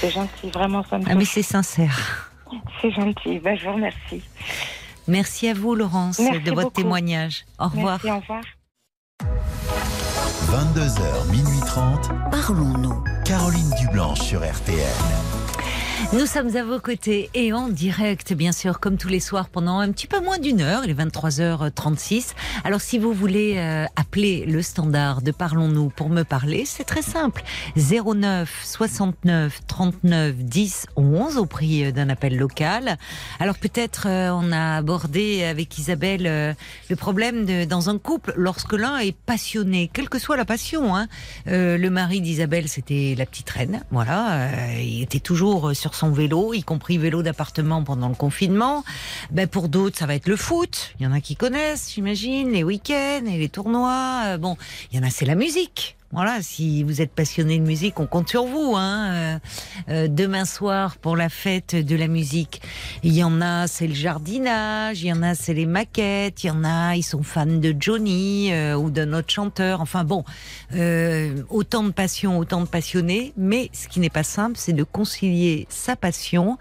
C'est 0.00 0.10
gentil, 0.10 0.50
vraiment, 0.50 0.84
ça 0.88 0.98
me 0.98 1.04
Ah 1.08 1.14
mais 1.14 1.24
c'est 1.24 1.42
sincère. 1.42 2.30
C'est 2.80 2.90
gentil. 2.90 3.38
Ben, 3.40 3.58
je 3.58 3.66
vous 3.66 3.74
remercie. 3.74 4.22
Merci 5.06 5.48
à 5.48 5.54
vous, 5.54 5.74
Laurence, 5.74 6.18
Merci 6.18 6.40
de 6.40 6.50
votre 6.50 6.62
beaucoup. 6.68 6.82
témoignage. 6.82 7.44
Au 7.58 7.68
revoir. 7.68 8.00
Merci, 8.04 8.10
au 8.10 8.20
revoir. 8.20 8.42
22h, 10.50 11.30
minuit 11.30 11.60
30. 11.66 12.10
Parlons-nous. 12.30 13.04
Caroline 13.24 13.70
Dublanche 13.80 14.20
sur 14.20 14.40
RTL. 14.40 15.27
Nous 16.14 16.24
sommes 16.24 16.56
à 16.56 16.64
vos 16.64 16.80
côtés 16.80 17.28
et 17.34 17.52
en 17.52 17.68
direct, 17.68 18.32
bien 18.32 18.50
sûr, 18.50 18.80
comme 18.80 18.96
tous 18.96 19.08
les 19.08 19.20
soirs, 19.20 19.50
pendant 19.50 19.78
un 19.78 19.92
petit 19.92 20.06
peu 20.06 20.20
moins 20.20 20.38
d'une 20.38 20.62
heure, 20.62 20.80
il 20.82 20.90
est 20.90 20.94
23h36. 20.94 22.28
Alors, 22.64 22.80
si 22.80 22.98
vous 22.98 23.12
voulez 23.12 23.56
euh, 23.58 23.84
appeler 23.94 24.46
le 24.46 24.62
standard 24.62 25.20
de 25.20 25.32
Parlons-nous 25.32 25.90
pour 25.90 26.08
me 26.08 26.22
parler, 26.22 26.64
c'est 26.64 26.84
très 26.84 27.02
simple. 27.02 27.42
09 27.76 28.50
69 28.64 29.60
39 29.66 30.36
10 30.36 30.86
11 30.96 31.36
au 31.36 31.44
prix 31.44 31.84
euh, 31.84 31.92
d'un 31.92 32.08
appel 32.08 32.38
local. 32.38 32.96
Alors, 33.38 33.58
peut-être 33.58 34.06
euh, 34.08 34.30
on 34.30 34.50
a 34.50 34.78
abordé 34.78 35.44
avec 35.44 35.76
Isabelle 35.76 36.56
le 36.88 36.96
problème 36.96 37.44
de, 37.44 37.66
dans 37.66 37.90
un 37.90 37.98
couple 37.98 38.32
lorsque 38.34 38.72
l'un 38.72 38.96
est 38.96 39.14
passionné, 39.14 39.90
quelle 39.92 40.08
que 40.08 40.18
soit 40.18 40.38
la 40.38 40.46
passion. 40.46 40.96
Hein. 40.96 41.06
Le 41.44 41.88
mari 41.88 42.22
d'Isabelle, 42.22 42.66
c'était 42.68 43.14
la 43.16 43.26
petite 43.26 43.50
reine. 43.50 43.82
Voilà, 43.90 44.48
il 44.80 45.02
était 45.02 45.20
toujours 45.20 45.76
sur 45.76 45.97
son 45.98 46.12
vélo, 46.12 46.54
y 46.54 46.62
compris 46.62 46.96
vélo 46.96 47.22
d'appartement 47.22 47.82
pendant 47.82 48.08
le 48.08 48.14
confinement. 48.14 48.84
Ben 49.30 49.46
pour 49.48 49.68
d'autres, 49.68 49.98
ça 49.98 50.06
va 50.06 50.14
être 50.14 50.28
le 50.28 50.36
foot. 50.36 50.94
Il 50.98 51.04
y 51.04 51.06
en 51.06 51.12
a 51.12 51.20
qui 51.20 51.36
connaissent, 51.36 51.92
j'imagine, 51.92 52.52
les 52.52 52.62
week-ends 52.62 53.26
et 53.26 53.38
les 53.38 53.48
tournois. 53.48 54.22
Euh, 54.26 54.38
bon, 54.38 54.56
il 54.90 54.98
y 54.98 55.00
en 55.00 55.06
a, 55.06 55.10
c'est 55.10 55.26
la 55.26 55.34
musique. 55.34 55.97
Voilà, 56.10 56.40
si 56.40 56.84
vous 56.84 57.02
êtes 57.02 57.10
passionné 57.12 57.58
de 57.58 57.64
musique, 57.64 58.00
on 58.00 58.06
compte 58.06 58.30
sur 58.30 58.46
vous. 58.46 58.74
Hein. 58.76 59.12
Euh, 59.12 59.38
euh, 59.90 60.08
demain 60.08 60.46
soir 60.46 60.96
pour 60.96 61.16
la 61.16 61.28
fête 61.28 61.76
de 61.76 61.96
la 61.96 62.08
musique, 62.08 62.62
il 63.02 63.12
y 63.12 63.22
en 63.22 63.42
a, 63.42 63.66
c'est 63.66 63.86
le 63.86 63.92
jardinage, 63.94 65.02
il 65.02 65.08
y 65.08 65.12
en 65.12 65.22
a, 65.22 65.34
c'est 65.34 65.52
les 65.52 65.66
maquettes, 65.66 66.44
il 66.44 66.46
y 66.46 66.50
en 66.50 66.64
a, 66.64 66.96
ils 66.96 67.02
sont 67.02 67.22
fans 67.22 67.44
de 67.44 67.74
Johnny 67.78 68.50
euh, 68.54 68.74
ou 68.74 68.88
d'un 68.88 69.12
autre 69.12 69.30
chanteur. 69.30 69.82
Enfin 69.82 70.02
bon, 70.02 70.24
euh, 70.74 71.42
autant 71.50 71.84
de 71.84 71.90
passion, 71.90 72.38
autant 72.38 72.62
de 72.62 72.66
passionnés. 72.66 73.34
Mais 73.36 73.68
ce 73.74 73.86
qui 73.86 74.00
n'est 74.00 74.08
pas 74.08 74.22
simple, 74.22 74.56
c'est 74.56 74.72
de 74.72 74.84
concilier 74.84 75.66
sa 75.68 75.94
passion 75.94 76.56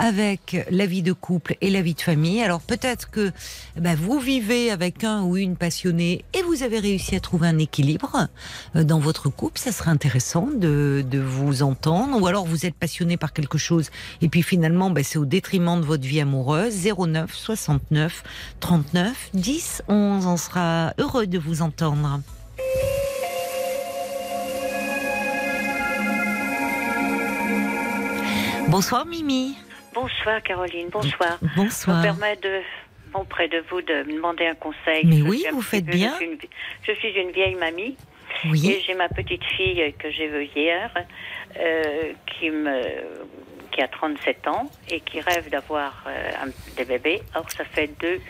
avec 0.00 0.66
la 0.70 0.86
vie 0.86 1.02
de 1.02 1.12
couple 1.12 1.56
et 1.60 1.68
la 1.68 1.82
vie 1.82 1.92
de 1.92 2.00
famille. 2.00 2.42
Alors 2.42 2.62
peut-être 2.62 3.10
que 3.10 3.30
bah, 3.76 3.94
vous 3.94 4.18
vivez 4.18 4.70
avec 4.70 5.04
un 5.04 5.22
ou 5.22 5.36
une 5.36 5.56
passionnée 5.56 6.24
et 6.32 6.42
vous 6.42 6.62
avez 6.62 6.78
réussi 6.78 7.14
à 7.14 7.20
trouver 7.20 7.48
un 7.48 7.58
équilibre 7.58 8.28
euh, 8.76 8.82
dans 8.82 8.98
votre 8.98 9.28
couple. 9.28 9.60
Ça 9.60 9.72
serait 9.72 9.90
intéressant 9.90 10.48
de, 10.52 11.04
vous 11.12 11.62
entendre. 11.62 12.20
Ou 12.20 12.26
alors 12.26 12.46
vous 12.46 12.64
êtes 12.64 12.74
passionné 12.74 13.18
par 13.18 13.34
quelque 13.34 13.58
chose 13.58 13.90
et 14.22 14.28
puis 14.28 14.42
finalement 14.42 14.88
bah, 14.88 15.02
c'est 15.04 15.18
au 15.18 15.26
détriment 15.26 15.78
de 15.78 15.84
votre 15.84 16.04
vie 16.04 16.20
amoureuse. 16.20 16.74
09 16.98 17.34
69 17.34 18.22
39 18.60 19.30
10 19.34 19.82
11. 19.86 20.26
On 20.26 20.36
sera 20.38 20.94
heureux 20.98 21.26
de 21.26 21.38
vous 21.38 21.60
entendre. 21.60 22.20
Bonsoir 28.68 29.04
Mimi. 29.04 29.56
Bonsoir 29.94 30.42
Caroline, 30.42 30.88
bonsoir. 30.88 31.38
Bonsoir. 31.56 32.02
Je 32.02 32.08
me 32.08 32.12
permets 32.14 32.36
de, 32.36 32.60
auprès 33.14 33.48
de 33.48 33.62
vous 33.70 33.82
de 33.82 34.02
me 34.04 34.14
demander 34.14 34.46
un 34.46 34.54
conseil. 34.54 35.04
Mais 35.04 35.18
Je 35.18 35.22
oui, 35.24 35.44
vous 35.52 35.62
faites 35.62 35.84
peu- 35.86 35.92
bien. 35.92 36.12
Je 36.12 36.16
suis, 36.16 36.26
une, 36.26 36.38
je 36.86 36.92
suis 36.92 37.08
une 37.20 37.30
vieille 37.32 37.56
mamie 37.56 37.96
Oui. 38.50 38.70
et 38.70 38.80
j'ai 38.86 38.94
ma 38.94 39.08
petite 39.08 39.44
fille 39.44 39.92
que 39.98 40.10
j'ai 40.10 40.28
vue 40.28 40.48
hier 40.54 40.90
euh, 41.58 42.12
qui, 42.26 42.50
me, 42.50 42.80
qui 43.72 43.80
a 43.82 43.88
37 43.88 44.46
ans 44.48 44.70
et 44.88 45.00
qui 45.00 45.20
rêve 45.20 45.50
d'avoir 45.50 46.04
euh, 46.06 46.30
des 46.76 46.84
bébés. 46.84 47.22
Or, 47.34 47.50
ça 47.50 47.64
fait 47.64 47.88
deux, 48.00 48.20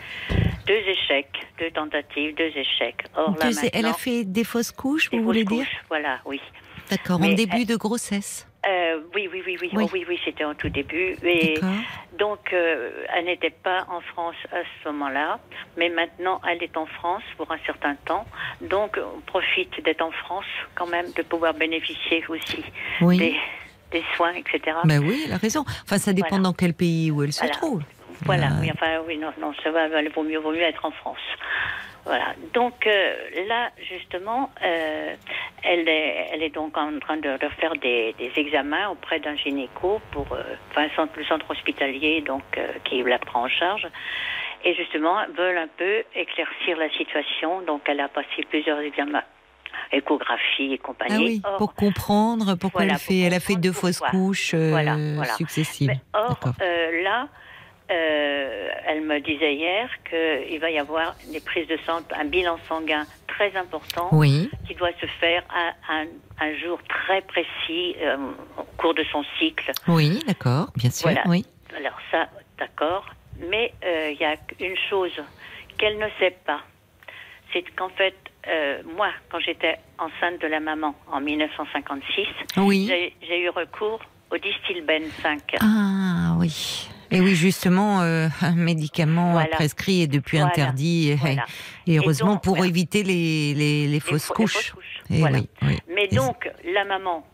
deux 0.65 0.73
échecs, 0.87 1.45
deux 1.59 1.69
tentatives, 1.71 2.35
deux 2.35 2.51
échecs. 2.55 3.03
Or, 3.15 3.35
là, 3.39 3.49
Deux- 3.51 3.69
elle 3.73 3.85
a 3.85 3.93
fait 3.93 4.23
des 4.23 4.43
fausses 4.43 4.71
couches, 4.71 5.09
des 5.11 5.17
vous 5.19 5.23
voulez 5.25 5.43
dire 5.43 5.59
couches. 5.59 5.77
Voilà, 5.89 6.19
oui. 6.25 6.41
D'accord, 6.91 7.17
en 7.17 7.19
Mais 7.27 7.33
début 7.35 7.61
elle- 7.61 7.65
de 7.65 7.75
grossesse. 7.77 8.47
Euh, 8.67 8.99
oui, 9.15 9.27
oui, 9.33 9.41
oui, 9.43 9.57
oui, 9.59 9.69
Oui. 9.73 9.83
Oh, 9.87 9.89
oui, 9.91 10.05
oui, 10.07 10.19
c'était 10.23 10.43
en 10.43 10.53
tout 10.53 10.69
début. 10.69 11.15
Et 11.23 11.55
D'accord. 11.55 11.69
donc, 12.19 12.53
euh, 12.53 12.91
elle 13.15 13.25
n'était 13.25 13.49
pas 13.49 13.87
en 13.89 14.01
France 14.01 14.35
à 14.51 14.57
ce 14.83 14.89
moment-là, 14.89 15.39
mais 15.77 15.89
maintenant, 15.89 16.39
elle 16.47 16.61
est 16.61 16.77
en 16.77 16.85
France 16.85 17.23
pour 17.37 17.51
un 17.51 17.57
certain 17.65 17.95
temps. 18.05 18.25
Donc, 18.61 18.99
on 18.99 19.21
profite 19.21 19.83
d'être 19.83 20.01
en 20.03 20.11
France 20.11 20.45
quand 20.75 20.85
même, 20.85 21.11
de 21.13 21.23
pouvoir 21.23 21.55
bénéficier 21.55 22.23
aussi 22.29 22.63
Oui. 23.01 23.17
des, 23.17 23.35
des 23.91 24.03
soins, 24.15 24.33
etc. 24.33 24.77
Ben 24.83 24.99
oui, 25.03 25.23
elle 25.25 25.33
a 25.33 25.37
raison. 25.37 25.63
Enfin, 25.83 25.97
ça 25.97 26.13
dépend 26.13 26.29
Voilà. 26.29 26.43
dans 26.43 26.53
quel 26.53 26.75
pays 26.75 27.09
où 27.09 27.23
elle 27.23 27.33
se 27.33 27.39
Voilà. 27.39 27.55
trouve. 27.55 27.81
Voilà, 28.25 28.47
Euh, 28.47 28.61
oui, 28.61 28.69
enfin, 28.71 28.99
oui, 29.07 29.17
non, 29.17 29.31
non, 29.39 29.51
ça 29.63 29.71
va, 29.71 29.87
il 30.03 30.09
vaut 30.09 30.21
mieux, 30.21 30.37
vaut 30.37 30.51
mieux 30.51 30.61
être 30.61 30.85
en 30.85 30.91
France. 30.91 31.17
Voilà. 32.05 32.33
Donc 32.53 32.87
euh, 32.87 33.13
là, 33.47 33.69
justement, 33.89 34.49
euh, 34.63 35.15
elle, 35.63 35.87
est, 35.87 36.29
elle 36.33 36.43
est 36.43 36.49
donc 36.49 36.75
en 36.77 36.97
train 36.99 37.17
de, 37.17 37.37
de 37.37 37.49
faire 37.59 37.73
des, 37.75 38.15
des 38.17 38.31
examens 38.37 38.89
auprès 38.89 39.19
d'un 39.19 39.35
gynéco 39.35 40.01
pour, 40.11 40.25
euh, 40.33 40.41
enfin, 40.71 40.83
le 40.85 40.89
centre, 40.95 41.13
le 41.17 41.25
centre 41.25 41.45
hospitalier, 41.49 42.21
donc 42.21 42.43
qui 42.85 43.03
la 43.03 43.19
prend 43.19 43.43
en 43.43 43.47
charge. 43.49 43.87
Et 44.63 44.73
justement, 44.75 45.17
veulent 45.35 45.57
un 45.57 45.69
peu 45.77 46.03
éclaircir 46.15 46.77
la 46.77 46.89
situation. 46.91 47.61
Donc, 47.61 47.81
elle 47.85 47.99
a 47.99 48.07
passé 48.07 48.43
plusieurs 48.49 48.79
examens, 48.79 49.23
échographie 49.91 50.73
et 50.73 50.77
compagnie. 50.77 51.15
Ah 51.15 51.23
oui, 51.23 51.41
Or, 51.43 51.57
pour 51.57 51.73
comprendre 51.73 52.55
pourquoi 52.55 52.81
Voilà, 52.81 52.93
elle 52.93 52.99
fait, 52.99 53.13
pour 53.15 53.25
elle 53.25 53.33
a 53.33 53.39
fait 53.39 53.55
deux 53.55 53.71
fausses 53.71 53.99
couches 53.99 54.53
Voilà, 54.53 54.95
voilà. 55.15 55.33
successives. 55.33 55.87
Mais 55.87 55.99
or, 56.13 56.37
là, 57.03 57.27
euh, 57.91 58.69
elle 58.85 59.01
me 59.01 59.19
disait 59.19 59.53
hier 59.55 59.89
qu'il 60.09 60.59
va 60.59 60.69
y 60.71 60.79
avoir 60.79 61.15
des 61.31 61.39
prises 61.41 61.67
de 61.67 61.77
sang, 61.85 61.99
un 62.17 62.25
bilan 62.25 62.57
sanguin 62.67 63.05
très 63.27 63.55
important 63.57 64.09
Oui, 64.11 64.49
qui 64.67 64.75
doit 64.75 64.91
se 64.99 65.05
faire 65.19 65.43
à 65.49 65.93
un, 65.93 66.05
un 66.39 66.55
jour 66.57 66.79
très 66.87 67.21
précis 67.21 67.95
euh, 68.01 68.17
au 68.57 68.63
cours 68.77 68.93
de 68.93 69.03
son 69.11 69.23
cycle. 69.39 69.71
oui, 69.87 70.19
d'accord, 70.27 70.67
bien 70.75 70.89
sûr, 70.91 71.09
Voilà. 71.09 71.23
oui. 71.27 71.45
Alors 71.77 71.97
ça, 72.11 72.27
d'accord. 72.57 73.05
Mais 73.49 73.73
euh, 73.83 74.11
il 74.13 74.19
y 74.19 74.25
a 74.25 74.35
une 74.59 74.77
chose 74.89 75.11
qu'elle 75.77 75.97
ne 75.97 76.07
sait 76.19 76.35
pas. 76.45 76.61
C'est 77.51 77.63
qu'en 77.75 77.89
fait, 77.89 78.15
euh, 78.47 78.81
moi, 78.95 79.09
quand 79.29 79.39
j'étais 79.39 79.77
enceinte 79.97 80.39
de 80.41 80.47
la 80.47 80.59
maman 80.59 80.93
en 81.11 81.19
1956, 81.21 82.27
Oui. 82.57 82.85
j'ai 82.87 83.13
j'ai 83.27 83.41
eu 83.41 83.49
recours 83.49 83.99
au 84.31 84.37
Distilben 84.37 85.03
5. 85.21 85.55
Ah 85.61 86.35
oui. 86.39 86.87
Et 87.11 87.19
oui, 87.21 87.35
justement, 87.35 88.01
euh, 88.01 88.27
un 88.41 88.55
médicament 88.55 89.33
Voilà. 89.33 89.49
prescrit 89.55 90.01
et 90.01 90.07
depuis 90.07 90.37
Voilà. 90.37 90.51
interdit. 90.51 91.09
et- 91.09 91.15
Voilà. 91.15 91.45
Et 91.87 91.97
heureusement 91.97 92.33
donc, 92.33 92.43
pour 92.43 92.63
éviter 92.65 93.03
les, 93.03 93.53
les, 93.53 93.99
fausses 93.99 94.29
les 94.29 94.35
couches. 94.35 94.53
fausses 94.53 94.71
couches. 94.71 95.03
Voilà. 95.09 95.39
oui, 95.39 95.49
oui. 95.63 95.77
Mais 95.93 96.05
Et 96.11 96.15
donc, 96.15 96.49
la 96.73 96.85
maman, 96.85 97.25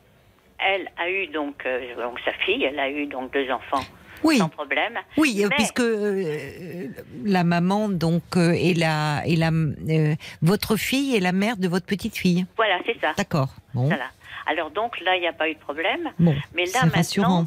elle 0.58 0.90
a 0.98 1.10
eu 1.10 1.28
donc, 1.28 1.64
euh, 1.66 1.96
donc 1.96 2.20
sa 2.26 2.34
fille, 2.46 2.64
elle 2.64 2.80
a 2.80 2.90
eu 2.90 3.06
donc 3.06 3.32
deux 3.34 3.50
enfants 3.52 3.84
Oui, 4.24 4.38
sans 4.40 4.50
problème. 4.50 4.94
oui, 5.18 5.42
euh, 5.44 5.48
Mais- 5.50 5.56
puisque 5.58 5.80
euh, 5.80 6.88
la 7.24 7.44
maman 7.44 7.88
donc 7.90 8.24
euh, 8.36 8.52
est 8.54 8.74
la, 8.76 9.22
la, 9.28 9.50
euh, 9.52 10.16
votre 10.42 10.76
fille 10.76 11.16
est 11.16 11.20
la 11.20 11.32
mère 11.34 11.58
de 11.58 11.68
votre 11.68 11.86
petite 11.86 12.18
fille. 12.18 12.46
Voilà, 12.56 12.80
c'est 12.86 13.00
ça. 13.00 13.14
D'accord. 13.16 13.50
Bon, 13.76 13.86
Voilà. 13.88 14.06
Alors 14.48 14.72
donc 14.72 15.00
là, 15.02 15.16
il 15.18 15.22
n'y 15.22 15.28
a 15.28 15.34
pas 15.34 15.50
eu 15.50 15.54
de 15.54 15.60
problème. 15.60 16.10
bon, 16.20 16.34
Mais 16.56 16.64
là 16.66 16.72
c'est 16.74 16.80
maintenant, 16.86 16.96
rassurant. 16.98 17.46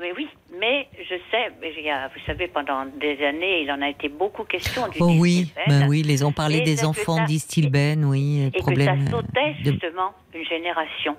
Mais 0.00 0.12
oui, 0.16 0.28
mais 0.58 0.88
je 0.98 1.14
sais, 1.30 1.52
mais 1.60 1.72
il 1.76 1.84
y 1.84 1.90
a- 1.90 2.08
vous 2.08 2.20
savez, 2.26 2.48
pendant 2.48 2.86
des 2.86 3.22
années, 3.24 3.62
il 3.62 3.70
en 3.70 3.80
a 3.82 3.88
été 3.90 4.08
beaucoup 4.08 4.44
question 4.44 4.88
du 4.88 4.98
Oh 5.00 5.12
oui, 5.18 5.44
Distilben. 5.44 5.80
ben 5.80 5.88
oui, 5.88 6.02
les 6.02 6.24
ont 6.24 6.32
parlé 6.32 6.58
Et 6.58 6.60
des 6.62 6.84
enfants 6.84 7.24
d'Istilben, 7.24 8.04
oui, 8.06 8.50
et 8.54 8.58
problème. 8.58 8.98
que 8.98 9.04
ça 9.04 9.10
sautait 9.10 9.54
de- 9.62 9.72
justement 9.72 10.12
une 10.34 10.44
génération. 10.46 11.16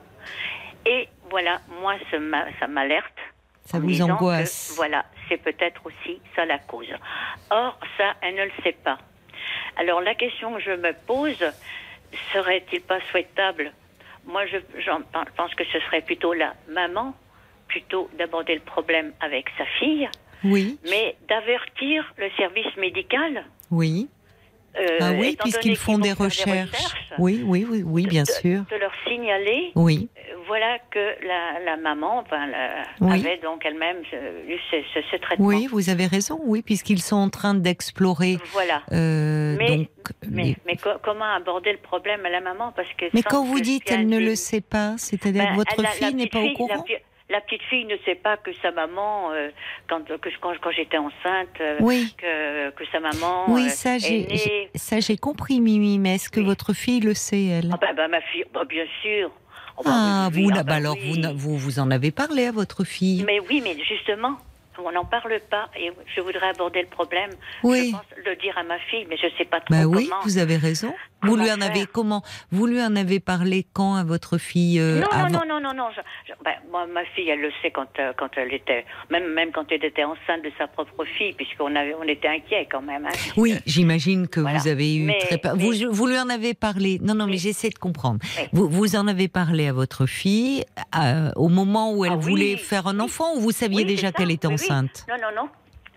Et 0.86 1.08
voilà, 1.30 1.60
moi, 1.82 1.94
ça 2.10 2.18
m'a- 2.20 2.48
ça 2.60 2.68
m'alerte. 2.68 3.18
Ça 3.66 3.78
en 3.78 3.82
vous 3.82 4.02
angoisse. 4.02 4.72
que, 4.72 4.76
Voilà, 4.78 5.06
c'est 5.30 5.38
peut-être 5.38 5.86
aussi 5.86 6.20
ça 6.36 6.46
la 6.46 6.58
cause. 6.58 6.90
Or, 7.52 7.78
ça, 7.98 8.16
elle 8.22 8.36
ne 8.36 8.46
le 8.46 8.52
sait 8.64 8.76
pas. 8.84 8.98
Alors, 9.78 10.02
la 10.02 10.16
question 10.16 10.54
que 10.56 10.60
je 10.62 10.72
me 10.72 10.92
pose, 11.06 11.38
serait-il 12.34 12.82
pas 12.82 13.00
souhaitable? 13.12 13.72
Moi, 14.26 14.46
je 14.48 14.58
pense 15.38 15.54
que 15.56 15.64
ce 15.66 15.80
serait 15.82 16.02
plutôt 16.02 16.34
la 16.34 16.54
maman, 16.70 17.14
plutôt 17.72 18.10
d'aborder 18.18 18.56
le 18.56 18.62
problème 18.74 19.14
avec 19.22 19.46
sa 19.58 19.66
fille, 19.80 20.08
Oui, 20.44 20.78
mais 20.90 21.16
d'avertir 21.30 22.14
le 22.18 22.30
service 22.38 22.76
médical. 22.78 23.46
oui. 23.72 24.08
euh, 24.80 24.98
ah 25.02 25.12
oui, 25.20 25.36
puisqu'ils 25.42 25.76
font 25.76 25.98
des 26.00 26.14
recherches. 26.14 26.94
Oui, 27.20 27.44
oui, 27.46 27.66
oui, 27.70 27.84
oui, 27.86 28.08
bien 28.08 28.24
de- 28.24 28.28
sûr. 28.42 28.60
De 28.72 28.78
leur 28.78 28.94
signaler 29.06 29.72
Oui, 29.76 30.08
euh, 30.18 30.36
voilà 30.48 30.80
que 30.94 31.04
la, 31.28 31.60
la 31.66 31.76
maman 31.76 32.20
enfin, 32.20 32.48
la- 32.48 32.84
Oui. 33.02 33.20
avait 33.20 33.38
donc 33.40 33.66
elle-même 33.66 33.98
eu 34.48 34.58
ce, 34.70 34.78
ce- 34.94 35.06
ce 35.12 35.18
traitement. 35.18 35.46
oui, 35.46 35.68
vous 35.70 35.90
avez 35.90 36.08
raison, 36.08 36.40
oui, 36.46 36.62
puisqu'ils 36.62 37.02
sont 37.02 37.18
en 37.18 37.30
train 37.30 37.54
d'explorer. 37.54 38.38
Voilà. 38.54 38.82
euh, 38.94 39.58
Mais- 39.60 39.68
donc, 39.78 39.88
Mais, 40.30 40.44
les- 40.44 40.58
mais 40.66 40.78
co- 40.78 41.00
comment 41.04 41.26
aborder 41.42 41.74
le 41.74 41.80
problème 41.92 42.26
à 42.26 42.30
la 42.30 42.40
maman? 42.40 42.72
Parce 42.74 42.92
que 42.98 43.06
mais 43.14 43.24
quand 43.24 43.44
vous 43.44 43.58
que 43.60 43.64
dites 43.72 43.92
elle 43.92 44.08
ne 44.08 44.20
le 44.20 44.36
sait 44.36 44.62
pas, 44.62 44.96
c'est-à-dire 44.98 45.44
Ben, 45.44 45.52
que 45.52 45.56
votre 45.58 45.82
la- 45.82 45.90
fille 45.90 46.16
n'est 46.16 46.28
pas 46.28 46.40
au 46.40 46.54
courant? 46.54 46.86
La, 47.32 47.42
petite 47.42 47.62
fille 47.64 47.86
ne 47.86 47.96
sait 48.06 48.16
pas 48.16 48.38
que 48.38 48.52
sa 48.62 48.72
maman, 48.72 49.32
euh, 49.32 49.50
quand, 49.90 50.04
que, 50.06 50.30
quand, 50.42 50.54
quand 50.62 50.72
j'étais 50.72 50.98
enceinte, 50.98 51.50
euh, 51.62 51.78
Oui, 51.80 52.14
que, 52.18 52.70
que 52.72 52.84
sa 52.92 53.00
maman 53.00 53.46
oui, 53.48 53.66
euh, 53.68 53.70
ça 53.70 53.96
est 53.96 54.00
j'ai, 54.00 54.20
née. 54.26 54.70
ça 54.76 55.00
j'ai 55.00 55.18
compris, 55.18 55.60
Mimi. 55.62 55.98
Mais 56.00 56.16
est-ce 56.16 56.30
que 56.30 56.40
Oui. 56.40 56.46
votre 56.46 56.74
fille 56.74 57.00
le 57.00 57.14
sait, 57.14 57.46
elle? 57.46 57.70
Ah 57.74 57.78
bah, 57.80 57.94
bah, 57.96 58.08
ma 58.08 58.22
fille, 58.22 58.44
bah, 58.54 58.64
bien 58.68 58.86
sûr. 59.02 59.32
Oh, 59.78 59.82
bah, 59.86 59.92
Ah, 59.94 60.30
oui, 60.34 60.44
vous, 60.44 60.50
ah 60.52 60.56
là, 60.58 60.64
bah 60.64 60.72
bah 60.72 60.76
alors 60.76 60.96
vous, 60.98 61.38
vous, 61.38 61.58
vous 61.58 61.80
en 61.80 61.90
avez 61.92 62.12
parlé 62.12 62.46
à 62.46 62.52
votre 62.52 62.84
fille? 62.84 63.24
Mais 63.26 63.40
oui, 63.40 63.62
mais 63.64 63.76
justement, 63.84 64.36
on 64.84 64.92
n'en 64.92 65.06
parle 65.06 65.40
pas 65.50 65.70
et 65.80 65.92
je 66.16 66.22
voudrais 66.22 66.50
aborder 66.50 66.82
le 66.82 66.88
problème. 66.88 67.30
Oui. 67.64 67.88
Je 67.88 67.92
pense 67.92 68.06
le 68.26 68.36
dire 68.36 68.58
à 68.58 68.64
ma 68.64 68.78
fille, 68.80 69.06
mais 69.10 69.18
je 69.18 69.28
ne 69.28 69.32
sais 69.38 69.46
pas 69.46 69.60
trop 69.62 69.74
Bah 69.74 69.86
oui, 69.86 70.08
comment. 70.10 70.22
vous 70.24 70.38
avez 70.38 70.58
raison. 70.58 70.94
Vous 71.24 71.36
lui 71.36 71.52
en 71.52 71.62
avez 71.62 71.86
comment 71.86 72.24
Vous 72.52 72.66
lui 72.68 72.82
en 72.82 72.96
avez 72.96 73.20
parlé 73.20 73.66
quand 73.74 73.96
à 73.96 74.04
votre 74.04 74.38
fille 74.38 74.80
euh, 74.80 75.00
non, 75.02 75.08
avant 75.12 75.30
non, 75.30 75.40
non, 75.48 75.60
non, 75.60 75.62
non, 75.62 75.74
non. 75.76 75.90
je- 75.96 76.02
je- 76.28 76.44
ben, 76.44 76.54
moi, 76.72 76.86
ma 76.88 77.06
fille, 77.16 77.30
elle 77.30 77.42
le 77.42 77.52
sait 77.62 77.72
quand, 77.72 77.88
euh, 78.00 78.14
quand 78.18 78.30
elle 78.38 78.54
était, 78.54 78.86
même, 79.10 79.28
même 79.34 79.52
quand 79.52 79.66
elle 79.72 79.84
était 79.86 80.04
enceinte 80.04 80.44
de 80.44 80.52
sa 80.58 80.68
propre 80.68 81.06
fille, 81.18 81.34
puisqu'on 81.34 81.76
avait, 81.76 81.94
on 82.00 82.04
était 82.04 82.28
inquiets 82.28 82.68
quand 82.72 82.82
même. 82.82 83.06
hein, 83.06 83.10
puisque- 83.14 83.38
Oui, 83.38 83.56
j'imagine 83.66 84.28
que 84.28 84.40
Voilà. 84.40 84.58
vous 84.60 84.68
avez 84.68 84.96
eu 84.96 85.06
Mais- 85.06 85.18
très 85.20 85.38
peur. 85.38 85.56
mais- 85.56 85.64
Vous, 85.64 85.92
vous 85.92 86.08
lui 86.08 86.18
en 86.20 86.30
avez 86.30 86.54
parlé. 86.54 87.00
Non, 87.02 87.14
non, 87.16 87.28
mais 87.28 87.38
j'essaie 87.38 87.70
de 87.70 87.78
comprendre. 87.80 88.20
Vous, 88.54 88.68
vous 88.70 88.96
en 88.96 89.08
avez 89.08 89.28
parlé 89.28 89.68
à 89.68 89.74
votre 89.74 90.06
fille 90.06 90.64
euh, 90.98 91.32
au 91.36 91.50
moment 91.50 91.94
où 91.94 92.06
elle 92.06 92.14
Ah 92.14 92.18
oui, 92.18 92.24
voulait 92.30 92.58
faire 92.58 92.88
un 92.88 92.96
oui. 92.96 93.02
enfant 93.02 93.36
ou 93.36 93.40
vous 93.42 93.52
saviez 93.52 93.80
Oui, 93.82 93.86
déjà 93.86 94.12
qu'elle 94.12 94.32
était 94.32 94.48
enceinte? 94.48 95.06
Non, 95.10 95.16
non, 95.22 95.44
non. 95.44 95.50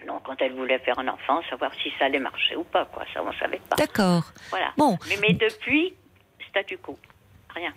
Non, 0.06 0.20
quand 0.24 0.34
elle 0.40 0.52
voulait 0.54 0.78
faire 0.80 0.98
un 0.98 1.08
enfant, 1.08 1.40
savoir 1.50 1.72
si 1.82 1.90
ça 1.98 2.06
allait 2.06 2.18
marcher 2.18 2.56
ou 2.56 2.64
pas, 2.64 2.84
quoi. 2.86 3.04
Ça, 3.14 3.22
on 3.22 3.32
savait 3.34 3.60
pas. 3.68 3.76
D'accord. 3.76 4.24
Voilà. 4.50 4.72
Bon. 4.76 4.98
Mais, 5.08 5.16
mais 5.20 5.32
depuis, 5.34 5.94
statu 6.50 6.76
quo. 6.78 6.98
Rien. 7.54 7.72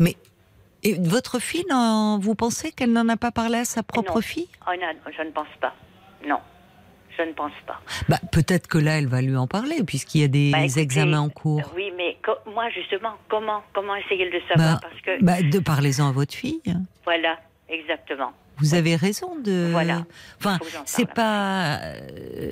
Et 0.84 0.94
votre 1.00 1.40
fille, 1.40 1.66
non, 1.70 2.20
vous 2.22 2.36
pensez 2.36 2.72
qu'elle 2.72 2.92
n'en 2.92 3.08
a 3.10 3.18
pas 3.18 3.32
parlé 3.32 3.58
à 3.60 3.66
sa 3.66 3.82
propre 3.84 4.16
Non. 4.16 4.22
fille? 4.22 4.48
Oh, 4.68 4.72
non, 4.80 5.12
je 5.16 5.22
ne 5.24 5.32
pense 5.32 5.48
pas. 5.60 5.74
Non. 6.28 6.40
Je 7.18 7.24
ne 7.24 7.34
pense 7.34 7.52
pas. 7.66 7.82
bah, 8.10 8.20
Peut-être 8.32 8.68
que 8.68 8.78
là, 8.78 9.00
elle 9.00 9.08
va 9.08 9.22
lui 9.24 9.36
en 9.36 9.48
parler, 9.48 9.84
puisqu'il 9.84 10.22
y 10.22 10.24
a 10.24 10.28
des 10.28 10.52
Bah, 10.52 10.60
écoutez, 10.64 10.82
examens 10.82 11.20
en 11.22 11.30
cours. 11.30 11.64
Oui, 11.76 11.92
mais 11.98 12.16
moi, 12.54 12.70
justement, 12.70 13.14
comment, 13.28 13.64
comment 13.74 13.96
essayer 13.96 14.30
de 14.30 14.36
le 14.38 14.42
savoir 14.48 14.80
Bah, 14.80 14.88
Parce 14.88 15.02
que, 15.02 15.24
Bah, 15.24 15.42
de 15.42 15.58
parlez-en 15.60 16.10
à 16.10 16.12
votre 16.12 16.36
fille. 16.36 16.62
voilà, 17.06 17.40
exactement. 17.70 18.32
Vous 18.60 18.74
avez 18.74 18.96
raison 18.96 19.36
de. 19.36 19.70
Voilà. 19.72 20.06
Enfin, 20.40 20.58
c'est 20.86 21.06
pas. 21.06 21.80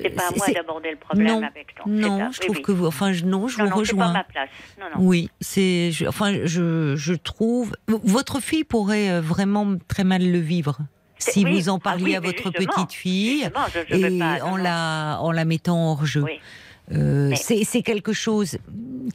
C'est 0.02 0.10
pas 0.10 0.28
à 0.28 0.30
moi 0.36 0.46
c'est- 0.46 0.52
d'aborder 0.54 0.92
le 0.92 0.96
problème 0.96 1.26
non, 1.26 1.42
avec 1.42 1.74
toi. 1.74 1.84
non, 1.88 2.30
je 2.30 2.38
trouve 2.40 2.56
oui. 2.56 2.62
que 2.62 2.70
vous. 2.72 2.86
Enfin, 2.86 3.12
je- 3.12 3.24
non, 3.24 3.48
je 3.48 3.58
Non, 3.58 3.64
vous 3.64 3.70
non, 3.70 3.76
rejoins. 3.76 4.06
pas 4.06 4.12
ma 4.12 4.24
place. 4.24 4.48
Non, 4.78 4.86
non. 4.94 5.04
Oui, 5.08 5.30
c'est. 5.40 5.90
je- 5.90 6.06
Enfin, 6.06 6.44
je, 6.44 6.94
je 6.96 7.14
trouve. 7.14 7.74
Votre 7.88 8.40
fille 8.40 8.62
pourrait 8.64 9.10
euh, 9.10 9.20
vraiment 9.20 9.74
très 9.88 10.04
mal 10.04 10.22
le 10.30 10.38
vivre 10.38 10.78
si 11.18 11.44
oui. 11.44 11.54
vous 11.60 11.68
en 11.70 11.78
Ah 11.78 11.80
parliez 11.80 12.04
oui, 12.04 12.16
à 12.16 12.20
votre 12.20 12.50
petite 12.50 12.92
fille 12.92 13.48
je, 13.74 13.80
je 13.88 13.96
et 14.06 14.18
pas, 14.18 14.44
en 14.44 14.56
la 14.56 15.18
en 15.20 15.32
la 15.32 15.44
mettant 15.44 15.90
hors 15.90 16.06
jeu. 16.06 16.22
Oui. 16.22 16.38
Euh, 16.92 17.32
c'est 17.34 17.64
c'est 17.64 17.82
quelque 17.82 18.12
chose 18.12 18.58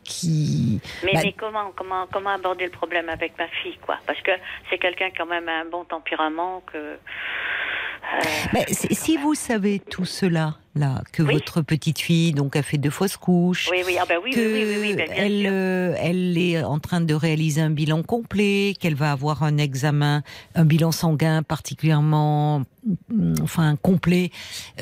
qui. 0.04 0.82
Mais, 1.04 1.14
Bah, 1.14 1.20
mais 1.24 1.34
comment, 1.34 1.72
comment, 1.76 2.06
comment 2.12 2.32
aborder 2.32 2.66
le 2.66 2.72
problème 2.72 3.08
avec 3.10 3.38
ma 3.38 3.48
fille, 3.48 3.78
quoi? 3.86 3.98
Parce 4.06 4.20
que 4.22 4.32
c'est 4.70 4.78
quelqu'un 4.78 5.10
quand 5.16 5.26
même 5.26 5.48
a 5.48 5.62
un 5.62 5.66
bon 5.66 5.86
tempérament 5.86 6.62
que. 6.72 6.78
euh, 6.78 8.66
si 8.70 9.18
vous 9.18 9.36
savez 9.36 9.80
tout 9.80 10.06
cela, 10.06 10.56
là, 10.76 11.02
que 11.12 11.24
Oui. 11.24 11.34
votre 11.34 11.62
petite 11.62 12.00
fille 12.00 12.32
donc 12.34 12.56
a 12.56 12.62
fait 12.64 12.78
deux 12.78 12.90
fausses 12.90 13.18
couches, 13.18 13.68
oui, 13.72 13.84
oui, 13.86 13.98
ah 14.00 14.06
ben 14.08 14.20
oui, 14.24 14.32
que 14.32 14.96
ben 14.96 15.08
elle, 15.16 15.46
euh, 15.50 15.96
est 15.96 16.64
en 16.64 16.80
train 16.80 17.02
de 17.02 17.14
réaliser 17.14 17.62
un 17.62 17.70
bilan 17.70 18.04
complet, 18.04 18.74
qu'elle 18.80 18.96
va 18.96 19.12
avoir 19.12 19.44
un 19.44 19.58
examen, 19.58 20.24
un 20.56 20.66
bilan 20.66 20.92
sanguin 20.92 21.44
particulièrement, 21.44 22.62
mm, 23.10 23.36
enfin 23.44 23.76
complet. 23.76 24.30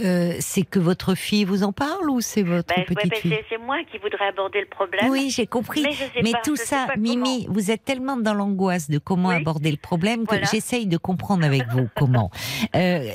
Euh, 0.03 0.33
c'est 0.39 0.61
que 0.63 0.79
votre 0.79 1.15
fille 1.15 1.43
vous 1.43 1.63
en 1.63 1.71
parle 1.71 2.09
ou 2.09 2.21
c'est 2.21 2.43
votre 2.43 2.73
Ben, 2.75 2.85
petite 2.85 3.09
ben, 3.11 3.19
fille 3.19 3.35
c'est- 3.49 3.57
moi 3.57 3.77
qui 3.91 3.97
voudrais 3.97 4.27
aborder 4.27 4.61
le 4.61 4.67
problème. 4.67 5.09
Oui, 5.09 5.29
j'ai 5.29 5.47
compris. 5.47 5.81
Mais 5.83 5.91
je 5.91 5.97
sais 6.03 6.21
Mais 6.23 6.31
pas, 6.31 6.41
tout 6.43 6.55
je 6.55 6.61
sais 6.61 6.67
ça, 6.67 6.85
pas 6.87 6.95
Mimi, 6.97 7.47
vous 7.49 7.71
êtes 7.71 7.83
tellement 7.83 8.17
dans 8.17 8.33
l'angoisse 8.33 8.89
de 8.89 8.97
comment 8.99 9.29
aborder 9.29 9.71
le 9.71 9.77
problème 9.77 10.21
que 10.25 10.29
Voilà. 10.35 10.47
j'essaye 10.51 10.85
de 10.87 10.97
comprendre 10.97 11.43
avec 11.45 11.67
vous 11.69 11.87
comment. 11.95 12.29
Euh, 12.75 13.09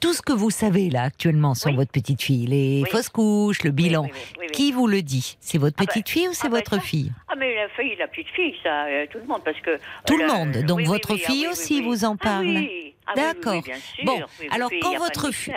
tout 0.00 0.14
ce 0.14 0.22
que 0.22 0.32
vous 0.32 0.50
savez 0.50 0.88
là 0.90 1.02
actuellement 1.02 1.54
sur 1.54 1.73
Oui. 1.74 1.78
votre 1.78 1.92
petite 1.92 2.22
fille, 2.22 2.46
les 2.46 2.82
Oui. 2.82 2.90
fausses 2.90 3.08
couches, 3.08 3.62
le 3.62 3.70
bilan, 3.70 4.08
oui, 4.40 4.46
qui 4.52 4.72
vous 4.72 4.86
le 4.86 5.02
dit? 5.02 5.36
C'est 5.40 5.58
votre 5.58 5.76
Ah 5.78 5.82
ben, 5.82 5.86
petite 5.86 6.08
fille 6.08 6.28
ou 6.28 6.32
c'est 6.32 6.46
ah 6.46 6.50
ben 6.50 6.56
votre 6.56 6.74
ça. 6.74 6.80
fille? 6.80 7.12
Ah 7.28 7.34
mais 7.36 7.54
la 7.54 7.68
fille, 7.70 7.94
la 7.98 8.08
petite 8.08 8.28
fille, 8.28 8.54
ça, 8.62 8.86
euh, 8.86 9.06
tout 9.10 9.18
le 9.18 9.26
monde, 9.26 9.42
parce 9.44 9.60
que 9.60 9.78
Tout 10.06 10.16
le 10.16 10.26
monde. 10.26 10.64
Donc 10.66 10.78
oui, 10.78 10.84
oui, 10.84 10.88
votre 10.88 11.14
ah 11.14 11.18
fille 11.18 11.48
aussi 11.48 11.82
vous 11.82 12.04
en 12.04 12.16
parle. 12.16 12.58
Ah 13.06 13.12
D'accord. 13.16 13.62
Bon, 14.04 14.18
alors 14.50 14.70
quand 14.80 14.96
votre 14.98 15.30
fille-. 15.30 15.54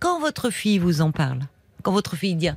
Quand 0.00 0.20
votre 0.20 0.50
fille 0.50 0.78
vous 0.78 1.00
en 1.00 1.10
parle, 1.12 1.40
quand 1.82 1.92
votre 1.92 2.16
fille 2.16 2.34
dit 2.36 2.50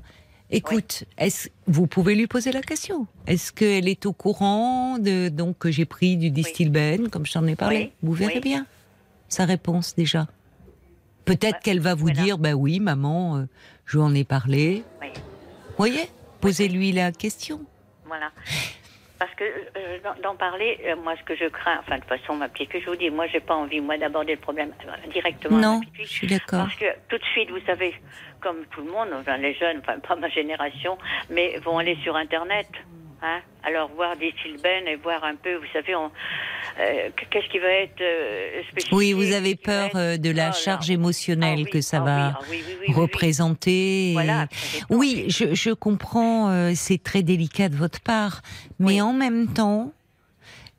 Écoute, 0.50 1.04
est-ce 1.18 1.50
vous 1.66 1.88
pouvez 1.88 2.16
lui 2.16 2.26
poser 2.28 2.52
la 2.54 2.62
question 2.62 3.06
Est-ce 3.26 3.52
qu'elle 3.52 3.90
est 3.90 4.06
au 4.06 4.14
courant 4.14 4.98
de 4.98 5.28
donc 5.28 5.58
que 5.58 5.72
j'ai 5.72 5.84
pris 5.86 6.16
du 6.16 6.30
distilbène 6.32 7.10
comme 7.10 7.26
je 7.26 7.34
t'en 7.34 7.46
ai 7.48 7.56
parlé? 7.56 7.92
Vous 8.02 8.14
verrez 8.14 8.40
bien 8.40 8.66
sa 9.30 9.44
réponse 9.46 9.94
déjà. 9.96 10.28
Peut-être 11.28 11.60
qu'elle 11.60 11.80
va 11.80 11.94
vous 11.94 12.08
voilà. 12.08 12.22
dire 12.22 12.38
bah 12.38 12.54
oui 12.54 12.80
maman, 12.80 13.38
euh, 13.38 13.44
je 13.86 13.98
lui 13.98 14.04
en 14.04 14.14
ai 14.16 14.24
parlé. 14.24 14.84
Oui. 15.02 15.08
Voyez 15.78 16.10
Posez-lui 16.42 16.92
la 16.92 17.12
question. 17.12 17.62
Voilà. 18.06 18.32
Parce 19.20 19.34
que 19.34 19.44
euh, 19.44 19.98
d'en- 20.22 20.36
parler, 20.36 20.80
euh, 20.86 20.96
moi, 20.96 21.16
ce 21.20 21.24
que 21.24 21.36
je 21.36 21.46
crains, 21.50 21.78
enfin, 21.80 21.96
de 21.96 22.02
toute 22.02 22.10
façon, 22.10 22.36
ma 22.36 22.48
petite 22.50 22.72
fille, 22.72 22.82
je 22.86 22.90
vous 22.92 22.96
dis, 22.96 23.10
moi, 23.10 23.26
j'ai 23.28 23.40
pas 23.40 23.56
envie, 23.56 23.82
moi, 23.82 23.98
d'aborder 23.98 24.34
le 24.36 24.40
problème 24.40 24.72
directement. 25.12 25.58
à 25.58 25.62
Non, 25.62 25.74
ma 25.76 25.80
petite 25.82 25.96
fille, 25.96 26.06
je 26.06 26.12
suis 26.12 26.28
d'accord. 26.28 26.66
Parce 26.68 26.76
que 26.76 26.86
tout 27.10 27.18
de 27.18 27.24
suite, 27.34 27.50
vous 27.50 27.66
savez, 27.66 27.96
comme 28.42 28.58
tout 28.70 28.82
le 28.82 28.92
monde, 28.92 29.08
enfin, 29.20 29.38
les 29.38 29.56
jeunes, 29.56 29.80
enfin, 29.80 29.98
pas 30.00 30.16
ma 30.16 30.30
génération, 30.30 31.00
mais 31.32 31.58
vont 31.66 31.80
aller 31.80 31.98
sur 32.04 32.16
Internet. 32.16 32.68
Hein, 33.20 33.40
alors 33.64 33.90
voir 33.96 34.16
des 34.16 34.32
Silben 34.44 34.88
et 34.88 34.96
voir 34.96 35.24
un 35.24 35.36
peu, 35.36 35.56
vous 35.56 35.66
savez, 35.74 35.96
on, 35.96 36.12
euh, 36.80 37.10
qu'est-ce 37.32 37.50
qui 37.50 37.58
va 37.58 37.68
être 37.68 38.00
euh, 38.00 38.62
spécifique 38.70 38.96
Oui, 38.96 39.14
vous 39.14 39.34
avez 39.34 39.56
peur 39.56 39.88
être- 39.88 39.98
euh, 39.98 40.18
de 40.18 40.30
la 40.30 40.52
Oh 40.52 40.54
charge 40.54 40.92
émotionnelle 40.92 41.58
Ah 41.58 41.64
oui, 41.64 41.70
que 41.72 41.82
ça 41.82 41.98
ah 41.98 42.06
va 42.06 42.40
oui, 42.50 42.62
ah 42.64 42.72
oui, 42.88 42.94
représenter. 42.94 44.12
Voilà. 44.14 44.48
Oui, 44.92 45.26
je, 45.30 45.56
je 45.56 45.72
comprends, 45.72 46.52
euh, 46.52 46.74
c'est 46.76 47.02
très 47.02 47.24
délicat 47.24 47.70
de 47.70 47.76
votre 47.76 48.02
part, 48.02 48.44
mais 48.78 49.02
en 49.02 49.14
même 49.14 49.48
temps, 49.52 49.92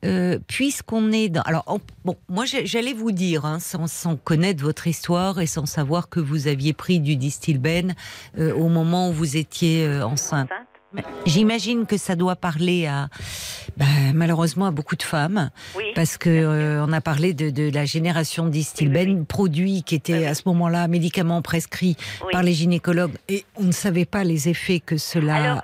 euh, 0.05 0.39
puisqu'on 0.47 1.11
est 1.11 1.27
dans... 1.27 1.41
Alors, 1.41 1.65
on- 1.67 1.81
bon, 2.05 2.15
moi 2.29 2.45
j'allais 2.45 2.93
vous 2.93 3.11
dire, 3.11 3.43
hein, 3.43 3.59
sans, 3.59 3.87
sans 3.87 4.15
connaître 4.15 4.63
votre 4.63 4.87
histoire 4.87 5.41
et 5.41 5.45
sans 5.45 5.65
savoir 5.65 6.07
que 6.07 6.21
vous 6.21 6.47
aviez 6.47 6.71
pris 6.71 7.01
du 7.01 7.17
distilbène 7.17 7.95
euh, 8.37 8.53
au 8.53 8.69
moment 8.69 9.09
où 9.09 9.11
vous 9.11 9.35
étiez 9.35 9.85
euh, 9.85 10.05
enceinte. 10.05 10.49
J'imagine 11.25 11.85
que 11.85 11.97
ça 11.97 12.15
doit 12.15 12.35
parler 12.35 12.87
à, 12.87 13.07
bah, 13.77 13.85
malheureusement, 14.13 14.65
à 14.65 14.71
beaucoup 14.71 14.95
de 14.95 15.03
femmes, 15.03 15.51
Oui. 15.75 15.85
parce 15.95 16.17
que 16.17 16.29
euh, 16.29 16.83
on 16.85 16.91
a 16.91 17.01
parlé 17.01 17.33
de, 17.33 17.49
de 17.51 17.71
la 17.73 17.85
génération 17.85 18.47
distilbène, 18.47 19.25
produit 19.25 19.83
qui 19.83 19.95
était 19.95 20.13
Oui, 20.13 20.19
oui. 20.19 20.25
à 20.25 20.33
ce 20.33 20.43
moment-là 20.47 20.87
médicament 20.87 21.41
prescrit 21.41 21.95
Oui. 22.25 22.31
par 22.31 22.41
les 22.43 22.53
gynécologues, 22.53 23.13
et 23.27 23.45
on 23.55 23.63
ne 23.65 23.71
savait 23.71 24.05
pas 24.05 24.23
les 24.23 24.49
effets 24.49 24.79
que 24.79 24.97
cela. 24.97 25.35
Alors, 25.35 25.61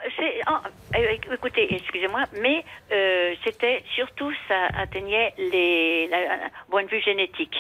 euh, 0.96 1.34
écoutez, 1.34 1.68
excusez-moi, 1.76 2.24
mais 2.42 2.64
euh, 2.94 3.34
c'était 3.44 3.84
surtout, 3.96 4.32
ça 4.48 4.68
atteignait 4.78 5.34
les. 5.38 6.08
La, 6.10 6.20
la- 6.22 6.38
point 6.70 6.84
de 6.84 6.90
vue 6.90 7.02
génétique. 7.02 7.56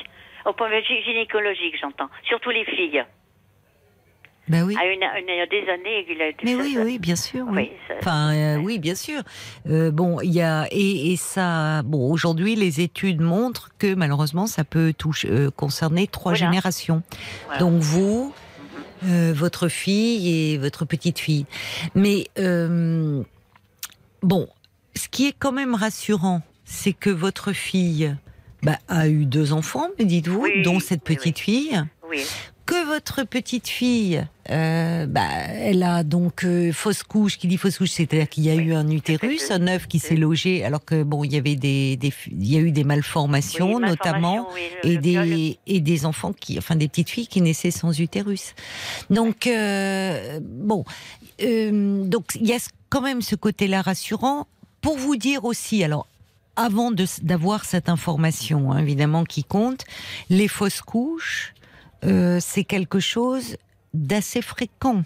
Au 0.46 0.54
point 0.54 0.70
de 0.70 0.76
vue 0.76 0.82
gy- 0.84 1.04
gynécologique, 1.04 1.76
j'entends. 1.82 2.10
Surtout 2.28 2.52
les 2.52 2.64
filles. 2.66 3.04
Ben 4.48 4.64
oui. 4.64 4.76
À 4.80 4.86
une, 4.86 5.02
une- 5.02 5.28
il 5.28 5.38
y 5.38 5.42
a 5.42 5.48
des 5.48 5.70
années, 5.72 6.06
il 6.10 6.22
a 6.22 6.28
été 6.30 6.46
Mais 6.46 6.56
oui, 6.56 6.78
oui, 6.80 7.00
bien 7.00 7.16
sûr. 7.16 7.46
Oui. 7.50 7.72
Enfin, 8.00 8.34
euh, 8.34 8.58
oui, 8.58 8.78
bien 8.78 8.94
sûr. 8.96 9.22
Euh, 9.68 9.90
bon, 9.92 10.20
il 10.22 10.32
y 10.34 10.42
a 10.42 10.68
et, 10.72 11.12
et 11.12 11.16
ça. 11.18 11.82
Bon, 11.84 12.12
aujourd'hui, 12.12 12.56
les 12.56 12.82
études 12.82 13.22
montrent 13.22 13.70
que 13.80 13.96
malheureusement, 13.96 14.46
ça 14.46 14.64
peut 14.64 14.94
toucher, 14.96 15.30
euh, 15.32 15.50
concerner 15.50 16.06
trois 16.08 16.34
Voilà. 16.34 16.46
générations. 16.46 17.02
Voilà. 17.46 17.60
Donc 17.60 17.82
vous, 17.82 18.34
votre 19.02 19.68
fille 19.68 20.54
et 20.54 20.58
votre 20.58 20.86
petite 20.86 21.20
fille. 21.20 21.46
Mais 21.96 22.28
bon, 24.22 24.48
ce 24.96 25.08
qui 25.10 25.28
est 25.28 25.36
quand 25.38 25.52
même 25.52 25.76
rassurant, 25.76 26.42
c'est 26.66 26.94
que 26.94 27.10
votre 27.10 27.52
fille 27.54 28.16
bah, 28.64 28.78
a 28.88 29.08
eu 29.08 29.26
deux 29.26 29.54
enfants, 29.54 29.88
me 30.00 30.06
dites-vous, 30.06 30.42
Oui, 30.42 30.62
dont 30.64 30.80
cette 30.80 31.08
oui, 31.08 31.16
petite 31.16 31.40
fille 31.40 31.84
Oui. 32.10 32.24
Que 32.66 32.86
votre 32.88 33.24
petite 33.24 33.68
fille, 33.68 34.26
euh, 34.50 35.06
bah, 35.06 35.28
elle 35.54 35.84
a 35.84 36.04
donc 36.04 36.44
euh, 36.44 36.72
fausse 36.74 37.04
couche. 37.04 37.38
Qui 37.38 37.48
dit 37.48 37.58
fausse 37.58 37.78
couche, 37.78 37.92
c'est-à-dire 37.92 38.28
qu'il 38.28 38.44
y 38.46 38.50
a 38.52 38.56
Oui, 38.56 38.64
eu 38.64 38.74
un 38.74 38.88
utérus, 38.90 39.52
un 39.52 39.68
œuf 39.68 39.88
qui 39.88 40.00
s'est 40.00 40.16
logé, 40.16 40.64
alors 40.66 40.84
que 40.84 41.04
bon, 41.04 41.24
il 41.24 41.34
y 41.34 41.38
avait 41.38 41.56
des, 41.56 41.96
des 41.98 42.12
il 42.32 42.48
y 42.52 42.58
a 42.58 42.60
eu 42.60 42.72
des 42.72 42.84
malformations 42.84 43.76
Oui, 43.76 43.82
notamment. 43.86 44.48
oui, 44.54 44.62
le- 44.84 44.90
Et 44.90 44.96
le 44.96 45.02
des, 45.02 45.60
et 45.68 45.80
des 45.80 46.06
enfants 46.06 46.34
qui, 46.34 46.58
enfin 46.58 46.76
des 46.76 46.88
petites 46.88 47.10
filles 47.10 47.28
qui 47.28 47.42
naissaient 47.42 47.72
sans 47.72 48.00
utérus. 48.00 48.54
Donc 49.10 49.48
euh, 49.48 50.40
bon, 50.42 50.86
euh, 51.44 52.04
donc 52.06 52.26
il 52.36 52.48
y 52.48 52.54
a 52.54 52.58
quand 52.90 53.02
même 53.02 53.22
ce 53.22 53.36
côté-là 53.36 53.82
rassurant 53.82 54.48
pour 54.82 54.98
vous 54.98 55.16
dire 55.16 55.46
aussi. 55.46 55.84
Alors 55.84 56.08
avant 56.56 56.92
d'avoir 57.22 57.66
cette 57.66 57.90
information, 57.90 58.72
hein, 58.72 58.78
évidemment 58.80 59.24
qui 59.26 59.44
compte, 59.44 59.84
les 60.30 60.48
fausses 60.48 60.82
couches, 60.82 61.54
euh, 62.06 62.40
c'est 62.42 62.64
quelque 62.64 63.00
chose 63.00 63.58
d'assez 63.94 64.42
fréquent. 64.42 65.04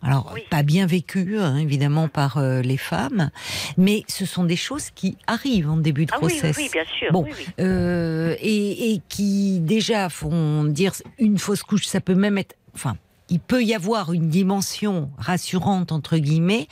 Alors, 0.00 0.30
Oui. 0.32 0.42
pas 0.48 0.62
bien 0.62 0.86
vécu, 0.86 1.38
hein, 1.40 1.56
évidemment, 1.56 2.06
par 2.06 2.36
euh, 2.38 2.62
les 2.62 2.76
femmes, 2.76 3.30
mais 3.76 4.04
ce 4.06 4.24
sont 4.26 4.44
des 4.44 4.54
choses 4.54 4.90
qui 4.94 5.16
arrivent 5.26 5.68
en 5.70 5.76
début 5.76 6.06
de 6.06 6.12
Ah 6.14 6.18
oui, 6.22 6.26
oui, 6.34 6.38
grossesse. 6.38 6.56
oui, 6.56 6.68
bien 6.72 6.84
sûr. 6.98 7.10
Bon. 7.12 7.26
Euh, 7.58 8.36
et, 8.40 8.92
et 8.92 9.02
qui 9.08 9.58
déjà 9.58 10.08
font 10.08 10.62
dire 10.64 10.92
une 11.18 11.36
fausse 11.38 11.64
couche, 11.64 11.86
ça 11.86 12.00
peut 12.00 12.14
même 12.14 12.38
être, 12.38 12.54
enfin, 12.76 12.96
il 13.28 13.40
peut 13.40 13.64
y 13.64 13.74
avoir 13.74 14.12
une 14.12 14.28
dimension 14.28 15.10
rassurante 15.18 15.90
entre 15.90 16.16
guillemets 16.18 16.68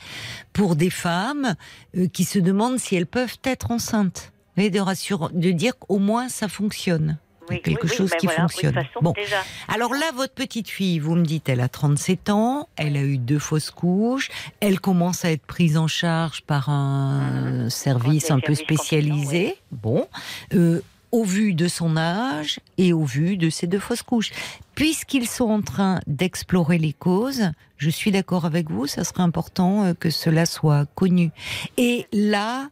pour 0.53 0.77
des 0.77 0.89
femmes 0.89 1.55
euh, 1.97 2.07
qui 2.07 2.23
se 2.23 2.39
demandent 2.39 2.79
si 2.79 2.95
elles 2.95 3.05
peuvent 3.07 3.37
être 3.43 3.71
enceintes. 3.71 4.31
Et 4.55 4.69
de 4.71 4.79
rassurer, 4.79 5.27
de 5.33 5.51
dire 5.51 5.77
qu'au 5.77 5.99
moins 5.99 6.29
ça 6.29 6.47
fonctionne. 6.47 7.17
Oui, 7.49 7.61
quelque 7.61 7.87
oui, 7.87 7.95
chose 7.95 8.11
ben 8.11 8.17
qui 8.17 8.25
voilà, 8.27 8.41
fonctionne. 8.41 8.73
façon, 8.73 8.99
bon, 9.01 9.11
déjà. 9.13 9.37
alors 9.67 9.93
là, 9.93 10.11
votre 10.15 10.33
petite 10.33 10.69
fille, 10.69 10.99
vous 10.99 11.15
me 11.15 11.23
dites, 11.23 11.49
elle 11.49 11.61
a 11.61 11.69
37 11.69 12.29
ans, 12.29 12.67
elle 12.75 12.97
a 12.97 13.03
eu 13.03 13.17
deux 13.17 13.39
fausses 13.39 13.71
couches, 13.71 14.29
elle 14.59 14.79
commence 14.79 15.23
à 15.25 15.31
être 15.31 15.45
prise 15.45 15.77
en 15.77 15.87
charge 15.87 16.41
par 16.41 16.69
un 16.69 17.69
service 17.69 18.23
Conseil 18.23 18.35
un 18.37 18.39
peu 18.39 18.55
service 18.55 18.59
spécialisé. 18.59 19.55
Bon, 19.71 20.07
euh, 20.53 20.81
au 21.11 21.23
vu 21.23 21.53
de 21.53 21.67
son 21.67 21.97
âge 21.97 22.59
et 22.77 22.93
au 22.93 23.03
vu 23.03 23.37
de 23.37 23.49
ces 23.49 23.67
deux 23.67 23.79
fausses 23.79 24.03
couches. 24.03 24.31
Puisqu'ils 24.75 25.27
sont 25.27 25.49
en 25.49 25.61
train 25.61 25.99
d'explorer 26.05 26.77
les 26.77 26.93
causes, 26.93 27.51
je 27.77 27.89
suis 27.89 28.11
d'accord 28.11 28.45
avec 28.45 28.69
vous, 28.69 28.87
ça 28.87 29.03
serait 29.03 29.23
important 29.23 29.83
euh, 29.85 29.93
que 29.93 30.09
cela 30.09 30.45
soit 30.45 30.85
connu. 30.95 31.31
Et 31.77 32.07
là, 32.11 32.69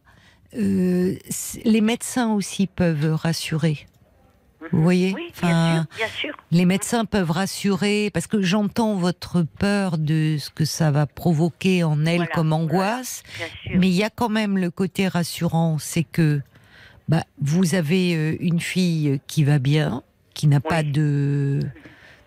euh, 0.56 1.16
les 1.64 1.80
médecins 1.80 2.32
aussi 2.32 2.66
peuvent 2.66 3.14
rassurer. 3.14 3.86
Vous 4.72 4.82
voyez 4.82 5.12
Oui, 5.14 5.26
Enfin, 5.30 5.46
bien 5.48 5.74
sûr, 5.82 5.86
bien 5.96 6.08
sûr. 6.08 6.34
les 6.50 6.64
médecins 6.64 7.04
peuvent 7.04 7.30
rassurer, 7.30 8.10
parce 8.12 8.26
que 8.26 8.42
j'entends 8.42 8.94
votre 8.94 9.42
peur 9.42 9.98
de 9.98 10.36
ce 10.38 10.50
que 10.50 10.64
ça 10.64 10.90
va 10.90 11.06
provoquer 11.06 11.84
en 11.84 12.04
elle 12.06 12.16
Voilà, 12.16 12.32
comme 12.34 12.52
angoisse, 12.52 13.22
mais 13.74 13.88
il 13.88 13.94
y 13.94 14.02
a 14.02 14.10
quand 14.10 14.28
même 14.28 14.58
le 14.58 14.70
côté 14.70 15.08
rassurant, 15.08 15.78
c'est 15.78 16.04
que 16.04 16.40
bah, 17.08 17.22
vous 17.40 17.74
avez 17.74 18.16
euh, 18.16 18.36
une 18.40 18.60
fille 18.60 19.20
qui 19.26 19.44
va 19.44 19.58
bien, 19.58 20.02
qui 20.34 20.48
n'a 20.48 20.56
Oui. 20.56 20.62
pas 20.68 20.82
de, 20.82 21.60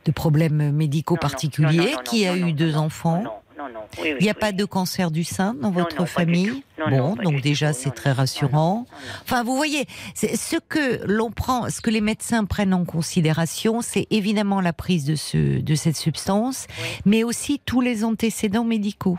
de 0.06 0.12
problèmes 0.12 0.72
médicaux 0.72 1.16
Non, 1.16 1.20
particuliers, 1.20 1.78
non, 1.78 1.84
non, 1.84 1.92
non, 1.98 2.04
qui 2.04 2.26
a 2.28 2.38
eu 2.38 2.54
deux 2.54 2.78
enfants. 2.78 3.42
Non, 3.74 3.74
non, 3.74 3.80
non. 3.82 3.86
Oui, 4.00 4.10
oui, 4.12 4.16
Il 4.20 4.24
n'y 4.24 4.30
a 4.30 4.34
oui. 4.34 4.40
pas 4.40 4.52
de 4.52 4.66
cancer 4.66 5.12
du 5.12 5.24
sein 5.24 5.54
dans 5.54 5.70
Non, 5.70 5.72
votre 5.72 6.06
famille 6.06 6.64
Bon, 6.90 7.16
donc 7.16 7.42
déjà 7.42 7.74
c'est 7.74 7.92
très 7.92 8.12
rassurant. 8.12 8.86
Enfin, 9.24 9.44
vous 9.44 9.56
voyez, 9.56 9.86
ce 10.16 10.56
que 10.58 11.06
l'on 11.06 11.30
prend, 11.32 11.70
ce 11.70 11.82
que 11.82 11.90
les 11.90 12.02
médecins 12.02 12.46
prennent 12.46 12.74
en 12.74 12.86
considération, 12.86 13.82
c'est 13.82 14.08
évidemment 14.12 14.62
la 14.62 14.74
prise 14.74 15.06
de 15.06 15.16
ce 15.16 15.60
de 15.60 15.76
cette 15.76 15.98
substance, 15.98 16.68
mais 17.06 17.24
aussi 17.24 17.60
tous 17.66 17.82
les 17.82 18.04
antécédents 18.04 18.64
médicaux, 18.64 19.18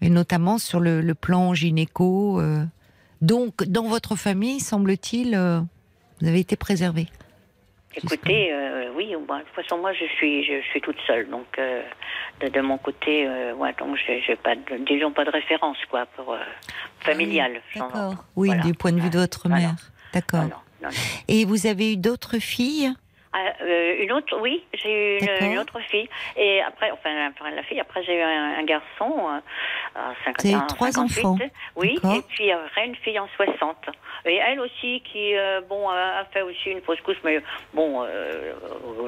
et 0.00 0.08
notamment 0.08 0.58
sur 0.58 0.80
le, 0.80 1.00
le 1.00 1.14
plan 1.14 1.54
gynéco. 1.54 2.40
euh. 2.40 2.64
Donc, 3.20 3.62
dans 3.64 3.84
votre 3.84 4.16
famille, 4.16 4.58
semble-t-il, 4.58 5.34
euh, 5.36 5.60
vous 6.20 6.26
avez 6.28 6.40
été 6.40 6.56
préservé. 6.56 7.06
Écoutez, 7.94 8.52
euh, 8.52 8.90
oui, 8.96 9.14
bon, 9.26 9.36
de 9.38 9.42
toute 9.42 9.54
façon, 9.54 9.78
moi, 9.78 9.92
je 9.92 10.04
suis, 10.16 10.44
je, 10.44 10.60
suis 10.70 10.80
toute 10.80 10.96
seule, 11.06 11.28
donc 11.28 11.46
euh, 11.58 11.82
de, 12.40 12.48
de 12.48 12.60
mon 12.60 12.78
côté, 12.78 13.26
euh, 13.26 13.52
ouais, 13.54 13.74
donc 13.78 13.96
j'ai 14.06 14.36
pas, 14.36 14.54
de, 14.54 14.84
disons 14.84 15.12
pas 15.12 15.24
de 15.24 15.30
référence, 15.30 15.76
quoi, 15.90 16.06
pour 16.16 16.32
euh, 16.32 16.38
familiale. 17.00 17.60
j'en- 17.74 17.86
D'accord. 17.88 18.24
Oui, 18.36 18.48
voilà. 18.48 18.62
du 18.62 18.74
point 18.74 18.92
de 18.92 19.00
vue 19.00 19.10
de 19.10 19.18
votre 19.18 19.48
mère. 19.48 19.74
D'accord. 20.14 20.44
Et 21.28 21.44
vous 21.44 21.66
avez 21.66 21.92
eu 21.92 21.96
d'autres 21.96 22.38
filles? 22.38 22.92
Ah, 23.34 23.52
euh, 23.62 23.96
une 24.02 24.12
autre, 24.12 24.38
oui, 24.40 24.62
j'ai 24.74 25.16
eu 25.16 25.20
une, 25.40 25.52
une 25.52 25.58
autre 25.58 25.78
fille. 25.88 26.08
Et 26.36 26.60
après, 26.60 26.90
enfin, 26.90 27.10
la 27.54 27.62
fille, 27.62 27.80
après 27.80 28.02
j'ai 28.04 28.18
eu 28.18 28.22
un, 28.22 28.58
un 28.58 28.64
garçon 28.64 29.10
euh, 29.10 29.38
à 29.98 30.12
50 30.24 30.42
Vous 30.42 30.48
avez 30.48 30.56
ans. 30.62 30.66
trois 30.66 30.92
58, 30.92 31.24
enfants. 31.24 31.38
Oui, 31.76 31.98
et 32.14 32.20
puis 32.28 32.50
après 32.52 32.86
une 32.86 32.96
fille 32.96 33.18
en 33.18 33.28
60. 33.36 33.76
Et 34.26 34.36
elle 34.36 34.60
aussi 34.60 35.02
qui, 35.10 35.34
euh, 35.34 35.60
bon, 35.68 35.88
a 35.88 36.24
fait 36.32 36.42
aussi 36.42 36.70
une 36.70 36.82
fausse 36.82 37.00
couche, 37.00 37.16
mais 37.24 37.40
bon, 37.72 38.02
euh, 38.04 38.52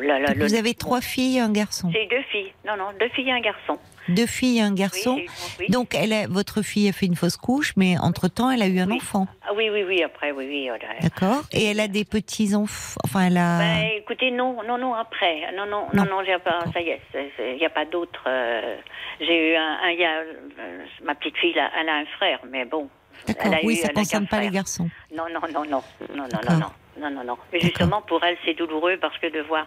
la, 0.00 0.18
la, 0.18 0.32
le- 0.34 0.44
Vous 0.46 0.54
avez 0.54 0.74
trois 0.74 1.00
filles 1.02 1.36
et 1.36 1.40
un 1.40 1.52
garçon. 1.52 1.90
J'ai 1.92 2.06
deux 2.06 2.22
filles. 2.30 2.52
Non, 2.66 2.76
non, 2.76 2.86
deux 2.98 3.08
filles 3.10 3.28
et 3.28 3.32
un 3.32 3.40
garçon. 3.40 3.78
Deux 4.08 4.26
filles 4.26 4.58
et 4.58 4.62
un 4.62 4.74
garçon. 4.74 5.20
oui. 5.58 5.66
Donc, 5.70 5.94
elle 5.94 6.12
a, 6.12 6.26
votre 6.28 6.62
fille 6.62 6.88
a 6.88 6.92
fait 6.92 7.06
une 7.06 7.16
fausse 7.16 7.36
couche, 7.36 7.72
mais 7.76 7.96
entre-temps, 7.98 8.50
elle 8.50 8.62
a 8.62 8.66
eu 8.66 8.78
un 8.78 8.88
Oui. 8.88 8.96
enfant. 8.96 9.26
Ah 9.46 9.52
oui, 9.54 9.70
oui, 9.70 9.82
oui, 9.84 10.02
après, 10.02 10.32
oui, 10.32 10.46
oui. 10.48 10.68
D'accord 11.02 11.42
Et 11.52 11.64
elle 11.64 11.80
a 11.80 11.88
des 11.88 12.04
petits-enfants. 12.04 12.98
Enfin, 13.04 13.26
elle 13.26 13.36
a. 13.38 13.58
Ben, 13.58 13.88
écoutez, 13.96 14.30
non, 14.30 14.58
non, 14.66 14.78
non, 14.78 14.94
après. 14.94 15.42
Non, 15.56 15.66
non, 15.66 15.86
Non. 15.94 16.04
non, 16.04 16.22
non, 16.22 16.38
pas, 16.44 16.60
ça 16.72 16.80
y 16.80 16.90
est, 16.90 17.00
il 17.38 17.56
n'y 17.56 17.66
a 17.66 17.70
pas 17.70 17.84
d'autre. 17.84 18.22
euh, 18.26 18.76
j'ai 19.20 19.52
eu 19.52 19.56
un, 19.56 19.78
un- 19.84 19.90
y 19.92 20.04
a, 20.04 20.18
euh, 20.18 20.84
ma 21.04 21.14
petite 21.14 21.36
fille, 21.38 21.54
elle 21.56 21.88
a 21.88 21.94
un 21.96 22.06
frère, 22.16 22.40
mais 22.50 22.64
bon. 22.64 22.88
D'accord. 23.26 23.52
Oui, 23.62 23.74
eu- 23.74 23.76
ça 23.76 23.88
a 23.88 23.92
concerne 23.92 24.26
pas 24.26 24.40
les 24.40 24.50
garçons. 24.50 24.88
Non, 25.16 25.24
non, 25.32 25.40
non, 25.52 25.64
non, 25.64 25.82
non, 26.14 26.16
non, 26.16 26.40
non, 26.48 26.58
non. 26.58 26.70
Non, 27.00 27.10
non, 27.10 27.24
non. 27.24 27.36
Mais 27.52 27.58
justement, 27.58 28.02
pour 28.02 28.22
elle, 28.22 28.36
c'est 28.44 28.54
douloureux 28.54 28.98
parce 29.00 29.18
que 29.18 29.26
de 29.26 29.40
voir 29.40 29.66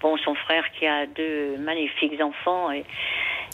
bon, 0.00 0.16
son 0.18 0.34
frère 0.36 0.62
qui 0.78 0.86
a 0.86 1.06
deux 1.06 1.56
magnifiques 1.58 2.20
enfants 2.20 2.70
et, 2.70 2.84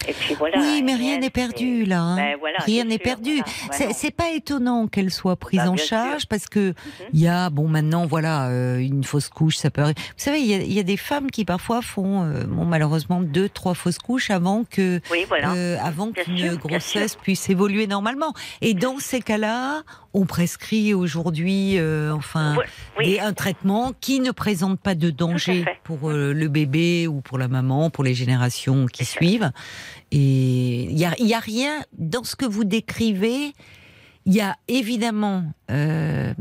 et 0.09 0.13
puis 0.13 0.35
voilà. 0.35 0.59
oui, 0.59 0.83
mais 0.85 0.95
rien 0.95 1.19
n'est 1.19 1.31
perdu 1.31 1.85
là. 1.85 2.01
hein. 2.01 2.17
Ben, 2.17 2.37
voilà, 2.39 2.59
rien 2.61 2.85
n'est 2.85 2.99
perdu. 2.99 3.41
voilà, 3.67 3.93
C'est- 3.95 4.11
pas 4.15 4.31
étonnant 4.31 4.87
qu'elle 4.87 5.11
soit 5.11 5.37
prise 5.37 5.61
Bah, 5.61 5.71
en 5.71 5.77
sûr. 5.77 5.85
Mhm. 5.97 6.05
charge 6.05 6.27
parce 6.27 6.47
que 6.47 6.75
il 7.13 7.21
y 7.21 7.27
a 7.29 7.51
bon 7.51 7.67
maintenant 7.69 8.07
voilà 8.07 8.49
euh, 8.49 8.79
une 8.79 9.03
fausse 9.03 9.29
couche 9.29 9.57
ça 9.57 9.71
peut 9.71 9.83
arriver. 9.83 9.99
Vous 10.01 10.13
savez 10.23 10.39
il 10.41 10.47
y 10.47 10.55
a, 10.55 10.59
il 10.59 10.73
y 10.73 10.79
a 10.79 10.83
des 10.85 10.97
femmes 10.97 11.31
qui 11.31 11.45
parfois 11.45 11.83
font 11.83 12.23
euh, 12.23 12.45
bon 12.45 12.65
malheureusement 12.65 13.21
deux 13.21 13.49
trois 13.49 13.75
fausses 13.75 13.99
couches 13.99 14.31
avant 14.31 14.65
que 14.71 15.01
Oui, 15.11 15.25
voilà. 15.29 15.53
euh, 15.55 15.77
avant 15.83 16.13
qu'une 16.13 16.55
grossesse 16.57 17.17
puisse 17.17 17.49
évoluer 17.51 17.87
normalement. 17.87 18.33
Et 18.61 18.75
dans 18.75 18.99
ces 18.99 19.21
cas-là, 19.21 19.83
on 20.13 20.27
prescrit 20.27 20.95
aujourd'hui 20.95 21.79
euh, 21.79 22.13
enfin 22.15 22.57
Oui, 22.99 23.05
des- 23.15 23.19
un 23.21 23.33
traitement 23.33 23.93
qui 24.01 24.21
ne 24.21 24.31
présente 24.31 24.79
pas 24.81 24.95
de 24.95 25.11
danger 25.11 25.65
pour 25.83 26.11
le 26.11 26.49
bébé 26.49 27.09
ou 27.09 27.21
pour 27.21 27.39
la 27.39 27.49
maman, 27.49 27.91
pour 27.91 28.05
les 28.05 28.15
générations 28.15 28.87
qui 28.87 29.05
ça. 29.05 29.53
Et 30.11 30.85
il 30.85 30.99
y 30.99 31.05
a, 31.05 31.15
a 31.37 31.41
rien 31.41 31.85
dans 31.97 32.25
ce 32.25 32.37
que 32.37 32.47
vous 32.47 32.65
décrivez. 32.65 33.53
Il 34.27 34.35
y 34.35 34.41
a 34.41 34.57
évidemment 34.69 35.45
euh, 35.71 36.33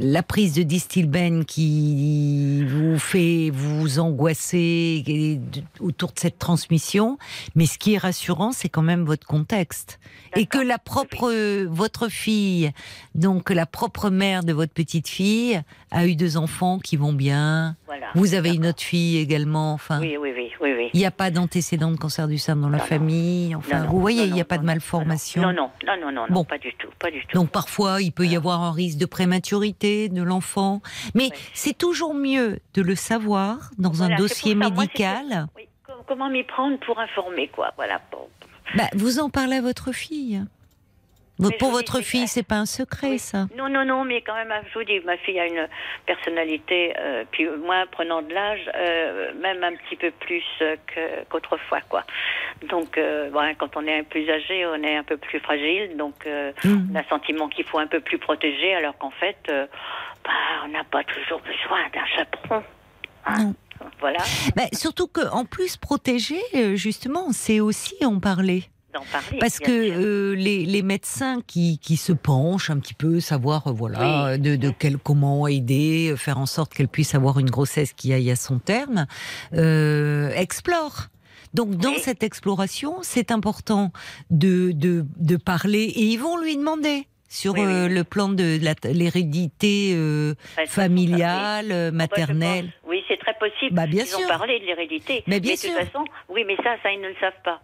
la 0.00 0.22
prise 0.22 0.54
de 0.54 0.62
distilbène 0.62 1.44
qui 1.44 2.64
vous 2.64 2.98
fait 2.98 3.50
vous 3.52 3.98
angoisser 3.98 5.40
autour 5.80 6.12
de 6.12 6.18
cette 6.18 6.38
transmission, 6.38 7.18
mais 7.54 7.66
ce 7.66 7.78
qui 7.78 7.94
est 7.94 7.98
rassurant, 7.98 8.52
c'est 8.52 8.68
quand 8.68 8.82
même 8.82 9.04
votre 9.04 9.26
contexte 9.26 10.00
et 10.36 10.46
que 10.46 10.58
la 10.58 10.78
propre 10.78 11.32
votre 11.66 12.08
fille, 12.08 12.70
donc 13.14 13.50
la 13.50 13.66
propre 13.66 14.10
mère 14.10 14.44
de 14.44 14.52
votre 14.52 14.72
petite 14.72 15.08
fille, 15.08 15.60
a 15.90 16.06
eu 16.06 16.14
deux 16.14 16.36
enfants 16.36 16.78
qui 16.78 16.96
vont 16.96 17.12
bien. 17.12 17.76
Voilà. 17.86 18.06
Vous 18.14 18.34
avez 18.34 18.54
une 18.54 18.66
autre 18.66 18.80
fille 18.82 19.18
également. 19.18 19.72
Enfin, 19.72 20.00
Oui, 20.00 20.16
oui, 20.20 20.30
oui, 20.36 20.50
oui, 20.60 20.70
oui. 20.76 20.90
il 20.94 20.98
n'y 21.00 21.06
a 21.06 21.10
pas 21.10 21.30
d'antécédent 21.32 21.90
de 21.90 21.96
cancer 21.96 22.28
du 22.28 22.38
sein 22.38 22.54
dans 22.54 22.68
la 22.68 22.78
Non, 22.78 22.84
famille. 22.84 23.54
Enfin, 23.56 23.80
Non, 23.84 23.90
vous 23.90 24.00
voyez, 24.00 24.22
il 24.24 24.32
n'y 24.32 24.40
a 24.40 24.44
pas 24.44 24.58
de 24.58 24.64
malformation. 24.64 25.42
Non, 25.42 25.52
non, 25.52 25.70
non, 25.84 25.94
non, 26.00 26.12
non, 26.12 26.26
non, 26.28 26.34
Bon. 26.34 26.44
pas 26.44 26.58
du 26.58 26.72
tout, 26.78 26.88
pas 27.00 27.10
du 27.10 27.20
tout. 27.26 27.36
Donc 27.36 27.50
parfois, 27.50 28.00
il 28.00 28.12
peut 28.12 28.26
y 28.26 28.36
avoir 28.36 28.62
un 28.62 28.70
risque 28.72 28.98
de 28.98 29.06
prématurité 29.06 29.59
de 29.60 30.22
l'enfant. 30.22 30.80
Mais 31.14 31.30
c'est 31.54 31.76
toujours 31.76 32.14
mieux 32.14 32.60
de 32.74 32.82
le 32.82 32.94
savoir 32.94 33.70
dans 33.78 33.90
Voilà, 33.90 34.14
un 34.14 34.18
dossier 34.18 34.54
moi, 34.54 34.70
médical. 34.70 35.46
Oui, 35.56 35.68
comment 36.06 36.30
m'y 36.30 36.44
prendre 36.44 36.78
pour 36.80 36.98
informer, 36.98 37.48
quoi, 37.48 37.72
voilà. 37.76 38.00
Bon. 38.10 38.28
Bah, 38.74 38.88
vous 38.94 39.18
en 39.18 39.30
parlez 39.30 39.56
à 39.56 39.62
votre 39.62 39.92
fille. 39.92 40.42
Mais 41.40 41.56
Pour 41.56 41.70
votre 41.70 42.00
fille, 42.02 42.28
c'est- 42.28 42.42
pas 42.46 42.56
un 42.56 42.66
secret, 42.66 43.08
Oui. 43.08 43.18
ça? 43.18 43.46
Non, 43.56 43.68
non, 43.68 43.84
non, 43.84 44.04
mais 44.04 44.20
quand 44.22 44.34
même, 44.34 44.52
je 44.72 44.78
vous 44.78 44.84
dis, 44.84 45.00
ma 45.00 45.16
fille 45.18 45.38
a 45.38 45.46
une 45.46 45.68
personnalité, 46.06 46.94
euh, 46.98 47.24
puis 47.30 47.46
moi, 47.64 47.84
prenant 47.90 48.22
de 48.22 48.32
l'âge, 48.32 48.60
euh, 48.74 49.32
même 49.40 49.62
un 49.62 49.74
petit 49.76 49.96
peu 49.96 50.10
plus 50.20 50.42
euh, 50.62 50.76
qu'autrefois, 51.28 51.80
quoi. 51.88 52.04
Donc, 52.68 52.98
euh, 52.98 53.30
bon, 53.30 53.40
quand 53.58 53.76
on 53.76 53.86
est 53.86 54.02
plus 54.04 54.28
âgé, 54.30 54.66
on 54.66 54.82
est 54.82 54.96
un 54.96 55.04
peu 55.04 55.16
plus 55.16 55.40
fragile, 55.40 55.96
donc 55.96 56.26
Mhm. 56.26 56.88
on 56.92 56.94
a 56.96 57.00
un 57.00 57.04
sentiment 57.08 57.48
qu'il 57.48 57.64
faut 57.64 57.78
un 57.78 57.86
peu 57.86 58.00
plus 58.00 58.18
protéger, 58.18 58.74
alors 58.74 58.96
qu'en 58.98 59.10
fait, 59.12 59.36
bah, 59.48 60.30
on 60.64 60.68
n'a 60.68 60.84
pas 60.84 61.04
toujours 61.04 61.40
besoin 61.40 61.80
d'un 61.94 62.06
chaperon. 62.16 62.62
hein. 63.26 63.52
Voilà, 63.98 64.18
Bah, 64.56 64.64
surtout 64.72 65.06
que, 65.08 65.26
en 65.32 65.46
plus, 65.46 65.76
protéger, 65.78 66.40
justement, 66.76 67.32
c'est 67.32 67.60
aussi 67.60 67.94
en 68.04 68.20
parler. 68.20 68.64
D'en 68.92 69.04
parler. 69.12 69.38
Parce 69.38 69.58
que 69.58 69.86
sûr. 69.86 69.94
euh, 69.98 70.34
les, 70.34 70.64
les 70.64 70.82
médecins 70.82 71.40
qui, 71.46 71.78
qui 71.78 71.96
se 71.96 72.12
penchent 72.12 72.70
un 72.70 72.78
petit 72.78 72.94
peu, 72.94 73.20
savoir 73.20 73.66
euh, 73.68 73.72
voilà 73.72 74.32
Oui. 74.32 74.38
de, 74.40 74.56
de 74.56 74.70
quel, 74.70 74.98
comment 74.98 75.46
aider, 75.46 76.10
euh, 76.12 76.16
faire 76.16 76.38
en 76.38 76.46
sorte 76.46 76.74
qu'elle 76.74 76.88
puisse 76.88 77.14
avoir 77.14 77.38
une 77.38 77.50
grossesse 77.50 77.92
qui 77.92 78.12
aille 78.12 78.30
à 78.30 78.36
son 78.36 78.58
terme, 78.58 79.06
euh, 79.54 80.30
explorent. 80.34 81.06
Donc 81.54 81.76
dans 81.76 81.90
Oui. 81.90 81.98
cette 82.00 82.22
exploration, 82.22 82.98
c'est 83.02 83.30
important 83.32 83.92
de, 84.30 84.70
de, 84.72 85.04
de 85.16 85.36
parler 85.36 85.82
et 85.84 86.02
ils 86.04 86.18
vont 86.18 86.36
lui 86.38 86.56
demander 86.56 87.06
sur 87.28 87.54
Oui, 87.54 87.60
euh, 87.62 87.88
le 87.88 88.02
plan 88.04 88.28
de 88.28 88.58
l'hérédité 88.92 89.92
euh, 89.94 90.34
Enfin, 90.58 90.66
familiale, 90.66 91.70
euh, 91.70 91.90
maternelle. 91.92 92.72
Oui, 92.88 93.02
c'est 93.08 93.18
très 93.18 93.34
possible. 93.34 93.74
Bah, 93.74 93.86
bien 93.86 94.04
Ils 94.04 94.08
sûr. 94.08 94.18
ont 94.20 94.28
parlé 94.28 94.58
de 94.60 94.64
l'hérédité. 94.66 95.22
Mais 95.26 95.40
bien 95.40 95.54
de 95.54 95.60
toute 95.60 95.70
sûr. 95.70 95.78
façon, 95.78 96.04
oui, 96.28 96.42
mais 96.46 96.56
ça, 96.56 96.74
ça, 96.82 96.90
ils 96.92 97.00
ne 97.00 97.08
le 97.08 97.14
savent 97.20 97.32
pas. 97.44 97.60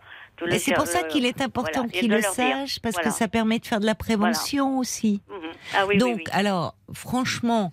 Mais 0.48 0.58
c'est 0.58 0.74
pour 0.74 0.86
ça 0.86 1.00
euh, 1.04 1.08
qu'il 1.08 1.24
est 1.24 1.40
important 1.40 1.82
voilà, 1.84 1.96
et 1.96 2.00
qu'ils 2.00 2.10
le 2.10 2.20
sachent 2.22 2.80
parce 2.80 2.94
Voilà. 2.94 3.10
que 3.10 3.16
ça 3.16 3.28
permet 3.28 3.58
de 3.58 3.66
faire 3.66 3.80
de 3.80 3.86
la 3.86 3.94
prévention 3.94 4.78
aussi. 4.78 5.20
Mhm. 5.30 5.50
Ah 5.76 5.86
oui, 5.86 5.98
Donc, 5.98 6.16
oui, 6.16 6.22
oui. 6.26 6.32
alors, 6.32 6.74
franchement, 6.92 7.72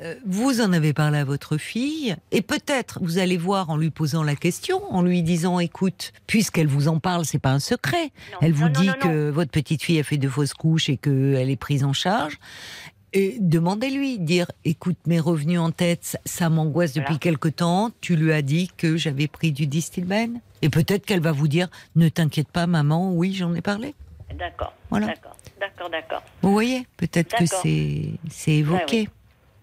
euh, 0.00 0.14
vous 0.26 0.60
en 0.60 0.72
avez 0.72 0.92
parlé 0.92 1.18
à 1.18 1.24
votre 1.24 1.56
fille, 1.56 2.14
et 2.30 2.42
peut-être 2.42 2.98
vous 3.02 3.18
allez 3.18 3.36
voir 3.36 3.70
en 3.70 3.76
lui 3.76 3.90
posant 3.90 4.22
la 4.22 4.34
question, 4.36 4.80
en 4.92 5.02
lui 5.02 5.22
disant, 5.22 5.58
écoute, 5.60 6.12
puisqu'elle 6.26 6.66
vous 6.68 6.88
en 6.88 6.98
parle, 7.00 7.24
c'est 7.24 7.38
pas 7.40 7.50
un 7.52 7.58
secret. 7.60 8.10
Non, 8.32 8.38
Elle 8.42 8.52
vous 8.52 8.66
non, 8.68 8.80
dit 8.80 8.86
non, 8.88 8.94
que 9.00 9.30
votre 9.30 9.50
petite 9.50 9.82
fille 9.82 9.98
a 10.00 10.04
fait 10.04 10.16
de 10.16 10.28
fausses 10.28 10.54
couches 10.54 10.88
et 10.88 10.96
qu'elle 10.96 11.48
est 11.50 11.56
prise 11.56 11.84
en 11.84 11.92
charge. 11.92 12.38
Et 13.16 13.36
demandez-lui, 13.38 14.18
dire, 14.18 14.46
écoute, 14.64 14.98
mes 15.06 15.20
revenus 15.20 15.60
en 15.60 15.70
tête, 15.70 16.18
ça, 16.24 16.50
m'angoisse 16.50 16.92
depuis 16.94 17.04
Voilà. 17.06 17.18
quelque 17.20 17.48
temps. 17.48 17.90
Tu 18.00 18.16
lui 18.16 18.32
as 18.32 18.42
dit 18.42 18.70
que 18.76 18.96
j'avais 18.96 19.28
pris 19.28 19.52
du 19.52 19.68
distilbène. 19.68 20.40
Et 20.62 20.68
peut-être 20.68 21.06
qu'elle 21.06 21.20
va 21.20 21.30
vous 21.30 21.46
dire, 21.46 21.68
ne 21.94 22.08
t'inquiète 22.08 22.48
pas, 22.48 22.66
maman, 22.66 23.12
oui, 23.12 23.32
j'en 23.32 23.54
ai 23.54 23.60
parlé. 23.62 23.94
D'accord. 24.36 24.74
Voilà. 24.90 25.06
D'accord. 25.06 25.36
D'accord, 25.60 25.90
d'accord. 25.90 26.22
Vous 26.42 26.50
voyez, 26.50 26.86
peut-être 26.96 27.36
que 27.36 27.46
c'est 27.46 28.10
c'est 28.28 28.52
évoqué. 28.52 29.08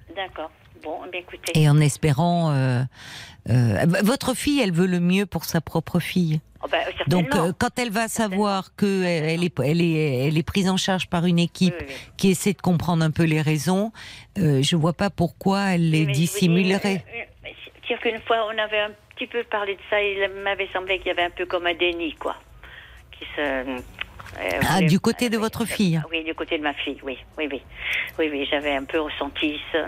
oui. 0.09 0.15
D'accord. 0.15 0.49
Bon, 0.81 0.99
eh 1.05 1.11
bien, 1.11 1.19
écoutez. 1.19 1.51
Et 1.59 1.69
en 1.69 1.79
espérant, 1.79 2.51
euh, 2.51 2.83
euh, 3.49 3.85
votre 4.03 4.33
fille, 4.33 4.61
elle 4.61 4.71
veut 4.71 4.87
le 4.87 4.99
mieux 5.01 5.25
pour 5.25 5.43
sa 5.43 5.59
propre 5.59 5.99
fille. 5.99 6.39
Oh, 6.63 6.67
bah. 6.69 6.77
Donc, 7.07 7.33
euh, 7.35 7.51
quand 7.57 7.79
elle 7.79 7.89
va 7.89 8.07
savoir 8.07 8.75
que 8.75 9.03
elle 9.03 9.29
elle 9.29 9.43
est, 9.43 9.59
elle 9.59 9.81
est, 9.81 10.27
elle 10.27 10.37
est 10.37 10.43
prise 10.43 10.69
en 10.69 10.77
charge 10.77 11.07
par 11.07 11.25
une 11.25 11.39
équipe 11.39 11.73
oui, 11.79 11.85
oui. 11.87 11.95
qui 12.17 12.29
essaie 12.29 12.53
de 12.53 12.61
comprendre 12.61 13.03
un 13.03 13.11
peu 13.11 13.23
les 13.23 13.41
raisons, 13.41 13.91
euh, 14.37 14.61
je 14.61 14.75
vois 14.75 14.93
pas 14.93 15.09
pourquoi 15.09 15.71
elle 15.71 15.89
les 15.89 16.05
Mais 16.05 16.11
dissimulerait. 16.11 17.03
euh, 17.13 17.19
euh, 17.47 17.49
C'est-à-dire 17.87 17.99
qu'une 18.01 18.21
fois, 18.27 18.47
on 18.53 18.57
avait 18.57 18.79
un 18.79 18.91
petit 19.15 19.27
peu 19.27 19.43
parlé 19.45 19.73
de 19.75 19.81
ça, 19.89 20.01
il 20.01 20.29
m'avait 20.43 20.69
semblé 20.71 20.97
qu'il 20.99 21.07
y 21.07 21.11
avait 21.11 21.23
un 21.23 21.31
peu 21.31 21.45
comme 21.45 21.65
un 21.65 21.73
déni, 21.73 22.13
quoi. 22.13 22.35
Qui 23.11 23.25
se. 23.35 23.81
Euh, 24.39 24.59
Ah, 24.69 24.81
du 24.81 24.99
côté 24.99 25.29
de 25.29 25.37
votre 25.37 25.65
fille 25.65 26.01
Oui, 26.11 26.23
du 26.23 26.33
côté 26.33 26.57
de 26.57 26.63
ma 26.63 26.73
fille, 26.73 26.97
oui, 27.03 27.17
oui, 27.37 27.47
oui, 27.51 27.61
oui, 28.19 28.29
oui. 28.31 28.47
J'avais 28.49 28.75
un 28.75 28.83
peu 28.85 28.99
ressenti 29.01 29.59
ça, 29.71 29.79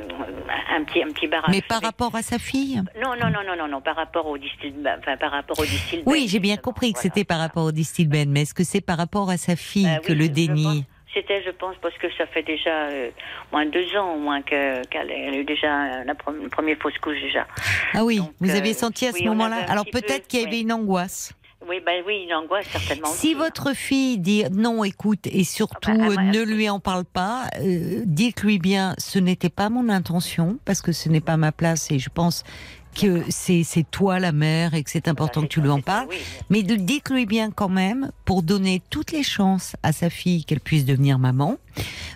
un 0.76 0.84
petit, 0.84 1.02
un 1.04 1.12
petit 1.12 1.28
barrage. 1.28 1.50
Mais 1.50 1.62
par 1.62 1.82
rapport 1.82 2.14
à 2.16 2.22
sa 2.22 2.38
fille 2.40 2.82
Non, 3.02 3.16
non, 3.20 3.30
non, 3.30 3.40
non, 3.48 3.56
non, 3.58 3.68
non, 3.68 3.82
par 3.82 3.96
rapport 3.96 4.28
au 4.28 4.38
distil, 4.38 4.74
enfin 5.00 5.18
par 5.18 5.32
rapport 5.32 5.58
au 5.60 5.66
distil. 5.66 6.04
Oui, 6.06 6.28
j'ai 6.28 6.40
bien 6.40 6.58
compris 6.58 6.94
que 6.94 7.00
c'était 7.00 7.24
par 7.24 7.40
rapport 7.40 7.64
au 7.66 7.72
Distilben, 7.72 8.30
mais 8.30 8.42
est-ce 8.42 8.54
que 8.54 8.64
c'est 8.64 8.82
par 8.82 8.98
rapport 8.98 9.30
à 9.30 9.38
sa 9.38 9.56
fille 9.56 9.88
Euh, 9.88 10.00
que 10.00 10.12
oui, 10.12 10.18
le 10.20 10.30
déni 10.30 10.86
C'était, 11.14 11.44
je 11.44 11.52
pense, 11.52 11.76
parce 11.82 11.96
que 12.00 12.08
ça 12.18 12.26
fait 12.26 12.42
déjà 12.44 12.88
euh, 12.90 13.10
moins 13.52 13.66
de 13.66 13.72
deux 13.72 13.96
ans, 13.98 14.16
au 14.16 14.20
moins 14.20 14.42
que- 14.42 14.84
qu'elle 14.88 15.12
elle 15.12 15.34
a 15.36 15.38
eu 15.38 15.44
déjà 15.46 16.04
la 16.04 16.16
première 16.16 16.78
fausse 16.80 16.98
couche 17.00 17.22
déjà. 17.22 17.46
Ah 17.94 18.04
oui, 18.04 18.18
Donc, 18.18 18.32
vous 18.40 18.50
euh, 18.50 18.58
avez 18.58 18.74
senti 18.74 19.06
à 19.06 19.12
ce 19.12 19.18
oui, 19.20 19.26
moment-là 19.28 19.58
Alors 19.70 19.86
peut-être 19.86 20.28
qu'il 20.28 20.40
y 20.42 20.44
avait 20.44 20.52
oui. 20.56 20.62
une 20.62 20.74
angoisse. 20.74 21.34
Oui, 21.68 21.78
ben 21.86 22.04
oui, 22.06 22.26
une 22.28 22.34
angoisse 22.34 22.66
certainement. 22.72 23.08
Si 23.08 23.28
aussi. 23.28 23.34
votre 23.36 23.74
fille 23.76 24.18
dit 24.18 24.44
non, 24.52 24.84
écoute, 24.84 25.26
et 25.26 25.44
surtout 25.44 25.92
Ah 25.94 25.98
bah, 26.10 26.16
ah 26.18 26.22
euh, 26.22 26.32
ne 26.32 26.42
lui 26.44 26.70
en 26.70 26.80
parle 26.80 27.06
pas, 27.06 27.46
euh, 27.62 28.02
dites-lui 28.06 28.60
bien, 28.60 28.96
ce 28.98 29.20
n'était 29.20 29.50
pas 29.50 29.70
mon 29.70 29.88
intention, 29.90 30.58
parce 30.66 30.82
que 30.82 30.92
ce 30.92 31.10
n'est 31.10 31.22
pas 31.22 31.38
ma 31.38 31.52
place, 31.52 31.90
et 31.92 32.00
je 32.00 32.10
pense 32.10 32.44
que 32.96 33.24
c'est 33.30 33.64
c'est 33.64 33.90
toi 33.90 34.20
la 34.20 34.32
mère 34.32 34.76
et 34.76 34.84
que 34.84 34.90
c'est 34.92 35.08
important 35.08 35.42
Bah, 35.42 35.48
que 35.48 35.54
tu 35.54 35.62
lui 35.62 35.70
en 35.70 35.82
parles. 35.82 36.06
oui. 36.12 36.18
Mais 36.52 36.62
dites-lui 36.62 37.26
bien 37.26 37.50
quand 37.50 37.70
même, 37.70 38.12
pour 38.24 38.44
donner 38.44 38.84
toutes 38.92 39.12
les 39.12 39.24
chances 39.24 39.76
à 39.82 39.92
sa 39.94 40.12
fille 40.12 40.46
qu'elle 40.46 40.60
puisse 40.60 40.86
devenir 40.86 41.18
maman, 41.18 41.58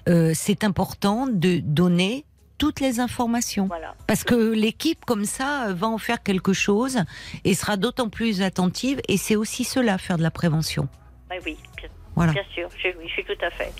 euh, 0.07 0.33
c'est 0.35 0.63
important 0.63 1.25
de 1.25 1.57
donner 1.63 2.25
toutes 2.57 2.79
les 2.79 2.99
informations. 2.99 3.67
Voilà. 3.67 3.95
Parce 4.07 4.23
que 4.23 4.35
l'équipe, 4.35 5.03
comme 5.05 5.25
ça, 5.25 5.73
va 5.73 5.87
en 5.87 5.97
faire 5.97 6.23
quelque 6.23 6.53
chose 6.53 6.99
et 7.43 7.53
sera 7.53 7.77
d'autant 7.77 8.09
plus 8.09 8.41
attentive. 8.41 9.01
Et 9.07 9.17
c'est 9.17 9.35
aussi 9.35 9.63
cela, 9.63 9.97
faire 9.97 10.17
de 10.17 10.23
la 10.23 10.31
prévention. 10.31 10.87
Ben 11.29 11.39
oui, 11.45 11.57
bien, 11.77 11.89
Voilà. 12.15 12.33
bien 12.33 12.43
sûr, 12.53 12.69
je, 12.81 12.87
oui, 12.99 13.05
je 13.07 13.11
suis 13.13 13.23
tout 13.25 13.45
à 13.45 13.49
fait. 13.51 13.71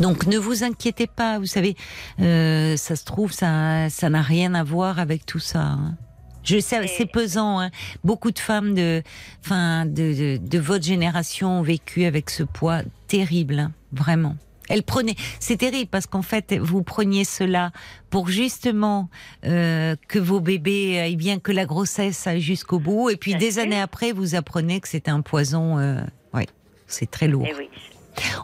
Donc 0.00 0.26
ne 0.26 0.38
vous 0.38 0.62
inquiétez 0.62 1.06
pas, 1.08 1.38
vous 1.40 1.46
savez, 1.46 1.74
euh, 2.20 2.76
ça 2.76 2.94
se 2.94 3.04
trouve, 3.04 3.32
ça 3.32 3.88
ça 3.90 4.08
n'a 4.10 4.22
rien 4.22 4.54
à 4.54 4.62
voir 4.62 5.00
avec 5.00 5.26
tout 5.26 5.40
ça. 5.40 5.60
hein. 5.62 5.96
Je 6.44 6.60
sais, 6.60 6.86
c'est 6.86 7.04
pesant. 7.06 7.58
Hein. 7.60 7.70
Beaucoup 8.04 8.30
de 8.30 8.38
femmes 8.38 8.74
de, 8.74 9.02
enfin, 9.44 9.86
de, 9.86 10.36
de, 10.36 10.36
de 10.40 10.58
votre 10.58 10.84
génération 10.84 11.58
ont 11.58 11.62
vécu 11.62 12.04
avec 12.04 12.30
ce 12.30 12.42
poids 12.44 12.82
terrible, 13.08 13.58
hein, 13.58 13.72
vraiment. 13.92 14.36
Elles 14.68 14.82
prenaient, 14.82 15.16
c'est 15.40 15.56
terrible 15.56 15.88
parce 15.90 16.06
qu'en 16.06 16.22
fait, 16.22 16.54
vous 16.54 16.82
preniez 16.82 17.24
cela 17.24 17.72
pour 18.10 18.28
justement 18.28 19.08
euh, 19.44 19.96
que 20.08 20.18
vos 20.18 20.40
bébés 20.40 20.98
aillent 20.98 21.16
bien, 21.16 21.38
que 21.38 21.52
la 21.52 21.66
grossesse 21.66 22.26
aille 22.26 22.40
jusqu'au 22.40 22.78
bout, 22.78 23.10
et 23.10 23.16
puis 23.16 23.34
des 23.34 23.58
années 23.58 23.80
après, 23.80 24.12
vous 24.12 24.34
apprenez 24.34 24.80
que 24.80 24.88
c'était 24.88 25.10
un 25.10 25.20
poison. 25.20 25.78
Euh, 25.78 26.00
oui, 26.34 26.44
c'est 26.86 27.10
très 27.10 27.28
lourd. 27.28 27.46
Eh 27.48 27.54
oui. 27.54 27.68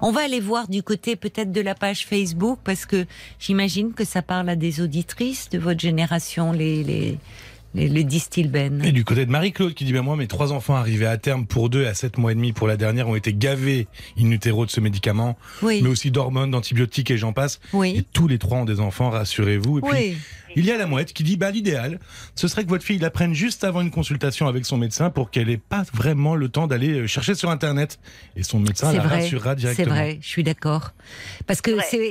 On 0.03 0.13
va 0.13 0.23
aller 0.23 0.41
voir 0.41 0.69
du 0.69 0.83
côté 0.83 1.17
peut-être 1.17 1.51
de 1.51 1.61
la 1.61 1.75
page 1.75 2.07
Facebook 2.07 2.61
parce 2.63 2.87
que 2.87 3.07
j'imagine 3.41 3.93
que 3.93 4.05
ça 4.05 4.23
parle 4.23 4.49
à 4.49 4.55
des 4.55 4.81
auditrices 4.81 5.49
de 5.51 5.59
votre 5.59 5.81
génération, 5.81 6.53
les 6.53 6.85
les 6.85 7.19
les, 7.75 7.89
les 7.89 8.05
Distilben. 8.05 8.83
Et 8.85 8.93
du 8.93 9.05
côté 9.05 9.27
de 9.27 9.31
Marie-Claude 9.31 9.75
qui 9.75 9.85
dit, 9.85 9.93
ben 9.93 10.03
moi, 10.03 10.17
mes 10.17 10.27
trois 10.27 10.53
enfants 10.53 10.75
arrivés 10.75 11.07
à 11.07 11.17
terme 11.19 11.47
pour 11.47 11.69
deux 11.69 11.83
et 11.83 11.87
à 11.87 11.95
sept 11.95 12.19
mois 12.19 12.33
et 12.33 12.35
demi 12.35 12.53
pour 12.53 12.69
la 12.69 12.77
dernière 12.77 13.09
ont 13.09 13.17
été 13.17 13.35
gavés 13.35 13.89
in 14.19 14.31
utero 14.31 14.65
de 14.65 14.71
ce 14.71 14.81
médicament, 14.81 15.37
Oui, 15.63 15.81
mais 15.83 15.89
aussi 15.89 16.11
d'hormones, 16.11 16.51
d'antibiotiques 16.51 17.11
et 17.11 17.19
j'en 17.19 17.33
passe. 17.33 17.61
Et 17.73 17.77
oui, 17.77 18.07
tous 18.13 18.29
les 18.29 18.39
trois 18.39 18.59
ont 18.59 18.65
des 18.65 18.81
enfants, 18.81 19.11
rassurez-vous. 19.11 19.79
Et 19.79 19.83
puis, 19.83 19.91
oui. 19.93 20.17
Il 20.57 20.65
y 20.65 20.71
a 20.71 20.77
la 20.77 20.87
mouette 20.87 21.13
qui 21.13 21.23
dit, 21.23 21.37
bah, 21.37 21.51
l'idéal, 21.51 21.99
ce 22.35 22.49
serait 22.49 22.65
que 22.65 22.69
votre 22.69 22.85
fille 22.85 22.99
la 22.99 23.11
prenne 23.11 23.35
juste 23.35 23.65
avant 23.65 23.81
une 23.81 23.91
consultation 23.91 24.47
avec 24.49 24.65
son 24.67 24.77
médecin 24.77 25.11
pour 25.11 25.31
qu'elle 25.31 25.49
ait 25.51 25.57
pas 25.59 25.83
vraiment 25.93 26.35
le 26.35 26.49
temps 26.49 26.67
d'aller 26.67 26.91
euh, 27.01 27.07
chercher 27.07 27.35
sur 27.35 27.51
Internet. 27.51 27.99
Et 28.37 28.43
son 28.43 28.59
médecin 28.61 28.91
C'est 28.91 28.97
la 28.99 29.03
vrai, 29.05 29.17
rassurera 29.21 29.51
c'est 29.51 29.57
directement. 29.61 29.95
vrai, 29.95 30.19
je 30.21 30.29
suis 30.29 30.43
d'accord. 30.45 30.93
Parce 31.47 31.61
que 31.61 31.71
Ouais. 31.73 31.85
c'est 31.89 31.97
et, 31.99 32.03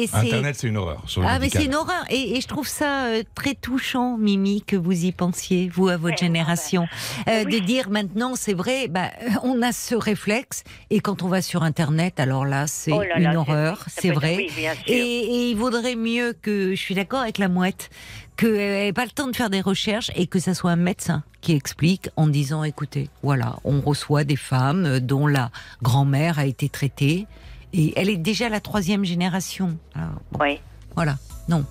et- 0.00 0.02
et 0.02 0.06
c'est 0.06 0.16
Internet, 0.16 0.56
c'est 0.58 0.68
une 0.68 0.76
horreur. 0.76 1.02
Sur 1.06 1.24
ah 1.26 1.38
mais 1.38 1.48
c'est 1.48 1.64
une 1.64 1.74
horreur 1.74 2.04
et, 2.10 2.36
et 2.36 2.40
je 2.40 2.48
trouve 2.48 2.66
ça 2.68 3.06
euh, 3.06 3.22
très 3.34 3.54
touchant, 3.54 4.16
Mimi, 4.18 4.62
que 4.62 4.76
vous 4.76 5.04
y 5.04 5.12
pensiez, 5.12 5.68
vous 5.72 5.88
à 5.88 5.96
votre 5.96 6.14
Ouais, 6.14 6.16
génération, 6.26 6.86
Euh, 7.28 7.44
oui. 7.46 7.60
de 7.60 7.64
dire 7.64 7.90
maintenant 7.90 8.34
c'est 8.34 8.54
vrai, 8.54 8.88
bah, 8.88 9.10
on 9.42 9.62
a 9.62 9.72
ce 9.72 9.94
réflexe 9.94 10.64
et 10.90 11.00
quand 11.00 11.22
on 11.22 11.28
va 11.28 11.42
sur 11.42 11.62
Internet, 11.62 12.18
alors 12.20 12.44
là 12.44 12.66
c'est 12.66 12.92
Oh 12.92 13.02
une 13.16 13.36
horreur, 13.36 13.84
c'est 13.88 14.10
vrai. 14.10 14.36
Oui. 14.38 14.50
Et, 14.86 14.92
et 14.96 15.50
il 15.50 15.56
vaudrait 15.56 15.96
mieux 15.96 16.34
que, 16.40 16.70
je 16.74 16.80
suis 16.80 16.94
d'accord 16.94 17.20
avec 17.20 17.38
la 17.38 17.48
mouette, 17.48 17.81
qu'elle 18.36 18.52
n'ait 18.86 18.92
pas 18.92 19.04
le 19.04 19.10
temps 19.10 19.28
de 19.28 19.36
faire 19.36 19.50
des 19.50 19.60
recherches 19.60 20.10
et 20.14 20.26
que 20.26 20.38
ça 20.38 20.54
soit 20.54 20.70
un 20.70 20.76
médecin 20.76 21.22
qui 21.40 21.52
explique 21.52 22.08
en 22.16 22.26
disant, 22.28 22.64
écoutez, 22.64 23.08
voilà, 23.22 23.56
on 23.64 23.80
reçoit 23.80 24.24
des 24.24 24.36
femmes 24.36 24.86
euh, 24.86 25.00
dont 25.00 25.26
la 25.26 25.50
grand-mère 25.82 26.38
a 26.38 26.46
été 26.46 26.68
traitée 26.68 27.26
et 27.72 27.92
elle 27.96 28.08
est 28.10 28.16
déjà 28.16 28.48
la 28.48 28.60
troisième 28.60 29.04
génération. 29.04 29.76
Alors, 29.94 30.10
Oui. 30.40 30.60
voilà, 30.94 31.16
non. 31.48 31.64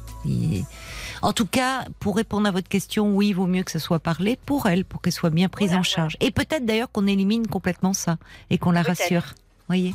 En 1.24 1.34
tout 1.34 1.46
cas, 1.46 1.86
pour 2.00 2.16
répondre 2.16 2.48
à 2.48 2.52
votre 2.52 2.68
question, 2.70 3.16
oui, 3.16 3.30
il 3.30 3.34
vaut 3.34 3.48
mieux 3.48 3.64
que 3.64 3.72
ça 3.72 3.80
soit 3.80 4.00
parlé 4.00 4.38
pour 4.46 4.68
elle, 4.68 4.86
pour 4.86 5.02
qu'elle 5.02 5.14
soit 5.14 5.30
bien 5.30 5.50
prise 5.50 5.70
Voilà, 5.70 5.80
en 5.80 5.84
charge. 5.84 6.18
Et 6.20 6.32
peut-être 6.32 6.66
d'ailleurs 6.66 6.92
qu'on 6.92 7.08
élimine 7.08 7.48
complètement 7.48 7.94
ça 7.94 8.18
et 8.50 8.58
qu'on 8.58 8.72
la 8.72 8.82
rassure. 8.82 9.24
Voyez 9.68 9.94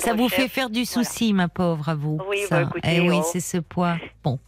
ça 0.00 0.12
vous 0.14 0.28
fait 0.28 0.48
faire 0.48 0.68
du 0.68 0.82
Voilà. 0.84 1.04
souci, 1.08 1.32
ma 1.32 1.48
pauvre, 1.48 1.88
à 1.88 1.94
vous. 1.94 2.18
Oui, 2.28 2.38
ça. 2.48 2.56
bah, 2.62 2.68
écoutez, 2.68 2.96
eh 2.96 3.00
oui, 3.00 3.16
oh. 3.20 3.26
c'est 3.32 3.40
ce 3.40 3.56
poids. 3.58 3.96
Bon. 4.22 4.38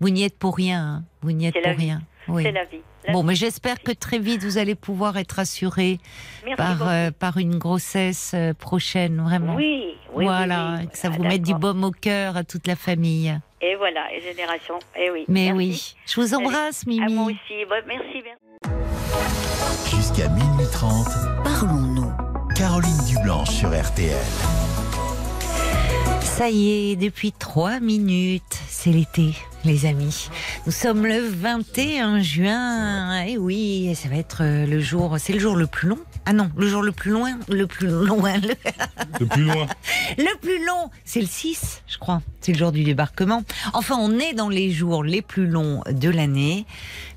Vous 0.00 0.10
n'y 0.10 0.24
êtes 0.24 0.38
pour 0.38 0.56
rien. 0.56 0.82
hein. 0.84 1.04
Vous 1.22 1.32
n'y 1.32 1.46
êtes 1.46 1.54
pour 1.60 1.72
vie. 1.72 1.76
rien. 1.86 2.02
Oui. 2.28 2.42
C'est 2.42 2.52
la 2.52 2.64
vie. 2.64 2.80
La 3.06 3.12
Bon, 3.12 3.20
vie. 3.20 3.26
mais 3.28 3.34
j'espère 3.36 3.80
que 3.82 3.92
très 3.92 4.18
vite 4.18 4.42
vous 4.42 4.58
allez 4.58 4.74
pouvoir 4.74 5.16
être 5.16 5.38
assuré 5.38 5.98
par, 6.56 6.88
euh, 6.88 7.10
par 7.12 7.36
une 7.38 7.56
grossesse 7.58 8.32
euh, 8.34 8.52
prochaine, 8.52 9.20
vraiment. 9.22 9.54
Oui, 9.54 9.94
oui. 10.14 10.24
voilà, 10.24 10.72
oui, 10.72 10.78
oui. 10.82 10.88
que 10.88 10.98
ça 10.98 11.08
vous 11.08 11.22
Ah, 11.24 11.28
mette 11.28 11.42
du 11.42 11.54
baume 11.54 11.84
au 11.84 11.92
cœur 11.92 12.36
à 12.36 12.42
toute 12.44 12.66
la 12.66 12.74
famille. 12.76 13.38
Et 13.62 13.76
voilà, 13.76 14.12
et 14.12 14.20
génération. 14.20 14.74
Et 14.98 15.10
oui. 15.10 15.24
Mais 15.28 15.52
Merci. 15.52 15.56
oui, 15.56 15.94
je 16.06 16.20
vous 16.20 16.34
embrasse, 16.34 16.82
À 16.86 16.90
moi 16.90 17.06
Mimi. 17.06 17.18
aussi. 17.22 17.64
Bon, 17.68 17.76
merci, 17.86 18.22
merci. 18.24 19.96
Jusqu'à 19.96 20.28
minuit 20.28 20.66
30, 20.72 21.06
Parlons-nous. 21.44 22.12
Caroline 22.56 22.98
Dublanche 23.06 23.50
sur 23.50 23.68
RTL. 23.68 24.16
Ça 26.22 26.50
y 26.50 26.90
est, 26.92 26.96
depuis 26.96 27.32
trois 27.32 27.80
minutes, 27.80 28.42
c'est 28.68 28.90
l'été, 28.90 29.30
les 29.66 29.84
amis. 29.84 30.28
Nous 30.64 30.72
sommes 30.72 31.06
le 31.06 31.28
21 31.28 32.20
juin. 32.20 33.22
Et 33.22 33.36
oui, 33.36 33.94
ça 34.00 34.08
va 34.08 34.16
être 34.16 34.42
euh, 34.42 34.64
le 34.64 34.80
jour, 34.80 35.16
c'est 35.18 35.32
le 35.32 35.40
jour 35.40 35.56
le 35.56 35.66
plus 35.66 35.88
long. 35.88 35.98
Ah 36.24 36.32
non, 36.32 36.50
le 36.56 36.68
jour 36.68 36.82
le 36.82 36.92
plus 36.92 37.10
loin, 37.10 37.38
le 37.48 37.66
plus 37.66 37.88
loin, 37.88 38.34
le, 39.20 39.26
plus 39.26 39.42
loin. 39.42 39.66
le 40.18 40.38
plus 40.40 40.64
long, 40.64 40.90
c'est 41.04 41.20
le 41.20 41.26
6, 41.26 41.82
je 41.86 41.98
crois. 41.98 42.22
C'est 42.40 42.52
le 42.52 42.58
jour 42.58 42.70
du 42.70 42.84
débarquement. 42.84 43.42
Enfin, 43.74 43.96
on 43.98 44.18
est 44.18 44.32
dans 44.32 44.48
les 44.48 44.70
jours 44.70 45.02
les 45.02 45.22
plus 45.22 45.46
longs 45.46 45.82
de 45.90 46.08
l'année. 46.08 46.64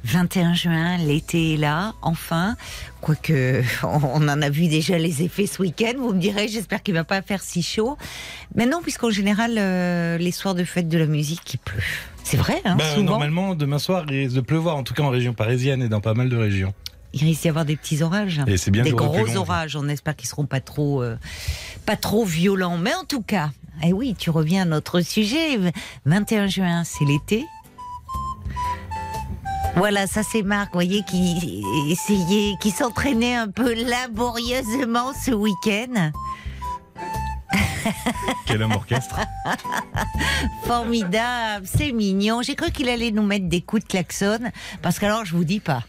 21 0.06 0.54
juin, 0.54 0.98
l'été 0.98 1.54
est 1.54 1.58
là, 1.58 1.94
enfin. 2.02 2.56
Quoique, 3.02 3.64
on 3.84 4.28
en 4.28 4.42
a 4.42 4.50
vu 4.50 4.68
déjà 4.68 4.98
les 4.98 5.22
effets 5.24 5.48
ce 5.48 5.62
week-end. 5.62 5.94
Vous 5.98 6.14
me 6.14 6.20
direz, 6.20 6.48
j'espère 6.48 6.82
qu'il 6.82 6.96
va 6.96 7.04
pas 7.04 7.22
faire 7.22 7.42
si 7.42 7.62
chaud. 7.62 7.98
Mais 8.56 8.66
non, 8.66 8.82
puisqu'en 8.82 9.12
général, 9.12 9.56
euh, 9.58 10.18
les 10.18 10.32
soirs 10.32 10.56
de 10.56 10.64
fête 10.64 10.88
de 10.88 10.98
la 10.98 11.06
musique, 11.06 11.54
il 11.54 11.60
pleut. 11.60 11.84
C'est 12.24 12.38
vrai, 12.38 12.62
hein, 12.66 12.76
Bah, 12.78 12.84
souvent. 12.96 13.04
normalement, 13.12 13.56
demain 13.56 13.80
soir, 13.80 14.06
il 14.10 14.20
risque 14.20 14.36
de 14.36 14.42
pleuvoir, 14.42 14.76
en 14.76 14.84
tout 14.84 14.94
cas 14.94 15.04
en 15.04 15.10
région 15.10 15.34
parisienne 15.34 15.82
et 15.82 15.90
dans 15.90 16.02
pas 16.02 16.14
mal 16.14 16.30
de 16.30 16.38
régions. 16.38 16.74
Il 17.14 17.24
risque 17.24 17.42
d'y 17.42 17.50
avoir 17.50 17.66
des 17.66 17.76
petits 17.76 18.04
orages. 18.04 18.40
Et 18.46 18.58
c'est 18.58 18.70
bien 18.70 18.84
des 18.84 18.92
gros 18.92 19.26
long, 19.26 19.36
orages. 19.38 19.76
On 19.76 19.88
espère 19.88 20.16
qu'ils 20.16 20.30
seront 20.30 20.46
pas 20.46 20.60
trop, 20.60 21.02
euh, 21.02 21.18
pas 21.88 21.96
trop 21.96 22.24
violents. 22.24 22.78
Mais 22.78 22.94
en 22.94 23.04
tout 23.04 23.24
cas, 23.24 23.50
eh 23.84 23.94
oui, 23.94 24.16
tu 24.18 24.30
reviens 24.30 24.62
à 24.62 24.66
notre 24.66 25.02
sujet. 25.02 25.58
21 26.06 26.46
juin, 26.48 26.84
c'est 26.84 27.06
l'été. 27.06 27.46
Voilà, 29.76 30.08
ça 30.08 30.22
c'est 30.24 30.44
Marc, 30.44 30.68
vous 30.74 30.78
voyez, 30.78 31.04
qui 31.04 31.64
essayait, 31.90 32.54
qui 32.60 32.70
s'entraînait 32.72 33.36
un 33.36 33.48
peu 33.48 33.74
laborieusement 33.74 35.14
ce 35.26 35.32
week-end. 35.32 36.12
Quel 38.46 38.62
homme 38.64 38.74
orchestre. 38.74 39.20
Formidable, 40.66 41.66
c'est 41.66 41.92
mignon. 41.92 42.42
J'ai 42.42 42.56
cru 42.56 42.72
qu'il 42.72 42.90
allait 42.90 43.12
nous 43.12 43.24
mettre 43.24 43.48
des 43.48 43.62
coups 43.62 43.84
de 43.84 43.88
klaxon, 43.88 44.40
parce 44.82 45.00
qu'alors 45.00 45.26
je 45.26 45.36
vous 45.36 45.44
dis 45.44 45.60
pas. 45.60 45.84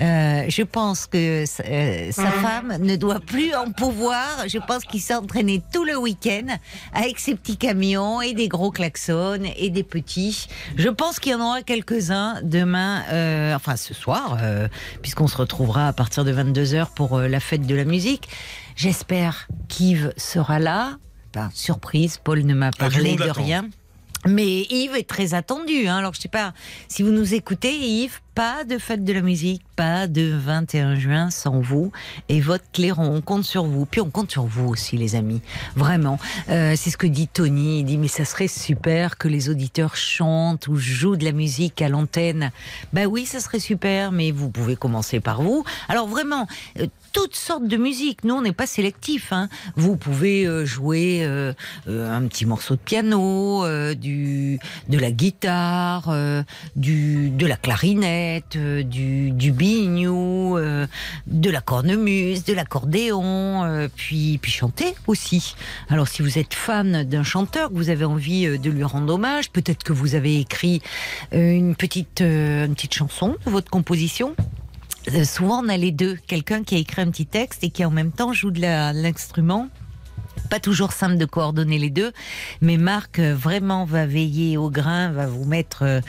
Euh, 0.00 0.44
je 0.48 0.62
pense 0.62 1.06
que 1.06 1.44
euh, 1.44 2.12
sa 2.12 2.30
femme 2.30 2.76
ne 2.80 2.96
doit 2.96 3.20
plus 3.20 3.54
en 3.54 3.70
pouvoir. 3.72 4.26
Je 4.48 4.58
pense 4.58 4.84
qu'il 4.84 5.00
s'est 5.00 5.14
entraîné 5.14 5.62
tout 5.72 5.84
le 5.84 5.96
week-end 5.96 6.46
avec 6.92 7.18
ses 7.18 7.34
petits 7.34 7.56
camions 7.56 8.20
et 8.20 8.34
des 8.34 8.48
gros 8.48 8.70
klaxons 8.70 9.42
et 9.56 9.70
des 9.70 9.82
petits. 9.82 10.48
Je 10.76 10.88
pense 10.88 11.18
qu'il 11.18 11.32
y 11.32 11.34
en 11.34 11.40
aura 11.40 11.62
quelques-uns 11.62 12.40
demain, 12.42 13.02
euh, 13.10 13.54
enfin 13.54 13.76
ce 13.76 13.94
soir, 13.94 14.38
euh, 14.42 14.68
puisqu'on 15.02 15.26
se 15.26 15.36
retrouvera 15.36 15.88
à 15.88 15.92
partir 15.92 16.24
de 16.24 16.32
22h 16.32 16.88
pour 16.94 17.18
euh, 17.18 17.28
la 17.28 17.40
fête 17.40 17.66
de 17.66 17.74
la 17.74 17.84
musique. 17.84 18.28
J'espère 18.76 19.48
qu'Yves 19.68 20.12
sera 20.16 20.58
là. 20.58 20.98
Surprise, 21.54 22.18
Paul 22.22 22.40
ne 22.44 22.54
m'a 22.54 22.68
Ah, 22.68 22.88
parlé 22.90 23.16
de 23.16 23.30
rien. 23.30 23.68
Mais 24.26 24.62
Yves 24.70 24.96
est 24.96 25.08
très 25.08 25.34
attendu. 25.34 25.86
Hein. 25.86 25.98
Alors, 25.98 26.14
je 26.14 26.20
sais 26.20 26.28
pas 26.28 26.52
si 26.88 27.02
vous 27.02 27.10
nous 27.10 27.34
écoutez, 27.34 27.74
Yves, 27.76 28.20
pas 28.36 28.64
de 28.64 28.76
fête 28.76 29.02
de 29.02 29.14
la 29.14 29.22
musique, 29.22 29.62
pas 29.76 30.06
de 30.06 30.30
21 30.30 30.96
juin 30.96 31.30
sans 31.30 31.58
vous 31.58 31.90
et 32.28 32.42
votre 32.42 32.70
clairon. 32.70 33.10
On 33.10 33.22
compte 33.22 33.44
sur 33.44 33.64
vous. 33.64 33.86
Puis 33.86 34.02
on 34.02 34.10
compte 34.10 34.30
sur 34.30 34.44
vous 34.44 34.68
aussi, 34.68 34.98
les 34.98 35.14
amis. 35.14 35.40
Vraiment. 35.74 36.18
Euh, 36.50 36.74
c'est 36.76 36.90
ce 36.90 36.98
que 36.98 37.06
dit 37.06 37.28
Tony. 37.28 37.80
Il 37.80 37.84
dit 37.84 37.96
mais 37.96 38.08
ça 38.08 38.26
serait 38.26 38.46
super 38.48 39.16
que 39.16 39.26
les 39.26 39.48
auditeurs 39.48 39.96
chantent 39.96 40.68
ou 40.68 40.76
jouent 40.76 41.16
de 41.16 41.24
la 41.24 41.32
musique 41.32 41.80
à 41.80 41.88
l'antenne. 41.88 42.52
Ben 42.92 43.06
oui, 43.06 43.24
ça 43.24 43.40
serait 43.40 43.58
super, 43.58 44.12
mais 44.12 44.32
vous 44.32 44.50
pouvez 44.50 44.76
commencer 44.76 45.18
par 45.18 45.40
vous. 45.40 45.64
Alors 45.88 46.06
vraiment, 46.06 46.46
euh, 46.78 46.88
toutes 47.14 47.36
sortes 47.36 47.66
de 47.66 47.78
musique. 47.78 48.22
Nous, 48.22 48.34
on 48.34 48.42
n'est 48.42 48.52
pas 48.52 48.66
sélectif. 48.66 49.32
Hein. 49.32 49.48
Vous 49.76 49.96
pouvez 49.96 50.46
euh, 50.46 50.66
jouer 50.66 51.24
un 51.86 52.26
petit 52.26 52.44
morceau 52.44 52.74
de 52.74 52.80
piano, 52.80 53.64
du, 53.94 54.58
de 54.90 54.98
la 54.98 55.10
guitare, 55.10 56.14
du, 56.76 57.30
de 57.30 57.46
la 57.46 57.56
clarinette, 57.56 58.25
euh, 58.56 58.82
du, 58.82 59.52
biniou, 59.52 60.58
euh, 60.58 60.86
de 61.26 61.50
la 61.50 61.60
cornemuse, 61.60 62.44
de 62.44 62.52
l'accordéon, 62.52 63.64
euh, 63.64 63.88
puis, 63.94 64.38
puis 64.38 64.50
chanter 64.50 64.94
aussi. 65.06 65.54
Alors, 65.88 66.08
si 66.08 66.22
vous 66.22 66.38
êtes 66.38 66.54
fan 66.54 67.04
d'un 67.04 67.22
chanteur, 67.22 67.70
vous 67.72 67.90
avez 67.90 68.04
envie 68.04 68.58
de 68.58 68.70
lui 68.70 68.84
rendre 68.84 69.14
hommage, 69.14 69.50
peut-être 69.50 69.82
que 69.82 69.92
vous 69.92 70.14
avez 70.14 70.40
écrit 70.40 70.82
une 71.32 71.74
petite, 71.74 72.20
une 72.20 72.74
petite 72.74 72.94
chanson 72.94 73.36
de 73.44 73.50
votre 73.50 73.70
composition. 73.70 74.34
Souvent 75.24 75.62
on 75.64 75.68
a 75.68 75.76
les 75.76 75.92
deux, 75.92 76.16
quelqu'un 76.26 76.64
qui 76.64 76.74
a 76.74 76.78
écrit 76.78 77.02
un 77.02 77.10
petit 77.10 77.26
texte 77.26 77.62
et 77.62 77.70
qui 77.70 77.84
en 77.84 77.90
même 77.90 78.10
temps 78.10 78.32
joue 78.32 78.50
de 78.50 78.60
l'instrument. 78.60 79.68
Pas 80.50 80.60
toujours 80.60 80.92
simple 80.92 81.16
de 81.16 81.24
coordonner 81.24 81.78
les 81.78 81.90
deux, 81.90 82.12
mais 82.60 82.76
Marc 82.76 83.20
vraiment 83.20 83.84
va 83.84 84.06
veiller 84.06 84.56
au 84.56 84.70
grain, 84.70 85.10
va 85.10 85.26
vous 85.26 85.44
mettre 85.44 86.02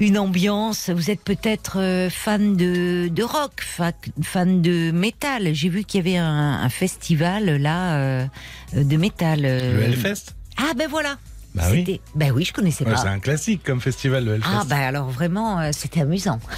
une 0.00 0.18
ambiance. 0.18 0.90
Vous 0.90 1.10
êtes 1.10 1.22
peut-être 1.22 1.78
euh, 1.78 2.10
fan 2.10 2.56
de, 2.56 3.08
de 3.08 3.22
rock, 3.22 3.52
fa- 3.60 3.92
fan 4.22 4.60
de 4.62 4.90
métal. 4.90 5.54
J'ai 5.54 5.68
vu 5.68 5.84
qu'il 5.84 5.98
y 6.04 6.08
avait 6.08 6.18
un, 6.18 6.60
un 6.62 6.68
festival 6.70 7.56
là 7.58 7.94
euh, 7.98 8.26
de 8.74 8.96
métal. 8.96 9.42
euh. 9.44 9.76
Le 9.76 9.82
Hellfest? 9.84 10.34
Ah 10.56 10.72
ben 10.76 10.88
voilà. 10.88 11.16
Bah 11.54 11.64
oui. 11.72 12.00
Ben 12.14 12.30
oui, 12.32 12.44
je 12.44 12.52
connaissais 12.52 12.84
Ouais, 12.84 12.92
pas. 12.92 12.98
C'est 12.98 13.08
un 13.08 13.18
classique 13.18 13.62
comme 13.64 13.80
festival, 13.80 14.24
le 14.24 14.34
Hellfest. 14.36 14.48
Ah 14.52 14.62
bah 14.66 14.76
alors 14.86 15.10
vraiment, 15.10 15.58
euh, 15.58 15.70
c'était 15.72 16.00
amusant. 16.02 16.38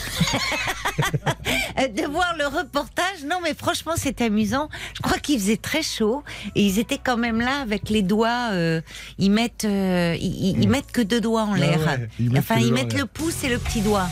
De 1.96 2.06
voir 2.10 2.34
le 2.38 2.46
reportage, 2.46 3.24
non 3.26 3.38
mais 3.42 3.54
franchement 3.54 3.92
c'était 3.96 4.24
amusant. 4.24 4.68
Je 4.94 5.00
crois 5.00 5.18
qu'il 5.18 5.38
faisait 5.40 5.56
très 5.56 5.82
chaud 5.82 6.22
et 6.54 6.62
ils 6.62 6.78
étaient 6.78 7.00
quand 7.02 7.16
même 7.16 7.40
là 7.40 7.60
avec 7.62 7.88
les 7.90 8.02
doigts. 8.02 8.50
euh, 8.52 8.80
ils 9.18 9.30
mettent, 9.30 9.64
euh, 9.64 10.14
ils, 10.20 10.26
ils- 10.50 10.62
ils 10.62 10.68
mettent 10.68 10.92
que 10.92 11.00
deux 11.00 11.20
doigts 11.20 11.44
en 11.44 11.54
Ah 11.54 11.58
l'air. 11.58 11.78
ouais, 11.80 12.08
ils 12.20 12.30
mettent 12.30 12.38
enfin 12.42 12.56
ils 12.60 12.72
mettent 12.72 12.92
le 12.98 13.06
pouce 13.06 13.42
et 13.44 13.48
le 13.48 13.58
petit 13.58 13.80
doigt. 13.80 14.06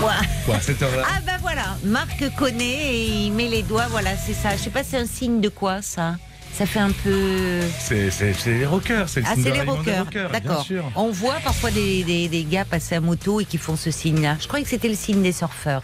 Ouais. 0.00 0.52
Ouais. 0.54 0.58
Ah 1.04 1.20
bah 1.26 1.32
voilà, 1.42 1.76
Marc 1.84 2.24
connaît 2.36 2.94
et 2.94 3.26
il 3.26 3.32
met 3.32 3.48
les 3.48 3.62
doigts. 3.62 3.86
Voilà, 3.90 4.16
c'est 4.16 4.32
ça. 4.34 4.56
Je 4.56 4.62
sais 4.62 4.70
pas, 4.70 4.84
c'est 4.84 4.96
un 4.98 5.06
signe 5.06 5.40
de 5.40 5.48
quoi 5.48 5.82
ça? 5.82 6.16
Ça 6.60 6.66
fait 6.66 6.80
un 6.80 6.90
peu. 6.90 7.58
C'est 7.78 8.10
c'est- 8.10 8.34
c'est 8.34 8.52
les 8.52 8.66
rockers, 8.66 9.08
c'est 9.08 9.20
le 9.20 9.26
Ah, 9.30 9.34
c'est 9.34 9.50
les 9.50 9.62
rockers. 9.62 10.04
D'accord. 10.30 10.66
On 10.94 11.10
voit 11.10 11.36
parfois 11.42 11.70
des, 11.70 12.04
des, 12.04 12.28
des 12.28 12.44
gars 12.44 12.66
passer 12.66 12.96
à 12.96 13.00
moto 13.00 13.40
et 13.40 13.46
qui 13.46 13.56
font 13.56 13.76
ce 13.76 13.90
signe-là. 13.90 14.36
Je 14.38 14.46
croyais 14.46 14.62
que 14.62 14.68
c'était 14.68 14.90
le 14.90 14.94
signe 14.94 15.22
des 15.22 15.32
surfeurs. 15.32 15.82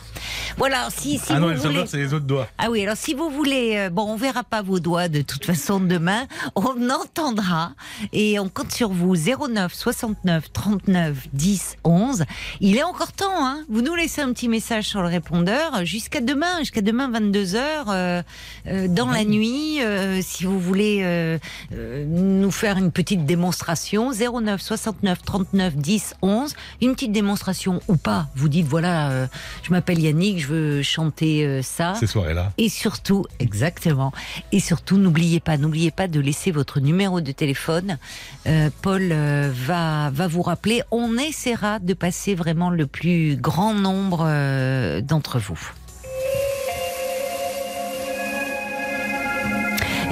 Voilà, 0.58 0.88
si, 0.94 1.16
si 1.18 1.24
ah 1.30 1.40
non, 1.40 1.46
vous 1.46 1.48
les 1.52 1.56
voulez. 1.56 1.68
sauveurs, 1.72 1.88
c'est 1.88 1.96
les 1.96 2.12
autres 2.12 2.26
doigts. 2.26 2.46
Ah 2.58 2.66
oui, 2.70 2.82
alors 2.82 2.98
si 2.98 3.14
vous 3.14 3.30
voulez, 3.30 3.76
euh, 3.78 3.88
bon, 3.88 4.02
on 4.02 4.16
verra 4.16 4.44
pas 4.44 4.60
vos 4.60 4.78
doigts 4.78 5.08
de 5.08 5.22
toute 5.22 5.46
façon 5.46 5.80
demain, 5.80 6.26
on 6.56 6.90
entendra 6.90 7.72
et 8.12 8.38
on 8.38 8.50
compte 8.50 8.70
sur 8.70 8.90
vous 8.90 9.14
09 9.16 9.72
69 9.72 10.52
39 10.52 11.16
10 11.32 11.76
11. 11.84 12.24
Il 12.60 12.76
est 12.76 12.82
encore 12.82 13.12
temps, 13.12 13.46
hein 13.46 13.64
Vous 13.70 13.80
nous 13.80 13.94
laissez 13.94 14.20
un 14.20 14.30
petit 14.34 14.48
message 14.48 14.84
sur 14.84 15.00
le 15.00 15.08
répondeur 15.08 15.86
jusqu'à 15.86 16.20
demain, 16.20 16.58
jusqu'à 16.58 16.82
demain 16.82 17.08
22 17.10 17.44
h 17.44 17.56
euh, 17.88 18.22
euh, 18.66 18.88
dans 18.88 19.10
la 19.10 19.24
nuit, 19.24 19.78
euh, 19.82 20.20
si 20.22 20.44
vous 20.44 20.65
voulez 20.66 21.00
euh, 21.02 21.38
euh, 21.72 22.04
nous 22.06 22.50
faire 22.50 22.76
une 22.76 22.90
petite 22.90 23.24
démonstration 23.24 24.10
09 24.12 24.60
69 24.60 25.22
39 25.22 25.76
10 25.76 26.14
11, 26.22 26.54
une 26.82 26.94
petite 26.94 27.12
démonstration 27.12 27.80
ou 27.88 27.96
pas. 27.96 28.28
Vous 28.34 28.48
dites 28.48 28.66
voilà, 28.66 29.10
euh, 29.10 29.26
je 29.62 29.70
m'appelle 29.70 30.00
Yannick, 30.00 30.40
je 30.40 30.46
veux 30.48 30.82
chanter 30.82 31.62
ça. 31.62 31.94
Ces 31.94 32.06
soirées-là. 32.06 32.52
Et 32.58 32.68
surtout, 32.68 33.26
exactement. 33.38 34.12
Et 34.52 34.60
surtout, 34.60 34.98
n'oubliez 34.98 35.40
pas, 35.40 35.56
n'oubliez 35.56 35.90
pas 35.90 36.08
de 36.08 36.20
laisser 36.20 36.50
votre 36.50 36.80
numéro 36.80 37.20
de 37.20 37.32
téléphone. 37.32 37.98
Paul 38.82 39.12
va 39.12 40.10
va 40.10 40.26
vous 40.26 40.42
rappeler. 40.42 40.82
On 40.90 41.16
essaiera 41.16 41.78
de 41.78 41.94
passer 41.94 42.34
vraiment 42.34 42.70
le 42.70 42.86
plus 42.86 43.36
grand 43.36 43.74
nombre 43.74 44.24
d'entre 45.00 45.38
vous. 45.38 45.72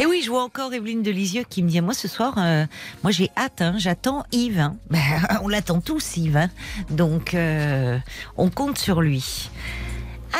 Et 0.00 0.06
oui, 0.06 0.22
je 0.24 0.30
vois 0.30 0.42
encore 0.42 0.74
Evelyne 0.74 1.02
de 1.02 1.10
Lisieux 1.10 1.44
qui 1.48 1.62
me 1.62 1.68
dit 1.68 1.80
moi 1.80 1.94
ce 1.94 2.08
soir, 2.08 2.34
euh, 2.38 2.64
moi 3.04 3.12
j'ai 3.12 3.28
hâte, 3.36 3.62
hein, 3.62 3.74
j'attends 3.78 4.24
Yves. 4.32 4.58
hein. 4.58 4.76
Ben, 4.90 5.00
on 5.42 5.48
l'attend 5.48 5.80
tous 5.80 6.16
Yves, 6.16 6.36
hein. 6.36 6.50
donc 6.90 7.34
euh, 7.34 7.98
on 8.36 8.50
compte 8.50 8.76
sur 8.76 9.00
lui. 9.02 9.50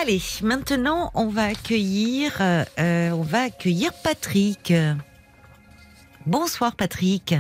Allez, 0.01 0.21
maintenant 0.43 1.13
on 1.15 1.29
va 1.29 1.45
accueillir, 1.45 2.37
euh, 2.41 2.65
euh, 2.81 3.11
on 3.11 3.23
va 3.23 3.43
accueillir 3.43 3.93
Patrick. 4.03 4.73
Bonsoir 6.27 6.75
Patrick. 6.75 7.35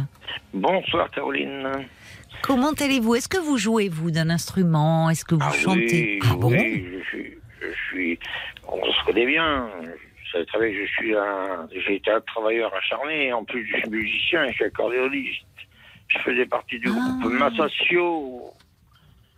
Bonsoir 0.52 1.10
Caroline. 1.10 1.68
Comment 2.42 2.72
allez-vous? 2.72 3.16
Est-ce 3.16 3.28
que 3.28 3.38
vous 3.38 3.56
jouez 3.58 3.88
vous 3.88 4.10
d'un 4.12 4.30
instrument? 4.30 5.10
Est-ce 5.10 5.24
que 5.24 5.34
vous 5.34 5.40
ah 5.42 5.50
chantez? 5.52 6.20
oui, 6.22 6.28
Ah 6.30 6.36
bon? 6.36 6.50
oui, 6.52 6.86
je 7.00 7.08
suis, 7.08 7.30
je 7.60 7.74
suis, 7.88 8.18
on 8.68 8.76
se 8.84 9.04
connaît 9.06 9.26
bien. 9.26 9.66
Vous 10.34 10.44
savez 10.52 10.72
que 10.72 10.84
je 10.86 10.90
suis 10.92 11.14
un, 11.14 11.68
j'ai 11.86 11.96
été 11.96 12.10
un 12.10 12.20
travailleur 12.20 12.72
acharné. 12.74 13.32
En 13.32 13.44
plus, 13.44 13.66
je 13.66 13.76
suis 13.78 13.90
musicien, 13.90 14.46
je 14.48 14.52
suis 14.54 14.64
accordéoniste. 14.64 15.42
Je 16.08 16.18
faisais 16.18 16.46
partie 16.46 16.78
du 16.78 16.88
Ah. 16.88 17.16
groupe 17.20 17.32
Massasio. 17.32 18.42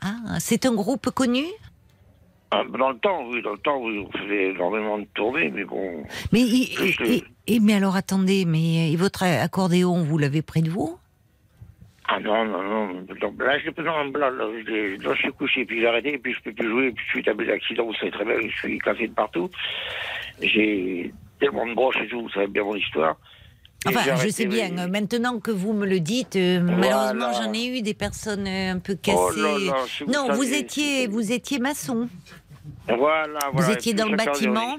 Ah, 0.03 0.39
c'est 0.41 0.67
un 0.67 0.75
groupe 0.75 1.11
connu? 1.11 1.45
Ah, 2.51 2.63
Dans 2.79 2.91
le 2.91 2.99
temps, 2.99 3.27
oui, 3.29 3.43
dans 3.43 3.53
le 3.53 3.59
temps, 3.59 3.79
oui, 3.83 4.07
on 4.07 4.19
faisait 4.19 4.51
énormément 4.51 4.99
de 4.99 5.07
tournées, 5.15 5.51
mais 5.51 5.65
bon. 5.65 6.05
Mais 6.33 6.41
et, 6.43 6.65
Je- 6.93 7.05
et- 7.05 7.25
et- 7.49 7.61
mais 7.61 7.75
alors 7.75 7.97
attendez, 7.97 8.45
mais 8.47 8.93
et 8.93 8.97
votre 8.97 9.25
accordéon, 9.25 10.03
vous 10.03 10.17
l'avez 10.19 10.43
près 10.43 10.63
de 10.63 10.71
vous? 10.71 10.97
Ah 12.09 12.21
non, 12.21 12.45
non, 12.45 12.63
non. 12.63 13.03
Donc, 13.21 13.43
là, 13.43 13.59
je, 13.59 13.71
non, 13.83 14.05
là, 14.19 14.31
là, 14.31 14.45
je, 14.67 15.03
là, 15.03 15.15
je 15.15 15.19
suis 15.23 15.33
couché, 15.33 15.65
puis 15.65 15.81
j'ai 15.81 15.87
arrêté, 15.89 16.17
puis 16.19 16.33
je 16.33 16.41
peux 16.43 16.53
plus 16.53 16.69
jouer, 16.69 16.93
puis 16.93 17.05
je 17.05 17.11
suis 17.11 17.23
tombé 17.25 17.47
d'accident, 17.47 17.85
vous 17.87 17.95
savez 17.95 18.13
très 18.13 18.25
bien, 18.25 18.35
je 18.49 18.57
suis 18.57 18.79
cassé 18.79 19.09
de 19.09 19.13
partout. 19.13 19.51
J'ai 20.41 21.13
tellement 21.41 21.67
de 21.67 21.75
broches 21.75 21.97
et 22.03 22.09
tout, 22.09 22.23
vous 22.23 22.31
savez 22.31 22.47
bien 22.47 22.63
mon 22.65 22.77
histoire. 22.77 23.17
Enfin, 23.87 24.17
je 24.17 24.29
sais 24.31 24.47
bien. 24.47 24.77
euh, 24.79 24.89
Maintenant 24.89 25.39
que 25.39 25.51
vous 25.51 25.73
me 25.73 25.87
le 25.87 26.01
dites, 26.01 26.35
euh, 26.37 26.61
Voilà. 26.63 26.77
malheureusement, 27.13 27.33
j'en 27.33 27.53
ai 27.53 27.67
eu 27.79 27.83
des 27.83 27.95
personnes 27.95 28.47
euh, 28.47 28.73
un 28.73 28.79
peu 28.79 28.95
cassées. 28.97 29.17
Oh 29.19 29.31
là 29.37 29.59
là, 29.59 29.85
si 29.87 30.03
vous 30.05 30.11
non, 30.13 30.33
vous 30.33 30.55
étiez, 30.55 31.07
vous 31.07 31.31
étiez 31.33 31.59
maçon. 31.61 32.09
Voilà, 32.89 33.39
Vous 33.53 33.71
étiez 33.71 33.95
dans 33.95 34.09
le 34.09 34.17
bâtiment 34.17 34.79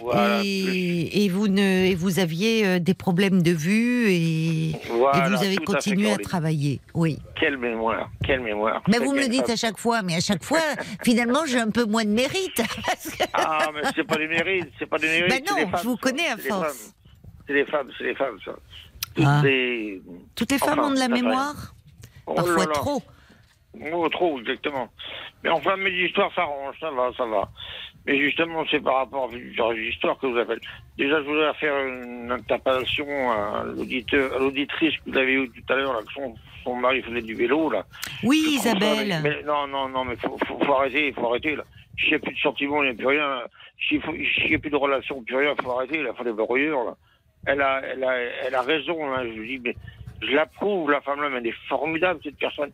Voilà, 0.00 0.40
et, 0.44 1.24
et 1.24 1.28
vous 1.28 1.46
ne, 1.48 1.86
et 1.86 1.94
vous 1.94 2.18
aviez 2.18 2.66
euh, 2.66 2.78
des 2.80 2.94
problèmes 2.94 3.42
de 3.42 3.52
vue 3.52 4.06
et, 4.10 4.72
vous 4.90 5.06
avez 5.06 5.56
à 5.56 5.64
continué 5.64 6.10
à, 6.12 6.16
travailler. 6.18 6.80
Oui. 6.94 7.18
Quelle 7.38 7.56
mémoire, 7.58 8.10
quelle 8.24 8.40
mémoire. 8.40 8.82
Mais 8.88 8.98
vous 8.98 9.12
me 9.12 9.20
le 9.20 9.28
dites 9.28 9.48
à 9.50 9.56
chaque 9.56 9.78
fois, 9.78 10.02
mais 10.02 10.16
à 10.16 10.20
chaque 10.20 10.42
fois, 10.42 10.58
finalement, 11.04 11.46
j'ai 11.46 11.58
un 11.60 11.70
peu 11.70 11.84
moins 11.84 12.04
de 12.04 12.10
mérite. 12.10 12.56
que- 12.56 13.24
Ah, 13.32 13.68
mais 13.72 13.82
c'est 13.94 14.04
pas 14.04 14.16
du 14.16 14.26
mérite, 14.28 14.68
c'est 14.78 14.86
pas 14.86 14.98
du 14.98 15.06
mérite. 15.06 15.28
Ben 15.30 15.42
c'est 15.46 15.50
non, 15.64 15.70
femmes, 15.70 15.80
je 15.82 15.88
vous 15.88 15.96
connais 15.96 16.26
à 16.28 16.36
force. 16.36 16.92
C'est 17.46 17.52
les 17.54 17.64
femmes, 17.66 17.88
c'est 17.98 18.04
les 18.04 18.14
femmes, 18.14 18.38
ça. 18.44 18.52
Toutes 19.14 19.24
Ah. 19.28 19.40
les- 19.44 20.02
Toutes 20.34 20.50
les 20.50 20.58
femmes 20.58 20.78
Enfin, 20.80 20.88
ont 20.90 20.94
de 20.94 20.98
la 20.98 21.08
mémoire, 21.08 21.74
Oh 22.26 22.34
parfois 22.34 22.56
là 22.64 22.66
là. 22.66 22.72
trop. 22.72 23.02
Oh, 23.92 24.08
trop, 24.08 24.38
exactement. 24.40 24.88
Mais 25.42 25.50
enfin, 25.50 25.76
mes 25.76 25.90
histoires 25.90 26.32
s'arrangent, 26.34 26.78
ça 26.80 26.90
va, 26.90 27.10
ça 27.16 27.26
va. 27.26 27.48
Mais 28.06 28.18
justement, 28.18 28.64
c'est 28.70 28.80
par 28.82 28.96
rapport 28.96 29.30
à 29.32 29.54
genre 29.54 29.72
d'histoire 29.74 30.18
que 30.18 30.26
vous 30.26 30.36
appelez. 30.38 30.60
Déjà, 30.98 31.22
je 31.22 31.26
voudrais 31.26 31.54
faire 31.54 31.74
une 31.86 32.30
interpellation 32.30 33.06
à 33.32 33.64
l'auditeur, 33.64 34.34
à 34.34 34.38
l'auditrice 34.38 34.94
que 34.98 35.10
vous 35.10 35.16
avez 35.18 35.32
eue 35.32 35.48
tout 35.50 35.72
à 35.72 35.76
l'heure, 35.76 35.98
que 36.04 36.12
son, 36.12 36.34
son 36.62 36.76
mari 36.76 37.02
faisait 37.02 37.22
du 37.22 37.34
vélo, 37.34 37.70
là. 37.70 37.84
Oui, 38.22 38.42
Je 38.42 38.50
trouve 38.58 38.62
ça, 38.62 38.70
Isabelle. 38.70 39.20
mais, 39.22 39.30
mais 39.36 39.42
non, 39.42 39.66
non, 39.66 39.88
non, 39.88 40.04
mais 40.04 40.16
faut, 40.16 40.36
faut, 40.46 40.58
faut 40.62 40.72
arrêter, 40.74 41.12
faut 41.12 41.28
arrêter, 41.28 41.56
là. 41.56 41.64
S'il 41.98 42.10
n'y 42.10 42.14
a 42.16 42.18
plus 42.18 42.34
de 42.34 42.38
sentiments, 42.40 42.82
il 42.82 42.90
n'y 42.90 42.94
a 42.94 42.96
plus 42.96 43.06
rien. 43.06 43.42
S'il 43.88 44.00
n'y 44.48 44.54
a 44.54 44.58
plus 44.58 44.70
de 44.70 44.76
relations, 44.76 45.22
plus 45.22 45.36
rien, 45.36 45.54
faut 45.62 45.70
arrêter, 45.72 46.02
là. 46.02 46.12
Faut 46.14 46.24
des 46.24 46.32
verrouilleurs, 46.32 46.84
là. 46.84 46.96
Elle 47.46 47.60
a, 47.62 47.80
elle 47.84 48.04
a, 48.04 48.16
elle 48.46 48.54
a 48.54 48.62
raison, 48.62 49.06
là. 49.10 49.24
Je 49.24 49.42
dis, 49.42 49.60
mais 49.64 49.74
je 50.22 50.34
l'approuve, 50.34 50.90
la 50.90 51.00
femme-là, 51.00 51.30
mais 51.30 51.38
elle 51.38 51.46
est 51.48 51.56
formidable, 51.68 52.20
cette 52.22 52.38
personne. 52.38 52.70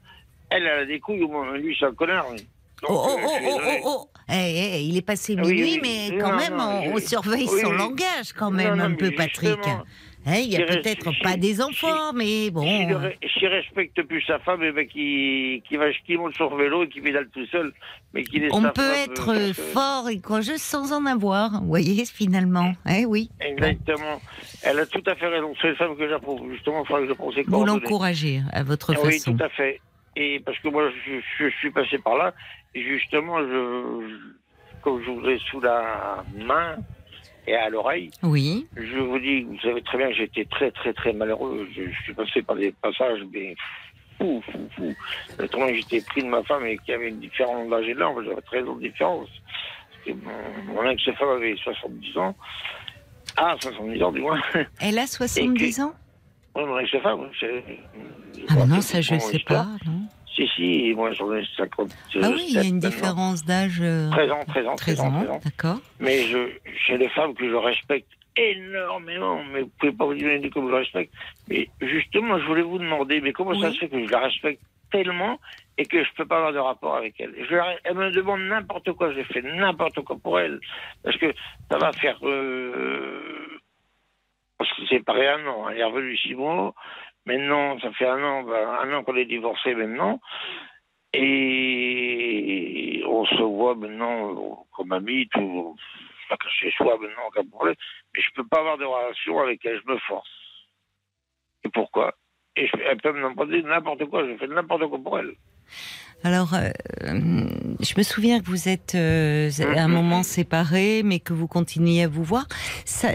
Elle, 0.50 0.62
elle 0.66 0.80
a 0.80 0.84
des 0.86 1.00
couilles, 1.00 1.22
au 1.22 1.28
moins. 1.28 1.56
Lui, 1.56 1.76
c'est 1.78 1.86
un 1.86 1.94
connard. 1.94 2.26
Donc, 2.30 2.40
Oh, 2.88 2.92
oh, 2.92 3.10
euh, 3.10 3.22
oh, 3.22 3.28
oh, 3.30 3.50
oh, 3.52 3.58
désolé. 3.58 3.80
oh. 3.84 4.08
Eh, 4.32 4.34
eh, 4.76 4.82
il 4.82 4.96
est 4.96 5.02
passé 5.06 5.34
oui, 5.34 5.42
minuit, 5.52 5.62
oui, 5.62 5.80
mais 5.82 6.08
oui. 6.12 6.18
quand 6.18 6.30
Non, 6.32 6.36
même, 6.38 6.56
non, 6.56 6.92
on, 6.94 6.98
surveille 6.98 7.46
oui, 7.50 7.60
son 7.60 7.70
oui. 7.72 7.76
langage 7.76 8.32
quand 8.34 8.50
même 8.50 8.76
non, 8.76 8.84
un 8.84 8.94
peu, 8.94 9.10
Patrick. 9.10 9.58
Hein, 10.26 10.36
il 10.36 10.50
y 10.52 10.56
a 10.56 10.66
peut-être 10.66 11.10
pas 11.22 11.36
des 11.36 11.62
enfants, 11.62 12.12
mais 12.14 12.50
bon. 12.50 12.62
S'il 12.62 13.30
S'il 13.32 13.48
respecte 13.48 14.02
plus 14.02 14.22
sa 14.22 14.38
femme, 14.38 14.62
et 14.62 14.70
ben 14.70 14.86
qui, 14.86 15.62
qui, 15.66 15.76
va, 15.76 15.86
qui 16.06 16.16
monte 16.16 16.34
sur 16.34 16.54
vélo 16.56 16.84
et 16.84 16.88
qui 16.88 17.00
pédale 17.00 17.28
tout 17.32 17.46
seul, 17.46 17.72
mais 18.12 18.22
qui 18.22 18.42
On 18.52 18.62
peut 18.62 18.82
femme, 18.82 19.10
être 19.10 19.28
euh, 19.30 19.52
fort 19.54 20.08
et 20.10 20.20
courageux 20.20 20.58
sans 20.58 20.92
en 20.92 21.06
avoir, 21.06 21.60
vous 21.62 21.68
voyez, 21.68 22.04
finalement. 22.04 22.72
Eh 22.88 23.06
oui. 23.06 23.30
Exactement. 23.40 24.20
Elle 24.62 24.78
a 24.80 24.86
tout 24.86 25.02
à 25.06 25.14
fait 25.14 25.28
raison. 25.28 25.54
C'est 25.60 25.74
femme 25.74 25.96
que 25.96 26.08
j'approuve. 26.08 26.50
Justement, 26.52 26.82
que 26.84 27.06
je 27.08 27.34
ses 27.34 27.42
Vous 27.46 27.64
l'encouragez 27.64 28.42
à 28.52 28.62
votre 28.62 28.94
Oui, 29.02 29.12
façon. 29.12 29.36
tout 29.36 29.42
à 29.44 29.48
fait. 29.48 29.80
Et 30.16 30.40
parce 30.40 30.58
que 30.58 30.68
moi, 30.68 30.90
je, 31.06 31.20
je 31.38 31.50
suis 31.58 31.70
passé 31.70 31.98
par 31.98 32.16
là. 32.16 32.34
Et 32.74 32.82
justement, 32.82 33.38
je, 33.40 33.46
je- 34.08 34.80
comme 34.82 35.02
je 35.04 35.10
vous 35.10 35.26
ai 35.28 35.38
sous 35.38 35.60
la 35.60 36.24
main 36.36 36.76
et 37.46 37.54
à 37.54 37.68
l'oreille, 37.68 38.10
Oui. 38.22 38.66
je 38.76 38.98
vous 38.98 39.18
dis, 39.18 39.42
vous 39.42 39.58
savez 39.60 39.82
très 39.82 39.98
bien 39.98 40.08
que 40.08 40.14
j'étais 40.14 40.44
très, 40.44 40.70
très, 40.70 40.92
très 40.92 41.12
malheureux. 41.12 41.68
Je, 41.74 41.90
suis 42.04 42.14
passé 42.14 42.42
par 42.42 42.56
des 42.56 42.72
passages, 42.72 43.20
mais 43.32 43.54
fou, 44.18 44.42
fou, 44.50 44.68
fou. 44.76 44.94
Notamment, 45.38 45.68
j'étais 45.68 46.00
pris 46.02 46.22
de 46.22 46.28
ma 46.28 46.42
femme 46.44 46.66
et 46.66 46.76
qui 46.78 46.92
avait 46.92 47.08
une 47.08 47.20
différence 47.20 47.68
d'âge 47.70 47.88
et 47.88 47.94
de 47.94 47.98
l'âge. 48.00 48.14
J'avais 48.24 48.42
13 48.42 48.68
ans 48.68 48.74
de 48.76 48.82
différence. 48.82 49.28
Parce 49.90 50.04
que 50.06 50.12
mon, 50.24 50.74
mon 50.74 50.90
ex-femme 50.90 51.28
avait 51.28 51.56
70 51.56 52.18
ans. 52.18 52.36
Ah, 53.36 53.56
70 53.60 54.02
ans, 54.02 54.12
du 54.12 54.20
moins. 54.20 54.40
Elle 54.80 54.98
a 54.98 55.06
70 55.06 55.80
ans? 55.80 55.92
Oui, 56.56 56.64
mon 56.64 56.78
ex-femme. 56.78 57.30
Ah 58.48 58.54
bon, 58.54 58.66
non, 58.66 58.80
ça 58.80 59.00
je 59.00 59.14
ne 59.14 59.18
sais 59.20 59.36
histoire. 59.36 59.64
pas. 59.64 59.70
non. 59.90 60.00
Si, 60.34 60.48
si, 60.56 60.92
moi 60.94 61.12
j'en 61.12 61.32
ai 61.34 61.44
50. 61.56 61.90
Ah 62.22 62.30
oui, 62.32 62.44
il 62.48 62.54
y 62.54 62.58
a 62.58 62.62
une 62.64 62.78
différence 62.78 63.44
d'âge. 63.44 63.78
euh, 63.82 64.08
13 64.10 64.30
ans, 64.30 64.40
13 64.46 64.66
ans, 64.68 64.76
13 64.76 64.96
13 64.96 65.00
ans, 65.00 65.06
ans, 65.08 65.18
13 65.18 65.30
ans. 65.30 65.40
d'accord. 65.44 65.80
Mais 65.98 66.22
je, 66.24 66.38
j'ai 66.86 66.98
des 66.98 67.08
femmes 67.10 67.34
que 67.34 67.48
je 67.48 67.54
respecte 67.54 68.08
énormément, 68.36 69.42
mais 69.52 69.62
vous 69.62 69.70
pouvez 69.78 69.92
pas 69.92 70.06
vous 70.06 70.14
imaginer 70.14 70.50
comme 70.50 70.68
je 70.70 70.74
respecte. 70.74 71.12
Mais 71.48 71.68
justement, 71.80 72.38
je 72.38 72.46
voulais 72.46 72.62
vous 72.62 72.78
demander, 72.78 73.20
mais 73.20 73.32
comment 73.32 73.58
ça 73.60 73.72
se 73.72 73.78
fait 73.78 73.88
que 73.88 74.04
je 74.06 74.10
la 74.10 74.20
respecte 74.20 74.62
tellement 74.92 75.38
et 75.78 75.84
que 75.84 76.02
je 76.02 76.08
peux 76.16 76.24
pas 76.26 76.36
avoir 76.38 76.52
de 76.52 76.58
rapport 76.58 76.96
avec 76.96 77.14
elle? 77.18 77.34
Je, 77.48 77.56
Elle 77.84 77.94
me 77.96 78.10
demande 78.12 78.40
n'importe 78.42 78.92
quoi, 78.92 79.12
je 79.12 79.22
fais 79.24 79.42
n'importe 79.42 80.00
quoi 80.02 80.16
pour 80.22 80.38
elle. 80.38 80.60
Parce 81.02 81.16
que 81.16 81.32
ça 81.70 81.76
va 81.78 81.92
faire... 81.92 82.16
Euh, 82.22 83.59
parce 84.60 84.70
que 84.74 84.82
c'est 84.90 85.02
pareil 85.02 85.26
un 85.26 85.46
an, 85.46 85.70
elle 85.70 85.78
est 85.78 85.84
revenue 85.84 86.18
six 86.18 86.34
mois. 86.34 86.74
Maintenant, 87.24 87.80
ça 87.80 87.90
fait 87.92 88.06
un 88.06 88.22
an, 88.22 88.42
ben, 88.42 88.68
un 88.68 88.92
an 88.92 89.02
qu'on 89.02 89.16
est 89.16 89.24
divorcés 89.24 89.74
maintenant. 89.74 90.20
Et 91.14 93.02
on 93.06 93.24
se 93.24 93.42
voit 93.42 93.74
maintenant 93.74 94.34
euh, 94.34 94.54
comme 94.76 94.92
amis, 94.92 95.26
tout, 95.32 95.74
chacun 96.28 96.48
chez 96.50 96.70
soi 96.72 96.98
maintenant, 97.00 97.22
aucun 97.28 97.46
problème. 97.48 97.74
Mais 98.14 98.20
je 98.20 98.30
peux 98.34 98.46
pas 98.46 98.58
avoir 98.58 98.76
de 98.76 98.84
relation 98.84 99.40
avec 99.40 99.64
elle, 99.64 99.80
je 99.80 99.90
me 99.90 99.98
force. 100.00 100.28
Et 101.64 101.70
pourquoi? 101.70 102.12
Et 102.54 102.66
je, 102.66 102.72
elle 102.84 102.98
peut 102.98 103.12
me 103.12 103.30
demander 103.30 103.62
n'importe 103.62 104.04
quoi, 104.10 104.26
je 104.26 104.36
fais 104.36 104.46
n'importe 104.46 104.86
quoi 104.88 104.98
pour 104.98 105.18
elle. 105.20 105.36
Alors, 106.22 106.52
euh, 106.54 106.68
je 107.80 107.94
me 107.96 108.02
souviens 108.02 108.40
que 108.40 108.44
vous 108.46 108.68
êtes 108.68 108.94
euh, 108.94 109.48
à 109.74 109.82
un 109.82 109.88
Mhm. 109.88 109.94
moment 109.94 110.22
séparés, 110.22 111.02
mais 111.02 111.18
que 111.18 111.32
vous 111.32 111.46
continuez 111.48 112.02
à 112.02 112.08
vous 112.08 112.24
voir. 112.24 112.44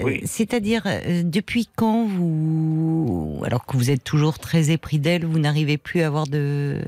Oui. 0.04 0.22
C'est-à-dire, 0.26 0.84
euh, 0.88 1.22
depuis 1.24 1.68
quand 1.76 2.06
vous, 2.06 3.44
alors 3.46 3.66
que 3.66 3.78
vous 3.78 3.92
êtes 3.92 4.04
toujours 4.04 4.40
très 4.40 4.72
épris 4.72 4.98
d'elle, 5.00 5.24
vous 5.26 5.38
n'arrivez 5.40 5.78
plus 5.78 6.02
à 6.02 6.08
avoir 6.08 6.26
de, 6.26 6.80
de 6.80 6.82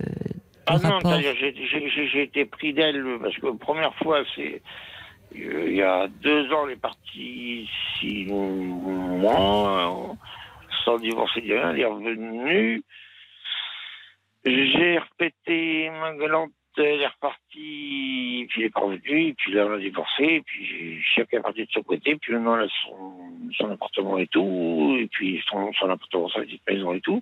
Ah 0.65 0.73
non, 0.80 0.89
rapport 0.89 1.11
c'est-à-dire, 1.11 1.35
j'ai- 1.39 2.23
été 2.23 2.45
pris 2.45 2.73
d'elle 2.73 3.03
parce 3.22 3.35
que 3.38 3.52
première 3.56 3.94
fois, 3.95 4.23
c'est 4.35 4.61
euh, 5.35 5.65
il 5.69 5.76
y 5.76 5.81
a 5.84 6.07
deux 6.23 6.52
ans, 6.52 6.65
elle 6.65 6.73
est 6.73 6.81
partie 6.81 7.69
six 7.99 8.26
mois 8.26 10.10
euh, 10.10 10.14
sans 10.84 10.98
divorcer 10.98 11.41
de 11.41 11.53
rien, 11.53 11.72
elle 11.73 11.80
est 11.81 11.85
revenue. 11.85 12.81
J'ai 14.49 14.99
répété 14.99 15.89
ma 15.89 16.13
galante, 16.15 16.51
elle 16.77 17.01
est 17.01 17.07
repartie, 17.07 18.45
puis 18.49 18.61
elle 18.61 18.63
est 18.63 18.79
revenue, 18.79 19.35
puis 19.37 19.51
là 19.51 19.65
on 19.65 19.73
a 19.73 19.77
divorcé, 19.77 20.41
puis 20.45 21.01
chacun 21.01 21.39
est 21.39 21.41
parti 21.41 21.65
de 21.65 21.71
son 21.71 21.83
côté, 21.83 22.15
puis 22.15 22.33
maintenant 22.33 22.55
elle 22.57 22.65
a 22.65 22.71
son, 22.85 23.29
son 23.57 23.71
appartement 23.71 24.17
et 24.17 24.27
tout, 24.27 24.95
et 24.99 25.07
puis 25.07 25.43
son, 25.49 25.73
son 25.73 25.89
appartement, 25.89 26.29
sa 26.29 26.41
petite 26.41 26.61
maison 26.69 26.93
et 26.93 27.01
tout. 27.01 27.21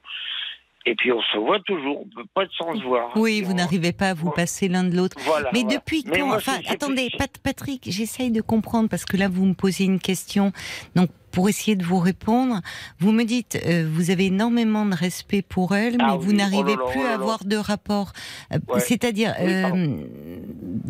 Et 0.87 0.93
puis 0.95 1.11
on 1.11 1.21
se 1.21 1.37
voit 1.39 1.59
toujours, 1.61 2.01
on 2.01 2.05
peut 2.15 2.27
pas 2.33 2.43
être 2.43 2.51
sans 2.57 2.75
se 2.77 2.83
voir. 2.83 3.09
Oui, 3.15 3.37
Et 3.37 3.41
vous 3.41 3.53
n'arrivez 3.53 3.91
pas 3.91 4.09
à 4.09 4.13
vous 4.13 4.29
passer 4.29 4.67
l'un 4.67 4.83
de 4.83 4.95
l'autre. 4.95 5.17
Voilà. 5.25 5.49
Mais 5.51 5.61
voilà. 5.63 5.77
depuis 5.79 6.03
Mais 6.07 6.19
quand 6.19 6.27
moi, 6.27 6.35
Enfin, 6.37 6.59
attendez, 6.67 7.09
Pat- 7.17 7.37
Patrick, 7.41 7.87
j'essaye 7.89 8.29
de 8.29 8.41
comprendre 8.41 8.87
parce 8.87 9.05
que 9.05 9.17
là, 9.17 9.27
vous 9.27 9.45
me 9.45 9.53
posez 9.55 9.85
une 9.85 9.99
question. 9.99 10.51
Donc, 10.95 11.09
pour 11.31 11.49
essayer 11.49 11.75
de 11.75 11.83
vous 11.83 11.97
répondre, 11.99 12.61
vous 12.99 13.11
me 13.11 13.23
dites, 13.23 13.59
euh, 13.65 13.89
vous 13.91 14.09
avez 14.11 14.27
énormément 14.27 14.85
de 14.85 14.95
respect 14.95 15.41
pour 15.41 15.75
elle, 15.75 15.93
mais 15.97 16.03
Ah 16.07 16.15
vous 16.17 16.29
oui, 16.29 16.37
n'arrivez 16.37 16.75
oh 16.77 16.85
là, 16.85 16.91
plus 16.91 17.01
oh 17.01 17.07
à 17.07 17.13
avoir 17.15 17.43
de 17.45 17.57
rapport. 17.57 18.13
Euh, 18.53 18.59
Ouais. 18.69 18.79
C'est-à-dire, 18.79 19.33
Oui, 19.41 19.47
euh, 19.51 19.97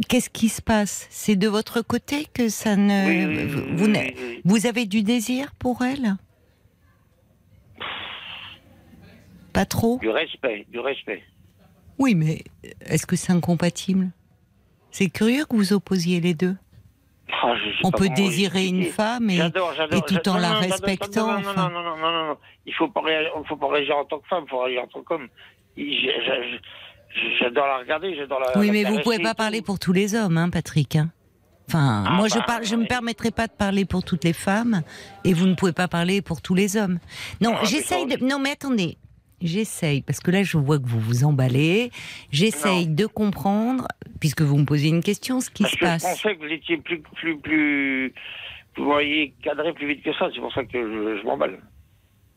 qu'est-ce 0.09 0.29
qui 0.29 0.49
se 0.49 0.61
passe? 0.61 1.07
C'est 1.09 1.35
de 1.37 1.47
votre 1.47 1.81
côté 1.81 2.27
que 2.33 2.49
ça 2.49 2.75
ne. 2.75 3.07
Oui, 3.07 3.25
oui, 3.25 3.45
vous, 3.47 3.59
oui, 3.59 3.67
oui, 3.77 3.93
oui, 3.95 4.13
oui. 4.17 4.41
vous 4.43 4.67
avez 4.67 4.85
du 4.85 5.03
désir 5.03 5.53
pour 5.57 5.83
elle? 5.83 6.15
Pas 9.55 9.65
trop 9.65 9.97
Du 9.99 10.09
respect, 10.09 10.65
du 10.69 10.79
respect. 10.79 11.23
Oui, 11.97 12.13
mais 12.13 12.43
est-ce 12.81 13.05
que 13.07 13.15
c'est 13.15 13.31
incompatible? 13.31 14.11
C'est 14.91 15.09
curieux 15.09 15.45
que 15.45 15.55
vous 15.55 15.73
opposiez 15.73 16.19
les 16.21 16.33
deux. 16.33 16.55
Ah, 17.31 17.53
On 17.83 17.91
peut 17.91 18.09
désirer 18.09 18.67
une 18.67 18.83
femme 18.85 19.29
et, 19.29 19.39
tout 19.39 20.29
en 20.29 20.37
la 20.37 20.49
Non, 20.53 20.59
respectant. 20.59 21.27
Non, 21.27 21.41
non, 21.41 21.49
enfin. 21.49 21.69
non, 21.69 21.81
non, 21.81 21.97
non, 21.97 22.11
non, 22.11 22.27
non. 22.27 22.37
Il 22.65 22.73
faut 22.73 22.91
réagir, 22.95 23.31
faut 23.47 23.55
pas 23.57 23.67
réagir 23.71 23.97
en 23.97 24.05
tant 24.05 24.19
que 24.19 24.27
femme, 24.27 24.43
il 24.45 24.49
faut 24.49 24.59
réagir 24.59 24.83
en 24.83 24.87
tant 24.87 25.01
qu'homme. 25.03 25.27
J'adore 27.39 27.65
la 27.67 27.77
regarder, 27.79 28.15
j'adore 28.15 28.39
la. 28.41 28.57
Oui, 28.57 28.67
la 28.67 28.73
mais 28.73 28.79
vous 28.83 28.89
caresser 28.89 29.03
pouvez 29.03 29.19
pas 29.19 29.33
parler 29.33 29.61
pour 29.61 29.79
tous 29.79 29.93
les 29.93 30.15
hommes, 30.15 30.37
hein, 30.37 30.49
Patrick. 30.49 30.95
hein. 30.97 31.09
Enfin, 31.67 32.03
Ah, 32.07 32.11
moi, 32.11 32.27
je 32.27 32.35
bah, 32.35 32.43
parle, 32.45 32.63
je 32.65 32.75
me 32.75 32.85
permettrai 32.85 33.31
pas 33.31 33.47
de 33.47 33.53
parler 33.53 33.85
pour 33.85 34.03
toutes 34.03 34.23
les 34.23 34.33
femmes, 34.33 34.83
et 35.23 35.33
vous 35.33 35.47
ne 35.47 35.55
pouvez 35.55 35.71
pas 35.73 35.87
parler 35.87 36.21
pour 36.21 36.41
tous 36.41 36.53
les 36.55 36.77
hommes. 36.77 36.99
Non, 37.41 37.53
Ah, 37.55 37.63
j'essaye 37.65 38.05
de. 38.05 38.23
Non, 38.23 38.37
mais 38.39 38.51
attendez. 38.51 38.97
J'essaye, 39.41 40.01
parce 40.01 40.19
que 40.19 40.31
là, 40.31 40.43
je 40.43 40.57
vois 40.57 40.79
que 40.79 40.87
vous 40.87 40.99
vous 40.99 41.23
emballez. 41.23 41.91
J'essaye 42.31 42.87
de 42.87 43.05
comprendre, 43.05 43.87
puisque 44.19 44.41
vous 44.41 44.57
me 44.57 44.65
posez 44.65 44.87
une 44.87 45.03
question, 45.03 45.41
ce 45.41 45.49
qui 45.49 45.63
Parce 45.63 45.73
se 45.73 45.77
que 45.79 45.85
je 45.85 45.91
passe. 45.91 46.03
pensais 46.03 46.35
que 46.35 46.39
vous 46.45 46.51
étiez 46.53 46.77
plus, 46.77 47.01
plus, 47.01 47.37
plus, 47.39 48.13
vous 48.77 48.85
voyez 48.85 49.33
cadré 49.43 49.73
plus 49.73 49.87
vite 49.87 50.03
que 50.03 50.13
ça. 50.13 50.29
C'est 50.33 50.39
pour 50.39 50.53
ça 50.53 50.63
que 50.63 50.79
je, 50.81 51.19
je 51.21 51.25
m'emballe. 51.25 51.59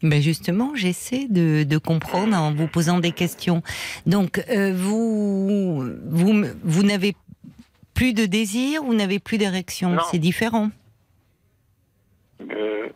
Ben 0.03 0.21
justement, 0.23 0.75
j'essaie 0.77 1.27
de, 1.29 1.65
de 1.65 1.79
comprendre 1.79 2.37
en 2.37 2.53
vous 2.53 2.69
posant 2.69 3.01
des 3.01 3.11
questions. 3.13 3.63
Donc, 4.07 4.39
euh, 4.51 4.73
vous, 4.75 5.81
vous, 6.07 6.45
vous 6.63 6.83
n'avez 6.85 7.15
plus 7.95 8.13
de 8.13 8.27
désir, 8.27 8.83
vous 8.85 8.95
n'avez 8.95 9.19
plus 9.19 9.39
d'érection, 9.39 9.97
c'est 10.11 10.19
différent. 10.21 10.71
Euh, 12.41 12.89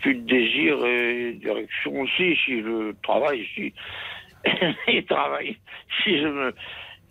plus 0.00 0.14
de 0.14 0.26
désir 0.26 0.84
et 0.84 1.32
d'érection 1.34 2.00
aussi, 2.00 2.36
si 2.44 2.60
je 2.60 2.92
travaille, 3.02 3.46
si 3.54 3.72
et 4.88 5.04
travaille, 5.04 5.56
si 6.02 6.18
je 6.18 6.26
me 6.28 6.54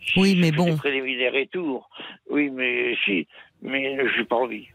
si 0.05 0.19
Oui, 0.19 0.37
mais 0.39 0.51
bon. 0.51 0.65
des 0.65 0.75
préliminaires 0.75 1.35
et. 1.35 1.49
Oui, 2.29 2.49
mais 2.49 2.95
si, 3.05 3.27
mais 3.61 3.97
je 3.97 4.19
n'ai 4.19 4.25
pas 4.25 4.37
envie. 4.37 4.67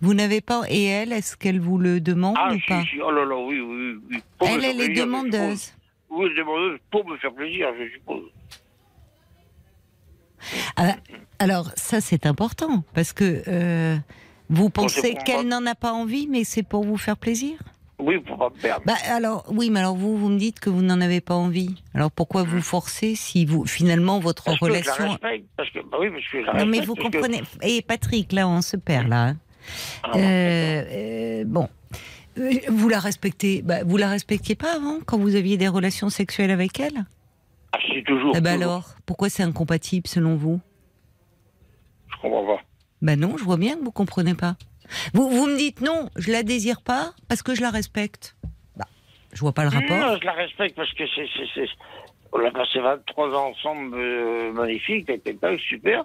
Vous 0.00 0.14
n'avez 0.14 0.40
pas, 0.40 0.62
et 0.68 0.84
elle, 0.84 1.12
est-ce 1.12 1.36
qu'elle 1.36 1.60
vous 1.60 1.78
le 1.78 2.00
demande 2.00 2.34
Ah, 2.36 2.52
ou 2.52 2.58
si, 2.58 2.66
pas 2.66 2.82
si, 2.82 3.00
oh 3.00 3.12
là 3.12 3.24
là, 3.24 3.36
oui, 3.36 3.60
oui, 3.60 3.98
oui. 4.10 4.18
Pour 4.36 4.48
Elle, 4.48 4.64
elle 4.64 4.80
est 4.80 4.86
plaisir, 4.86 5.06
demandeuse. 5.06 5.74
Oui, 6.10 6.28
demandeuse 6.36 6.80
pour 6.90 7.08
me 7.08 7.16
faire 7.18 7.32
plaisir, 7.32 7.68
je 7.78 7.92
suppose. 7.92 8.24
Ah, 10.76 10.96
alors, 11.38 11.70
ça, 11.76 12.00
c'est 12.00 12.26
important, 12.26 12.82
parce 12.94 13.12
que 13.12 13.44
euh, 13.46 13.96
vous 14.52 14.70
pensez 14.70 15.14
qu'elle 15.24 15.48
n'en 15.48 15.64
a 15.66 15.74
pas 15.74 15.92
envie, 15.92 16.26
mais 16.28 16.44
c'est 16.44 16.62
pour 16.62 16.84
vous 16.84 16.96
faire 16.96 17.16
plaisir 17.16 17.58
Oui, 17.98 18.18
pour 18.20 18.36
pas 18.38 18.50
me 18.50 18.60
perdre. 18.60 18.82
Bah 18.86 18.94
alors 19.08 19.44
oui, 19.50 19.70
mais 19.70 19.80
alors 19.80 19.96
vous 19.96 20.16
vous 20.16 20.28
me 20.28 20.38
dites 20.38 20.60
que 20.60 20.70
vous 20.70 20.82
n'en 20.82 21.00
avez 21.00 21.20
pas 21.20 21.34
envie. 21.34 21.82
Alors 21.94 22.10
pourquoi 22.10 22.42
vous 22.42 22.60
forcez 22.62 23.14
si 23.14 23.44
vous 23.44 23.66
finalement 23.66 24.18
votre 24.20 24.44
parce 24.44 24.58
que 24.58 24.66
je 24.66 24.70
la 24.72 24.78
relation 24.78 25.08
respecte, 25.10 25.46
parce 25.56 25.70
que, 25.70 25.78
bah 25.80 25.96
oui, 26.00 26.10
parce 26.10 26.28
que 26.28 26.40
je 26.40 26.46
la 26.46 26.52
Non 26.64 26.66
mais 26.66 26.80
vous 26.80 26.94
parce 26.94 27.08
que- 27.08 27.12
comprenez. 27.18 27.42
Et 27.62 27.82
Patrick, 27.82 28.32
là 28.32 28.46
on 28.48 28.60
se 28.62 28.76
perd 28.76 29.08
là. 29.08 29.28
hein. 29.28 29.36
Ah, 30.02 30.10
bon, 30.12 30.18
Euh, 30.18 30.82
euh, 30.90 31.44
bon, 31.46 31.68
Euh, 32.38 32.50
vous 32.68 32.88
la 32.88 32.98
respectez. 32.98 33.60
Bah, 33.62 33.84
vous 33.84 33.98
la 33.98 34.08
respectiez 34.08 34.54
pas 34.54 34.74
avant 34.76 35.00
quand 35.04 35.18
vous 35.18 35.36
aviez 35.36 35.56
des 35.58 35.68
relations 35.68 36.08
sexuelles 36.08 36.50
avec 36.50 36.80
elle? 36.80 37.04
Ah, 37.72 37.78
c'est 37.92 38.02
toujours. 38.04 38.34
Eh 38.34 38.48
alors, 38.48 38.94
pourquoi 39.06 39.28
c'est 39.28 39.42
incompatible 39.42 40.06
selon 40.08 40.34
vous? 40.36 40.58
Je 42.10 42.16
comprends 42.22 42.46
pas. 42.56 42.62
Ben 43.02 43.18
non, 43.20 43.36
je 43.36 43.44
vois 43.44 43.56
bien 43.58 43.76
que 43.76 43.82
vous 43.84 43.92
comprenez 43.92 44.34
pas. 44.34 44.56
Vous, 45.12 45.28
vous 45.28 45.46
me 45.46 45.56
dites 45.56 45.80
non, 45.80 46.08
je 46.16 46.30
la 46.32 46.42
désire 46.42 46.80
pas 46.82 47.12
parce 47.28 47.42
que 47.42 47.54
je 47.54 47.60
la 47.60 47.70
respecte. 47.70 48.36
Bah, 48.76 48.86
je 49.32 49.40
vois 49.40 49.52
pas 49.52 49.62
le 49.64 49.68
rapport. 49.70 49.96
Non, 49.98 50.16
je 50.20 50.24
la 50.24 50.32
respecte 50.32 50.76
parce 50.76 50.92
que 50.94 51.04
c'est. 51.14 51.26
c'est- 51.36 51.48
c'est- 51.54 51.70
On 52.34 52.42
a 52.46 52.50
passé 52.50 52.78
23 52.80 53.28
ans 53.38 53.50
ensemble, 53.50 53.94
euh, 53.98 54.52
magnifique, 54.52 55.08
avec 55.10 55.22
quelqu'un, 55.24 55.56
super. 55.68 56.04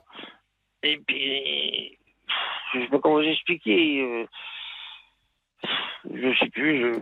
Et 0.83 0.97
puis. 1.07 1.97
je 2.73 2.79
sais 2.81 2.87
pas 2.87 2.99
comment 2.99 3.15
vous 3.15 3.21
expliquer. 3.21 4.01
euh, 4.01 4.25
je 6.13 6.37
sais 6.39 6.49
plus. 6.49 6.79
Je, 6.81 6.99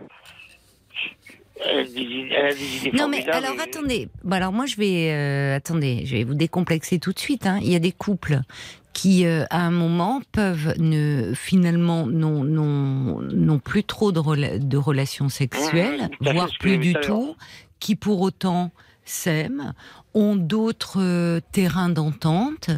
elle, 1.64 1.78
a 1.78 1.84
des, 1.84 1.90
idées- 2.00 2.28
elle 2.32 2.46
a 2.46 2.54
des 2.54 2.76
idées 2.86 2.98
Non 2.98 3.08
mais 3.08 3.28
alors 3.28 3.58
attendez, 3.60 4.08
Bon, 4.22 4.36
alors 4.36 4.52
moi 4.52 4.66
je 4.66 4.76
vais 4.76 5.10
euh, 5.12 5.56
attendez, 5.56 6.04
je 6.06 6.16
vais 6.16 6.24
vous 6.24 6.34
décomplexer 6.34 6.98
tout 6.98 7.12
de 7.12 7.18
suite. 7.18 7.46
hein. 7.46 7.58
Il 7.62 7.72
y 7.72 7.76
a 7.76 7.78
des 7.80 7.92
couples 7.92 8.38
qui 8.96 9.26
euh, 9.26 9.44
à 9.50 9.60
un 9.60 9.70
moment 9.70 10.22
peuvent 10.32 10.72
ne 10.78 11.32
finalement 11.34 12.06
n'ont 12.06 12.42
n'ont 12.44 13.58
plus 13.58 13.84
trop 13.84 14.10
de, 14.10 14.20
rela- 14.20 14.58
de 14.58 14.76
relations 14.78 15.28
sexuelles, 15.28 16.08
Mmh, 16.20 16.32
voire 16.32 16.48
plus 16.58 16.78
du 16.78 16.92
tout 17.02 17.36
qui 17.78 17.94
pour 17.94 18.22
autant 18.22 18.70
s'aiment, 19.04 19.74
ont 20.14 20.34
d'autres 20.34 21.00
euh, 21.02 21.40
terrains 21.52 21.90
d'entente 21.90 22.70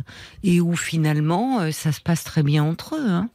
et 0.42 0.60
où 0.60 0.74
finalement 0.76 1.60
euh, 1.60 1.70
ça 1.70 1.92
se 1.92 2.00
passe 2.00 2.24
très 2.24 2.42
bien 2.42 2.64
entre 2.64 2.96
eux. 2.96 3.08
hein. 3.08 3.28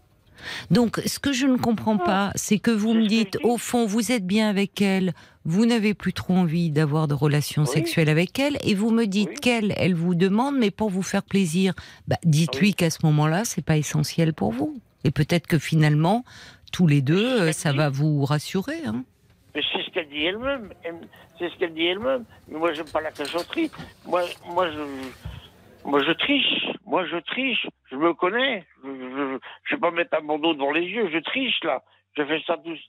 Donc, 0.69 1.01
ce 1.05 1.19
que 1.19 1.31
je 1.31 1.47
ne 1.47 1.55
comprends 1.57 1.97
pas, 1.97 2.31
c'est 2.35 2.59
que 2.59 2.69
vous 2.71 2.93
me 2.93 3.07
dites, 3.07 3.37
au 3.45 3.57
fond, 3.57 3.85
vous 3.85 4.11
êtes 4.11 4.27
bien 4.27 4.49
avec 4.49 4.81
elle, 4.81 5.13
vous 5.45 5.65
n'avez 5.65 5.93
plus 5.93 6.13
trop 6.13 6.33
envie 6.35 6.69
d'avoir 6.71 7.07
de 7.07 7.13
relations 7.13 7.63
Oui. 7.63 7.67
sexuelles 7.67 8.09
avec 8.09 8.37
elle, 8.39 8.57
et 8.63 8.75
vous 8.75 8.91
me 8.91 9.05
dites 9.05 9.29
Oui. 9.29 9.35
qu'elle, 9.41 9.73
elle 9.77 9.93
vous 9.95 10.15
demande, 10.15 10.57
mais 10.57 10.71
pour 10.71 10.89
vous 10.89 11.03
faire 11.03 11.23
plaisir, 11.23 11.73
bah, 12.07 12.17
dites-lui 12.23 12.67
Oui. 12.69 12.73
qu'à 12.75 12.89
ce 12.89 13.05
moment-là, 13.05 13.43
c'est 13.45 13.65
pas 13.65 13.77
essentiel 13.77 14.33
pour 14.33 14.51
vous. 14.51 14.79
Et 15.03 15.11
peut-être 15.11 15.47
que 15.47 15.59
finalement, 15.59 16.23
tous 16.71 16.87
les 16.87 17.01
deux, 17.01 17.41
euh, 17.41 17.51
ça 17.51 17.71
dit. 17.71 17.77
va 17.77 17.89
vous 17.89 18.23
rassurer. 18.25 18.85
Hein. 18.85 19.03
Mais 19.53 19.61
c'est 19.71 19.83
ce 19.83 19.89
qu'elle 19.91 20.09
dit 20.09 20.23
elle-même. 20.23 20.69
Elle- 20.83 20.95
C'est 21.39 21.49
ce 21.49 21.57
qu'elle 21.57 21.73
dit 21.73 21.85
elle-même. 21.85 22.23
Mais 22.47 22.57
moi, 22.59 22.73
j'aime 22.73 22.89
pas 22.89 23.01
la 23.01 23.11
cachotterie. 23.11 23.69
Moi, 24.07 24.21
moi, 24.53 24.69
je, 24.71 24.79
moi, 25.89 26.01
je 26.03 26.11
triche. 26.13 26.65
Moi, 26.85 27.05
je 27.07 27.17
triche. 27.17 27.67
Je 27.91 27.95
me 27.97 28.13
connais. 28.13 28.65
Je, 28.83 28.89
je, 28.89 29.37
je 29.65 29.75
vais 29.75 29.81
pas 29.81 29.91
mettre 29.91 30.15
un 30.15 30.23
bandeau 30.23 30.53
devant 30.53 30.71
les 30.71 30.83
yeux. 30.85 31.09
Je 31.11 31.17
triche 31.19 31.59
là. 31.63 31.83
Je 32.15 32.23
fais 32.23 32.39
ça 32.47 32.55
tous. 32.63 32.79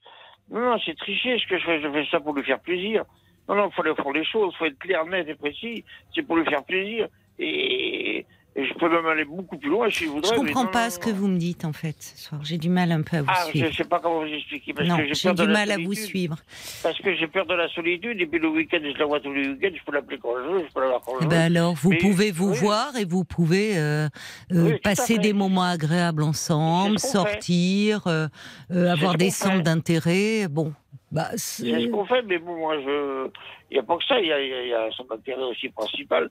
Non, 0.51 0.61
non, 0.61 0.79
c'est 0.85 0.97
tricher 0.97 1.39
ce 1.39 1.47
que 1.47 1.59
je 1.59 1.65
fais. 1.65 1.81
Je 1.81 1.91
fais 1.91 2.07
ça 2.11 2.21
pour 2.21 2.35
lui 2.35 2.43
faire 2.43 2.61
plaisir? 2.61 3.05
Non, 3.49 3.57
non, 3.57 3.71
faut 3.71 3.83
aller 3.83 3.95
faire 3.95 4.13
les 4.13 4.25
choses. 4.25 4.55
Faut 4.57 4.67
être 4.67 4.79
clair, 4.79 5.05
net 5.07 5.29
et 5.29 5.35
précis. 5.35 5.85
C'est 6.15 6.23
pour 6.23 6.37
lui 6.37 6.45
faire 6.45 6.65
plaisir. 6.65 7.09
Et, 7.39 8.27
et 8.57 8.65
je 8.67 8.75
peux 8.75 8.89
même 8.89 9.05
aller 9.07 9.25
beaucoup 9.25 9.59
plus 9.59 9.69
loin 9.71 9.91
si 9.91 10.05
je 10.05 10.11
voudrais. 10.11 10.35
Je 10.37 10.41
mais 10.41 10.53
comprends 10.53 10.67
pas 10.71 10.85
non, 10.85 10.91
ce 10.91 10.99
que 11.01 11.11
non. 11.11 11.17
vous 11.17 11.29
me 11.29 11.39
dites, 11.39 11.65
en 11.65 11.73
fait, 11.73 11.97
ce 11.99 12.17
soir. 12.29 12.41
J'ai 12.45 12.57
du 12.59 12.69
mal 12.69 12.93
un 12.93 13.03
peu 13.03 13.17
à 13.17 13.23
vous 13.23 13.29
Ah, 13.31 13.45
suivre. 13.47 13.69
je 13.71 13.77
sais 13.77 13.85
pas 13.85 13.99
comment 14.01 14.21
vous 14.21 14.33
expliquer 14.33 14.73
parce 14.73 14.89
Non, 14.89 14.97
que 14.99 15.13
j'ai 15.13 15.33
du 15.35 15.47
mal 15.49 15.71
à 15.73 15.77
vous 15.79 15.95
suivre. 15.95 16.37
Parce 16.83 16.99
que 16.99 17.15
j'ai 17.17 17.27
peur 17.27 17.47
de 17.47 17.55
la 17.55 17.69
solitude, 17.69 18.21
et 18.21 18.27
puis 18.27 18.39
le 18.39 18.49
week-end, 18.49 18.79
je 18.83 18.97
la 18.99 19.07
vois 19.07 19.19
tous 19.21 19.33
les 19.33 19.49
week-ends, 19.49 19.75
je 19.77 19.85
peux 19.85 19.93
l'appeler 19.93 20.19
quand 20.19 20.35
je 20.39 20.49
veux, 20.53 20.65
je 20.69 20.73
peux 20.73 20.81
la 20.81 20.87
voir 20.89 21.03
quand 21.05 21.13
je 21.15 21.19
Eh 21.21 21.25
veux. 21.25 21.29
ben 21.31 21.41
alors, 21.57 21.75
vous 21.75 21.91
Mais- 21.91 21.99
pouvez 21.99 22.31
vous 22.31 22.51
oui. 22.53 22.59
voir 22.59 22.97
et 22.97 23.05
vous 23.05 23.25
pouvez 23.25 23.77
euh, 23.77 24.09
euh, 24.53 24.71
Oui, 24.73 24.79
passer 24.83 25.19
des 25.19 25.33
moments 25.33 25.63
agréables 25.65 26.23
ensemble, 26.23 26.99
sortir, 27.01 28.07
euh, 28.07 28.29
euh, 28.71 28.93
avoir 28.93 29.17
des 29.17 29.31
centres 29.31 29.63
d'intérêt. 29.63 30.47
Bon, 30.49 30.73
bah, 31.11 31.29
C'est 31.37 31.65
c'est- 31.65 31.81
ce 31.83 31.87
qu'on 31.89 32.05
fait, 32.07 32.23
mais 32.23 32.39
bon, 32.39 32.57
moi, 32.57 32.77
je. 32.81 33.29
Il 33.71 33.75
n'y 33.75 33.81
a 33.81 33.83
pas 33.83 33.97
que 33.97 34.05
ça, 34.05 34.21
il 34.21 34.27
y 34.29 34.33
a, 34.33 34.41
y 34.41 34.53
a- 34.53 34.67
y 34.67 34.73
a 34.75 34.89
son 34.93 35.07
intérêt 35.11 35.43
aussi 35.43 35.69
principal. 35.71 36.31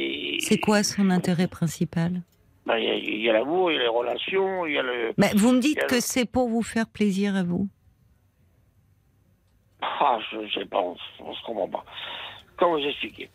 Et... 0.00 0.38
c'est 0.40 0.58
quoi 0.58 0.82
son 0.82 1.10
intérêt 1.10 1.48
principal? 1.48 2.22
Ben, 2.66 2.76
Il 2.78 3.20
y 3.22 3.28
a- 3.30 3.32
l'amour, 3.32 3.70
il 3.72 3.76
y 3.76 3.78
a 3.78 3.82
les 3.82 3.88
relations, 3.88 4.66
il 4.66 4.74
y 4.74 4.78
a 4.78 4.82
le. 4.82 5.12
Bah, 5.18 5.28
Vous 5.34 5.52
me 5.52 5.58
dites 5.60 5.84
que 5.86 5.96
le- 5.96 6.00
c'est 6.00 6.24
pour 6.30 6.48
vous 6.48 6.62
faire 6.62 6.86
plaisir 6.88 7.34
à 7.34 7.42
vous. 7.42 7.68
Ah, 9.80 10.18
je 10.30 10.36
ne 10.38 10.48
sais 10.50 10.64
pas, 10.66 10.80
on, 10.80 10.96
on 11.20 11.34
se 11.34 11.42
comprend 11.44 11.68
pas. 11.68 11.84
Comment 12.56 12.78
vous 12.78 12.84
expliquer? 12.86 13.30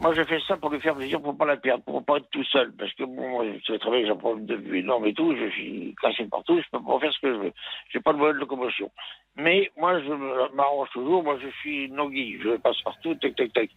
Moi, 0.00 0.14
je 0.14 0.22
fais 0.24 0.38
ça 0.46 0.56
pour 0.56 0.70
lui 0.70 0.80
faire 0.80 0.94
plaisir, 0.94 1.20
pour 1.20 1.36
pas 1.36 1.46
la 1.46 1.56
perdre, 1.56 1.82
pour 1.84 2.04
pas 2.04 2.18
être 2.18 2.28
tout 2.30 2.44
seul. 2.44 2.72
Parce 2.72 2.92
que 2.94 3.04
bon, 3.04 3.28
moi, 3.30 3.44
je 3.46 3.72
sais 3.72 3.78
très 3.78 3.90
bien 3.90 4.00
que 4.00 4.06
j'ai 4.06 4.12
un 4.12 4.16
problème 4.16 4.46
de 4.46 4.54
vue 4.56 4.78
énorme 4.80 5.06
et 5.06 5.14
tout, 5.14 5.34
je 5.36 5.48
suis 5.50 5.94
cassé 6.00 6.24
partout, 6.26 6.58
je 6.60 6.64
peux 6.70 6.84
pas 6.84 6.98
faire 7.00 7.12
ce 7.12 7.20
que 7.20 7.32
je 7.34 7.38
veux. 7.38 7.52
J'ai 7.92 8.00
pas 8.00 8.12
de 8.12 8.18
moyen 8.18 8.34
de 8.34 8.38
locomotion. 8.38 8.90
Mais 9.36 9.70
moi, 9.76 10.00
je 10.00 10.12
m'arrange 10.54 10.88
toujours, 10.92 11.22
moi, 11.22 11.38
je 11.42 11.48
suis 11.60 11.90
anguille, 11.98 12.38
je 12.42 12.56
passe 12.56 12.80
partout, 12.82 13.14
tac, 13.16 13.34
tac, 13.36 13.52
tac. 13.52 13.70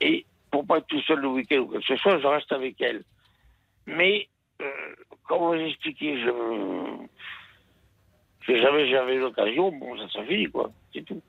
Et 0.00 0.24
pour 0.54 0.64
pas 0.64 0.78
être 0.78 0.86
tout 0.86 1.00
seul 1.00 1.18
le 1.18 1.26
week-end 1.26 1.62
ou 1.62 1.66
quoi 1.66 1.80
que 1.80 1.84
ce 1.84 1.96
soit, 1.96 2.20
je 2.20 2.26
reste 2.28 2.52
avec 2.52 2.80
elle. 2.80 3.02
Mais, 3.86 4.28
euh, 4.62 4.66
comment 5.26 5.48
vous 5.48 5.54
expliquer 5.54 6.16
Je. 6.20 6.30
Jamais 8.46 8.88
j'avais 8.88 9.16
l'occasion, 9.16 9.72
bon, 9.72 9.96
ça 10.08 10.22
fini, 10.22 10.46
quoi. 10.46 10.70
C'est 10.92 11.02
tout. 11.02 11.20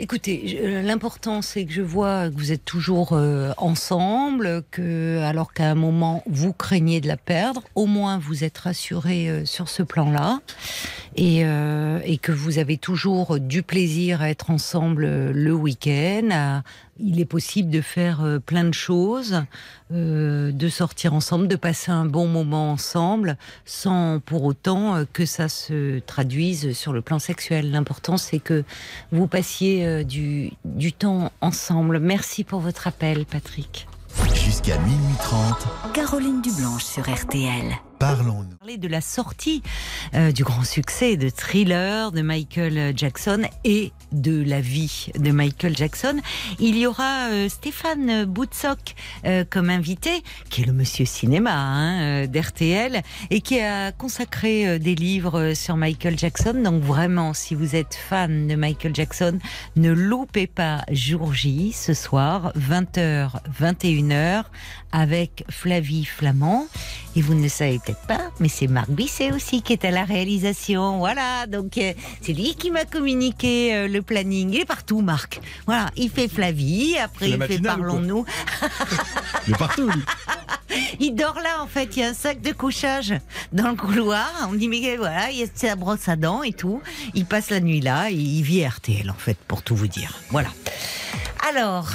Écoutez, 0.00 0.58
euh, 0.60 0.82
l'important 0.82 1.40
c'est 1.40 1.64
que 1.64 1.72
je 1.72 1.80
vois 1.80 2.28
que 2.28 2.34
vous 2.34 2.50
êtes 2.50 2.64
toujours 2.64 3.12
euh, 3.12 3.52
ensemble, 3.58 4.64
que 4.72 5.20
alors 5.22 5.52
qu'à 5.52 5.70
un 5.70 5.76
moment 5.76 6.24
vous 6.26 6.52
craignez 6.52 7.00
de 7.00 7.06
la 7.06 7.16
perdre, 7.16 7.62
au 7.76 7.86
moins 7.86 8.18
vous 8.18 8.42
êtes 8.42 8.58
rassuré 8.58 9.30
euh, 9.30 9.44
sur 9.44 9.68
ce 9.68 9.84
plan-là, 9.84 10.40
et, 11.16 11.44
euh, 11.44 12.00
et 12.04 12.18
que 12.18 12.32
vous 12.32 12.58
avez 12.58 12.76
toujours 12.76 13.38
du 13.38 13.62
plaisir 13.62 14.20
à 14.22 14.30
être 14.30 14.50
ensemble 14.50 15.04
euh, 15.04 15.32
le 15.32 15.52
week-end. 15.52 16.28
à- 16.32 16.62
il 17.00 17.20
est 17.20 17.24
possible 17.24 17.70
de 17.70 17.80
faire 17.80 18.20
euh, 18.22 18.38
plein 18.38 18.62
de 18.62 18.72
choses, 18.74 19.42
euh, 19.92 20.52
de 20.52 20.68
sortir 20.68 21.12
ensemble, 21.12 21.48
de 21.48 21.56
passer 21.56 21.90
un 21.90 22.04
bon 22.06 22.28
moment 22.28 22.70
ensemble, 22.70 23.36
sans 23.64 24.20
pour 24.20 24.44
autant 24.44 24.94
euh, 24.94 25.04
que 25.12 25.26
ça 25.26 25.48
se 25.48 25.98
traduise 26.00 26.72
sur 26.72 26.92
le 26.92 27.00
plan 27.02 27.18
sexuel. 27.18 27.72
L'important 27.72 28.16
c'est 28.16 28.38
que 28.38 28.62
vous 29.10 29.26
passiez 29.26 29.84
euh, 29.84 30.04
du, 30.04 30.52
du 30.64 30.92
temps 30.92 31.32
ensemble. 31.40 31.98
Merci 31.98 32.44
pour 32.44 32.60
votre 32.60 32.86
appel, 32.86 33.24
Patrick. 33.26 33.88
Jusqu'à 34.32 34.78
minuit 34.78 35.16
30, 35.20 35.66
Caroline 35.94 36.40
Dublanche 36.42 36.84
sur 36.84 37.02
RTL. 37.12 37.72
Parlons-nous. 38.04 38.56
Parler 38.58 38.76
de 38.76 38.88
la 38.88 39.00
sortie 39.00 39.62
euh, 40.14 40.30
du 40.30 40.44
grand 40.44 40.64
succès 40.64 41.16
de 41.16 41.30
Thriller 41.30 42.12
de 42.12 42.20
Michael 42.20 42.92
Jackson 42.96 43.42
et 43.64 43.92
de 44.12 44.42
la 44.42 44.60
vie 44.60 45.08
de 45.18 45.30
Michael 45.30 45.76
Jackson. 45.76 46.20
Il 46.58 46.76
y 46.76 46.86
aura 46.86 47.30
euh, 47.30 47.48
Stéphane 47.48 48.24
Boutsock 48.26 48.94
euh, 49.24 49.44
comme 49.48 49.70
invité, 49.70 50.22
qui 50.50 50.62
est 50.62 50.66
le 50.66 50.72
monsieur 50.72 51.06
cinéma 51.06 51.52
hein, 51.54 52.26
d'RTL 52.26 53.02
et 53.30 53.40
qui 53.40 53.60
a 53.60 53.90
consacré 53.92 54.78
des 54.78 54.94
livres 54.94 55.54
sur 55.54 55.76
Michael 55.76 56.18
Jackson. 56.18 56.60
Donc 56.62 56.82
vraiment, 56.82 57.32
si 57.32 57.54
vous 57.54 57.74
êtes 57.74 57.94
fan 57.94 58.48
de 58.48 58.54
Michael 58.54 58.94
Jackson, 58.94 59.38
ne 59.76 59.92
loupez 59.92 60.46
pas 60.46 60.84
jour 60.90 61.32
J 61.32 61.72
ce 61.72 61.94
soir, 61.94 62.52
20h, 62.58 63.30
21h, 63.60 64.44
avec 64.94 65.44
Flavie 65.50 66.04
Flamand. 66.04 66.68
Et 67.16 67.20
vous 67.20 67.34
ne 67.34 67.42
le 67.42 67.48
savez 67.48 67.80
peut-être 67.84 68.06
pas, 68.06 68.30
mais 68.40 68.48
c'est 68.48 68.68
Marc 68.68 68.90
Bisset 68.90 69.32
aussi 69.32 69.60
qui 69.60 69.72
est 69.72 69.84
à 69.84 69.90
la 69.90 70.04
réalisation. 70.04 70.98
Voilà, 70.98 71.46
donc 71.46 71.78
euh, 71.78 71.92
c'est 72.22 72.32
lui 72.32 72.54
qui 72.54 72.70
m'a 72.70 72.84
communiqué 72.84 73.74
euh, 73.74 73.88
le 73.88 74.02
planning. 74.02 74.50
Il 74.52 74.60
est 74.60 74.64
partout, 74.64 75.00
Marc. 75.00 75.40
Voilà, 75.66 75.90
il 75.96 76.10
fait 76.10 76.28
Flavie, 76.28 76.96
après 76.96 77.30
il 77.30 77.42
fait 77.42 77.58
Parlons-nous. 77.58 78.24
Il 79.46 79.54
est 79.54 79.58
partout, 79.58 79.88
lui. 79.88 80.02
Il 80.98 81.14
dort 81.14 81.38
là, 81.40 81.62
en 81.62 81.66
fait. 81.66 81.96
Il 81.96 82.00
y 82.00 82.02
a 82.02 82.08
un 82.08 82.14
sac 82.14 82.40
de 82.40 82.50
couchage 82.52 83.14
dans 83.52 83.68
le 83.68 83.76
couloir. 83.76 84.28
On 84.48 84.52
me 84.52 84.58
dit, 84.58 84.68
mais 84.68 84.96
voilà, 84.96 85.30
il 85.30 85.38
y 85.38 85.42
a 85.42 85.46
sa 85.54 85.76
brosse 85.76 86.08
à 86.08 86.16
dents 86.16 86.42
et 86.42 86.52
tout. 86.52 86.80
Il 87.14 87.26
passe 87.26 87.50
la 87.50 87.60
nuit 87.60 87.80
là. 87.80 88.10
et 88.10 88.14
Il 88.14 88.42
vit 88.42 88.64
à 88.64 88.70
RTL, 88.70 89.08
en 89.08 89.14
fait, 89.14 89.36
pour 89.46 89.62
tout 89.62 89.76
vous 89.76 89.86
dire. 89.86 90.18
Voilà. 90.30 90.48
Alors. 91.48 91.90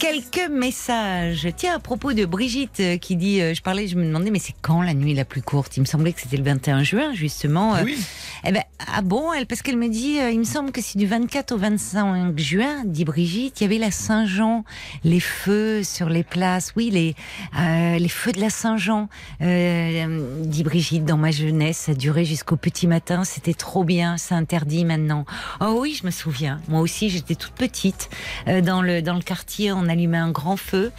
Quelques 0.00 0.48
messages. 0.50 1.46
Tiens, 1.56 1.74
à 1.76 1.78
propos 1.78 2.14
de 2.14 2.24
Brigitte 2.24 2.80
euh, 2.80 2.96
qui 2.96 3.16
dit, 3.16 3.42
euh, 3.42 3.52
je 3.52 3.60
parlais, 3.60 3.86
je 3.86 3.96
me 3.96 4.04
demandais, 4.06 4.30
mais 4.30 4.38
c'est 4.38 4.54
quand 4.62 4.80
la 4.80 4.94
nuit 4.94 5.12
la 5.12 5.26
plus 5.26 5.42
courte? 5.42 5.76
Il 5.76 5.80
me 5.80 5.84
semblait 5.84 6.14
que 6.14 6.22
c'était 6.22 6.38
le 6.38 6.42
21 6.42 6.82
juin, 6.84 7.12
justement. 7.12 7.74
Euh, 7.76 7.82
Oui. 7.84 7.98
eh 8.44 8.50
ben, 8.50 8.62
ah 8.90 9.02
bon, 9.02 9.30
elle, 9.34 9.44
parce 9.46 9.60
qu'elle 9.60 9.76
me 9.76 9.88
dit, 9.90 10.18
euh, 10.18 10.30
il 10.30 10.38
me 10.38 10.44
semble 10.44 10.72
que 10.72 10.80
c'est 10.80 10.98
du 10.98 11.04
24 11.06 11.52
au 11.52 11.58
25 11.58 12.38
juin, 12.38 12.82
dit 12.86 13.04
Brigitte, 13.04 13.60
il 13.60 13.64
y 13.64 13.66
avait 13.66 13.76
la 13.76 13.90
Saint-Jean, 13.90 14.64
les 15.04 15.20
feux 15.20 15.82
sur 15.82 16.08
les 16.08 16.22
places, 16.24 16.72
oui, 16.76 16.88
les, 16.90 17.14
euh, 17.58 17.98
les 17.98 18.08
feux 18.08 18.32
de 18.32 18.40
la 18.40 18.48
Saint-Jean, 18.48 19.10
euh, 19.42 20.24
dit 20.46 20.62
Brigitte, 20.62 21.04
dans 21.04 21.18
ma 21.18 21.30
jeunesse, 21.30 21.76
ça 21.76 21.94
durait 21.94 22.24
jusqu'au 22.24 22.56
petit 22.56 22.86
matin, 22.86 23.24
c'était 23.24 23.52
trop 23.52 23.84
bien, 23.84 24.16
c'est 24.16 24.34
interdit 24.34 24.86
maintenant. 24.86 25.26
Oh 25.60 25.76
oui, 25.82 25.94
je 26.00 26.06
me 26.06 26.10
souviens, 26.10 26.58
moi 26.68 26.80
aussi 26.80 27.10
j'étais 27.10 27.34
toute 27.34 27.52
petite, 27.52 28.08
euh, 28.48 28.62
dans, 28.62 28.80
le, 28.80 29.02
dans 29.02 29.14
le 29.14 29.22
quartier, 29.22 29.72
on 29.72 29.89
allumait 29.90 30.16
un 30.16 30.30
grand 30.30 30.56
feu, 30.56 30.90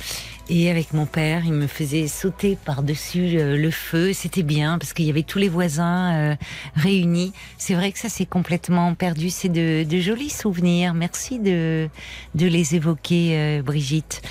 et 0.53 0.69
avec 0.69 0.91
mon 0.93 1.05
père, 1.05 1.43
il 1.45 1.53
me 1.53 1.65
faisait 1.65 2.09
sauter 2.09 2.57
par-dessus 2.65 3.37
euh, 3.37 3.55
le 3.55 3.71
feu. 3.71 4.11
C'était 4.11 4.43
bien 4.43 4.77
parce 4.77 4.91
qu'il 4.91 5.05
y 5.05 5.09
avait 5.09 5.23
tous 5.23 5.39
les 5.39 5.47
voisins 5.47 6.13
euh, 6.13 6.35
réunis. 6.75 7.31
C'est 7.57 7.73
vrai 7.73 7.93
que 7.93 7.97
ça 7.97 8.09
c'est 8.09 8.25
complètement 8.25 8.93
perdu. 8.93 9.29
C'est 9.29 9.47
de, 9.47 9.85
jolis 10.01 10.29
souvenirs. 10.29 10.93
Merci 10.93 11.39
de, 11.39 11.89
les 12.35 12.75
évoquer, 12.75 13.37
euh, 13.37 13.61
Brigitte. 13.61 14.21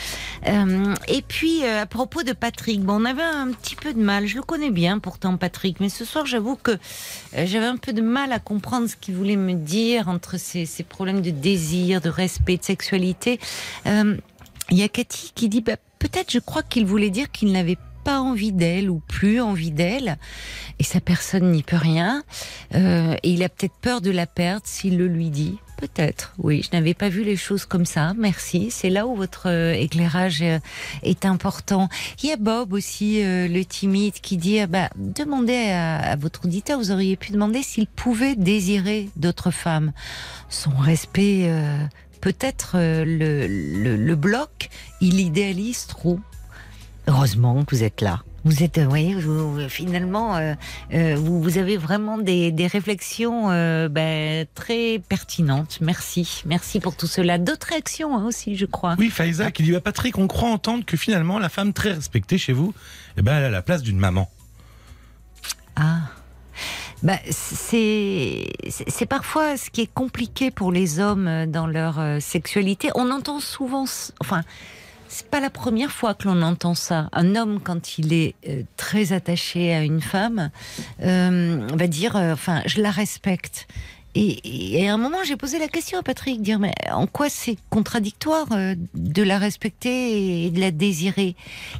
Et 0.44 1.22
puis 1.26 1.64
à 1.64 1.86
propos 1.86 2.22
de 2.22 2.32
Patrick, 2.32 2.82
bon, 2.82 3.00
on 3.00 3.04
avait 3.06 3.22
un 3.22 3.50
petit 3.52 3.76
peu 3.76 3.94
de 3.94 4.00
mal. 4.00 4.26
Je 4.26 4.36
le 4.36 4.42
connais 4.42 4.70
bien 4.70 4.98
pourtant 4.98 5.38
Patrick, 5.38 5.80
mais 5.80 5.88
ce 5.88 6.04
soir 6.04 6.26
j'avoue 6.26 6.56
que 6.56 6.76
j'avais 7.34 7.66
un 7.66 7.76
peu 7.76 7.94
de 7.94 8.02
mal 8.02 8.32
à 8.32 8.38
comprendre 8.38 8.88
ce 8.88 8.96
qu'il 8.96 9.14
voulait 9.14 9.36
me 9.36 9.54
dire 9.54 10.08
entre 10.08 10.38
ces, 10.38 10.66
ces 10.66 10.82
problèmes 10.82 11.22
de 11.22 11.30
désir, 11.30 12.02
de 12.02 12.10
respect, 12.10 12.58
de 12.58 12.64
sexualité. 12.64 13.38
Il 14.70 14.78
y 14.78 14.82
a 14.82 14.88
Cathy 14.88 15.32
qui 15.34 15.48
dit 15.48 15.60
bah, 15.60 15.76
peut-être 15.98 16.30
je 16.30 16.38
crois 16.38 16.62
qu'il 16.62 16.86
voulait 16.86 17.10
dire 17.10 17.30
qu'il 17.30 17.52
n'avait 17.52 17.78
pas 18.04 18.20
envie 18.20 18.52
d'elle 18.52 18.90
ou 18.90 19.00
plus 19.08 19.40
envie 19.40 19.70
d'elle, 19.70 20.16
et 20.78 20.84
sa 20.84 21.00
personne 21.00 21.50
n'y 21.50 21.62
peut 21.62 21.76
rien. 21.76 22.22
Euh, 22.74 23.14
et 23.22 23.30
il 23.30 23.42
a 23.42 23.48
peut-être 23.48 23.74
peur 23.80 24.00
de 24.00 24.10
la 24.10 24.26
perdre 24.26 24.62
s'il 24.64 24.96
le 24.96 25.06
lui 25.06 25.30
dit. 25.30 25.58
Peut-être, 25.80 26.34
oui. 26.36 26.62
Je 26.62 26.76
n'avais 26.76 26.92
pas 26.92 27.08
vu 27.08 27.24
les 27.24 27.36
choses 27.36 27.64
comme 27.64 27.86
ça. 27.86 28.12
Merci. 28.14 28.70
C'est 28.70 28.90
là 28.90 29.06
où 29.06 29.14
votre 29.14 29.48
euh, 29.48 29.72
éclairage 29.72 30.42
euh, 30.42 30.58
est 31.02 31.24
important. 31.24 31.88
Il 32.22 32.28
y 32.28 32.32
a 32.32 32.36
Bob 32.36 32.74
aussi, 32.74 33.24
euh, 33.24 33.48
le 33.48 33.64
timide, 33.64 34.12
qui 34.12 34.36
dit 34.36 34.64
bah, 34.66 34.90
demandez 34.96 35.70
à, 35.70 35.96
à, 35.96 36.16
votre 36.16 36.44
auditeur, 36.44 36.78
vous 36.78 36.90
auriez 36.90 37.16
pu 37.16 37.32
demander 37.32 37.62
s'il 37.62 37.86
pouvait 37.86 38.36
désirer 38.36 39.08
d'autres 39.16 39.50
femmes. 39.50 39.92
Son 40.50 40.70
respect, 40.70 41.50
peut-être 42.20 42.72
le, 42.76 43.46
le, 43.46 43.96
le 43.96 44.14
bloc, 44.16 44.70
il 45.00 45.20
idéalise 45.20 45.86
trop. 45.86 46.20
Heureusement 47.06 47.64
que 47.64 47.74
vous 47.74 47.82
êtes 47.82 48.00
là. 48.00 48.22
Vous 48.44 48.62
êtes, 48.62 48.78
vous 48.78 48.88
voyez, 48.88 49.14
vous, 49.14 49.68
finalement, 49.68 50.36
euh, 50.36 50.54
euh, 50.94 51.14
vous, 51.16 51.42
vous, 51.42 51.58
avez 51.58 51.76
vraiment 51.76 52.16
des, 52.16 52.52
des 52.52 52.66
réflexions 52.66 53.50
euh, 53.50 53.88
ben, 53.88 54.46
très 54.54 54.98
pertinentes. 54.98 55.78
Merci, 55.82 56.42
merci 56.46 56.80
pour 56.80 56.96
tout 56.96 57.06
cela. 57.06 57.36
D'autres 57.36 57.66
réactions 57.68 58.16
hein, 58.16 58.24
aussi, 58.26 58.56
je 58.56 58.64
crois. 58.64 58.96
Oui, 58.98 59.10
Faïza 59.10 59.50
qui 59.50 59.62
dit 59.62 59.72
bah, 59.72 59.82
Patrick, 59.82 60.16
on 60.16 60.26
croit 60.26 60.48
entendre 60.48 60.86
que 60.86 60.96
finalement 60.96 61.38
la 61.38 61.50
femme 61.50 61.74
très 61.74 61.92
respectée 61.92 62.38
chez 62.38 62.54
vous, 62.54 62.72
eh 63.18 63.22
ben, 63.22 63.36
elle 63.36 63.44
a 63.44 63.50
la 63.50 63.62
place 63.62 63.82
d'une 63.82 63.98
maman. 63.98 64.30
Ah. 65.76 65.98
Bah, 67.02 67.18
c'est 67.30 69.06
parfois 69.08 69.56
ce 69.56 69.70
qui 69.70 69.80
est 69.80 69.92
compliqué 69.92 70.50
pour 70.50 70.70
les 70.70 71.00
hommes 71.00 71.46
dans 71.46 71.66
leur 71.66 71.98
euh, 71.98 72.20
sexualité. 72.20 72.90
On 72.94 73.10
entend 73.10 73.40
souvent, 73.40 73.84
enfin, 74.20 74.42
c'est 75.08 75.26
pas 75.26 75.40
la 75.40 75.50
première 75.50 75.90
fois 75.90 76.14
que 76.14 76.28
l'on 76.28 76.42
entend 76.42 76.74
ça. 76.74 77.08
Un 77.12 77.34
homme, 77.36 77.58
quand 77.60 77.98
il 77.98 78.12
est 78.12 78.34
euh, 78.48 78.62
très 78.76 79.12
attaché 79.12 79.74
à 79.74 79.82
une 79.82 80.00
femme, 80.00 80.50
euh, 81.02 81.66
va 81.74 81.86
dire, 81.86 82.16
euh, 82.16 82.34
enfin, 82.34 82.62
je 82.66 82.80
la 82.80 82.90
respecte. 82.90 83.66
Et, 84.14 84.80
et, 84.80 84.88
à 84.88 84.94
un 84.94 84.98
moment, 84.98 85.18
j'ai 85.24 85.36
posé 85.36 85.58
la 85.58 85.68
question 85.68 85.98
à 85.98 86.02
Patrick, 86.02 86.42
dire 86.42 86.58
mais 86.58 86.74
en 86.90 87.06
quoi 87.06 87.28
c'est 87.28 87.56
contradictoire 87.70 88.46
euh, 88.52 88.74
de 88.94 89.22
la 89.22 89.38
respecter 89.38 90.44
et 90.44 90.50
de 90.50 90.60
la 90.60 90.70
désirer? 90.70 91.34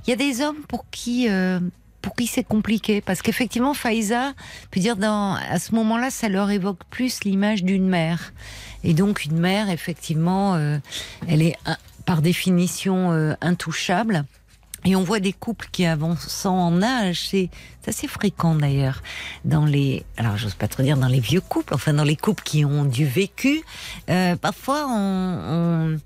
Il 0.06 0.10
y 0.10 0.12
a 0.12 0.16
des 0.16 0.40
hommes 0.40 0.62
pour 0.68 0.88
qui 0.90 1.28
pour 2.02 2.14
qui 2.14 2.27
c'est 2.27 2.44
compliqué. 2.44 3.01
Parce 3.01 3.22
qu'effectivement 3.22 3.74
Faïza 3.74 4.32
peut 4.70 4.81
dire 4.81 4.97
dans 4.97 5.35
à 5.35 5.59
ce 5.59 5.74
moment-là 5.74 6.10
ça 6.10 6.28
leur 6.28 6.51
évoque 6.51 6.85
plus 6.90 7.24
l'image 7.24 7.62
d'une 7.62 7.89
mère. 7.89 8.32
Et 8.85 8.94
donc 8.94 9.24
une 9.24 9.39
mère 9.39 9.70
effectivement 9.70 10.55
euh, 10.55 10.78
elle 11.28 11.43
est 11.43 11.56
par 12.06 12.22
définition 12.22 13.12
euh, 13.12 13.35
intouchable. 13.40 14.24
Et 14.85 14.97
on 14.97 15.02
voit 15.02 15.20
des 15.20 15.35
couples 15.35 15.68
qui 15.70 15.85
avancent 15.85 16.47
en 16.47 16.81
âge, 16.82 17.28
c'est 17.28 17.51
assez 17.86 18.09
fréquent 18.09 18.55
d'ailleurs 18.55 19.02
dans 19.44 19.66
les, 19.66 20.05
alors 20.16 20.39
j'ose 20.39 20.55
pas 20.55 20.68
trop 20.68 20.82
dire 20.82 20.97
dans 20.97 21.09
les 21.09 21.20
vieux 21.20 21.43
couples, 21.43 21.74
enfin 21.74 21.93
dans 21.93 22.05
les 22.05 22.16
couples 22.16 22.43
qui 22.43 22.64
ont 22.64 22.85
du 22.85 23.05
vécu. 23.05 23.62
Euh, 24.09 24.36
parfois, 24.36 24.86
on, 24.89 25.97
on, 25.97 25.98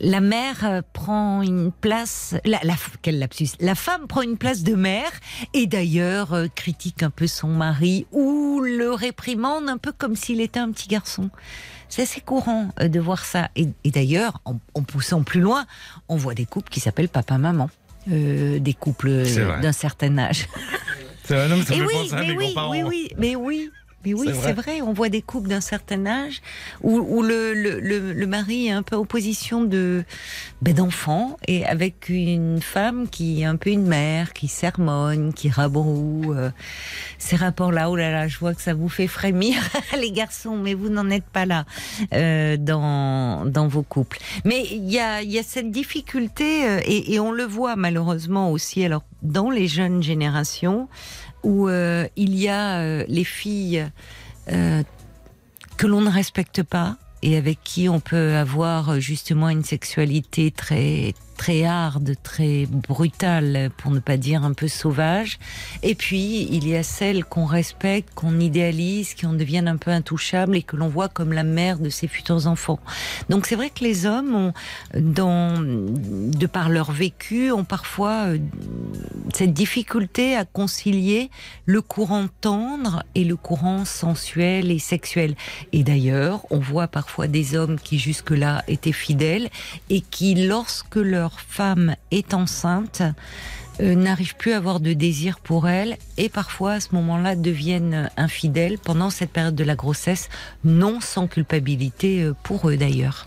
la 0.00 0.20
mère 0.20 0.82
prend 0.92 1.42
une 1.42 1.72
place, 1.72 2.34
la, 2.44 2.58
la, 2.62 2.74
quel 3.02 3.18
lapsus, 3.18 3.50
la 3.60 3.74
femme 3.74 4.06
prend 4.06 4.22
une 4.22 4.36
place 4.36 4.62
de 4.62 4.74
mère 4.74 5.10
et 5.54 5.66
d'ailleurs 5.66 6.32
euh, 6.34 6.46
critique 6.54 7.02
un 7.02 7.10
peu 7.10 7.26
son 7.26 7.48
mari 7.48 8.06
ou 8.12 8.60
le 8.60 8.92
réprimande 8.92 9.68
un 9.68 9.78
peu 9.78 9.92
comme 9.92 10.16
s'il 10.16 10.40
était 10.40 10.60
un 10.60 10.70
petit 10.70 10.88
garçon. 10.88 11.30
C'est 11.88 12.02
assez 12.02 12.20
courant 12.20 12.68
euh, 12.80 12.88
de 12.88 13.00
voir 13.00 13.24
ça. 13.24 13.48
Et, 13.56 13.68
et 13.84 13.90
d'ailleurs, 13.90 14.40
en, 14.44 14.56
en 14.74 14.82
poussant 14.82 15.22
plus 15.22 15.40
loin, 15.40 15.66
on 16.08 16.16
voit 16.16 16.34
des 16.34 16.46
couples 16.46 16.68
qui 16.70 16.80
s'appellent 16.80 17.08
papa-maman. 17.08 17.70
Euh, 18.08 18.60
des 18.60 18.74
couples 18.74 19.24
d'un 19.60 19.72
certain 19.72 20.16
âge. 20.18 20.46
Vrai, 21.28 21.48
non, 21.48 21.56
mais 21.56 21.64
ça 21.64 21.74
et 21.74 21.80
me 21.80 21.86
oui, 21.86 22.08
mais 22.12 22.36
oui, 22.36 22.54
oui, 22.56 22.82
oui, 22.84 23.08
mais 23.18 23.34
oui. 23.34 23.70
Mais 24.06 24.14
oui, 24.14 24.28
C'est 24.40 24.52
vrai. 24.52 24.82
On 24.82 24.92
voit 24.92 25.08
des 25.08 25.20
couples 25.20 25.48
d'un 25.48 25.60
certain 25.60 26.06
âge 26.06 26.40
où, 26.80 26.96
où 26.98 27.22
le, 27.22 27.54
le, 27.54 27.80
le, 27.80 28.12
le, 28.12 28.26
mari 28.26 28.68
est 28.68 28.70
un 28.70 28.84
peu 28.84 28.94
en 28.94 29.04
position 29.04 29.64
de 29.64 30.04
ben, 30.62 30.74
d'enfant 30.74 31.36
et 31.48 31.66
avec 31.66 32.08
une 32.08 32.60
femme 32.60 33.08
qui 33.08 33.42
est 33.42 33.44
un 33.44 33.56
peu 33.56 33.70
une 33.70 33.86
mère, 33.86 34.32
qui 34.32 34.46
sermonne, 34.46 35.32
qui 35.32 35.50
rabroue. 35.50 36.32
Euh, 36.34 36.50
ces 37.18 37.34
rapports-là, 37.34 37.90
oh 37.90 37.96
là 37.96 38.12
là, 38.12 38.28
je 38.28 38.38
vois 38.38 38.54
que 38.54 38.62
ça 38.62 38.74
vous 38.74 38.88
fait 38.88 39.08
frémir, 39.08 39.56
les 40.00 40.12
garçons, 40.12 40.56
mais 40.56 40.74
vous 40.74 40.88
n'en 40.88 41.10
êtes 41.10 41.24
pas 41.24 41.44
là 41.44 41.64
euh, 42.14 42.56
dans, 42.56 43.44
dans 43.44 43.66
vos 43.66 43.82
couples. 43.82 44.18
Mais 44.44 44.66
il 44.70 44.88
y 44.88 45.00
a, 45.00 45.22
y 45.22 45.36
a 45.36 45.42
cette 45.42 45.72
difficulté 45.72 46.64
euh, 46.64 46.80
et, 46.84 47.14
et 47.14 47.18
on 47.18 47.32
le 47.32 47.44
voit 47.44 47.74
malheureusement 47.74 48.52
aussi. 48.52 48.84
Alors 48.84 49.02
dans 49.22 49.50
les 49.50 49.66
jeunes 49.66 50.02
générations 50.02 50.88
où 51.46 51.68
euh, 51.68 52.08
il 52.16 52.34
y 52.34 52.48
a 52.48 52.80
euh, 52.80 53.04
les 53.06 53.22
filles 53.22 53.88
euh, 54.50 54.82
que 55.76 55.86
l'on 55.86 56.00
ne 56.00 56.10
respecte 56.10 56.64
pas 56.64 56.96
et 57.22 57.36
avec 57.36 57.60
qui 57.62 57.88
on 57.88 58.00
peut 58.00 58.34
avoir 58.34 58.98
justement 58.98 59.48
une 59.48 59.62
sexualité 59.62 60.50
très 60.50 61.14
très 61.36 61.64
hard, 61.64 62.14
très 62.22 62.66
brutale, 62.66 63.70
pour 63.76 63.90
ne 63.90 64.00
pas 64.00 64.16
dire 64.16 64.44
un 64.44 64.52
peu 64.52 64.68
sauvage. 64.68 65.38
Et 65.82 65.94
puis, 65.94 66.48
il 66.50 66.66
y 66.66 66.76
a 66.76 66.82
celles 66.82 67.24
qu'on 67.24 67.44
respecte, 67.44 68.14
qu'on 68.14 68.40
idéalise, 68.40 69.14
qui 69.14 69.26
en 69.26 69.32
deviennent 69.32 69.68
un 69.68 69.76
peu 69.76 69.90
intouchables 69.90 70.56
et 70.56 70.62
que 70.62 70.76
l'on 70.76 70.88
voit 70.88 71.08
comme 71.08 71.32
la 71.32 71.44
mère 71.44 71.78
de 71.78 71.88
ses 71.88 72.08
futurs 72.08 72.46
enfants. 72.46 72.80
Donc, 73.28 73.46
c'est 73.46 73.56
vrai 73.56 73.70
que 73.70 73.84
les 73.84 74.06
hommes, 74.06 74.52
de 74.94 76.46
par 76.46 76.68
leur 76.68 76.92
vécu, 76.92 77.52
ont 77.52 77.64
parfois 77.64 78.28
euh, 78.28 78.38
cette 79.34 79.52
difficulté 79.52 80.36
à 80.36 80.44
concilier 80.44 81.30
le 81.66 81.82
courant 81.82 82.26
tendre 82.40 83.02
et 83.14 83.24
le 83.24 83.36
courant 83.36 83.84
sensuel 83.84 84.70
et 84.70 84.78
sexuel. 84.78 85.36
Et 85.72 85.82
d'ailleurs, 85.82 86.46
on 86.50 86.58
voit 86.58 86.88
parfois 86.88 87.26
des 87.26 87.54
hommes 87.54 87.78
qui 87.78 87.98
jusque-là 87.98 88.62
étaient 88.68 88.92
fidèles 88.92 89.50
et 89.90 90.00
qui, 90.00 90.34
lorsque 90.34 90.96
leur 90.96 91.25
femme 91.32 91.96
est 92.10 92.34
enceinte, 92.34 93.02
euh, 93.80 93.94
n'arrivent 93.94 94.36
plus 94.36 94.52
à 94.52 94.56
avoir 94.56 94.80
de 94.80 94.92
désir 94.92 95.38
pour 95.38 95.68
elle 95.68 95.98
et 96.16 96.28
parfois 96.28 96.74
à 96.74 96.80
ce 96.80 96.94
moment-là 96.94 97.36
deviennent 97.36 98.10
infidèles 98.16 98.78
pendant 98.78 99.10
cette 99.10 99.30
période 99.30 99.54
de 99.54 99.64
la 99.64 99.74
grossesse, 99.74 100.28
non 100.64 101.00
sans 101.00 101.26
culpabilité 101.26 102.22
euh, 102.22 102.34
pour 102.42 102.70
eux 102.70 102.76
d'ailleurs. 102.76 103.26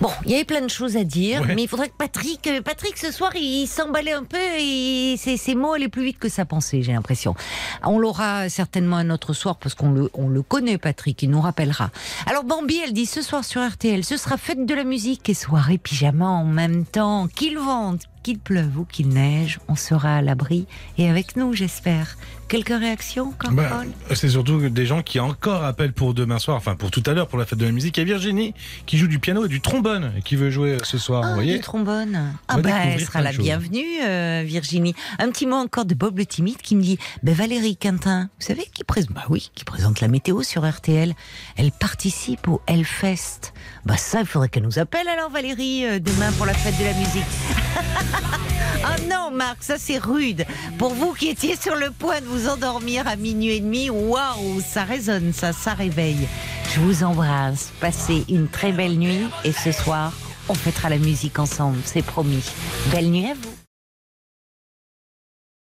Bon, 0.00 0.10
il 0.24 0.30
y 0.30 0.34
avait 0.36 0.44
plein 0.44 0.60
de 0.60 0.68
choses 0.70 0.96
à 0.96 1.02
dire, 1.02 1.40
Ouais. 1.42 1.54
mais 1.56 1.64
il 1.64 1.68
faudrait 1.68 1.88
que 1.88 1.96
Patrick, 1.98 2.46
euh, 2.46 2.62
Patrick 2.62 2.96
ce 2.96 3.10
soir, 3.10 3.32
il 3.34 3.66
s'emballait 3.66 4.12
un 4.12 4.22
peu 4.22 4.38
et 4.60 5.16
ses, 5.18 5.36
ses 5.36 5.56
mots 5.56 5.72
allaient 5.72 5.88
plus 5.88 6.04
vite 6.04 6.20
que 6.20 6.28
sa 6.28 6.44
pensée, 6.44 6.82
j'ai 6.82 6.92
l'impression. 6.92 7.34
On 7.82 7.98
l'aura 7.98 8.48
certainement 8.48 8.96
un 8.96 9.10
autre 9.10 9.32
soir 9.32 9.56
parce 9.56 9.74
qu'on 9.74 9.90
le, 9.90 10.08
on 10.14 10.28
le 10.28 10.42
connaît, 10.42 10.78
Patrick, 10.78 11.20
il 11.24 11.30
nous 11.30 11.40
rappellera. 11.40 11.90
Alors 12.26 12.44
Bambi, 12.44 12.78
elle 12.84 12.92
dit 12.92 13.06
ce 13.06 13.22
soir 13.22 13.44
sur 13.44 13.60
RTL, 13.68 14.04
ce 14.04 14.16
sera 14.16 14.36
fête 14.36 14.64
de 14.64 14.74
la 14.74 14.84
musique 14.84 15.28
et 15.30 15.34
soirée 15.34 15.78
pyjama 15.78 16.26
en 16.28 16.44
même 16.44 16.84
temps, 16.86 17.26
qu'il 17.26 17.58
vente, 17.58 18.02
qu'il 18.22 18.38
pleuve 18.38 18.78
ou 18.78 18.84
qu'il 18.84 19.08
neige, 19.08 19.58
on 19.68 19.76
sera 19.76 20.16
à 20.16 20.22
l'abri 20.22 20.66
et 20.96 21.08
avec 21.08 21.36
nous, 21.36 21.52
j'espère. 21.54 22.16
Quelques 22.48 22.68
réactions, 22.68 23.34
Bah, 23.50 23.82
c'est 24.14 24.30
surtout 24.30 24.70
des 24.70 24.86
gens 24.86 25.02
qui 25.02 25.20
encore 25.20 25.64
appellent 25.64 25.92
pour 25.92 26.14
demain 26.14 26.38
soir, 26.38 26.56
enfin 26.56 26.76
pour 26.76 26.90
tout 26.90 27.02
à 27.04 27.12
l'heure 27.12 27.28
pour 27.28 27.38
la 27.38 27.44
fête 27.44 27.58
de 27.58 27.66
la 27.66 27.72
musique. 27.72 27.98
Il 27.98 28.00
y 28.00 28.02
a 28.04 28.06
Virginie 28.06 28.54
qui 28.86 28.96
joue 28.96 29.06
du 29.06 29.18
piano 29.18 29.44
et 29.44 29.48
du 29.48 29.60
trombone 29.60 30.12
et 30.16 30.22
qui 30.22 30.34
veut 30.34 30.50
jouer 30.50 30.78
ce 30.82 30.96
soir. 30.96 31.22
Ah, 31.24 31.28
vous 31.28 31.34
voyez 31.34 31.56
du 31.56 31.60
trombone. 31.60 32.32
Ah 32.48 32.56
bah, 32.58 32.70
elle 32.86 33.04
sera 33.04 33.20
la 33.20 33.32
bienvenue, 33.32 33.84
euh, 34.02 34.44
Virginie. 34.46 34.94
Un 35.18 35.30
petit 35.30 35.46
mot 35.46 35.56
encore 35.56 35.84
de 35.84 35.94
Bob 35.94 36.16
le 36.16 36.24
timide 36.24 36.56
qui 36.56 36.74
me 36.74 36.80
dit, 36.82 36.98
bah, 37.22 37.32
Valérie 37.32 37.76
Quintin, 37.76 38.30
vous 38.40 38.46
savez 38.46 38.64
qui 38.72 38.82
présente, 38.82 39.12
bah 39.12 39.24
oui, 39.28 39.50
qui 39.54 39.64
présente 39.64 40.00
la 40.00 40.08
météo 40.08 40.42
sur 40.42 40.66
RTL. 40.66 41.14
Elle 41.56 41.70
participe 41.72 42.48
au 42.48 42.62
Hellfest. 42.66 43.52
Bah 43.84 43.96
ça, 43.96 44.20
il 44.20 44.26
faudrait 44.26 44.48
qu'elle 44.48 44.64
nous 44.64 44.78
appelle 44.78 45.08
alors 45.08 45.30
Valérie 45.30 45.86
euh, 45.86 45.98
demain 45.98 46.32
pour 46.32 46.46
la 46.46 46.54
fête 46.54 46.78
de 46.78 46.84
la 46.84 46.92
musique. 46.94 47.24
Ah 48.84 48.96
non, 49.10 49.30
Marc, 49.32 49.64
ça 49.64 49.76
c'est 49.76 49.98
rude. 49.98 50.46
Pour 50.78 50.94
vous 50.94 51.12
qui 51.12 51.28
étiez 51.28 51.56
sur 51.56 51.74
le 51.74 51.90
point 51.90 52.20
de 52.20 52.26
vous 52.26 52.48
endormir 52.48 53.06
à 53.08 53.16
minuit 53.16 53.56
et 53.56 53.60
demi, 53.60 53.90
waouh, 53.90 54.60
ça 54.60 54.84
résonne, 54.84 55.32
ça, 55.32 55.52
ça 55.52 55.74
réveille. 55.74 56.28
Je 56.74 56.80
vous 56.80 57.02
embrasse. 57.02 57.72
Passez 57.80 58.24
une 58.28 58.48
très 58.48 58.72
belle 58.72 58.96
nuit 58.98 59.26
et 59.44 59.52
ce 59.52 59.72
soir, 59.72 60.12
on 60.48 60.54
fêtera 60.54 60.88
la 60.88 60.98
musique 60.98 61.38
ensemble, 61.38 61.78
c'est 61.84 62.02
promis. 62.04 62.44
Belle 62.92 63.10
nuit 63.10 63.26
à 63.26 63.34
vous. 63.34 63.67